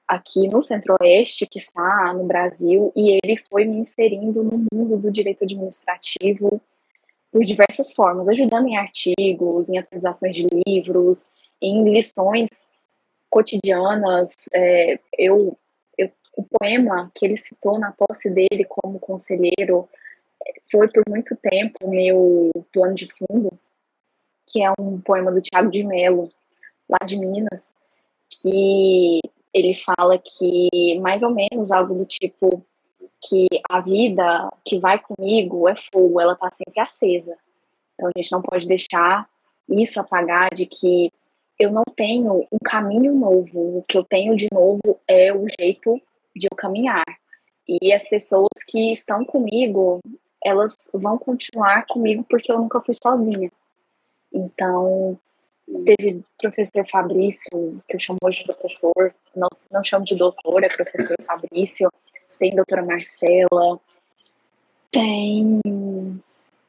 aqui 0.09 0.49
no 0.49 0.61
Centro-Oeste, 0.61 1.47
que 1.47 1.61
está 1.61 2.13
no 2.13 2.25
Brasil, 2.25 2.93
e 2.97 3.21
ele 3.23 3.37
foi 3.49 3.65
me 3.65 3.79
inserindo 3.79 4.43
no 4.43 4.67
mundo 4.75 4.97
do 4.97 5.09
direito 5.09 5.45
administrativo 5.45 6.61
por 7.31 7.45
diversas 7.45 7.95
formas, 7.95 8.29
ajudando 8.29 8.67
em 8.67 8.77
artigos, 8.77 9.71
em 9.71 9.79
atualizações 9.79 10.35
de 10.35 10.49
livros, 10.67 11.29
em 11.61 11.89
lições 11.89 12.49
cotidianas. 13.31 14.33
É, 14.53 14.99
eu, 15.17 15.57
eu, 15.97 16.11
o 16.37 16.43
poema 16.43 17.09
que 17.15 17.25
ele 17.25 17.37
citou 17.37 17.79
na 17.79 17.93
posse 17.93 18.29
dele 18.29 18.65
como 18.69 18.99
conselheiro 18.99 19.89
foi 20.73 20.89
por 20.89 21.05
muito 21.09 21.37
tempo 21.37 21.89
meu 21.89 22.51
plano 22.73 22.97
de 22.97 23.09
fundo 23.13 23.57
que 24.53 24.63
é 24.63 24.71
um 24.79 25.01
poema 25.01 25.33
do 25.33 25.41
Tiago 25.41 25.71
de 25.71 25.83
Mello, 25.83 26.31
lá 26.89 26.99
de 27.07 27.19
Minas, 27.19 27.75
que 28.29 29.21
ele 29.53 29.75
fala 29.75 30.19
que 30.19 30.99
mais 31.01 31.23
ou 31.23 31.31
menos 31.31 31.71
algo 31.71 31.95
do 31.95 32.05
tipo 32.05 32.63
que 33.27 33.47
a 33.71 33.81
vida 33.81 34.53
que 34.65 34.79
vai 34.79 34.99
comigo 34.99 35.69
é 35.69 35.75
fogo, 35.77 36.21
ela 36.21 36.37
tá 36.37 36.51
sempre 36.53 36.81
acesa. 36.81 37.37
Então 37.95 38.11
a 38.15 38.19
gente 38.19 38.33
não 38.33 38.43
pode 38.43 38.69
deixar 38.69 39.27
isso 39.69 39.99
apagar 39.99 40.53
de 40.53 40.67
que 40.67 41.11
eu 41.59 41.71
não 41.71 41.85
tenho 41.97 42.47
um 42.53 42.59
caminho 42.63 43.15
novo, 43.15 43.79
o 43.79 43.85
que 43.89 43.97
eu 43.97 44.05
tenho 44.05 44.37
de 44.37 44.49
novo 44.53 45.01
é 45.07 45.33
o 45.33 45.47
jeito 45.59 46.01
de 46.35 46.49
eu 46.51 46.57
caminhar. 46.57 47.05
E 47.69 47.93
as 47.93 48.09
pessoas 48.09 48.49
que 48.69 48.93
estão 48.93 49.25
comigo, 49.25 50.01
elas 50.45 50.75
vão 50.93 51.17
continuar 51.17 51.87
comigo 51.87 52.25
porque 52.29 52.51
eu 52.51 52.59
nunca 52.59 52.81
fui 52.81 52.95
sozinha. 53.01 53.51
Então, 54.33 55.19
teve 55.85 56.23
professor 56.41 56.87
Fabrício, 56.91 57.83
que 57.89 57.97
eu 57.97 58.01
chamo 58.01 58.19
hoje 58.23 58.41
de 58.41 58.47
professor, 58.47 59.15
não, 59.35 59.49
não 59.71 59.85
chamo 59.85 60.05
de 60.05 60.15
doutor, 60.15 60.63
é 60.65 60.69
professor 60.69 61.17
Fabrício, 61.27 61.91
tem 62.39 62.55
doutora 62.55 62.85
Marcela, 62.85 63.81
tem, 64.91 65.61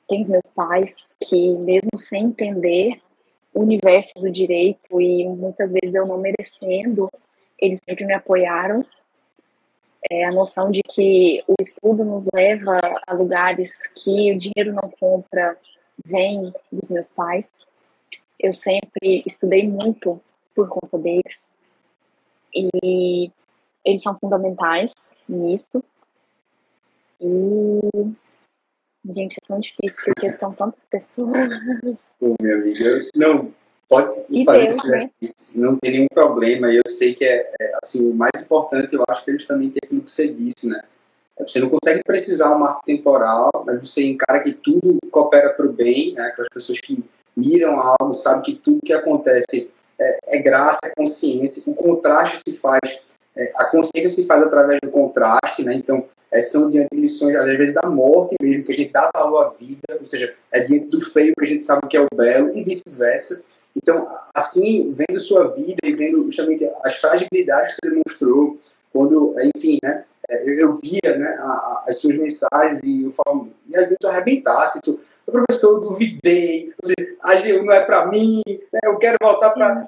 tem 0.08 0.22
os 0.22 0.30
meus 0.30 0.54
pais, 0.56 0.96
que 1.22 1.52
mesmo 1.52 1.98
sem 1.98 2.26
entender 2.26 3.02
o 3.54 3.62
universo 3.62 4.14
do 4.16 4.32
direito 4.32 5.00
e 5.00 5.28
muitas 5.28 5.74
vezes 5.74 5.96
eu 5.96 6.06
não 6.06 6.18
merecendo, 6.18 7.10
eles 7.60 7.80
sempre 7.88 8.06
me 8.06 8.14
apoiaram. 8.14 8.86
É 10.12 10.26
a 10.26 10.32
noção 10.32 10.70
de 10.70 10.82
que 10.82 11.42
o 11.48 11.56
estudo 11.62 12.04
nos 12.04 12.28
leva 12.34 12.80
a 13.08 13.14
lugares 13.14 13.88
que 13.94 14.34
o 14.34 14.38
dinheiro 14.38 14.74
não 14.74 14.90
compra, 15.00 15.58
vem 16.06 16.54
dos 16.72 16.90
meus 16.90 17.12
pais. 17.12 17.52
Eu 18.40 18.54
sempre 18.54 19.24
estudei 19.26 19.68
muito 19.68 20.22
por 20.56 20.68
conta 20.68 20.98
deles. 20.98 21.52
E 22.54 23.32
eles 23.84 24.02
são 24.02 24.18
fundamentais 24.18 24.94
nisso. 25.28 25.84
E, 27.20 27.80
gente, 29.14 29.38
é 29.42 29.48
tão 29.48 29.60
difícil 29.60 30.04
porque 30.06 30.32
são 30.34 30.54
tantas 30.54 30.88
pessoas. 30.88 31.50
Pô, 32.20 32.36
minha 32.40 32.56
amiga, 32.56 33.10
não, 33.16 33.54
pode 33.90 34.14
e 34.32 34.46
fazer 34.46 34.68
Deus, 34.68 34.88
né? 34.88 35.10
não 35.56 35.78
tem 35.78 35.92
nenhum 35.92 36.08
problema. 36.08 36.72
Eu 36.72 36.84
sei 36.88 37.14
que 37.14 37.26
é, 37.26 37.54
é, 37.60 37.74
assim, 37.84 38.12
o 38.12 38.14
mais 38.14 38.44
importante, 38.44 38.94
eu 38.94 39.04
acho 39.08 39.24
que 39.24 39.32
é 39.32 39.34
justamente 39.34 39.78
aquilo 39.84 40.02
que 40.02 40.12
você 40.12 40.28
disse, 40.28 40.68
né? 40.68 40.84
Você 41.40 41.60
não 41.60 41.70
consegue 41.70 42.04
precisar 42.04 42.56
um 42.56 42.60
marco 42.60 42.84
temporal, 42.86 43.50
mas 43.66 43.80
você 43.80 44.04
encara 44.04 44.42
que 44.42 44.54
tudo 44.54 44.98
coopera 45.10 45.50
para 45.50 45.66
o 45.66 45.74
bem, 45.74 46.14
né? 46.14 46.28
Aquelas 46.28 46.50
pessoas 46.50 46.80
que 46.80 47.04
miram 47.36 47.80
algo, 47.80 48.14
sabem 48.14 48.44
que 48.44 48.56
tudo 48.56 48.82
que 48.82 48.94
acontece 48.94 49.74
é, 50.00 50.18
é 50.28 50.42
graça, 50.42 50.80
é 50.86 50.92
consciência. 50.96 51.64
O 51.72 51.76
contraste 51.76 52.40
se 52.48 52.58
faz, 52.58 52.82
é, 53.36 53.52
a 53.56 53.66
consciência 53.66 54.10
se 54.10 54.28
faz 54.28 54.44
através 54.44 54.80
do 54.82 54.92
contraste, 54.92 55.64
né? 55.64 55.74
Então, 55.74 56.06
é, 56.32 56.42
são 56.42 56.70
diante 56.70 56.90
de 56.92 57.00
lições, 57.00 57.36
às 57.36 57.46
vezes, 57.58 57.76
da 57.76 57.90
morte 57.90 58.36
mesmo, 58.42 58.64
que 58.66 58.72
a 58.72 58.76
gente 58.76 58.92
dá 58.92 59.10
valor 59.16 59.46
à 59.46 59.50
vida, 59.50 59.98
ou 60.00 60.06
seja, 60.06 60.34
é 60.52 60.60
diante 60.60 60.88
do 60.88 61.02
feio 61.02 61.34
que 61.38 61.46
a 61.46 61.48
gente 61.48 61.62
sabe 61.62 61.88
que 61.88 61.98
é 61.98 62.02
o 62.02 62.08
belo, 62.16 62.56
e 62.56 62.64
vice-versa. 62.64 63.46
Então, 63.76 64.08
assim, 64.36 64.94
vendo 64.96 65.20
sua 65.20 65.48
vida 65.50 65.80
e 65.84 65.94
vendo 65.94 66.24
justamente 66.24 66.70
as 66.84 66.96
fragilidades 66.96 67.76
que 67.76 67.88
você 67.88 67.96
demonstrou, 67.96 68.60
quando, 68.92 69.36
enfim, 69.56 69.80
né? 69.84 70.06
É, 70.34 70.64
eu 70.64 70.74
via 70.78 71.18
né, 71.18 71.38
as 71.86 71.98
suas 71.98 72.18
mensagens 72.18 72.82
e 72.84 73.04
eu 73.04 73.12
falo, 73.12 73.50
e 73.70 73.76
às 73.76 73.84
vezes 73.84 73.98
tu 74.00 74.08
arrebentasse, 74.08 74.82
tu, 74.82 75.00
professor, 75.26 75.76
eu 75.76 75.82
duvidei, 75.82 76.74
a 77.22 77.36
GU 77.36 77.64
não 77.64 77.74
é 77.74 77.82
para 77.82 78.08
mim, 78.08 78.42
né, 78.48 78.80
eu 78.84 78.98
quero 78.98 79.18
voltar 79.22 79.52
para. 79.52 79.88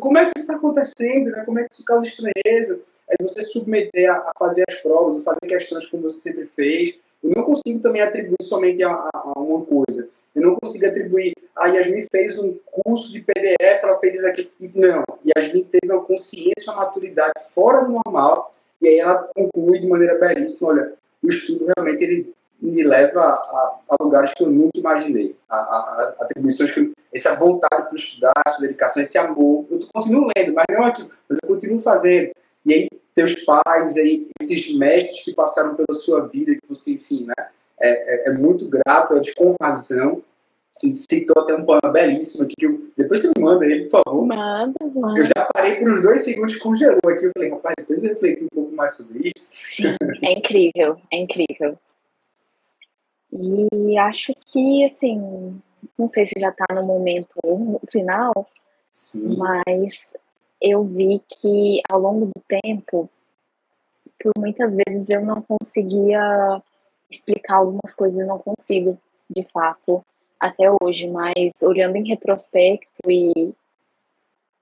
Como 0.00 0.18
é 0.18 0.24
que 0.24 0.32
isso 0.36 0.46
está 0.46 0.56
acontecendo? 0.56 1.30
Né, 1.30 1.44
como 1.44 1.60
é 1.60 1.64
que 1.64 1.74
isso 1.74 1.84
causa 1.84 2.08
estranheza? 2.08 2.80
É 3.08 3.14
você 3.22 3.42
submeter 3.42 4.10
a, 4.10 4.16
a, 4.16 4.32
fazer 4.36 4.64
as 4.68 4.74
provas, 4.76 5.20
a 5.20 5.22
fazer 5.22 5.46
questões 5.46 5.86
como 5.86 6.02
você 6.02 6.32
sempre 6.32 6.50
fez. 6.56 6.96
Eu 7.22 7.30
não 7.36 7.44
consigo 7.44 7.80
também 7.80 8.02
atribuir 8.02 8.42
somente 8.42 8.82
a, 8.82 8.90
a, 8.90 9.10
a 9.14 9.40
uma 9.40 9.64
coisa. 9.64 10.10
Eu 10.34 10.42
não 10.42 10.56
consigo 10.56 10.84
atribuir. 10.86 11.32
A 11.54 11.68
Yasmin 11.68 12.04
fez 12.10 12.36
um 12.38 12.58
curso 12.66 13.12
de 13.12 13.20
PDF, 13.20 13.84
ela 13.84 13.98
fez 13.98 14.16
isso 14.16 14.26
aqui. 14.26 14.50
Não. 14.74 15.04
Yasmin 15.24 15.64
teve 15.64 15.92
uma 15.92 16.02
consciência, 16.02 16.72
uma 16.72 16.76
maturidade 16.76 17.32
fora 17.54 17.84
do 17.84 17.92
normal 18.04 18.55
e 18.86 18.88
aí 18.88 18.98
ela 19.00 19.28
conclui 19.34 19.80
de 19.80 19.88
maneira 19.88 20.16
belíssima, 20.16 20.70
olha, 20.70 20.92
o 21.20 21.28
estudo 21.28 21.66
realmente 21.76 22.04
ele 22.04 22.34
me 22.62 22.84
leva 22.84 23.20
a, 23.20 23.80
a, 23.88 23.96
lugares 24.00 24.32
que 24.32 24.44
eu 24.44 24.48
nunca 24.48 24.78
imaginei. 24.78 25.36
A, 25.48 25.56
a, 25.56 26.16
atribuições 26.20 26.70
que 26.70 26.80
eu, 26.80 26.92
essa 27.12 27.34
vontade 27.34 27.88
para 27.88 27.94
estudar, 27.96 28.32
essa 28.46 28.60
dedicação, 28.60 29.02
esse 29.02 29.18
amor. 29.18 29.66
Eu 29.68 29.80
continuo 29.92 30.28
lendo, 30.36 30.54
mas 30.54 30.64
não 30.70 30.84
aqui, 30.84 31.02
mas 31.28 31.38
eu 31.42 31.48
continuo 31.48 31.80
fazendo. 31.80 32.30
E 32.64 32.74
aí, 32.74 32.88
teus 33.12 33.34
pais, 33.44 33.96
aí, 33.96 34.28
esses 34.40 34.72
mestres 34.76 35.24
que 35.24 35.34
passaram 35.34 35.74
pela 35.74 35.92
sua 35.92 36.28
vida, 36.28 36.54
que 36.54 36.68
você, 36.68 36.92
enfim, 36.92 37.26
né, 37.26 37.34
é, 37.80 38.28
é, 38.28 38.30
é 38.30 38.32
muito 38.34 38.68
grato, 38.68 39.14
é 39.14 39.20
de 39.20 39.34
com 39.34 39.56
razão. 39.60 40.22
E 40.82 40.94
citou 41.10 41.42
até 41.42 41.54
um 41.54 41.64
poema 41.64 41.92
belíssimo 41.92 42.44
aqui, 42.44 42.54
que 42.58 42.66
eu, 42.66 42.90
depois 42.96 43.20
que 43.20 43.28
você 43.28 43.40
manda 43.40 43.64
ele, 43.64 43.84
por 43.88 44.02
favor. 44.04 44.26
Manda, 44.26 44.74
manda. 44.94 45.20
Eu 45.20 45.24
já 45.24 45.48
parei 45.52 45.76
por 45.76 45.90
uns 45.90 46.02
dois 46.02 46.22
segundos, 46.22 46.56
congelou 46.58 47.00
aqui. 47.06 47.24
Eu 47.24 47.32
falei, 47.34 47.50
rapaz, 47.50 47.74
depois 47.78 48.02
eu 48.02 48.10
refleti 48.10 48.44
um 48.44 48.48
pouco 48.54 48.74
mais 48.74 48.92
sobre 48.92 49.30
isso. 49.34 49.56
Sim, 49.74 49.96
é 50.22 50.32
incrível, 50.32 51.00
é 51.10 51.16
incrível. 51.16 51.78
E 53.32 53.98
acho 53.98 54.32
que, 54.46 54.84
assim, 54.84 55.60
não 55.98 56.08
sei 56.08 56.26
se 56.26 56.34
já 56.38 56.50
está 56.50 56.66
no 56.74 56.82
momento 56.82 57.34
final, 57.90 58.46
Sim. 58.90 59.36
mas 59.36 60.12
eu 60.60 60.84
vi 60.84 61.20
que 61.28 61.80
ao 61.88 62.00
longo 62.00 62.26
do 62.26 62.42
tempo, 62.62 63.10
por 64.22 64.32
muitas 64.38 64.74
vezes 64.76 65.10
eu 65.10 65.24
não 65.24 65.42
conseguia 65.42 66.62
explicar 67.10 67.56
algumas 67.56 67.94
coisas, 67.94 68.18
eu 68.18 68.26
não 68.26 68.38
consigo, 68.38 68.98
de 69.28 69.46
fato, 69.52 70.04
até 70.38 70.64
hoje, 70.80 71.08
mas 71.08 71.52
olhando 71.62 71.96
em 71.96 72.08
retrospecto 72.08 73.10
e 73.10 73.54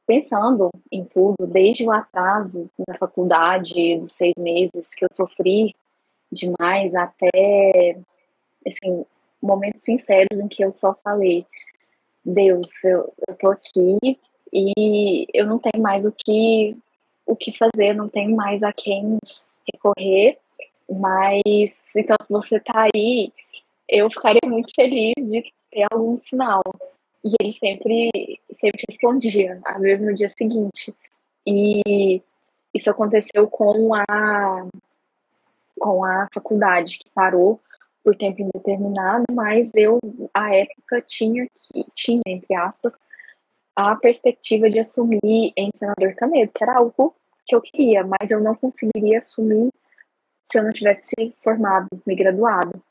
pensando 0.06 0.70
em 0.92 1.04
tudo, 1.04 1.46
desde 1.46 1.84
o 1.84 1.92
atraso 1.92 2.70
na 2.86 2.96
faculdade, 2.96 3.98
dos 3.98 4.12
seis 4.12 4.34
meses 4.38 4.94
que 4.94 5.04
eu 5.04 5.08
sofri 5.12 5.74
demais, 6.30 6.94
até 6.94 7.96
assim, 8.66 9.04
momentos 9.42 9.82
sinceros 9.82 10.40
em 10.40 10.48
que 10.48 10.64
eu 10.64 10.70
só 10.70 10.94
falei, 11.02 11.46
Deus, 12.24 12.70
eu, 12.84 13.12
eu 13.28 13.34
tô 13.36 13.50
aqui 13.50 14.18
e 14.52 15.26
eu 15.34 15.46
não 15.46 15.58
tenho 15.58 15.82
mais 15.82 16.06
o 16.06 16.12
que 16.12 16.76
o 17.26 17.34
que 17.34 17.56
fazer, 17.56 17.94
não 17.94 18.08
tenho 18.08 18.36
mais 18.36 18.62
a 18.62 18.72
quem 18.72 19.18
recorrer, 19.72 20.38
mas 20.88 21.82
então 21.96 22.16
se 22.20 22.30
você 22.30 22.60
tá 22.60 22.86
aí, 22.94 23.32
eu 23.88 24.10
ficaria 24.10 24.40
muito 24.46 24.70
feliz 24.74 25.14
de 25.30 25.42
ter 25.74 25.86
algum 25.90 26.16
sinal. 26.16 26.62
E 27.24 27.34
ele 27.40 27.52
sempre 27.52 28.10
sempre 28.52 28.84
respondia, 28.88 29.60
às 29.64 29.80
vezes 29.80 30.06
no 30.06 30.14
dia 30.14 30.28
seguinte. 30.28 30.94
E 31.46 32.22
isso 32.72 32.90
aconteceu 32.90 33.48
com 33.48 33.94
a 33.94 34.66
com 35.78 36.04
a 36.04 36.28
faculdade 36.32 36.98
que 36.98 37.10
parou 37.10 37.60
por 38.02 38.14
tempo 38.16 38.42
indeterminado, 38.42 39.24
mas 39.32 39.72
eu, 39.74 39.98
à 40.32 40.54
época, 40.54 41.02
tinha, 41.06 41.48
tinha 41.94 42.22
entre 42.26 42.54
aspas, 42.54 42.94
a 43.74 43.96
perspectiva 43.96 44.68
de 44.68 44.78
assumir 44.78 45.52
em 45.56 45.70
senador 45.74 46.14
Canedo, 46.14 46.52
que 46.54 46.62
era 46.62 46.76
algo 46.76 47.14
que 47.46 47.56
eu 47.56 47.62
queria, 47.62 48.06
mas 48.06 48.30
eu 48.30 48.40
não 48.40 48.54
conseguiria 48.54 49.18
assumir 49.18 49.70
se 50.42 50.58
eu 50.58 50.62
não 50.62 50.72
tivesse 50.72 51.34
formado, 51.42 51.88
me 52.06 52.14
graduado. 52.14 52.82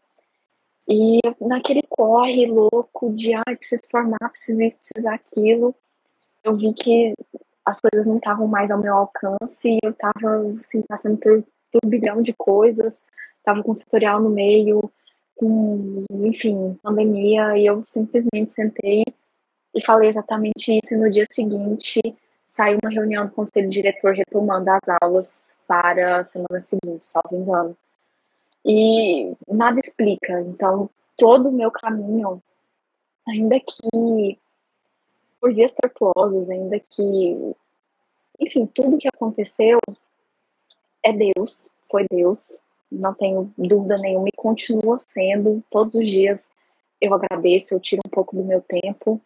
E 0.88 1.20
naquele 1.40 1.82
corre 1.90 2.46
louco 2.46 3.14
de, 3.14 3.34
ai, 3.34 3.44
ah, 3.48 3.56
preciso 3.56 3.84
formar, 3.90 4.30
preciso 4.30 4.62
isso, 4.62 4.80
preciso 4.80 5.08
aquilo, 5.08 5.74
eu 6.44 6.56
vi 6.56 6.74
que 6.74 7.14
as 7.66 7.80
coisas 7.80 8.06
não 8.06 8.18
estavam 8.18 8.48
mais 8.48 8.70
ao 8.70 8.80
meu 8.80 8.94
alcance 8.94 9.78
eu 9.82 9.92
estava, 9.92 10.58
assim, 10.60 10.82
passando 10.82 11.18
por 11.18 11.44
turbilhão 11.72 12.22
de 12.22 12.34
coisas, 12.34 13.04
estava 13.38 13.64
com 13.64 13.72
o 13.72 13.76
tutorial 13.76 14.22
no 14.22 14.30
meio, 14.30 14.92
com, 15.36 16.04
enfim, 16.12 16.78
pandemia, 16.84 17.58
e 17.58 17.66
eu 17.66 17.84
simplesmente 17.86 18.52
sentei 18.52 19.04
e 19.74 19.82
falei 19.84 20.10
exatamente 20.10 20.80
isso, 20.84 20.94
e 20.94 20.98
no 20.98 21.10
dia 21.10 21.26
seguinte 21.30 22.02
saiu 22.46 22.78
uma 22.84 22.92
reunião 22.92 23.26
do 23.26 23.32
conselho 23.32 23.70
diretor 23.70 24.14
retomando 24.14 24.70
as 24.70 24.98
aulas 25.02 25.60
para 25.68 26.20
a 26.20 26.24
semana 26.24 26.62
seguinte, 26.62 27.06
salvo 27.06 27.36
engano. 27.36 27.76
E 28.66 29.36
nada 29.48 29.80
explica, 29.80 30.42
então 30.42 30.90
todo 31.18 31.50
o 31.50 31.52
meu 31.52 31.70
caminho, 31.70 32.42
ainda 33.28 33.60
que 33.60 34.40
por 35.40 35.54
vias 35.54 35.74
tortuosas, 35.74 36.50
ainda 36.50 36.80
que, 36.80 37.56
enfim, 38.40 38.66
tudo 38.66 38.98
que 38.98 39.10
aconteceu 39.10 39.78
é 41.04 41.12
Deus, 41.12 41.70
foi 41.92 42.06
Deus, 42.10 42.64
não 42.90 43.14
tenho 43.14 43.54
dúvida 43.58 43.96
nenhuma 44.00 44.30
e 44.30 44.38
continua 44.38 44.98
sendo. 45.00 45.62
Todos 45.70 45.96
os 45.96 46.08
dias 46.08 46.50
eu 47.02 47.14
agradeço, 47.14 47.74
eu 47.74 47.80
tiro 47.80 48.02
um 48.06 48.10
pouco 48.10 48.36
do 48.36 48.44
meu 48.44 48.62
tempo. 48.62 49.22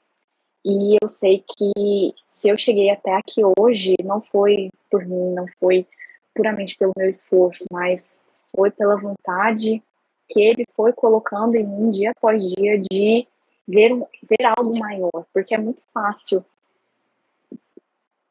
E 0.66 0.98
eu 1.02 1.08
sei 1.08 1.44
que 1.48 2.14
se 2.28 2.50
eu 2.50 2.58
cheguei 2.58 2.90
até 2.90 3.14
aqui 3.14 3.42
hoje, 3.58 3.96
não 4.04 4.22
foi 4.22 4.72
por 4.90 5.06
mim, 5.06 5.34
não 5.34 5.46
foi 5.60 5.86
puramente 6.34 6.76
pelo 6.78 6.94
meu 6.98 7.08
esforço, 7.08 7.64
mas 7.72 8.22
foi 8.58 8.72
pela 8.72 8.98
vontade 8.98 9.84
que 10.28 10.42
ele 10.42 10.66
foi 10.76 10.92
colocando 10.92 11.54
em 11.54 11.64
mim 11.64 11.92
dia 11.92 12.10
após 12.10 12.44
dia 12.44 12.80
de 12.80 13.28
ver, 13.68 13.92
ver 14.28 14.46
algo 14.58 14.78
maior, 14.78 15.26
porque 15.32 15.54
é 15.54 15.60
muito 15.60 15.82
fácil 15.94 16.44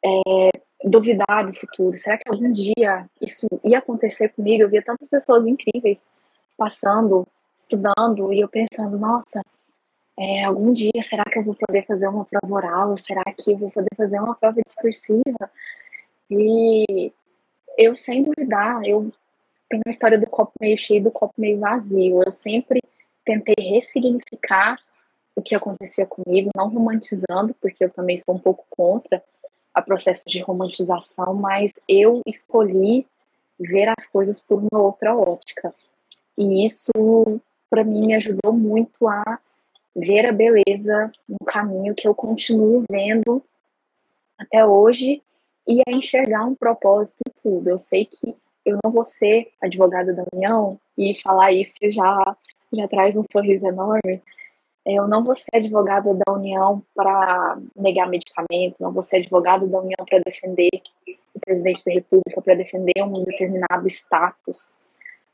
é, 0.04 0.50
duvidar 0.82 1.46
do 1.46 1.54
futuro. 1.54 1.96
Será 1.96 2.18
que 2.18 2.28
algum 2.28 2.52
dia 2.52 3.08
isso 3.22 3.46
ia 3.64 3.78
acontecer 3.78 4.30
comigo? 4.30 4.64
Eu 4.64 4.68
via 4.68 4.82
tantas 4.82 5.08
pessoas 5.08 5.46
incríveis 5.46 6.08
passando, 6.58 7.24
estudando, 7.56 8.32
e 8.32 8.40
eu 8.40 8.48
pensando, 8.48 8.98
nossa, 8.98 9.42
é, 10.18 10.44
algum 10.44 10.72
dia 10.72 11.02
será 11.02 11.22
que 11.24 11.38
eu 11.38 11.44
vou 11.44 11.54
poder 11.54 11.86
fazer 11.86 12.08
uma 12.08 12.24
prova 12.24 12.52
oral? 12.52 12.96
Será 12.96 13.22
que 13.24 13.52
eu 13.52 13.58
vou 13.58 13.70
poder 13.70 13.94
fazer 13.96 14.18
uma 14.18 14.34
prova 14.34 14.60
discursiva? 14.60 15.50
E 16.28 17.12
eu, 17.78 17.96
sem 17.96 18.24
duvidar, 18.24 18.82
eu 18.84 19.12
tenho 19.68 19.82
a 19.86 19.90
história 19.90 20.18
do 20.18 20.26
copo 20.26 20.52
meio 20.60 20.78
cheio 20.78 20.98
e 20.98 21.02
do 21.02 21.10
copo 21.10 21.34
meio 21.38 21.58
vazio. 21.58 22.22
Eu 22.22 22.32
sempre 22.32 22.80
tentei 23.24 23.56
ressignificar 23.58 24.76
o 25.34 25.42
que 25.42 25.54
acontecia 25.54 26.06
comigo, 26.06 26.50
não 26.56 26.68
romantizando, 26.68 27.54
porque 27.60 27.84
eu 27.84 27.90
também 27.90 28.16
sou 28.16 28.34
um 28.34 28.38
pouco 28.38 28.64
contra 28.70 29.22
a 29.74 29.82
processo 29.82 30.24
de 30.26 30.40
romantização, 30.40 31.34
mas 31.34 31.72
eu 31.86 32.22
escolhi 32.26 33.06
ver 33.58 33.92
as 33.98 34.06
coisas 34.06 34.40
por 34.40 34.58
uma 34.58 34.82
outra 34.82 35.14
ótica. 35.14 35.74
E 36.38 36.64
isso, 36.64 36.90
para 37.68 37.84
mim, 37.84 38.06
me 38.06 38.14
ajudou 38.14 38.52
muito 38.52 39.06
a 39.06 39.38
ver 39.94 40.26
a 40.26 40.32
beleza 40.32 41.12
no 41.28 41.44
caminho 41.46 41.94
que 41.94 42.08
eu 42.08 42.14
continuo 42.14 42.84
vendo 42.90 43.42
até 44.38 44.64
hoje 44.64 45.22
e 45.66 45.82
a 45.86 45.92
enxergar 45.92 46.44
um 46.44 46.54
propósito 46.54 47.18
em 47.28 47.32
tudo. 47.42 47.68
Eu 47.68 47.78
sei 47.78 48.04
que 48.04 48.34
eu 48.66 48.78
não 48.84 48.90
vou 48.90 49.04
ser 49.04 49.48
advogada 49.62 50.12
da 50.12 50.24
União 50.34 50.78
e 50.98 51.18
falar 51.22 51.52
isso 51.52 51.78
já 51.90 52.36
já 52.72 52.88
traz 52.88 53.16
um 53.16 53.22
sorriso 53.32 53.66
enorme, 53.66 54.20
eu 54.84 55.08
não 55.08 55.24
vou 55.24 55.34
ser 55.34 55.50
advogada 55.54 56.14
da 56.14 56.32
União 56.32 56.82
para 56.94 57.58
negar 57.74 58.08
medicamento, 58.08 58.76
não 58.78 58.92
vou 58.92 59.02
ser 59.02 59.18
advogada 59.18 59.66
da 59.66 59.80
União 59.80 60.04
para 60.08 60.20
defender 60.24 60.70
o 61.34 61.40
presidente 61.40 61.84
da 61.84 61.92
República, 61.92 62.40
para 62.40 62.54
defender 62.54 63.02
um 63.02 63.24
determinado 63.24 63.88
status 63.88 64.76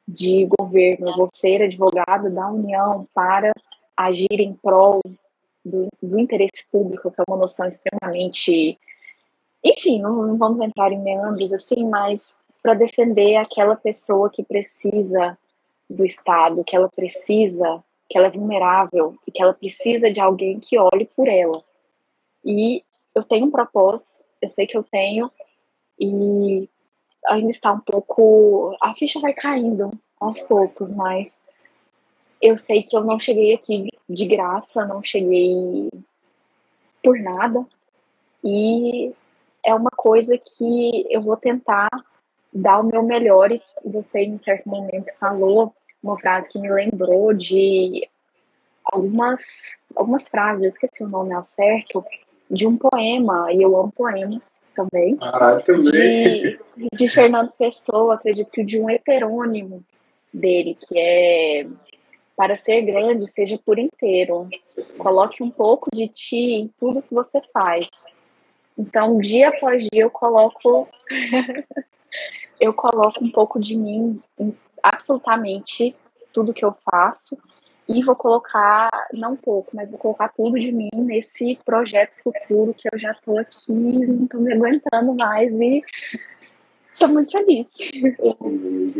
de 0.08 0.48
governo. 0.58 1.08
Eu 1.08 1.16
vou 1.16 1.26
ser 1.34 1.62
advogada 1.62 2.30
da 2.30 2.48
União 2.48 3.06
para 3.14 3.52
agir 3.94 4.40
em 4.40 4.54
prol 4.54 5.00
do, 5.62 5.88
do 6.02 6.18
interesse 6.18 6.66
público, 6.70 7.10
que 7.10 7.20
é 7.20 7.24
uma 7.28 7.36
noção 7.36 7.66
extremamente. 7.66 8.78
Enfim, 9.62 10.00
não, 10.00 10.26
não 10.26 10.38
vamos 10.38 10.60
entrar 10.60 10.90
em 10.92 11.00
meandros 11.00 11.52
assim, 11.52 11.86
mas 11.86 12.36
para 12.62 12.74
defender 12.74 13.36
aquela 13.36 13.74
pessoa 13.74 14.30
que 14.30 14.42
precisa 14.42 15.36
do 15.90 16.04
Estado, 16.04 16.64
que 16.64 16.76
ela 16.76 16.88
precisa 16.88 17.82
que 18.08 18.18
ela 18.18 18.26
é 18.26 18.30
vulnerável 18.30 19.16
e 19.26 19.32
que 19.32 19.42
ela 19.42 19.54
precisa 19.54 20.10
de 20.10 20.20
alguém 20.20 20.60
que 20.60 20.78
olhe 20.78 21.06
por 21.16 21.26
ela. 21.26 21.64
E 22.44 22.84
eu 23.14 23.24
tenho 23.24 23.46
um 23.46 23.50
propósito, 23.50 24.14
eu 24.40 24.50
sei 24.50 24.66
que 24.66 24.76
eu 24.76 24.82
tenho, 24.82 25.30
e 25.98 26.68
ainda 27.26 27.50
está 27.50 27.72
um 27.72 27.80
pouco. 27.80 28.76
A 28.82 28.94
ficha 28.94 29.18
vai 29.18 29.32
caindo 29.32 29.90
aos 30.20 30.42
poucos, 30.42 30.94
mas 30.94 31.40
eu 32.40 32.58
sei 32.58 32.82
que 32.82 32.94
eu 32.94 33.02
não 33.02 33.18
cheguei 33.18 33.54
aqui 33.54 33.88
de 34.06 34.26
graça, 34.26 34.84
não 34.84 35.02
cheguei 35.02 35.88
por 37.02 37.18
nada, 37.18 37.64
e 38.44 39.12
é 39.64 39.74
uma 39.74 39.90
coisa 39.90 40.36
que 40.36 41.06
eu 41.08 41.22
vou 41.22 41.36
tentar 41.36 41.88
dar 42.52 42.80
o 42.80 42.86
meu 42.86 43.02
melhor, 43.02 43.50
e 43.50 43.62
você 43.84 44.20
em 44.20 44.34
um 44.34 44.38
certo 44.38 44.68
momento 44.68 45.10
falou 45.18 45.74
uma 46.02 46.18
frase 46.18 46.52
que 46.52 46.58
me 46.58 46.70
lembrou 46.70 47.32
de 47.32 48.08
algumas, 48.84 49.76
algumas 49.96 50.28
frases, 50.28 50.62
eu 50.62 50.68
esqueci 50.68 51.04
o 51.04 51.08
nome 51.08 51.32
ao 51.32 51.44
certo, 51.44 52.04
de 52.50 52.66
um 52.66 52.76
poema, 52.76 53.52
e 53.52 53.62
eu 53.62 53.76
amo 53.78 53.92
poemas 53.92 54.42
também. 54.74 55.16
Ah, 55.20 55.60
também. 55.64 55.92
De, 55.92 56.58
de 56.92 57.08
Fernando 57.08 57.52
Pessoa, 57.52 58.14
acredito 58.14 58.50
que 58.50 58.64
de 58.64 58.80
um 58.80 58.90
heterônimo 58.90 59.82
dele, 60.32 60.76
que 60.80 60.98
é 60.98 61.66
para 62.36 62.56
ser 62.56 62.82
grande, 62.82 63.26
seja 63.28 63.58
por 63.64 63.78
inteiro. 63.78 64.48
Coloque 64.98 65.42
um 65.42 65.50
pouco 65.50 65.88
de 65.94 66.08
ti 66.08 66.54
em 66.54 66.68
tudo 66.78 67.02
que 67.02 67.14
você 67.14 67.40
faz. 67.52 67.86
Então, 68.76 69.18
dia 69.18 69.50
após 69.50 69.86
dia, 69.92 70.02
eu 70.02 70.10
coloco. 70.10 70.88
Eu 72.60 72.72
coloco 72.72 73.24
um 73.24 73.30
pouco 73.30 73.60
de 73.60 73.76
mim 73.76 74.20
em 74.38 74.54
absolutamente 74.82 75.94
tudo 76.32 76.54
que 76.54 76.64
eu 76.64 76.74
faço. 76.90 77.38
E 77.88 78.02
vou 78.02 78.14
colocar, 78.14 78.90
não 79.12 79.36
pouco, 79.36 79.70
mas 79.74 79.90
vou 79.90 79.98
colocar 79.98 80.28
tudo 80.28 80.58
de 80.58 80.70
mim 80.70 80.88
nesse 80.94 81.58
projeto 81.64 82.14
futuro 82.22 82.72
que 82.72 82.88
eu 82.90 82.98
já 82.98 83.12
tô 83.12 83.36
aqui, 83.36 83.72
não 83.72 84.26
tô 84.26 84.38
me 84.38 84.52
aguentando 84.54 85.14
mais 85.14 85.52
e 85.60 85.82
Estou 86.92 87.08
muito 87.08 87.32
feliz. 87.32 87.72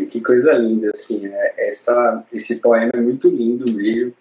que 0.09 0.19
coisa 0.21 0.53
linda, 0.53 0.89
assim. 0.91 1.27
É, 1.27 1.69
essa, 1.69 2.25
esse 2.33 2.59
poema 2.59 2.91
é 2.95 2.99
muito 2.99 3.29
lindo 3.29 3.71
mesmo. 3.71 4.13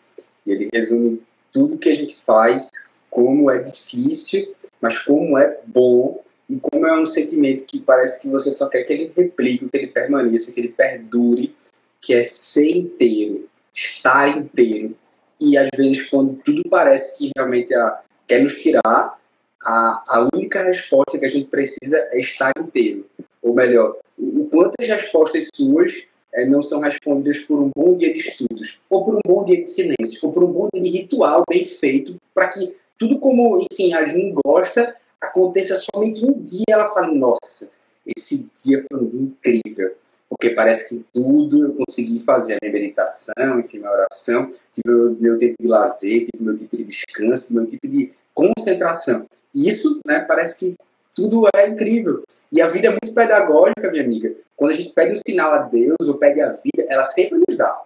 E 0.47 0.53
ele 0.53 0.69
resume 0.73 1.23
tudo 1.51 1.79
que 1.79 1.89
a 1.89 1.95
gente 1.95 2.15
faz, 2.15 2.69
como 3.11 3.51
é 3.51 3.59
difícil, 3.59 4.55
mas 4.81 5.03
como 5.03 5.39
é 5.39 5.59
bom 5.67 6.23
e 6.53 6.61
como 6.61 6.87
é 6.87 7.01
um 7.01 7.07
sentimento 7.07 7.65
que 7.67 7.81
parece 7.81 8.21
que 8.21 8.29
você 8.29 8.51
só 8.51 8.69
quer 8.69 8.83
que 8.83 8.93
ele 8.93 9.13
replique, 9.17 9.69
que 9.71 9.77
ele 9.77 9.87
permaneça, 9.87 10.53
que 10.53 10.61
ele 10.61 10.69
perdure, 10.69 11.55
que 11.99 12.13
é 12.13 12.25
ser 12.25 12.77
inteiro, 12.77 13.49
estar 13.73 14.37
inteiro. 14.37 14.95
E 15.41 15.57
às 15.57 15.71
vezes, 15.75 16.11
quando 16.11 16.35
tudo 16.45 16.63
parece 16.69 17.17
que 17.17 17.31
realmente 17.35 17.75
a, 17.75 18.03
quer 18.29 18.43
nos 18.43 18.61
tirar, 18.61 19.19
a, 19.65 20.05
a 20.07 20.29
única 20.35 20.63
resposta 20.63 21.19
que 21.19 21.25
a 21.25 21.29
gente 21.29 21.49
precisa 21.49 21.97
é 22.11 22.21
estar 22.21 22.53
inteiro 22.59 23.07
ou 23.41 23.55
melhor, 23.55 23.97
o 24.19 24.47
quanto 24.53 24.75
as 24.79 24.89
respostas 24.89 25.49
suas 25.55 26.05
é, 26.35 26.45
não 26.45 26.61
são 26.61 26.81
respondidas 26.81 27.39
por 27.39 27.61
um 27.61 27.71
bom 27.75 27.97
dia 27.97 28.13
de 28.13 28.21
estudos, 28.21 28.81
ou 28.91 29.05
por 29.07 29.15
um 29.15 29.21
bom 29.27 29.45
dia 29.45 29.57
de 29.57 29.69
silêncio, 29.69 30.19
ou 30.23 30.33
por 30.33 30.45
um 30.45 30.53
bom 30.53 30.69
dia 30.73 30.83
de 30.83 30.91
ritual 30.91 31.45
bem 31.49 31.65
feito, 31.65 32.17
para 32.35 32.49
que 32.49 32.77
tudo 32.99 33.19
como, 33.19 33.67
enfim, 33.71 33.95
a 33.95 34.05
gente 34.05 34.35
gosta, 34.45 34.95
aconteça 35.23 35.81
somente 35.95 36.25
um 36.25 36.33
dia 36.43 36.65
ela 36.71 36.93
fala, 36.93 37.13
nossa, 37.13 37.77
esse 38.07 38.51
dia 38.65 38.85
foi 38.91 39.01
um 39.01 39.07
dia 39.07 39.21
incrível, 39.21 39.95
porque 40.29 40.51
parece 40.51 40.89
que 40.89 41.07
tudo 41.13 41.67
eu 41.67 41.75
consegui 41.75 42.21
fazer, 42.21 42.55
a 42.55 42.59
minha 42.63 42.73
meditação, 42.73 43.61
enfim, 43.61 43.79
minha 43.79 43.91
oração, 43.91 44.53
tive 44.73 44.89
meu, 44.89 45.17
meu 45.19 45.39
tempo 45.39 45.57
de 45.61 45.69
lazer, 45.69 46.27
tive 46.27 46.43
meu 46.43 46.57
tipo 46.57 46.77
de 46.77 46.85
descanso, 46.85 47.55
meu 47.55 47.67
tipo 47.67 47.87
de 47.87 48.13
concentração. 48.35 49.27
Isso, 49.55 50.01
né, 50.07 50.21
parece 50.21 50.59
que 50.59 50.77
tudo 51.15 51.47
é 51.55 51.69
incrível. 51.69 52.23
E 52.51 52.61
a 52.61 52.69
vida 52.69 52.89
é 52.89 52.91
muito 52.91 53.15
pedagógica, 53.15 53.91
minha 53.91 54.03
amiga. 54.03 54.35
Quando 54.57 54.73
a 54.73 54.75
gente 54.75 54.93
pede 54.95 55.19
um 55.19 55.21
sinal 55.27 55.53
a 55.53 55.59
Deus 55.59 55.97
ou 56.07 56.15
pede 56.15 56.41
a 56.41 56.53
vida, 56.53 56.87
ela 56.89 57.05
sempre 57.07 57.39
nos 57.47 57.57
dá. 57.57 57.83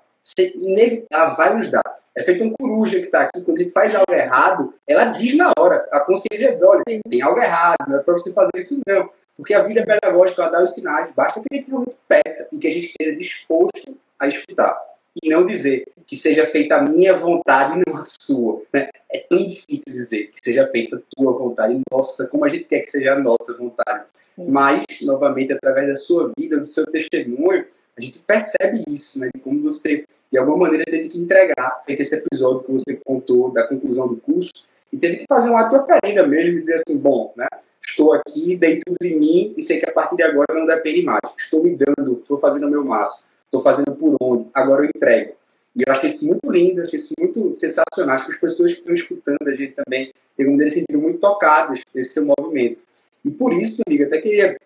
Ela 1.11 1.35
vai 1.35 1.57
nos 1.57 1.71
dar. 1.71 1.83
É 2.17 2.23
feito 2.23 2.43
um 2.43 2.53
coruja 2.53 2.99
que 2.99 3.07
está 3.07 3.23
aqui. 3.23 3.43
Quando 3.43 3.59
a 3.59 3.63
gente 3.63 3.73
faz 3.73 3.95
algo 3.95 4.13
errado, 4.13 4.75
ela 4.89 5.07
diz 5.07 5.37
na 5.37 5.53
hora. 5.59 5.87
A 5.93 6.01
consciência 6.01 6.53
diz: 6.53 6.63
olha, 6.63 6.83
tem 6.87 7.23
algo 7.23 7.39
errado, 7.39 7.77
não 7.87 7.99
é 7.99 8.03
para 8.03 8.15
você 8.15 8.33
fazer 8.33 8.51
isso, 8.57 8.81
não. 8.87 9.11
Porque 9.37 9.53
a 9.53 9.63
vida 9.63 9.85
pedagógica, 9.85 10.43
ela 10.43 10.51
dá 10.51 10.63
os 10.63 10.71
sinais. 10.71 11.13
Basta 11.15 11.41
que 11.41 11.47
a 11.53 11.57
gente 11.57 11.69
realmente 11.69 11.99
peça 12.09 12.49
e 12.55 12.59
que 12.59 12.67
a 12.67 12.71
gente 12.71 12.87
esteja 12.87 13.15
disposto 13.15 13.97
a 14.19 14.29
escutar 14.29 14.81
e 15.23 15.29
não 15.29 15.47
dizer 15.47 15.85
que 16.07 16.17
seja 16.17 16.47
feita 16.47 16.77
a 16.77 16.83
minha 16.83 17.15
vontade 17.15 17.79
e 17.79 17.83
não 17.87 17.99
a 17.99 18.05
sua. 18.21 18.63
Né? 18.73 18.89
É 19.11 19.19
tão 19.29 19.39
difícil 19.39 19.85
dizer 19.87 20.27
que 20.29 20.41
seja 20.43 20.67
feita 20.69 20.97
a 20.97 21.01
tua 21.11 21.33
vontade, 21.33 21.81
nossa, 21.91 22.27
como 22.29 22.45
a 22.45 22.49
gente 22.49 22.65
quer 22.65 22.81
que 22.81 22.91
seja 22.91 23.15
a 23.15 23.19
nossa 23.19 23.57
vontade. 23.59 24.05
Mas, 24.37 24.85
novamente, 25.03 25.53
através 25.53 25.89
da 25.89 25.95
sua 25.97 26.31
vida, 26.39 26.59
do 26.59 26.67
seu 26.67 26.87
testemunho, 26.87 27.67
a 27.97 28.01
gente 28.01 28.19
percebe 28.21 28.83
isso, 28.89 29.19
né? 29.19 29.31
Como 29.43 29.63
você, 29.63 30.05
de 30.33 30.39
alguma 30.39 30.59
maneira, 30.59 30.85
teve 30.85 31.09
que 31.09 31.19
entregar, 31.19 31.83
feito 31.85 32.03
esse 32.03 32.15
episódio 32.15 32.65
que 32.65 32.73
você 32.73 33.01
contou 33.05 33.51
da 33.51 33.67
conclusão 33.67 34.09
do 34.09 34.17
curso, 34.17 34.51
e 34.93 34.97
teve 34.97 35.19
que 35.19 35.25
fazer 35.29 35.51
um 35.51 35.57
ato 35.57 35.77
oferenda 35.77 36.27
mesmo, 36.27 36.59
e 36.59 36.61
dizer 36.61 36.83
assim, 36.87 37.03
bom, 37.03 37.33
né? 37.37 37.47
Estou 37.87 38.13
aqui, 38.13 38.57
dei 38.57 38.81
tudo 38.85 38.97
de 39.01 39.15
mim 39.15 39.55
e 39.57 39.63
sei 39.63 39.79
que 39.79 39.89
a 39.89 39.93
partir 39.93 40.17
de 40.17 40.23
agora 40.23 40.53
não 40.53 40.67
depende 40.67 41.03
mais. 41.03 41.21
Estou 41.39 41.63
me 41.63 41.75
dando, 41.75 42.19
estou 42.19 42.39
fazendo 42.39 42.67
o 42.67 42.71
meu 42.71 42.85
máximo 42.85 43.27
estou 43.47 43.63
fazendo 43.63 43.95
por 43.95 44.17
onde, 44.21 44.49
agora 44.55 44.83
eu 44.85 44.91
entrego. 44.95 45.35
E 45.75 45.83
eu 45.87 45.93
acho 45.93 46.07
isso 46.07 46.27
muito 46.27 46.51
lindo, 46.51 46.81
acho 46.81 46.97
isso 46.97 47.13
muito 47.19 47.55
sensacional. 47.55 48.15
Acho 48.15 48.27
que 48.27 48.33
as 48.33 48.41
pessoas 48.41 48.73
que 48.73 48.81
estão 48.81 48.95
escutando 48.95 49.47
a 49.47 49.55
gente 49.55 49.75
também, 49.75 50.07
de 50.07 50.45
alguma 50.45 50.57
maneira, 50.57 50.71
se 50.71 50.81
sentiram 50.81 51.03
muito 51.03 51.19
tocadas 51.21 51.81
nesse 51.95 52.11
seu 52.11 52.25
movimento. 52.25 52.81
E 53.25 53.31
por 53.31 53.53
isso, 53.53 53.83
amiga, 53.87 54.07
até 54.07 54.19
queria 54.19 54.57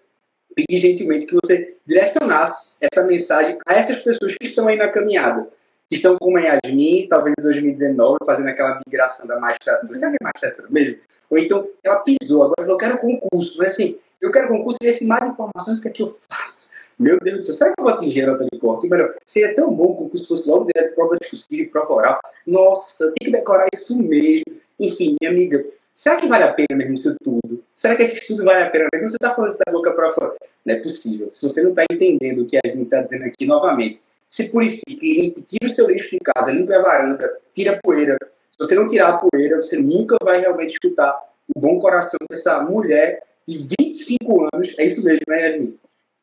pedir 0.55 0.79
gentilmente 0.79 1.27
que 1.27 1.37
você 1.43 1.77
direcionasse 1.87 2.79
essa 2.81 3.07
mensagem 3.07 3.59
a 3.67 3.75
essas 3.75 3.97
pessoas 3.97 4.35
que 4.37 4.47
estão 4.47 4.69
aí 4.69 4.77
na 4.77 4.89
caminhada, 4.89 5.49
que 5.89 5.97
estão 5.97 6.17
como 6.19 6.39
a 6.39 6.41
Yasmin, 6.41 7.09
talvez 7.09 7.35
em 7.39 7.43
2019, 7.43 8.19
fazendo 8.25 8.49
aquela 8.49 8.81
migração 8.87 9.27
da 9.27 9.39
magistratura. 9.39 9.95
Sabe 9.95 10.17
a 10.21 10.25
magistratura 10.25 10.69
mesmo? 10.71 10.99
Ou 11.29 11.39
então, 11.39 11.69
ela 11.83 11.97
pisou, 11.97 12.45
agora 12.45 12.71
eu 12.71 12.77
quero 12.77 12.99
concurso. 12.99 13.57
Mas 13.59 13.69
assim, 13.69 13.99
eu 14.21 14.31
quero 14.31 14.49
concurso 14.49 14.79
e 14.83 14.87
esse 14.87 15.07
mar 15.07 15.25
de 15.25 15.31
informações, 15.31 15.81
que 15.81 15.89
é 15.89 15.91
que 15.91 16.03
eu 16.03 16.17
faço? 16.29 16.71
Meu 16.99 17.19
Deus 17.19 17.39
do 17.39 17.45
céu, 17.45 17.55
será 17.55 17.73
que 17.73 17.81
eu 17.81 17.85
vou 17.85 17.95
atingir 17.95 18.25
a 18.25 18.33
nota 18.33 18.47
de 18.53 18.59
corte? 18.59 18.87
Melhor, 18.87 19.15
seria 19.27 19.55
tão 19.55 19.73
bom 19.73 19.97
que 19.97 20.03
o 20.03 20.09
curso 20.11 20.29
fosse 20.29 20.47
logo 20.49 20.67
direto 20.67 20.95
prova 20.95 21.17
discursiva 21.17 21.71
prova 21.71 21.95
oral. 21.95 22.21
Nossa, 22.47 23.07
tem 23.19 23.27
que 23.27 23.31
decorar 23.31 23.67
isso 23.75 24.03
mesmo. 24.03 24.45
Enfim, 24.79 25.17
minha 25.19 25.33
amiga, 25.33 25.65
será 26.01 26.17
que 26.17 26.27
vale 26.27 26.45
a 26.45 26.53
pena 26.55 26.77
mesmo 26.77 26.95
isso 26.95 27.15
tudo? 27.23 27.63
Será 27.75 27.95
que 27.95 28.03
esse 28.03 28.17
estudo 28.17 28.43
vale 28.43 28.63
a 28.63 28.71
pena 28.71 28.89
mesmo? 28.91 29.09
Você 29.09 29.17
está 29.17 29.35
falando 29.35 29.51
isso 29.51 29.61
da 29.67 29.71
boca 29.71 29.93
para 29.93 30.11
fora. 30.13 30.35
Não 30.65 30.75
é 30.75 30.79
possível. 30.79 31.29
Se 31.31 31.47
você 31.47 31.63
não 31.63 31.71
está 31.71 31.85
entendendo 31.91 32.41
o 32.41 32.47
que 32.47 32.57
a 32.57 32.67
gente 32.67 32.85
está 32.85 33.03
dizendo 33.03 33.27
aqui 33.27 33.45
novamente, 33.45 34.01
se 34.27 34.49
purifique, 34.49 35.21
limpe, 35.21 35.43
tira 35.43 35.71
o 35.71 35.75
seu 35.75 35.87
lixo 35.91 36.11
de 36.11 36.19
casa, 36.21 36.53
limpe 36.53 36.73
a 36.73 36.81
varanda, 36.81 37.39
tira 37.53 37.73
a 37.73 37.81
poeira. 37.83 38.17
Se 38.51 38.59
você 38.59 38.75
não 38.75 38.89
tirar 38.89 39.11
a 39.11 39.19
poeira, 39.19 39.57
você 39.57 39.77
nunca 39.77 40.17
vai 40.23 40.41
realmente 40.41 40.73
escutar 40.73 41.21
o 41.55 41.61
bom 41.61 41.79
coração 41.79 42.19
dessa 42.31 42.63
mulher 42.63 43.23
de 43.47 43.59
25 43.79 44.49
anos. 44.55 44.75
É 44.79 44.85
isso 44.87 45.05
mesmo, 45.05 45.21
né, 45.29 45.51
Yasmin? 45.51 45.79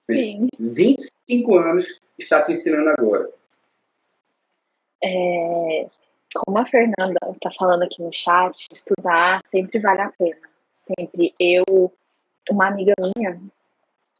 Sim. 0.09 0.47
25 0.59 1.55
anos 1.55 1.99
está 2.17 2.41
te 2.41 2.53
ensinando 2.53 2.89
agora. 2.97 3.29
É, 5.03 5.87
como 6.37 6.59
a 6.59 6.65
Fernanda 6.65 7.17
está 7.33 7.51
falando 7.57 7.83
aqui 7.83 8.01
no 8.01 8.11
chat, 8.13 8.67
estudar 8.71 9.41
sempre 9.45 9.79
vale 9.79 10.01
a 10.01 10.11
pena. 10.11 10.37
Sempre. 10.71 11.33
Eu, 11.39 11.91
uma 12.49 12.67
amiga 12.67 12.93
minha, 12.99 13.41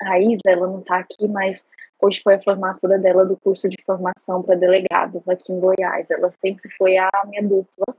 a 0.01 0.19
Isa, 0.19 0.41
ela 0.47 0.67
não 0.67 0.79
está 0.79 0.97
aqui, 0.97 1.27
mas 1.27 1.65
hoje 2.01 2.21
foi 2.23 2.35
a 2.35 2.41
formatura 2.41 2.97
dela 2.97 3.25
do 3.25 3.37
curso 3.37 3.69
de 3.69 3.77
formação 3.85 4.41
para 4.41 4.55
delegado 4.55 5.21
aqui 5.27 5.51
em 5.51 5.59
Goiás. 5.59 6.09
Ela 6.09 6.31
sempre 6.31 6.69
foi 6.71 6.97
a 6.97 7.09
minha 7.25 7.43
dupla 7.43 7.95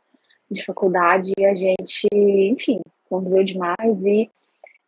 de 0.51 0.65
faculdade 0.65 1.33
e 1.39 1.45
a 1.45 1.55
gente, 1.55 2.09
enfim, 2.13 2.81
conviveu 3.09 3.45
demais 3.45 4.05
e 4.05 4.31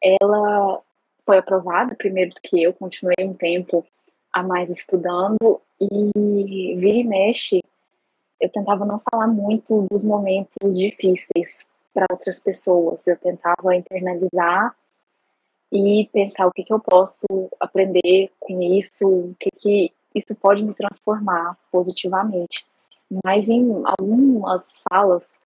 ela 0.02 0.81
foi 1.24 1.39
aprovada 1.39 1.94
primeiro 1.94 2.31
do 2.31 2.40
que 2.43 2.62
eu, 2.62 2.73
continuei 2.73 3.16
um 3.20 3.35
tempo 3.35 3.86
a 4.32 4.43
mais 4.43 4.70
estudando 4.70 5.61
e 5.81 6.74
vira 6.77 6.98
e 6.98 7.05
mexe, 7.05 7.62
eu 8.41 8.49
tentava 8.49 8.85
não 8.85 9.01
falar 9.11 9.27
muito 9.27 9.87
dos 9.91 10.05
momentos 10.05 10.77
difíceis 10.77 11.69
para 11.93 12.07
outras 12.11 12.41
pessoas, 12.41 13.07
eu 13.07 13.17
tentava 13.17 13.75
internalizar 13.75 14.75
e 15.73 16.09
pensar 16.12 16.47
o 16.47 16.53
que, 16.53 16.65
que 16.65 16.73
eu 16.73 16.81
posso 16.81 17.27
aprender 17.61 18.31
com 18.41 18.61
isso, 18.61 19.09
o 19.09 19.35
que, 19.39 19.51
que 19.51 19.93
isso 20.15 20.35
pode 20.41 20.65
me 20.65 20.75
transformar 20.75 21.57
positivamente. 21.71 22.67
Mas 23.25 23.49
em 23.49 23.83
algumas 23.85 24.83
falas 24.89 25.39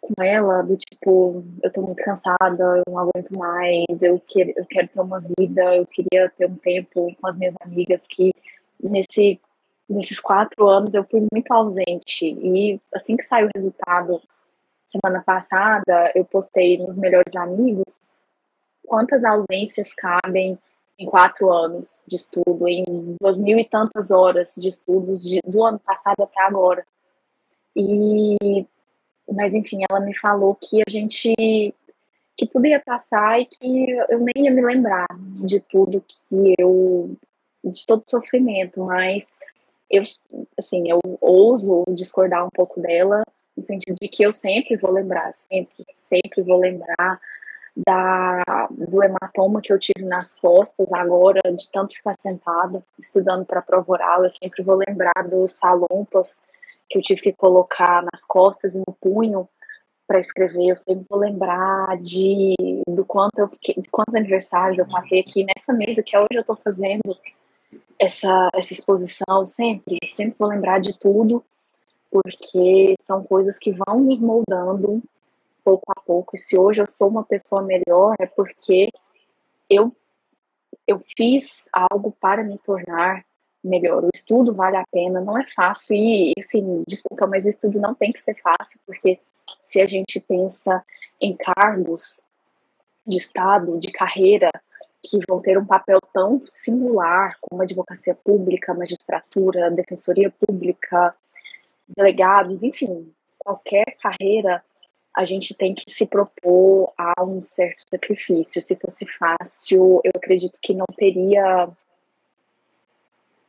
com 0.00 0.22
ela, 0.22 0.62
do 0.62 0.76
tipo, 0.76 1.44
eu 1.62 1.72
tô 1.72 1.82
muito 1.82 2.02
cansada, 2.02 2.62
eu 2.76 2.82
não 2.88 2.98
aguento 2.98 3.30
mais, 3.36 4.02
eu 4.02 4.20
quero, 4.28 4.52
eu 4.56 4.64
quero 4.66 4.88
ter 4.88 5.00
uma 5.00 5.20
vida, 5.20 5.76
eu 5.76 5.86
queria 5.86 6.30
ter 6.36 6.46
um 6.46 6.56
tempo 6.56 7.14
com 7.20 7.26
as 7.26 7.36
minhas 7.36 7.54
amigas 7.60 8.06
que 8.06 8.32
nesse, 8.80 9.40
nesses 9.88 10.20
quatro 10.20 10.68
anos 10.68 10.94
eu 10.94 11.04
fui 11.04 11.26
muito 11.32 11.50
ausente. 11.52 12.26
E 12.26 12.80
assim 12.94 13.16
que 13.16 13.24
saiu 13.24 13.46
o 13.46 13.50
resultado, 13.54 14.20
semana 14.86 15.22
passada, 15.24 16.12
eu 16.14 16.24
postei 16.24 16.78
nos 16.78 16.96
Melhores 16.96 17.34
Amigos 17.36 18.00
quantas 18.86 19.24
ausências 19.24 19.92
cabem 19.92 20.58
em 20.98 21.06
quatro 21.06 21.52
anos 21.52 22.02
de 22.06 22.16
estudo, 22.16 22.66
em 22.66 23.16
duas 23.20 23.38
mil 23.38 23.58
e 23.58 23.64
tantas 23.64 24.10
horas 24.10 24.54
de 24.56 24.68
estudos 24.68 25.22
de, 25.22 25.40
do 25.44 25.64
ano 25.64 25.78
passado 25.78 26.22
até 26.22 26.40
agora. 26.42 26.86
E 27.74 28.66
mas 29.30 29.54
enfim, 29.54 29.80
ela 29.90 30.00
me 30.00 30.16
falou 30.16 30.54
que 30.54 30.80
a 30.86 30.90
gente 30.90 31.34
que 32.36 32.46
tudo 32.46 32.66
ia 32.66 32.80
passar 32.80 33.40
e 33.40 33.46
que 33.46 33.90
eu 34.10 34.20
nem 34.20 34.44
ia 34.44 34.50
me 34.50 34.62
lembrar 34.62 35.06
de 35.44 35.58
tudo 35.60 36.02
que 36.06 36.54
eu 36.58 37.16
de 37.64 37.84
todo 37.84 38.02
o 38.06 38.10
sofrimento, 38.10 38.84
mas 38.84 39.32
eu 39.90 40.02
assim, 40.58 40.90
eu 40.90 41.00
ouso 41.20 41.84
discordar 41.90 42.44
um 42.44 42.50
pouco 42.50 42.80
dela 42.80 43.22
no 43.56 43.62
sentido 43.62 43.96
de 44.00 44.08
que 44.08 44.22
eu 44.22 44.32
sempre 44.32 44.76
vou 44.76 44.90
lembrar, 44.90 45.32
sempre, 45.32 45.84
sempre 45.94 46.42
vou 46.42 46.58
lembrar 46.58 47.20
da, 47.76 48.42
do 48.70 49.02
hematoma 49.02 49.60
que 49.60 49.72
eu 49.72 49.78
tive 49.78 50.04
nas 50.04 50.34
costas 50.34 50.92
agora, 50.92 51.40
de 51.52 51.70
tanto 51.70 51.94
ficar 51.94 52.14
sentada 52.18 52.82
estudando 52.98 53.44
para 53.44 53.62
prova 53.62 53.92
oral, 53.92 54.24
eu 54.24 54.30
sempre 54.30 54.62
vou 54.62 54.80
lembrar 54.86 55.28
dos 55.28 55.52
salompas 55.52 56.42
que 56.88 56.98
eu 56.98 57.02
tive 57.02 57.20
que 57.20 57.32
colocar 57.32 58.02
nas 58.02 58.24
costas 58.24 58.74
e 58.74 58.78
no 58.78 58.94
punho 59.00 59.48
para 60.06 60.20
escrever, 60.20 60.68
eu 60.68 60.76
sempre 60.76 61.04
vou 61.08 61.18
lembrar 61.18 61.98
de 61.98 62.54
do 62.86 63.04
quanto 63.04 63.40
eu, 63.40 63.48
de 63.48 63.90
quantos 63.90 64.14
aniversários 64.14 64.78
eu 64.78 64.86
passei 64.86 65.20
aqui 65.20 65.44
nessa 65.44 65.72
mesa 65.72 66.02
que 66.02 66.16
hoje 66.16 66.28
eu 66.32 66.42
estou 66.42 66.56
fazendo 66.56 67.16
essa, 67.98 68.50
essa 68.54 68.72
exposição 68.72 69.46
sempre, 69.46 69.98
sempre 70.06 70.36
vou 70.38 70.48
lembrar 70.48 70.80
de 70.80 70.98
tudo, 70.98 71.44
porque 72.10 72.94
são 73.00 73.22
coisas 73.24 73.58
que 73.58 73.72
vão 73.72 74.00
nos 74.00 74.20
moldando 74.20 75.02
pouco 75.64 75.84
a 75.90 76.00
pouco. 76.00 76.36
E 76.36 76.38
se 76.38 76.56
hoje 76.56 76.80
eu 76.80 76.88
sou 76.88 77.08
uma 77.08 77.24
pessoa 77.24 77.62
melhor, 77.62 78.14
é 78.20 78.26
porque 78.26 78.90
eu, 79.68 79.92
eu 80.86 81.02
fiz 81.16 81.68
algo 81.72 82.14
para 82.20 82.44
me 82.44 82.58
tornar 82.58 83.24
melhor. 83.62 84.04
O 84.04 84.10
estudo 84.14 84.54
vale 84.54 84.76
a 84.76 84.84
pena, 84.90 85.20
não 85.20 85.36
é 85.36 85.44
fácil. 85.54 85.94
E, 85.96 86.32
assim, 86.38 86.84
desculpa, 86.86 87.26
mas 87.26 87.44
o 87.44 87.48
estudo 87.48 87.80
não 87.80 87.94
tem 87.94 88.12
que 88.12 88.20
ser 88.20 88.36
fácil, 88.40 88.80
porque 88.86 89.18
se 89.62 89.80
a 89.80 89.86
gente 89.86 90.20
pensa 90.20 90.84
em 91.20 91.36
cargos 91.36 92.24
de 93.06 93.16
Estado, 93.16 93.78
de 93.78 93.90
carreira, 93.90 94.50
que 95.08 95.20
vão 95.28 95.40
ter 95.40 95.56
um 95.58 95.64
papel 95.64 96.00
tão 96.12 96.42
singular 96.50 97.36
como 97.40 97.62
advocacia 97.62 98.14
pública, 98.14 98.74
magistratura, 98.74 99.70
defensoria 99.70 100.30
pública, 100.30 101.14
delegados, 101.96 102.62
enfim, 102.62 103.12
qualquer 103.38 103.96
carreira, 104.02 104.62
a 105.14 105.24
gente 105.24 105.54
tem 105.54 105.74
que 105.74 105.90
se 105.90 106.06
propor 106.06 106.92
a 106.98 107.22
um 107.22 107.42
certo 107.42 107.84
sacrifício. 107.90 108.60
Se 108.60 108.76
fosse 108.78 109.06
fácil, 109.06 110.00
eu 110.04 110.12
acredito 110.14 110.58
que 110.60 110.74
não 110.74 110.86
teria 110.96 111.68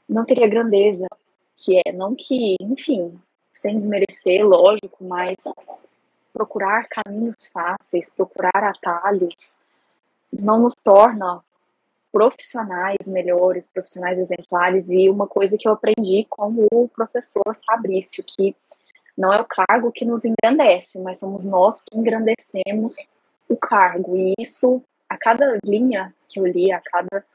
não 0.08 0.24
teria 0.24 0.48
grandeza 0.48 1.06
que 1.54 1.82
é, 1.86 1.92
não 1.92 2.16
que, 2.16 2.56
enfim, 2.62 3.20
sem 3.52 3.76
desmerecer, 3.76 4.46
lógico, 4.46 5.04
mas 5.04 5.36
procurar 6.32 6.88
caminhos 6.88 7.48
fáceis, 7.52 8.12
procurar 8.12 8.64
atalhos, 8.64 9.58
não 10.32 10.60
nos 10.60 10.76
torna 10.76 11.44
profissionais 12.12 13.08
melhores, 13.08 13.70
profissionais 13.70 14.18
exemplares. 14.18 14.90
E 14.90 15.10
uma 15.10 15.28
coisa 15.28 15.58
que 15.58 15.68
eu 15.68 15.74
aprendi 15.74 16.26
com 16.30 16.68
o 16.72 16.88
professor 16.90 17.58
Fabrício, 17.66 18.24
que 18.26 18.56
não 19.18 19.34
é 19.34 19.42
o 19.42 19.46
cargo 19.46 19.92
que 19.92 20.06
nos 20.06 20.24
engrandece, 20.26 21.00
mas 21.00 21.20
somos 21.20 21.44
nós 21.44 21.82
que 21.82 21.98
engrandecemos 21.98 22.96
o 23.50 23.58
cargo. 23.58 24.16
E 24.16 24.34
isso, 24.40 24.84
a 25.10 25.18
cada 25.18 25.58
linha 25.64 26.14
que 26.30 26.40
eu 26.40 26.46
li, 26.46 26.72
a 26.72 26.80
cada 26.80 27.26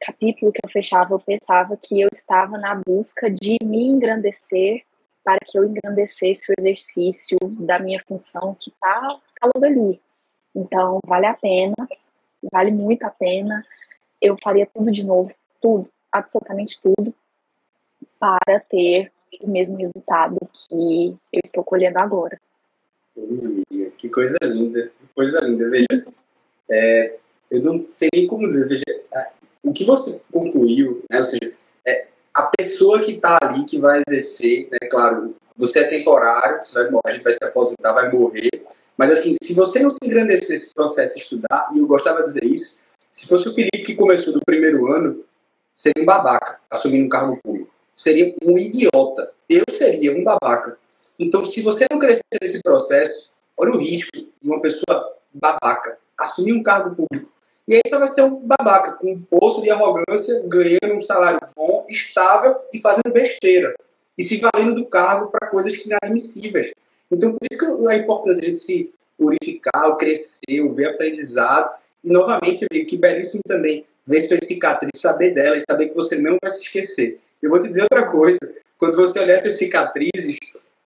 capítulo 0.00 0.50
que 0.50 0.60
eu 0.64 0.70
fechava, 0.70 1.14
eu 1.14 1.20
pensava 1.20 1.76
que 1.76 2.00
eu 2.00 2.08
estava 2.10 2.56
na 2.56 2.74
busca 2.74 3.30
de 3.30 3.58
me 3.62 3.86
engrandecer 3.86 4.82
para 5.22 5.38
que 5.44 5.58
eu 5.58 5.64
engrandecesse 5.64 6.50
o 6.50 6.54
exercício 6.58 7.38
da 7.60 7.78
minha 7.78 8.02
função 8.08 8.56
que 8.58 8.70
está 8.70 9.00
tá 9.38 9.50
logo 9.54 9.66
ali. 9.66 10.00
Então, 10.54 10.98
vale 11.06 11.26
a 11.26 11.34
pena, 11.34 11.74
vale 12.50 12.70
muito 12.70 13.02
a 13.04 13.10
pena. 13.10 13.64
Eu 14.20 14.36
faria 14.42 14.66
tudo 14.66 14.90
de 14.90 15.04
novo, 15.04 15.32
tudo, 15.60 15.88
absolutamente 16.12 16.80
tudo, 16.80 17.14
para 18.18 18.60
ter 18.68 19.12
o 19.40 19.48
mesmo 19.48 19.76
resultado 19.78 20.36
que 20.52 21.16
eu 21.32 21.40
estou 21.44 21.64
colhendo 21.64 21.98
agora. 21.98 22.38
Que 23.96 24.08
coisa 24.08 24.38
linda, 24.42 24.90
que 24.98 25.14
coisa 25.14 25.40
linda. 25.40 25.68
Veja, 25.70 26.04
é, 26.70 27.16
eu 27.50 27.62
não 27.62 27.84
sei 27.88 28.08
nem 28.14 28.26
como 28.26 28.46
dizer, 28.46 28.68
veja, 28.68 28.84
o 29.62 29.72
que 29.72 29.84
você 29.84 30.22
concluiu, 30.32 31.02
né, 31.10 31.18
ou 31.18 31.24
seja, 31.24 31.52
é, 31.86 32.06
a 32.32 32.42
pessoa 32.56 33.00
que 33.00 33.12
está 33.12 33.38
ali, 33.42 33.64
que 33.64 33.78
vai 33.78 34.00
exercer, 34.06 34.68
né, 34.70 34.78
claro, 34.90 35.34
você 35.56 35.80
é 35.80 35.84
temporário, 35.84 36.64
você 36.64 36.74
vai 36.74 36.90
morrer, 36.90 37.22
vai 37.22 37.32
se 37.32 37.38
aposentar, 37.42 37.92
vai 37.92 38.10
morrer, 38.10 38.50
mas 38.96 39.10
assim, 39.10 39.36
se 39.42 39.54
você 39.54 39.80
não 39.80 39.90
se 39.90 39.98
engrandecer 40.04 40.48
nesse 40.48 40.72
processo 40.72 41.16
de 41.16 41.22
estudar, 41.22 41.70
e 41.74 41.78
eu 41.78 41.86
gostava 41.86 42.22
de 42.22 42.26
dizer 42.26 42.44
isso, 42.44 42.80
se 43.20 43.26
fosse 43.26 43.46
o 43.46 43.54
Felipe 43.54 43.82
que 43.84 43.94
começou 43.94 44.32
do 44.32 44.40
primeiro 44.40 44.90
ano, 44.90 45.22
seria 45.74 46.02
um 46.02 46.06
babaca 46.06 46.58
assumindo 46.70 47.04
um 47.04 47.08
cargo 47.10 47.38
público. 47.44 47.70
Seria 47.94 48.34
um 48.42 48.56
idiota. 48.56 49.30
Eu 49.46 49.62
seria 49.76 50.16
um 50.16 50.24
babaca. 50.24 50.78
Então, 51.18 51.44
se 51.44 51.60
você 51.60 51.84
não 51.92 51.98
crescer 51.98 52.22
nesse 52.40 52.62
processo, 52.62 53.34
olha 53.58 53.72
o 53.72 53.76
risco 53.76 54.10
de 54.16 54.48
uma 54.48 54.62
pessoa 54.62 55.16
babaca 55.34 55.98
assumir 56.18 56.54
um 56.54 56.62
cargo 56.62 56.96
público. 56.96 57.30
E 57.68 57.74
aí 57.74 57.82
você 57.84 57.98
vai 57.98 58.08
ser 58.08 58.22
um 58.22 58.40
babaca, 58.40 58.92
com 58.92 59.12
um 59.12 59.20
poço 59.20 59.60
de 59.60 59.68
arrogância, 59.68 60.42
ganhando 60.46 60.94
um 60.94 61.02
salário 61.02 61.40
bom, 61.54 61.84
estável 61.90 62.56
e 62.72 62.80
fazendo 62.80 63.12
besteira. 63.12 63.74
E 64.16 64.24
se 64.24 64.40
valendo 64.40 64.76
do 64.76 64.86
cargo 64.86 65.30
para 65.30 65.50
coisas 65.50 65.74
inadmissíveis. 65.74 66.72
Então, 67.10 67.32
por 67.32 67.46
isso 67.52 67.78
que 67.78 67.86
a 67.86 67.96
importância 67.98 68.50
de 68.50 68.56
se 68.56 68.94
purificar, 69.18 69.90
o 69.90 69.96
crescer, 69.96 70.62
o 70.62 70.72
ver 70.72 70.86
aprendizado. 70.86 71.78
E, 72.02 72.10
novamente, 72.12 72.62
eu 72.62 72.68
digo 72.70 72.88
que 72.88 72.96
belíssimo 72.96 73.42
também 73.46 73.86
ver 74.06 74.22
suas 74.22 74.40
cicatrizes, 74.44 75.00
saber 75.00 75.32
delas, 75.32 75.64
saber 75.68 75.88
que 75.88 75.94
você 75.94 76.16
não 76.16 76.36
vai 76.42 76.50
se 76.50 76.62
esquecer. 76.62 77.20
Eu 77.42 77.50
vou 77.50 77.60
te 77.60 77.68
dizer 77.68 77.82
outra 77.82 78.10
coisa. 78.10 78.38
Quando 78.78 78.96
você 78.96 79.18
olhar 79.18 79.38
suas 79.40 79.56
cicatrizes, 79.56 80.36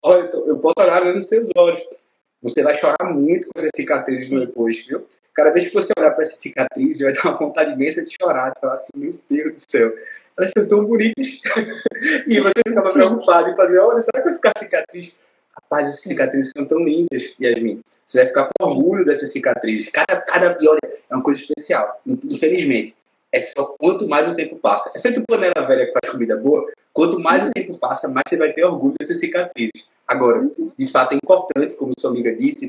olha, 0.03 0.29
eu 0.47 0.59
posso 0.59 0.75
olhar 0.79 1.05
nos 1.05 1.25
seus 1.27 1.49
olhos. 1.57 1.83
Você 2.43 2.63
vai 2.63 2.79
chorar 2.79 3.11
muito 3.13 3.47
com 3.47 3.53
essas 3.59 3.71
cicatrizes 3.75 4.29
depois, 4.29 4.85
viu? 4.87 5.07
Cada 5.33 5.51
vez 5.51 5.65
que 5.65 5.75
você 5.75 5.89
olhar 5.99 6.13
para 6.13 6.25
essa 6.25 6.37
cicatriz, 6.37 6.99
vai 7.01 7.13
dar 7.13 7.25
uma 7.25 7.37
vontade 7.37 7.73
imensa 7.73 8.05
de 8.05 8.15
chorar, 8.21 8.51
de 8.51 8.61
falar 8.61 8.75
assim, 8.75 8.91
meu 8.95 9.19
Deus 9.29 9.57
do 9.57 9.63
céu, 9.69 9.93
elas 10.39 10.53
são 10.57 10.69
tão 10.69 10.85
bonitas. 10.85 11.41
e 12.29 12.41
você 12.41 12.53
ficava 12.67 12.93
preocupado 12.93 13.49
em 13.49 13.57
fazer, 13.57 13.79
olha, 13.79 14.01
será 14.01 14.23
que 14.23 14.29
vai 14.29 14.35
ficar 14.35 14.53
cicatriz? 14.59 15.13
Rapaz, 15.61 15.89
essas 15.89 16.03
cicatrizes 16.03 16.53
são 16.57 16.67
tão 16.67 16.85
lindas, 16.85 17.35
Yasmin. 17.41 17.83
Você 18.07 18.19
vai 18.19 18.27
ficar 18.27 18.49
com 18.59 18.67
orgulho 18.67 19.05
dessas 19.05 19.31
cicatrizes. 19.31 19.91
Cada, 19.91 20.21
cada, 20.21 20.57
olha, 20.69 20.81
é 21.11 21.15
uma 21.15 21.23
coisa 21.23 21.41
especial. 21.41 22.01
Infelizmente, 22.07 22.95
é 23.33 23.41
só 23.57 23.75
quanto 23.79 24.09
mais 24.09 24.29
o 24.29 24.35
tempo 24.35 24.57
passa. 24.57 24.93
É 24.97 25.01
feito 25.01 25.25
panela 25.27 25.67
velha 25.67 25.87
que 25.87 25.93
faz 25.93 26.13
comida 26.13 26.37
boa. 26.37 26.71
Quanto 26.93 27.19
mais 27.19 27.43
o 27.43 27.51
tempo 27.53 27.79
passa, 27.79 28.09
mais 28.09 28.25
você 28.29 28.37
vai 28.37 28.53
ter 28.53 28.65
orgulho 28.65 28.95
dessas 28.99 29.19
cicatrizes. 29.19 29.89
Agora, 30.07 30.49
de 30.79 30.91
fato, 30.91 31.13
é 31.13 31.17
importante, 31.17 31.75
como 31.75 31.93
sua 31.99 32.11
amiga 32.11 32.35
disse, 32.37 32.69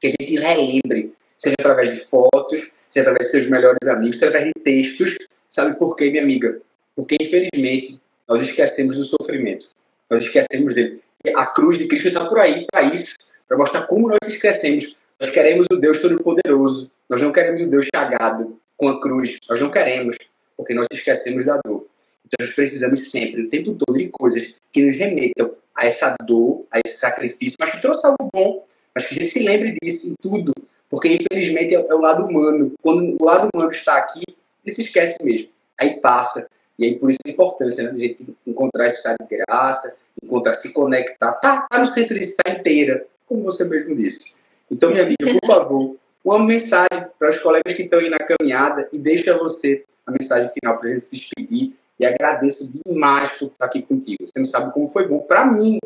que 0.00 0.06
a 0.06 0.10
gente 0.10 0.38
relembre 0.38 1.12
seja 1.36 1.54
através 1.58 1.94
de 1.94 2.04
fotos, 2.04 2.72
seja 2.88 3.08
através 3.08 3.26
de 3.26 3.38
seus 3.38 3.50
melhores 3.50 3.88
amigos, 3.88 4.18
seja 4.18 4.30
através 4.30 4.52
de 4.54 4.62
textos. 4.62 5.16
Sabe 5.48 5.78
por 5.78 5.96
quê, 5.96 6.10
minha 6.10 6.22
amiga? 6.22 6.60
Porque, 6.94 7.16
infelizmente, 7.20 7.98
nós 8.28 8.42
esquecemos 8.42 8.96
do 8.96 9.04
sofrimento. 9.04 9.68
Nós 10.10 10.22
esquecemos 10.22 10.74
dele. 10.74 11.00
A 11.36 11.46
cruz 11.46 11.78
de 11.78 11.86
Cristo 11.86 12.08
está 12.08 12.24
por 12.26 12.38
aí 12.38 12.66
para 12.70 12.82
isso, 12.82 13.14
para 13.46 13.56
mostrar 13.56 13.86
como 13.86 14.08
nós 14.08 14.18
esquecemos. 14.26 14.96
Nós 15.20 15.30
queremos 15.30 15.66
o 15.72 15.76
Deus 15.76 15.98
Todo-Poderoso. 15.98 16.90
Nós 17.08 17.22
não 17.22 17.32
queremos 17.32 17.62
o 17.62 17.66
Deus 17.66 17.86
chagado 17.94 18.58
com 18.76 18.88
a 18.88 19.00
cruz. 19.00 19.36
Nós 19.48 19.60
não 19.60 19.70
queremos, 19.70 20.16
porque 20.56 20.74
nós 20.74 20.86
esquecemos 20.92 21.44
da 21.44 21.60
dor. 21.64 21.86
Então, 22.24 22.46
nós 22.46 22.54
precisamos 22.54 23.10
sempre, 23.10 23.42
o 23.42 23.48
tempo 23.48 23.74
todo, 23.74 23.96
de 23.96 24.08
coisas 24.08 24.54
que 24.70 24.84
nos 24.84 24.96
remetam 24.96 25.52
a 25.74 25.86
essa 25.86 26.14
dor, 26.26 26.66
a 26.70 26.78
esse 26.84 26.98
sacrifício, 26.98 27.56
mas 27.58 27.70
que 27.70 27.80
trouxe 27.80 28.06
algo 28.06 28.28
bom. 28.32 28.64
Mas 28.94 29.06
que 29.06 29.14
a 29.14 29.18
gente 29.20 29.30
se 29.30 29.38
lembre 29.40 29.74
disso 29.82 30.08
em 30.08 30.14
tudo. 30.20 30.52
Porque, 30.90 31.18
infelizmente, 31.20 31.74
é, 31.74 31.78
é, 31.78 31.94
o 31.94 32.00
lado 32.00 32.26
humano. 32.26 32.72
Quando 32.82 33.16
o 33.20 33.24
lado 33.24 33.48
humano 33.52 33.70
está 33.72 33.96
aqui, 33.96 34.22
ele 34.64 34.74
se 34.74 34.82
esquece 34.82 35.16
mesmo. 35.22 35.48
Aí 35.78 36.00
passa. 36.00 36.46
E 36.78 36.84
aí, 36.84 36.98
por 36.98 37.10
isso 37.10 37.18
a 37.26 37.30
importância 37.30 37.82
né, 37.82 37.90
de 37.90 38.04
a 38.04 38.06
gente 38.06 38.36
encontrar 38.46 38.86
esse 38.86 38.98
estado 38.98 39.16
de 39.28 39.36
graça, 39.36 39.98
encontrar, 40.22 40.54
se 40.54 40.72
conectar. 40.72 41.32
Tá, 41.32 41.66
tá 41.68 41.78
no 41.78 41.86
centro 41.86 42.18
de 42.18 42.24
estar 42.24 42.50
inteira, 42.50 43.06
como 43.26 43.42
você 43.42 43.64
mesmo 43.64 43.94
disse. 43.94 44.38
Então, 44.70 44.90
minha 44.90 45.02
amiga, 45.02 45.38
por 45.40 45.46
favor, 45.46 45.96
uma 46.24 46.38
mensagem 46.38 47.06
para 47.18 47.30
os 47.30 47.38
colegas 47.38 47.74
que 47.74 47.82
estão 47.82 47.98
aí 47.98 48.10
na 48.10 48.18
caminhada 48.18 48.88
e 48.92 48.98
deixa 48.98 49.36
você 49.36 49.84
a 50.06 50.12
mensagem 50.12 50.50
final 50.50 50.78
para 50.78 50.90
gente 50.90 51.02
se 51.02 51.16
despedir. 51.16 51.74
E 51.98 52.06
agradeço 52.06 52.80
demais 52.84 53.30
por 53.30 53.46
estar 53.46 53.64
aqui 53.64 53.82
contigo. 53.82 54.18
Você 54.20 54.38
não 54.38 54.46
sabe 54.46 54.72
como 54.72 54.88
foi 54.88 55.08
bom 55.08 55.18
para 55.20 55.44
mim 55.46 55.78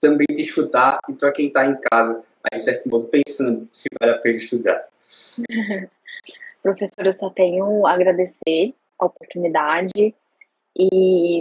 também 0.00 0.26
te 0.26 0.42
escutar 0.42 0.98
e 1.08 1.12
para 1.12 1.30
quem 1.30 1.46
está 1.48 1.66
em 1.66 1.76
casa 1.90 2.22
aí, 2.50 2.58
certo 2.58 2.88
modo, 2.88 3.04
pensando 3.06 3.66
se 3.70 3.86
vale 4.00 4.12
a 4.12 4.18
pena 4.18 4.38
estudar. 4.38 4.88
Professor, 6.62 7.06
eu 7.06 7.12
só 7.12 7.30
tenho 7.30 7.86
a 7.86 7.92
agradecer 7.92 8.74
a 8.98 9.06
oportunidade 9.06 10.14
e 10.76 11.40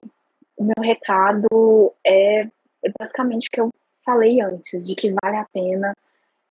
o 0.60 0.64
meu 0.66 0.76
recado 0.82 1.94
é, 2.06 2.42
é 2.42 2.92
basicamente 3.00 3.48
o 3.48 3.52
que 3.52 3.62
eu 3.62 3.70
falei 4.06 4.42
antes, 4.42 4.86
de 4.86 4.94
que 4.94 5.16
vale 5.24 5.38
a 5.38 5.48
pena, 5.54 5.96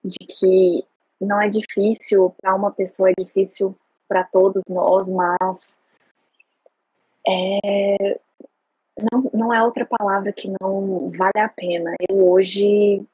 de 0.03 0.19
que 0.27 0.85
não 1.21 1.41
é 1.41 1.49
difícil 1.49 2.35
para 2.41 2.55
uma 2.55 2.71
pessoa, 2.71 3.11
é 3.11 3.15
difícil 3.19 3.77
para 4.09 4.25
todos 4.25 4.63
nós, 4.71 5.11
mas 5.11 5.79
é, 7.27 8.19
não, 9.13 9.31
não 9.35 9.55
é 9.55 9.63
outra 9.63 9.85
palavra 9.85 10.33
que 10.33 10.51
não 10.59 11.11
vale 11.11 11.39
a 11.39 11.49
pena. 11.49 11.95
Eu 12.09 12.27
hoje 12.31 13.07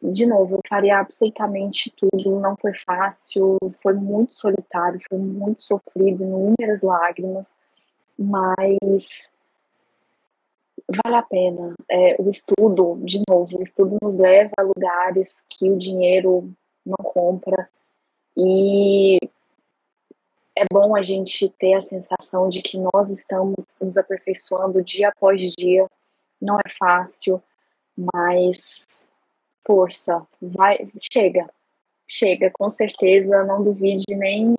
de 0.00 0.26
novo, 0.26 0.56
eu 0.56 0.60
faria 0.68 1.00
absolutamente 1.00 1.90
tudo, 1.90 2.38
não 2.38 2.54
foi 2.56 2.72
fácil, 2.86 3.58
foi 3.82 3.94
muito 3.94 4.34
solitário, 4.34 5.00
foi 5.08 5.18
muito 5.18 5.62
sofrido, 5.62 6.22
inúmeras 6.22 6.82
lágrimas, 6.82 7.48
mas 8.16 9.30
vale 10.88 11.16
a 11.16 11.22
pena. 11.22 11.74
É, 11.90 12.20
o 12.20 12.28
estudo, 12.28 12.98
de 13.04 13.22
novo, 13.28 13.58
o 13.58 13.62
estudo 13.62 13.96
nos 14.02 14.16
leva 14.16 14.52
a 14.58 14.62
lugares 14.62 15.44
que 15.48 15.70
o 15.70 15.78
dinheiro 15.78 16.52
não 16.84 16.96
compra. 17.04 17.68
E 18.36 19.18
é 20.54 20.64
bom 20.72 20.96
a 20.96 21.02
gente 21.02 21.48
ter 21.58 21.74
a 21.74 21.80
sensação 21.80 22.48
de 22.48 22.62
que 22.62 22.78
nós 22.78 23.10
estamos 23.10 23.64
nos 23.80 23.96
aperfeiçoando 23.96 24.82
dia 24.82 25.08
após 25.08 25.52
dia. 25.56 25.86
Não 26.40 26.58
é 26.58 26.68
fácil, 26.78 27.42
mas 27.96 29.06
força, 29.66 30.24
vai, 30.40 30.88
chega, 31.12 31.50
chega, 32.08 32.50
com 32.50 32.70
certeza, 32.70 33.42
não 33.44 33.62
duvide 33.62 34.04
nem, 34.10 34.54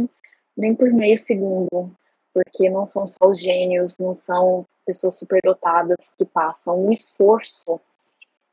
nem 0.55 0.75
por 0.75 0.91
meio 0.91 1.17
segundo, 1.17 1.91
porque 2.37 2.69
não 2.69 2.85
são 2.85 3.07
só 3.07 3.17
os 3.27 3.39
gênios, 3.39 3.97
não 3.97 4.13
são 4.13 4.63
pessoas 4.85 5.15
superdotadas 5.15 6.13
que 6.15 6.23
passam. 6.23 6.85
O 6.85 6.91
esforço 6.91 7.81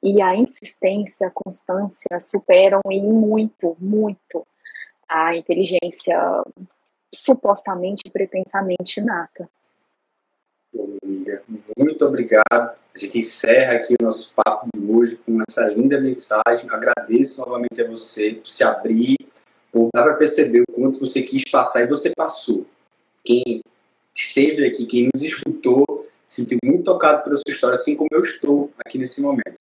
e 0.03 0.23
a 0.23 0.35
insistência, 0.35 1.27
a 1.27 1.31
constância 1.31 2.19
superam 2.19 2.81
e 2.91 2.99
muito, 3.03 3.77
muito 3.79 4.47
a 5.07 5.37
inteligência 5.37 6.19
supostamente 7.15 8.05
pretensamente 8.11 9.01
inata. 9.01 9.51
amiga, 11.03 11.43
muito 11.77 12.07
obrigado. 12.07 12.43
A 12.53 12.99
gente 12.99 13.19
encerra 13.19 13.75
aqui 13.75 13.97
o 14.01 14.03
nosso 14.03 14.35
papo 14.35 14.67
de 14.75 14.91
hoje 14.91 15.17
com 15.27 15.43
essa 15.47 15.69
linda 15.69 16.01
mensagem. 16.01 16.71
Agradeço 16.71 17.39
novamente 17.43 17.83
a 17.83 17.87
você 17.87 18.33
por 18.33 18.49
se 18.49 18.65
abrir, 18.65 19.19
por 19.71 19.91
dar 19.95 20.05
para 20.05 20.17
perceber 20.17 20.63
o 20.63 20.73
quanto 20.73 21.01
você 21.01 21.21
quis 21.21 21.45
passar 21.51 21.83
e 21.83 21.87
você 21.87 22.11
passou. 22.17 22.65
Quem 23.23 23.63
esteve 24.17 24.67
aqui, 24.67 24.87
quem 24.87 25.09
nos 25.13 25.23
escutou, 25.23 26.09
sentiu 26.27 26.59
muito 26.65 26.85
tocado 26.85 27.25
pela 27.25 27.37
sua 27.37 27.53
história, 27.53 27.75
assim 27.75 27.97
como 27.97 28.09
eu 28.13 28.21
estou 28.21 28.71
aqui 28.85 28.99
nesse 28.99 29.21
momento. 29.21 29.59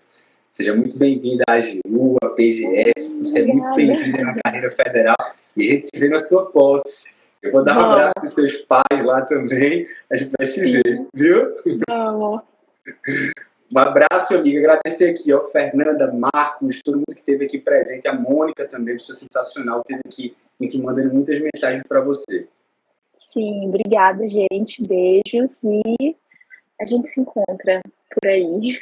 Seja 0.52 0.76
muito 0.76 0.98
bem-vinda 1.00 1.44
à 1.48 1.54
AGU, 1.54 2.18
à 2.22 2.30
PGF, 2.30 2.94
você 3.24 3.40
é 3.40 3.46
muito 3.46 3.74
bem-vinda 3.76 4.24
na 4.24 4.36
carreira 4.44 4.70
federal 4.72 5.18
e 5.58 5.64
a 5.64 5.74
gente 5.74 5.88
se 5.92 6.00
vê 6.00 6.10
na 6.10 6.20
sua 6.20 6.46
posse. 6.52 7.24
Eu 7.42 7.52
vou 7.52 7.64
dar 7.64 7.74
um 7.74 7.82
Vamos. 7.82 7.96
abraço 7.96 8.14
aos 8.20 8.34
seus 8.34 8.58
pais 8.60 9.06
lá 9.06 9.22
também, 9.24 9.88
a 10.12 10.16
gente 10.16 10.32
vai 10.38 10.46
se 10.46 10.60
Sim. 10.60 10.74
ver, 10.74 11.06
viu? 11.14 11.56
Vamos. 11.90 12.42
Um 13.76 13.80
abraço, 13.80 14.36
amiga. 14.36 14.60
Agradecer 14.60 15.10
aqui, 15.10 15.34
ó, 15.34 15.50
Fernanda, 15.50 16.14
Marcos, 16.14 16.80
todo 16.84 16.98
mundo 16.98 17.08
que 17.08 17.20
esteve 17.20 17.46
aqui 17.46 17.58
presente, 17.58 18.08
a 18.08 18.14
Mônica 18.14 18.68
também, 18.68 18.96
pessoa 18.96 19.18
sensacional, 19.18 19.80
esteve 19.80 20.02
aqui, 20.06 20.36
enfim, 20.62 20.84
mandando 20.84 21.12
muitas 21.12 21.42
mensagens 21.42 21.84
para 21.88 22.00
você. 22.02 22.48
Sim, 23.34 23.68
obrigada, 23.70 24.28
gente. 24.28 24.86
Beijos 24.86 25.64
e 25.64 26.16
a 26.80 26.86
gente 26.86 27.08
se 27.08 27.20
encontra 27.20 27.82
por 28.12 28.30
aí. 28.30 28.80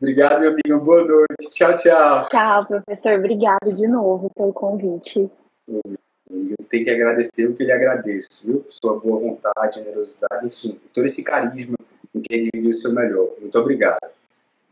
Obrigado, 0.00 0.40
meu 0.40 0.50
amigo. 0.52 0.84
Boa 0.84 1.04
noite. 1.04 1.50
Tchau, 1.50 1.76
tchau. 1.76 2.28
Tchau, 2.28 2.66
professor. 2.66 3.14
Obrigado 3.14 3.74
de 3.74 3.88
novo 3.88 4.30
pelo 4.30 4.52
convite. 4.52 5.28
Eu 5.66 6.56
tenho 6.68 6.84
que 6.84 6.90
agradecer 6.90 7.46
o 7.46 7.54
que 7.54 7.64
ele 7.64 7.72
agradece, 7.72 8.46
viu? 8.46 8.64
Sua 8.68 9.00
boa 9.00 9.18
vontade, 9.18 9.78
generosidade, 9.78 10.46
enfim, 10.46 10.78
todo 10.92 11.04
esse 11.06 11.24
carisma 11.24 11.76
com 12.12 12.20
que 12.20 12.32
ele 12.32 12.50
vive 12.54 12.68
o 12.68 12.72
seu 12.72 12.92
melhor. 12.94 13.28
Muito 13.40 13.58
obrigado. 13.58 13.98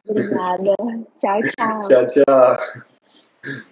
Obrigada. 0.08 0.76
tchau, 1.18 1.40
tchau. 1.42 1.88
tchau, 1.88 2.06
tchau. 2.06 3.66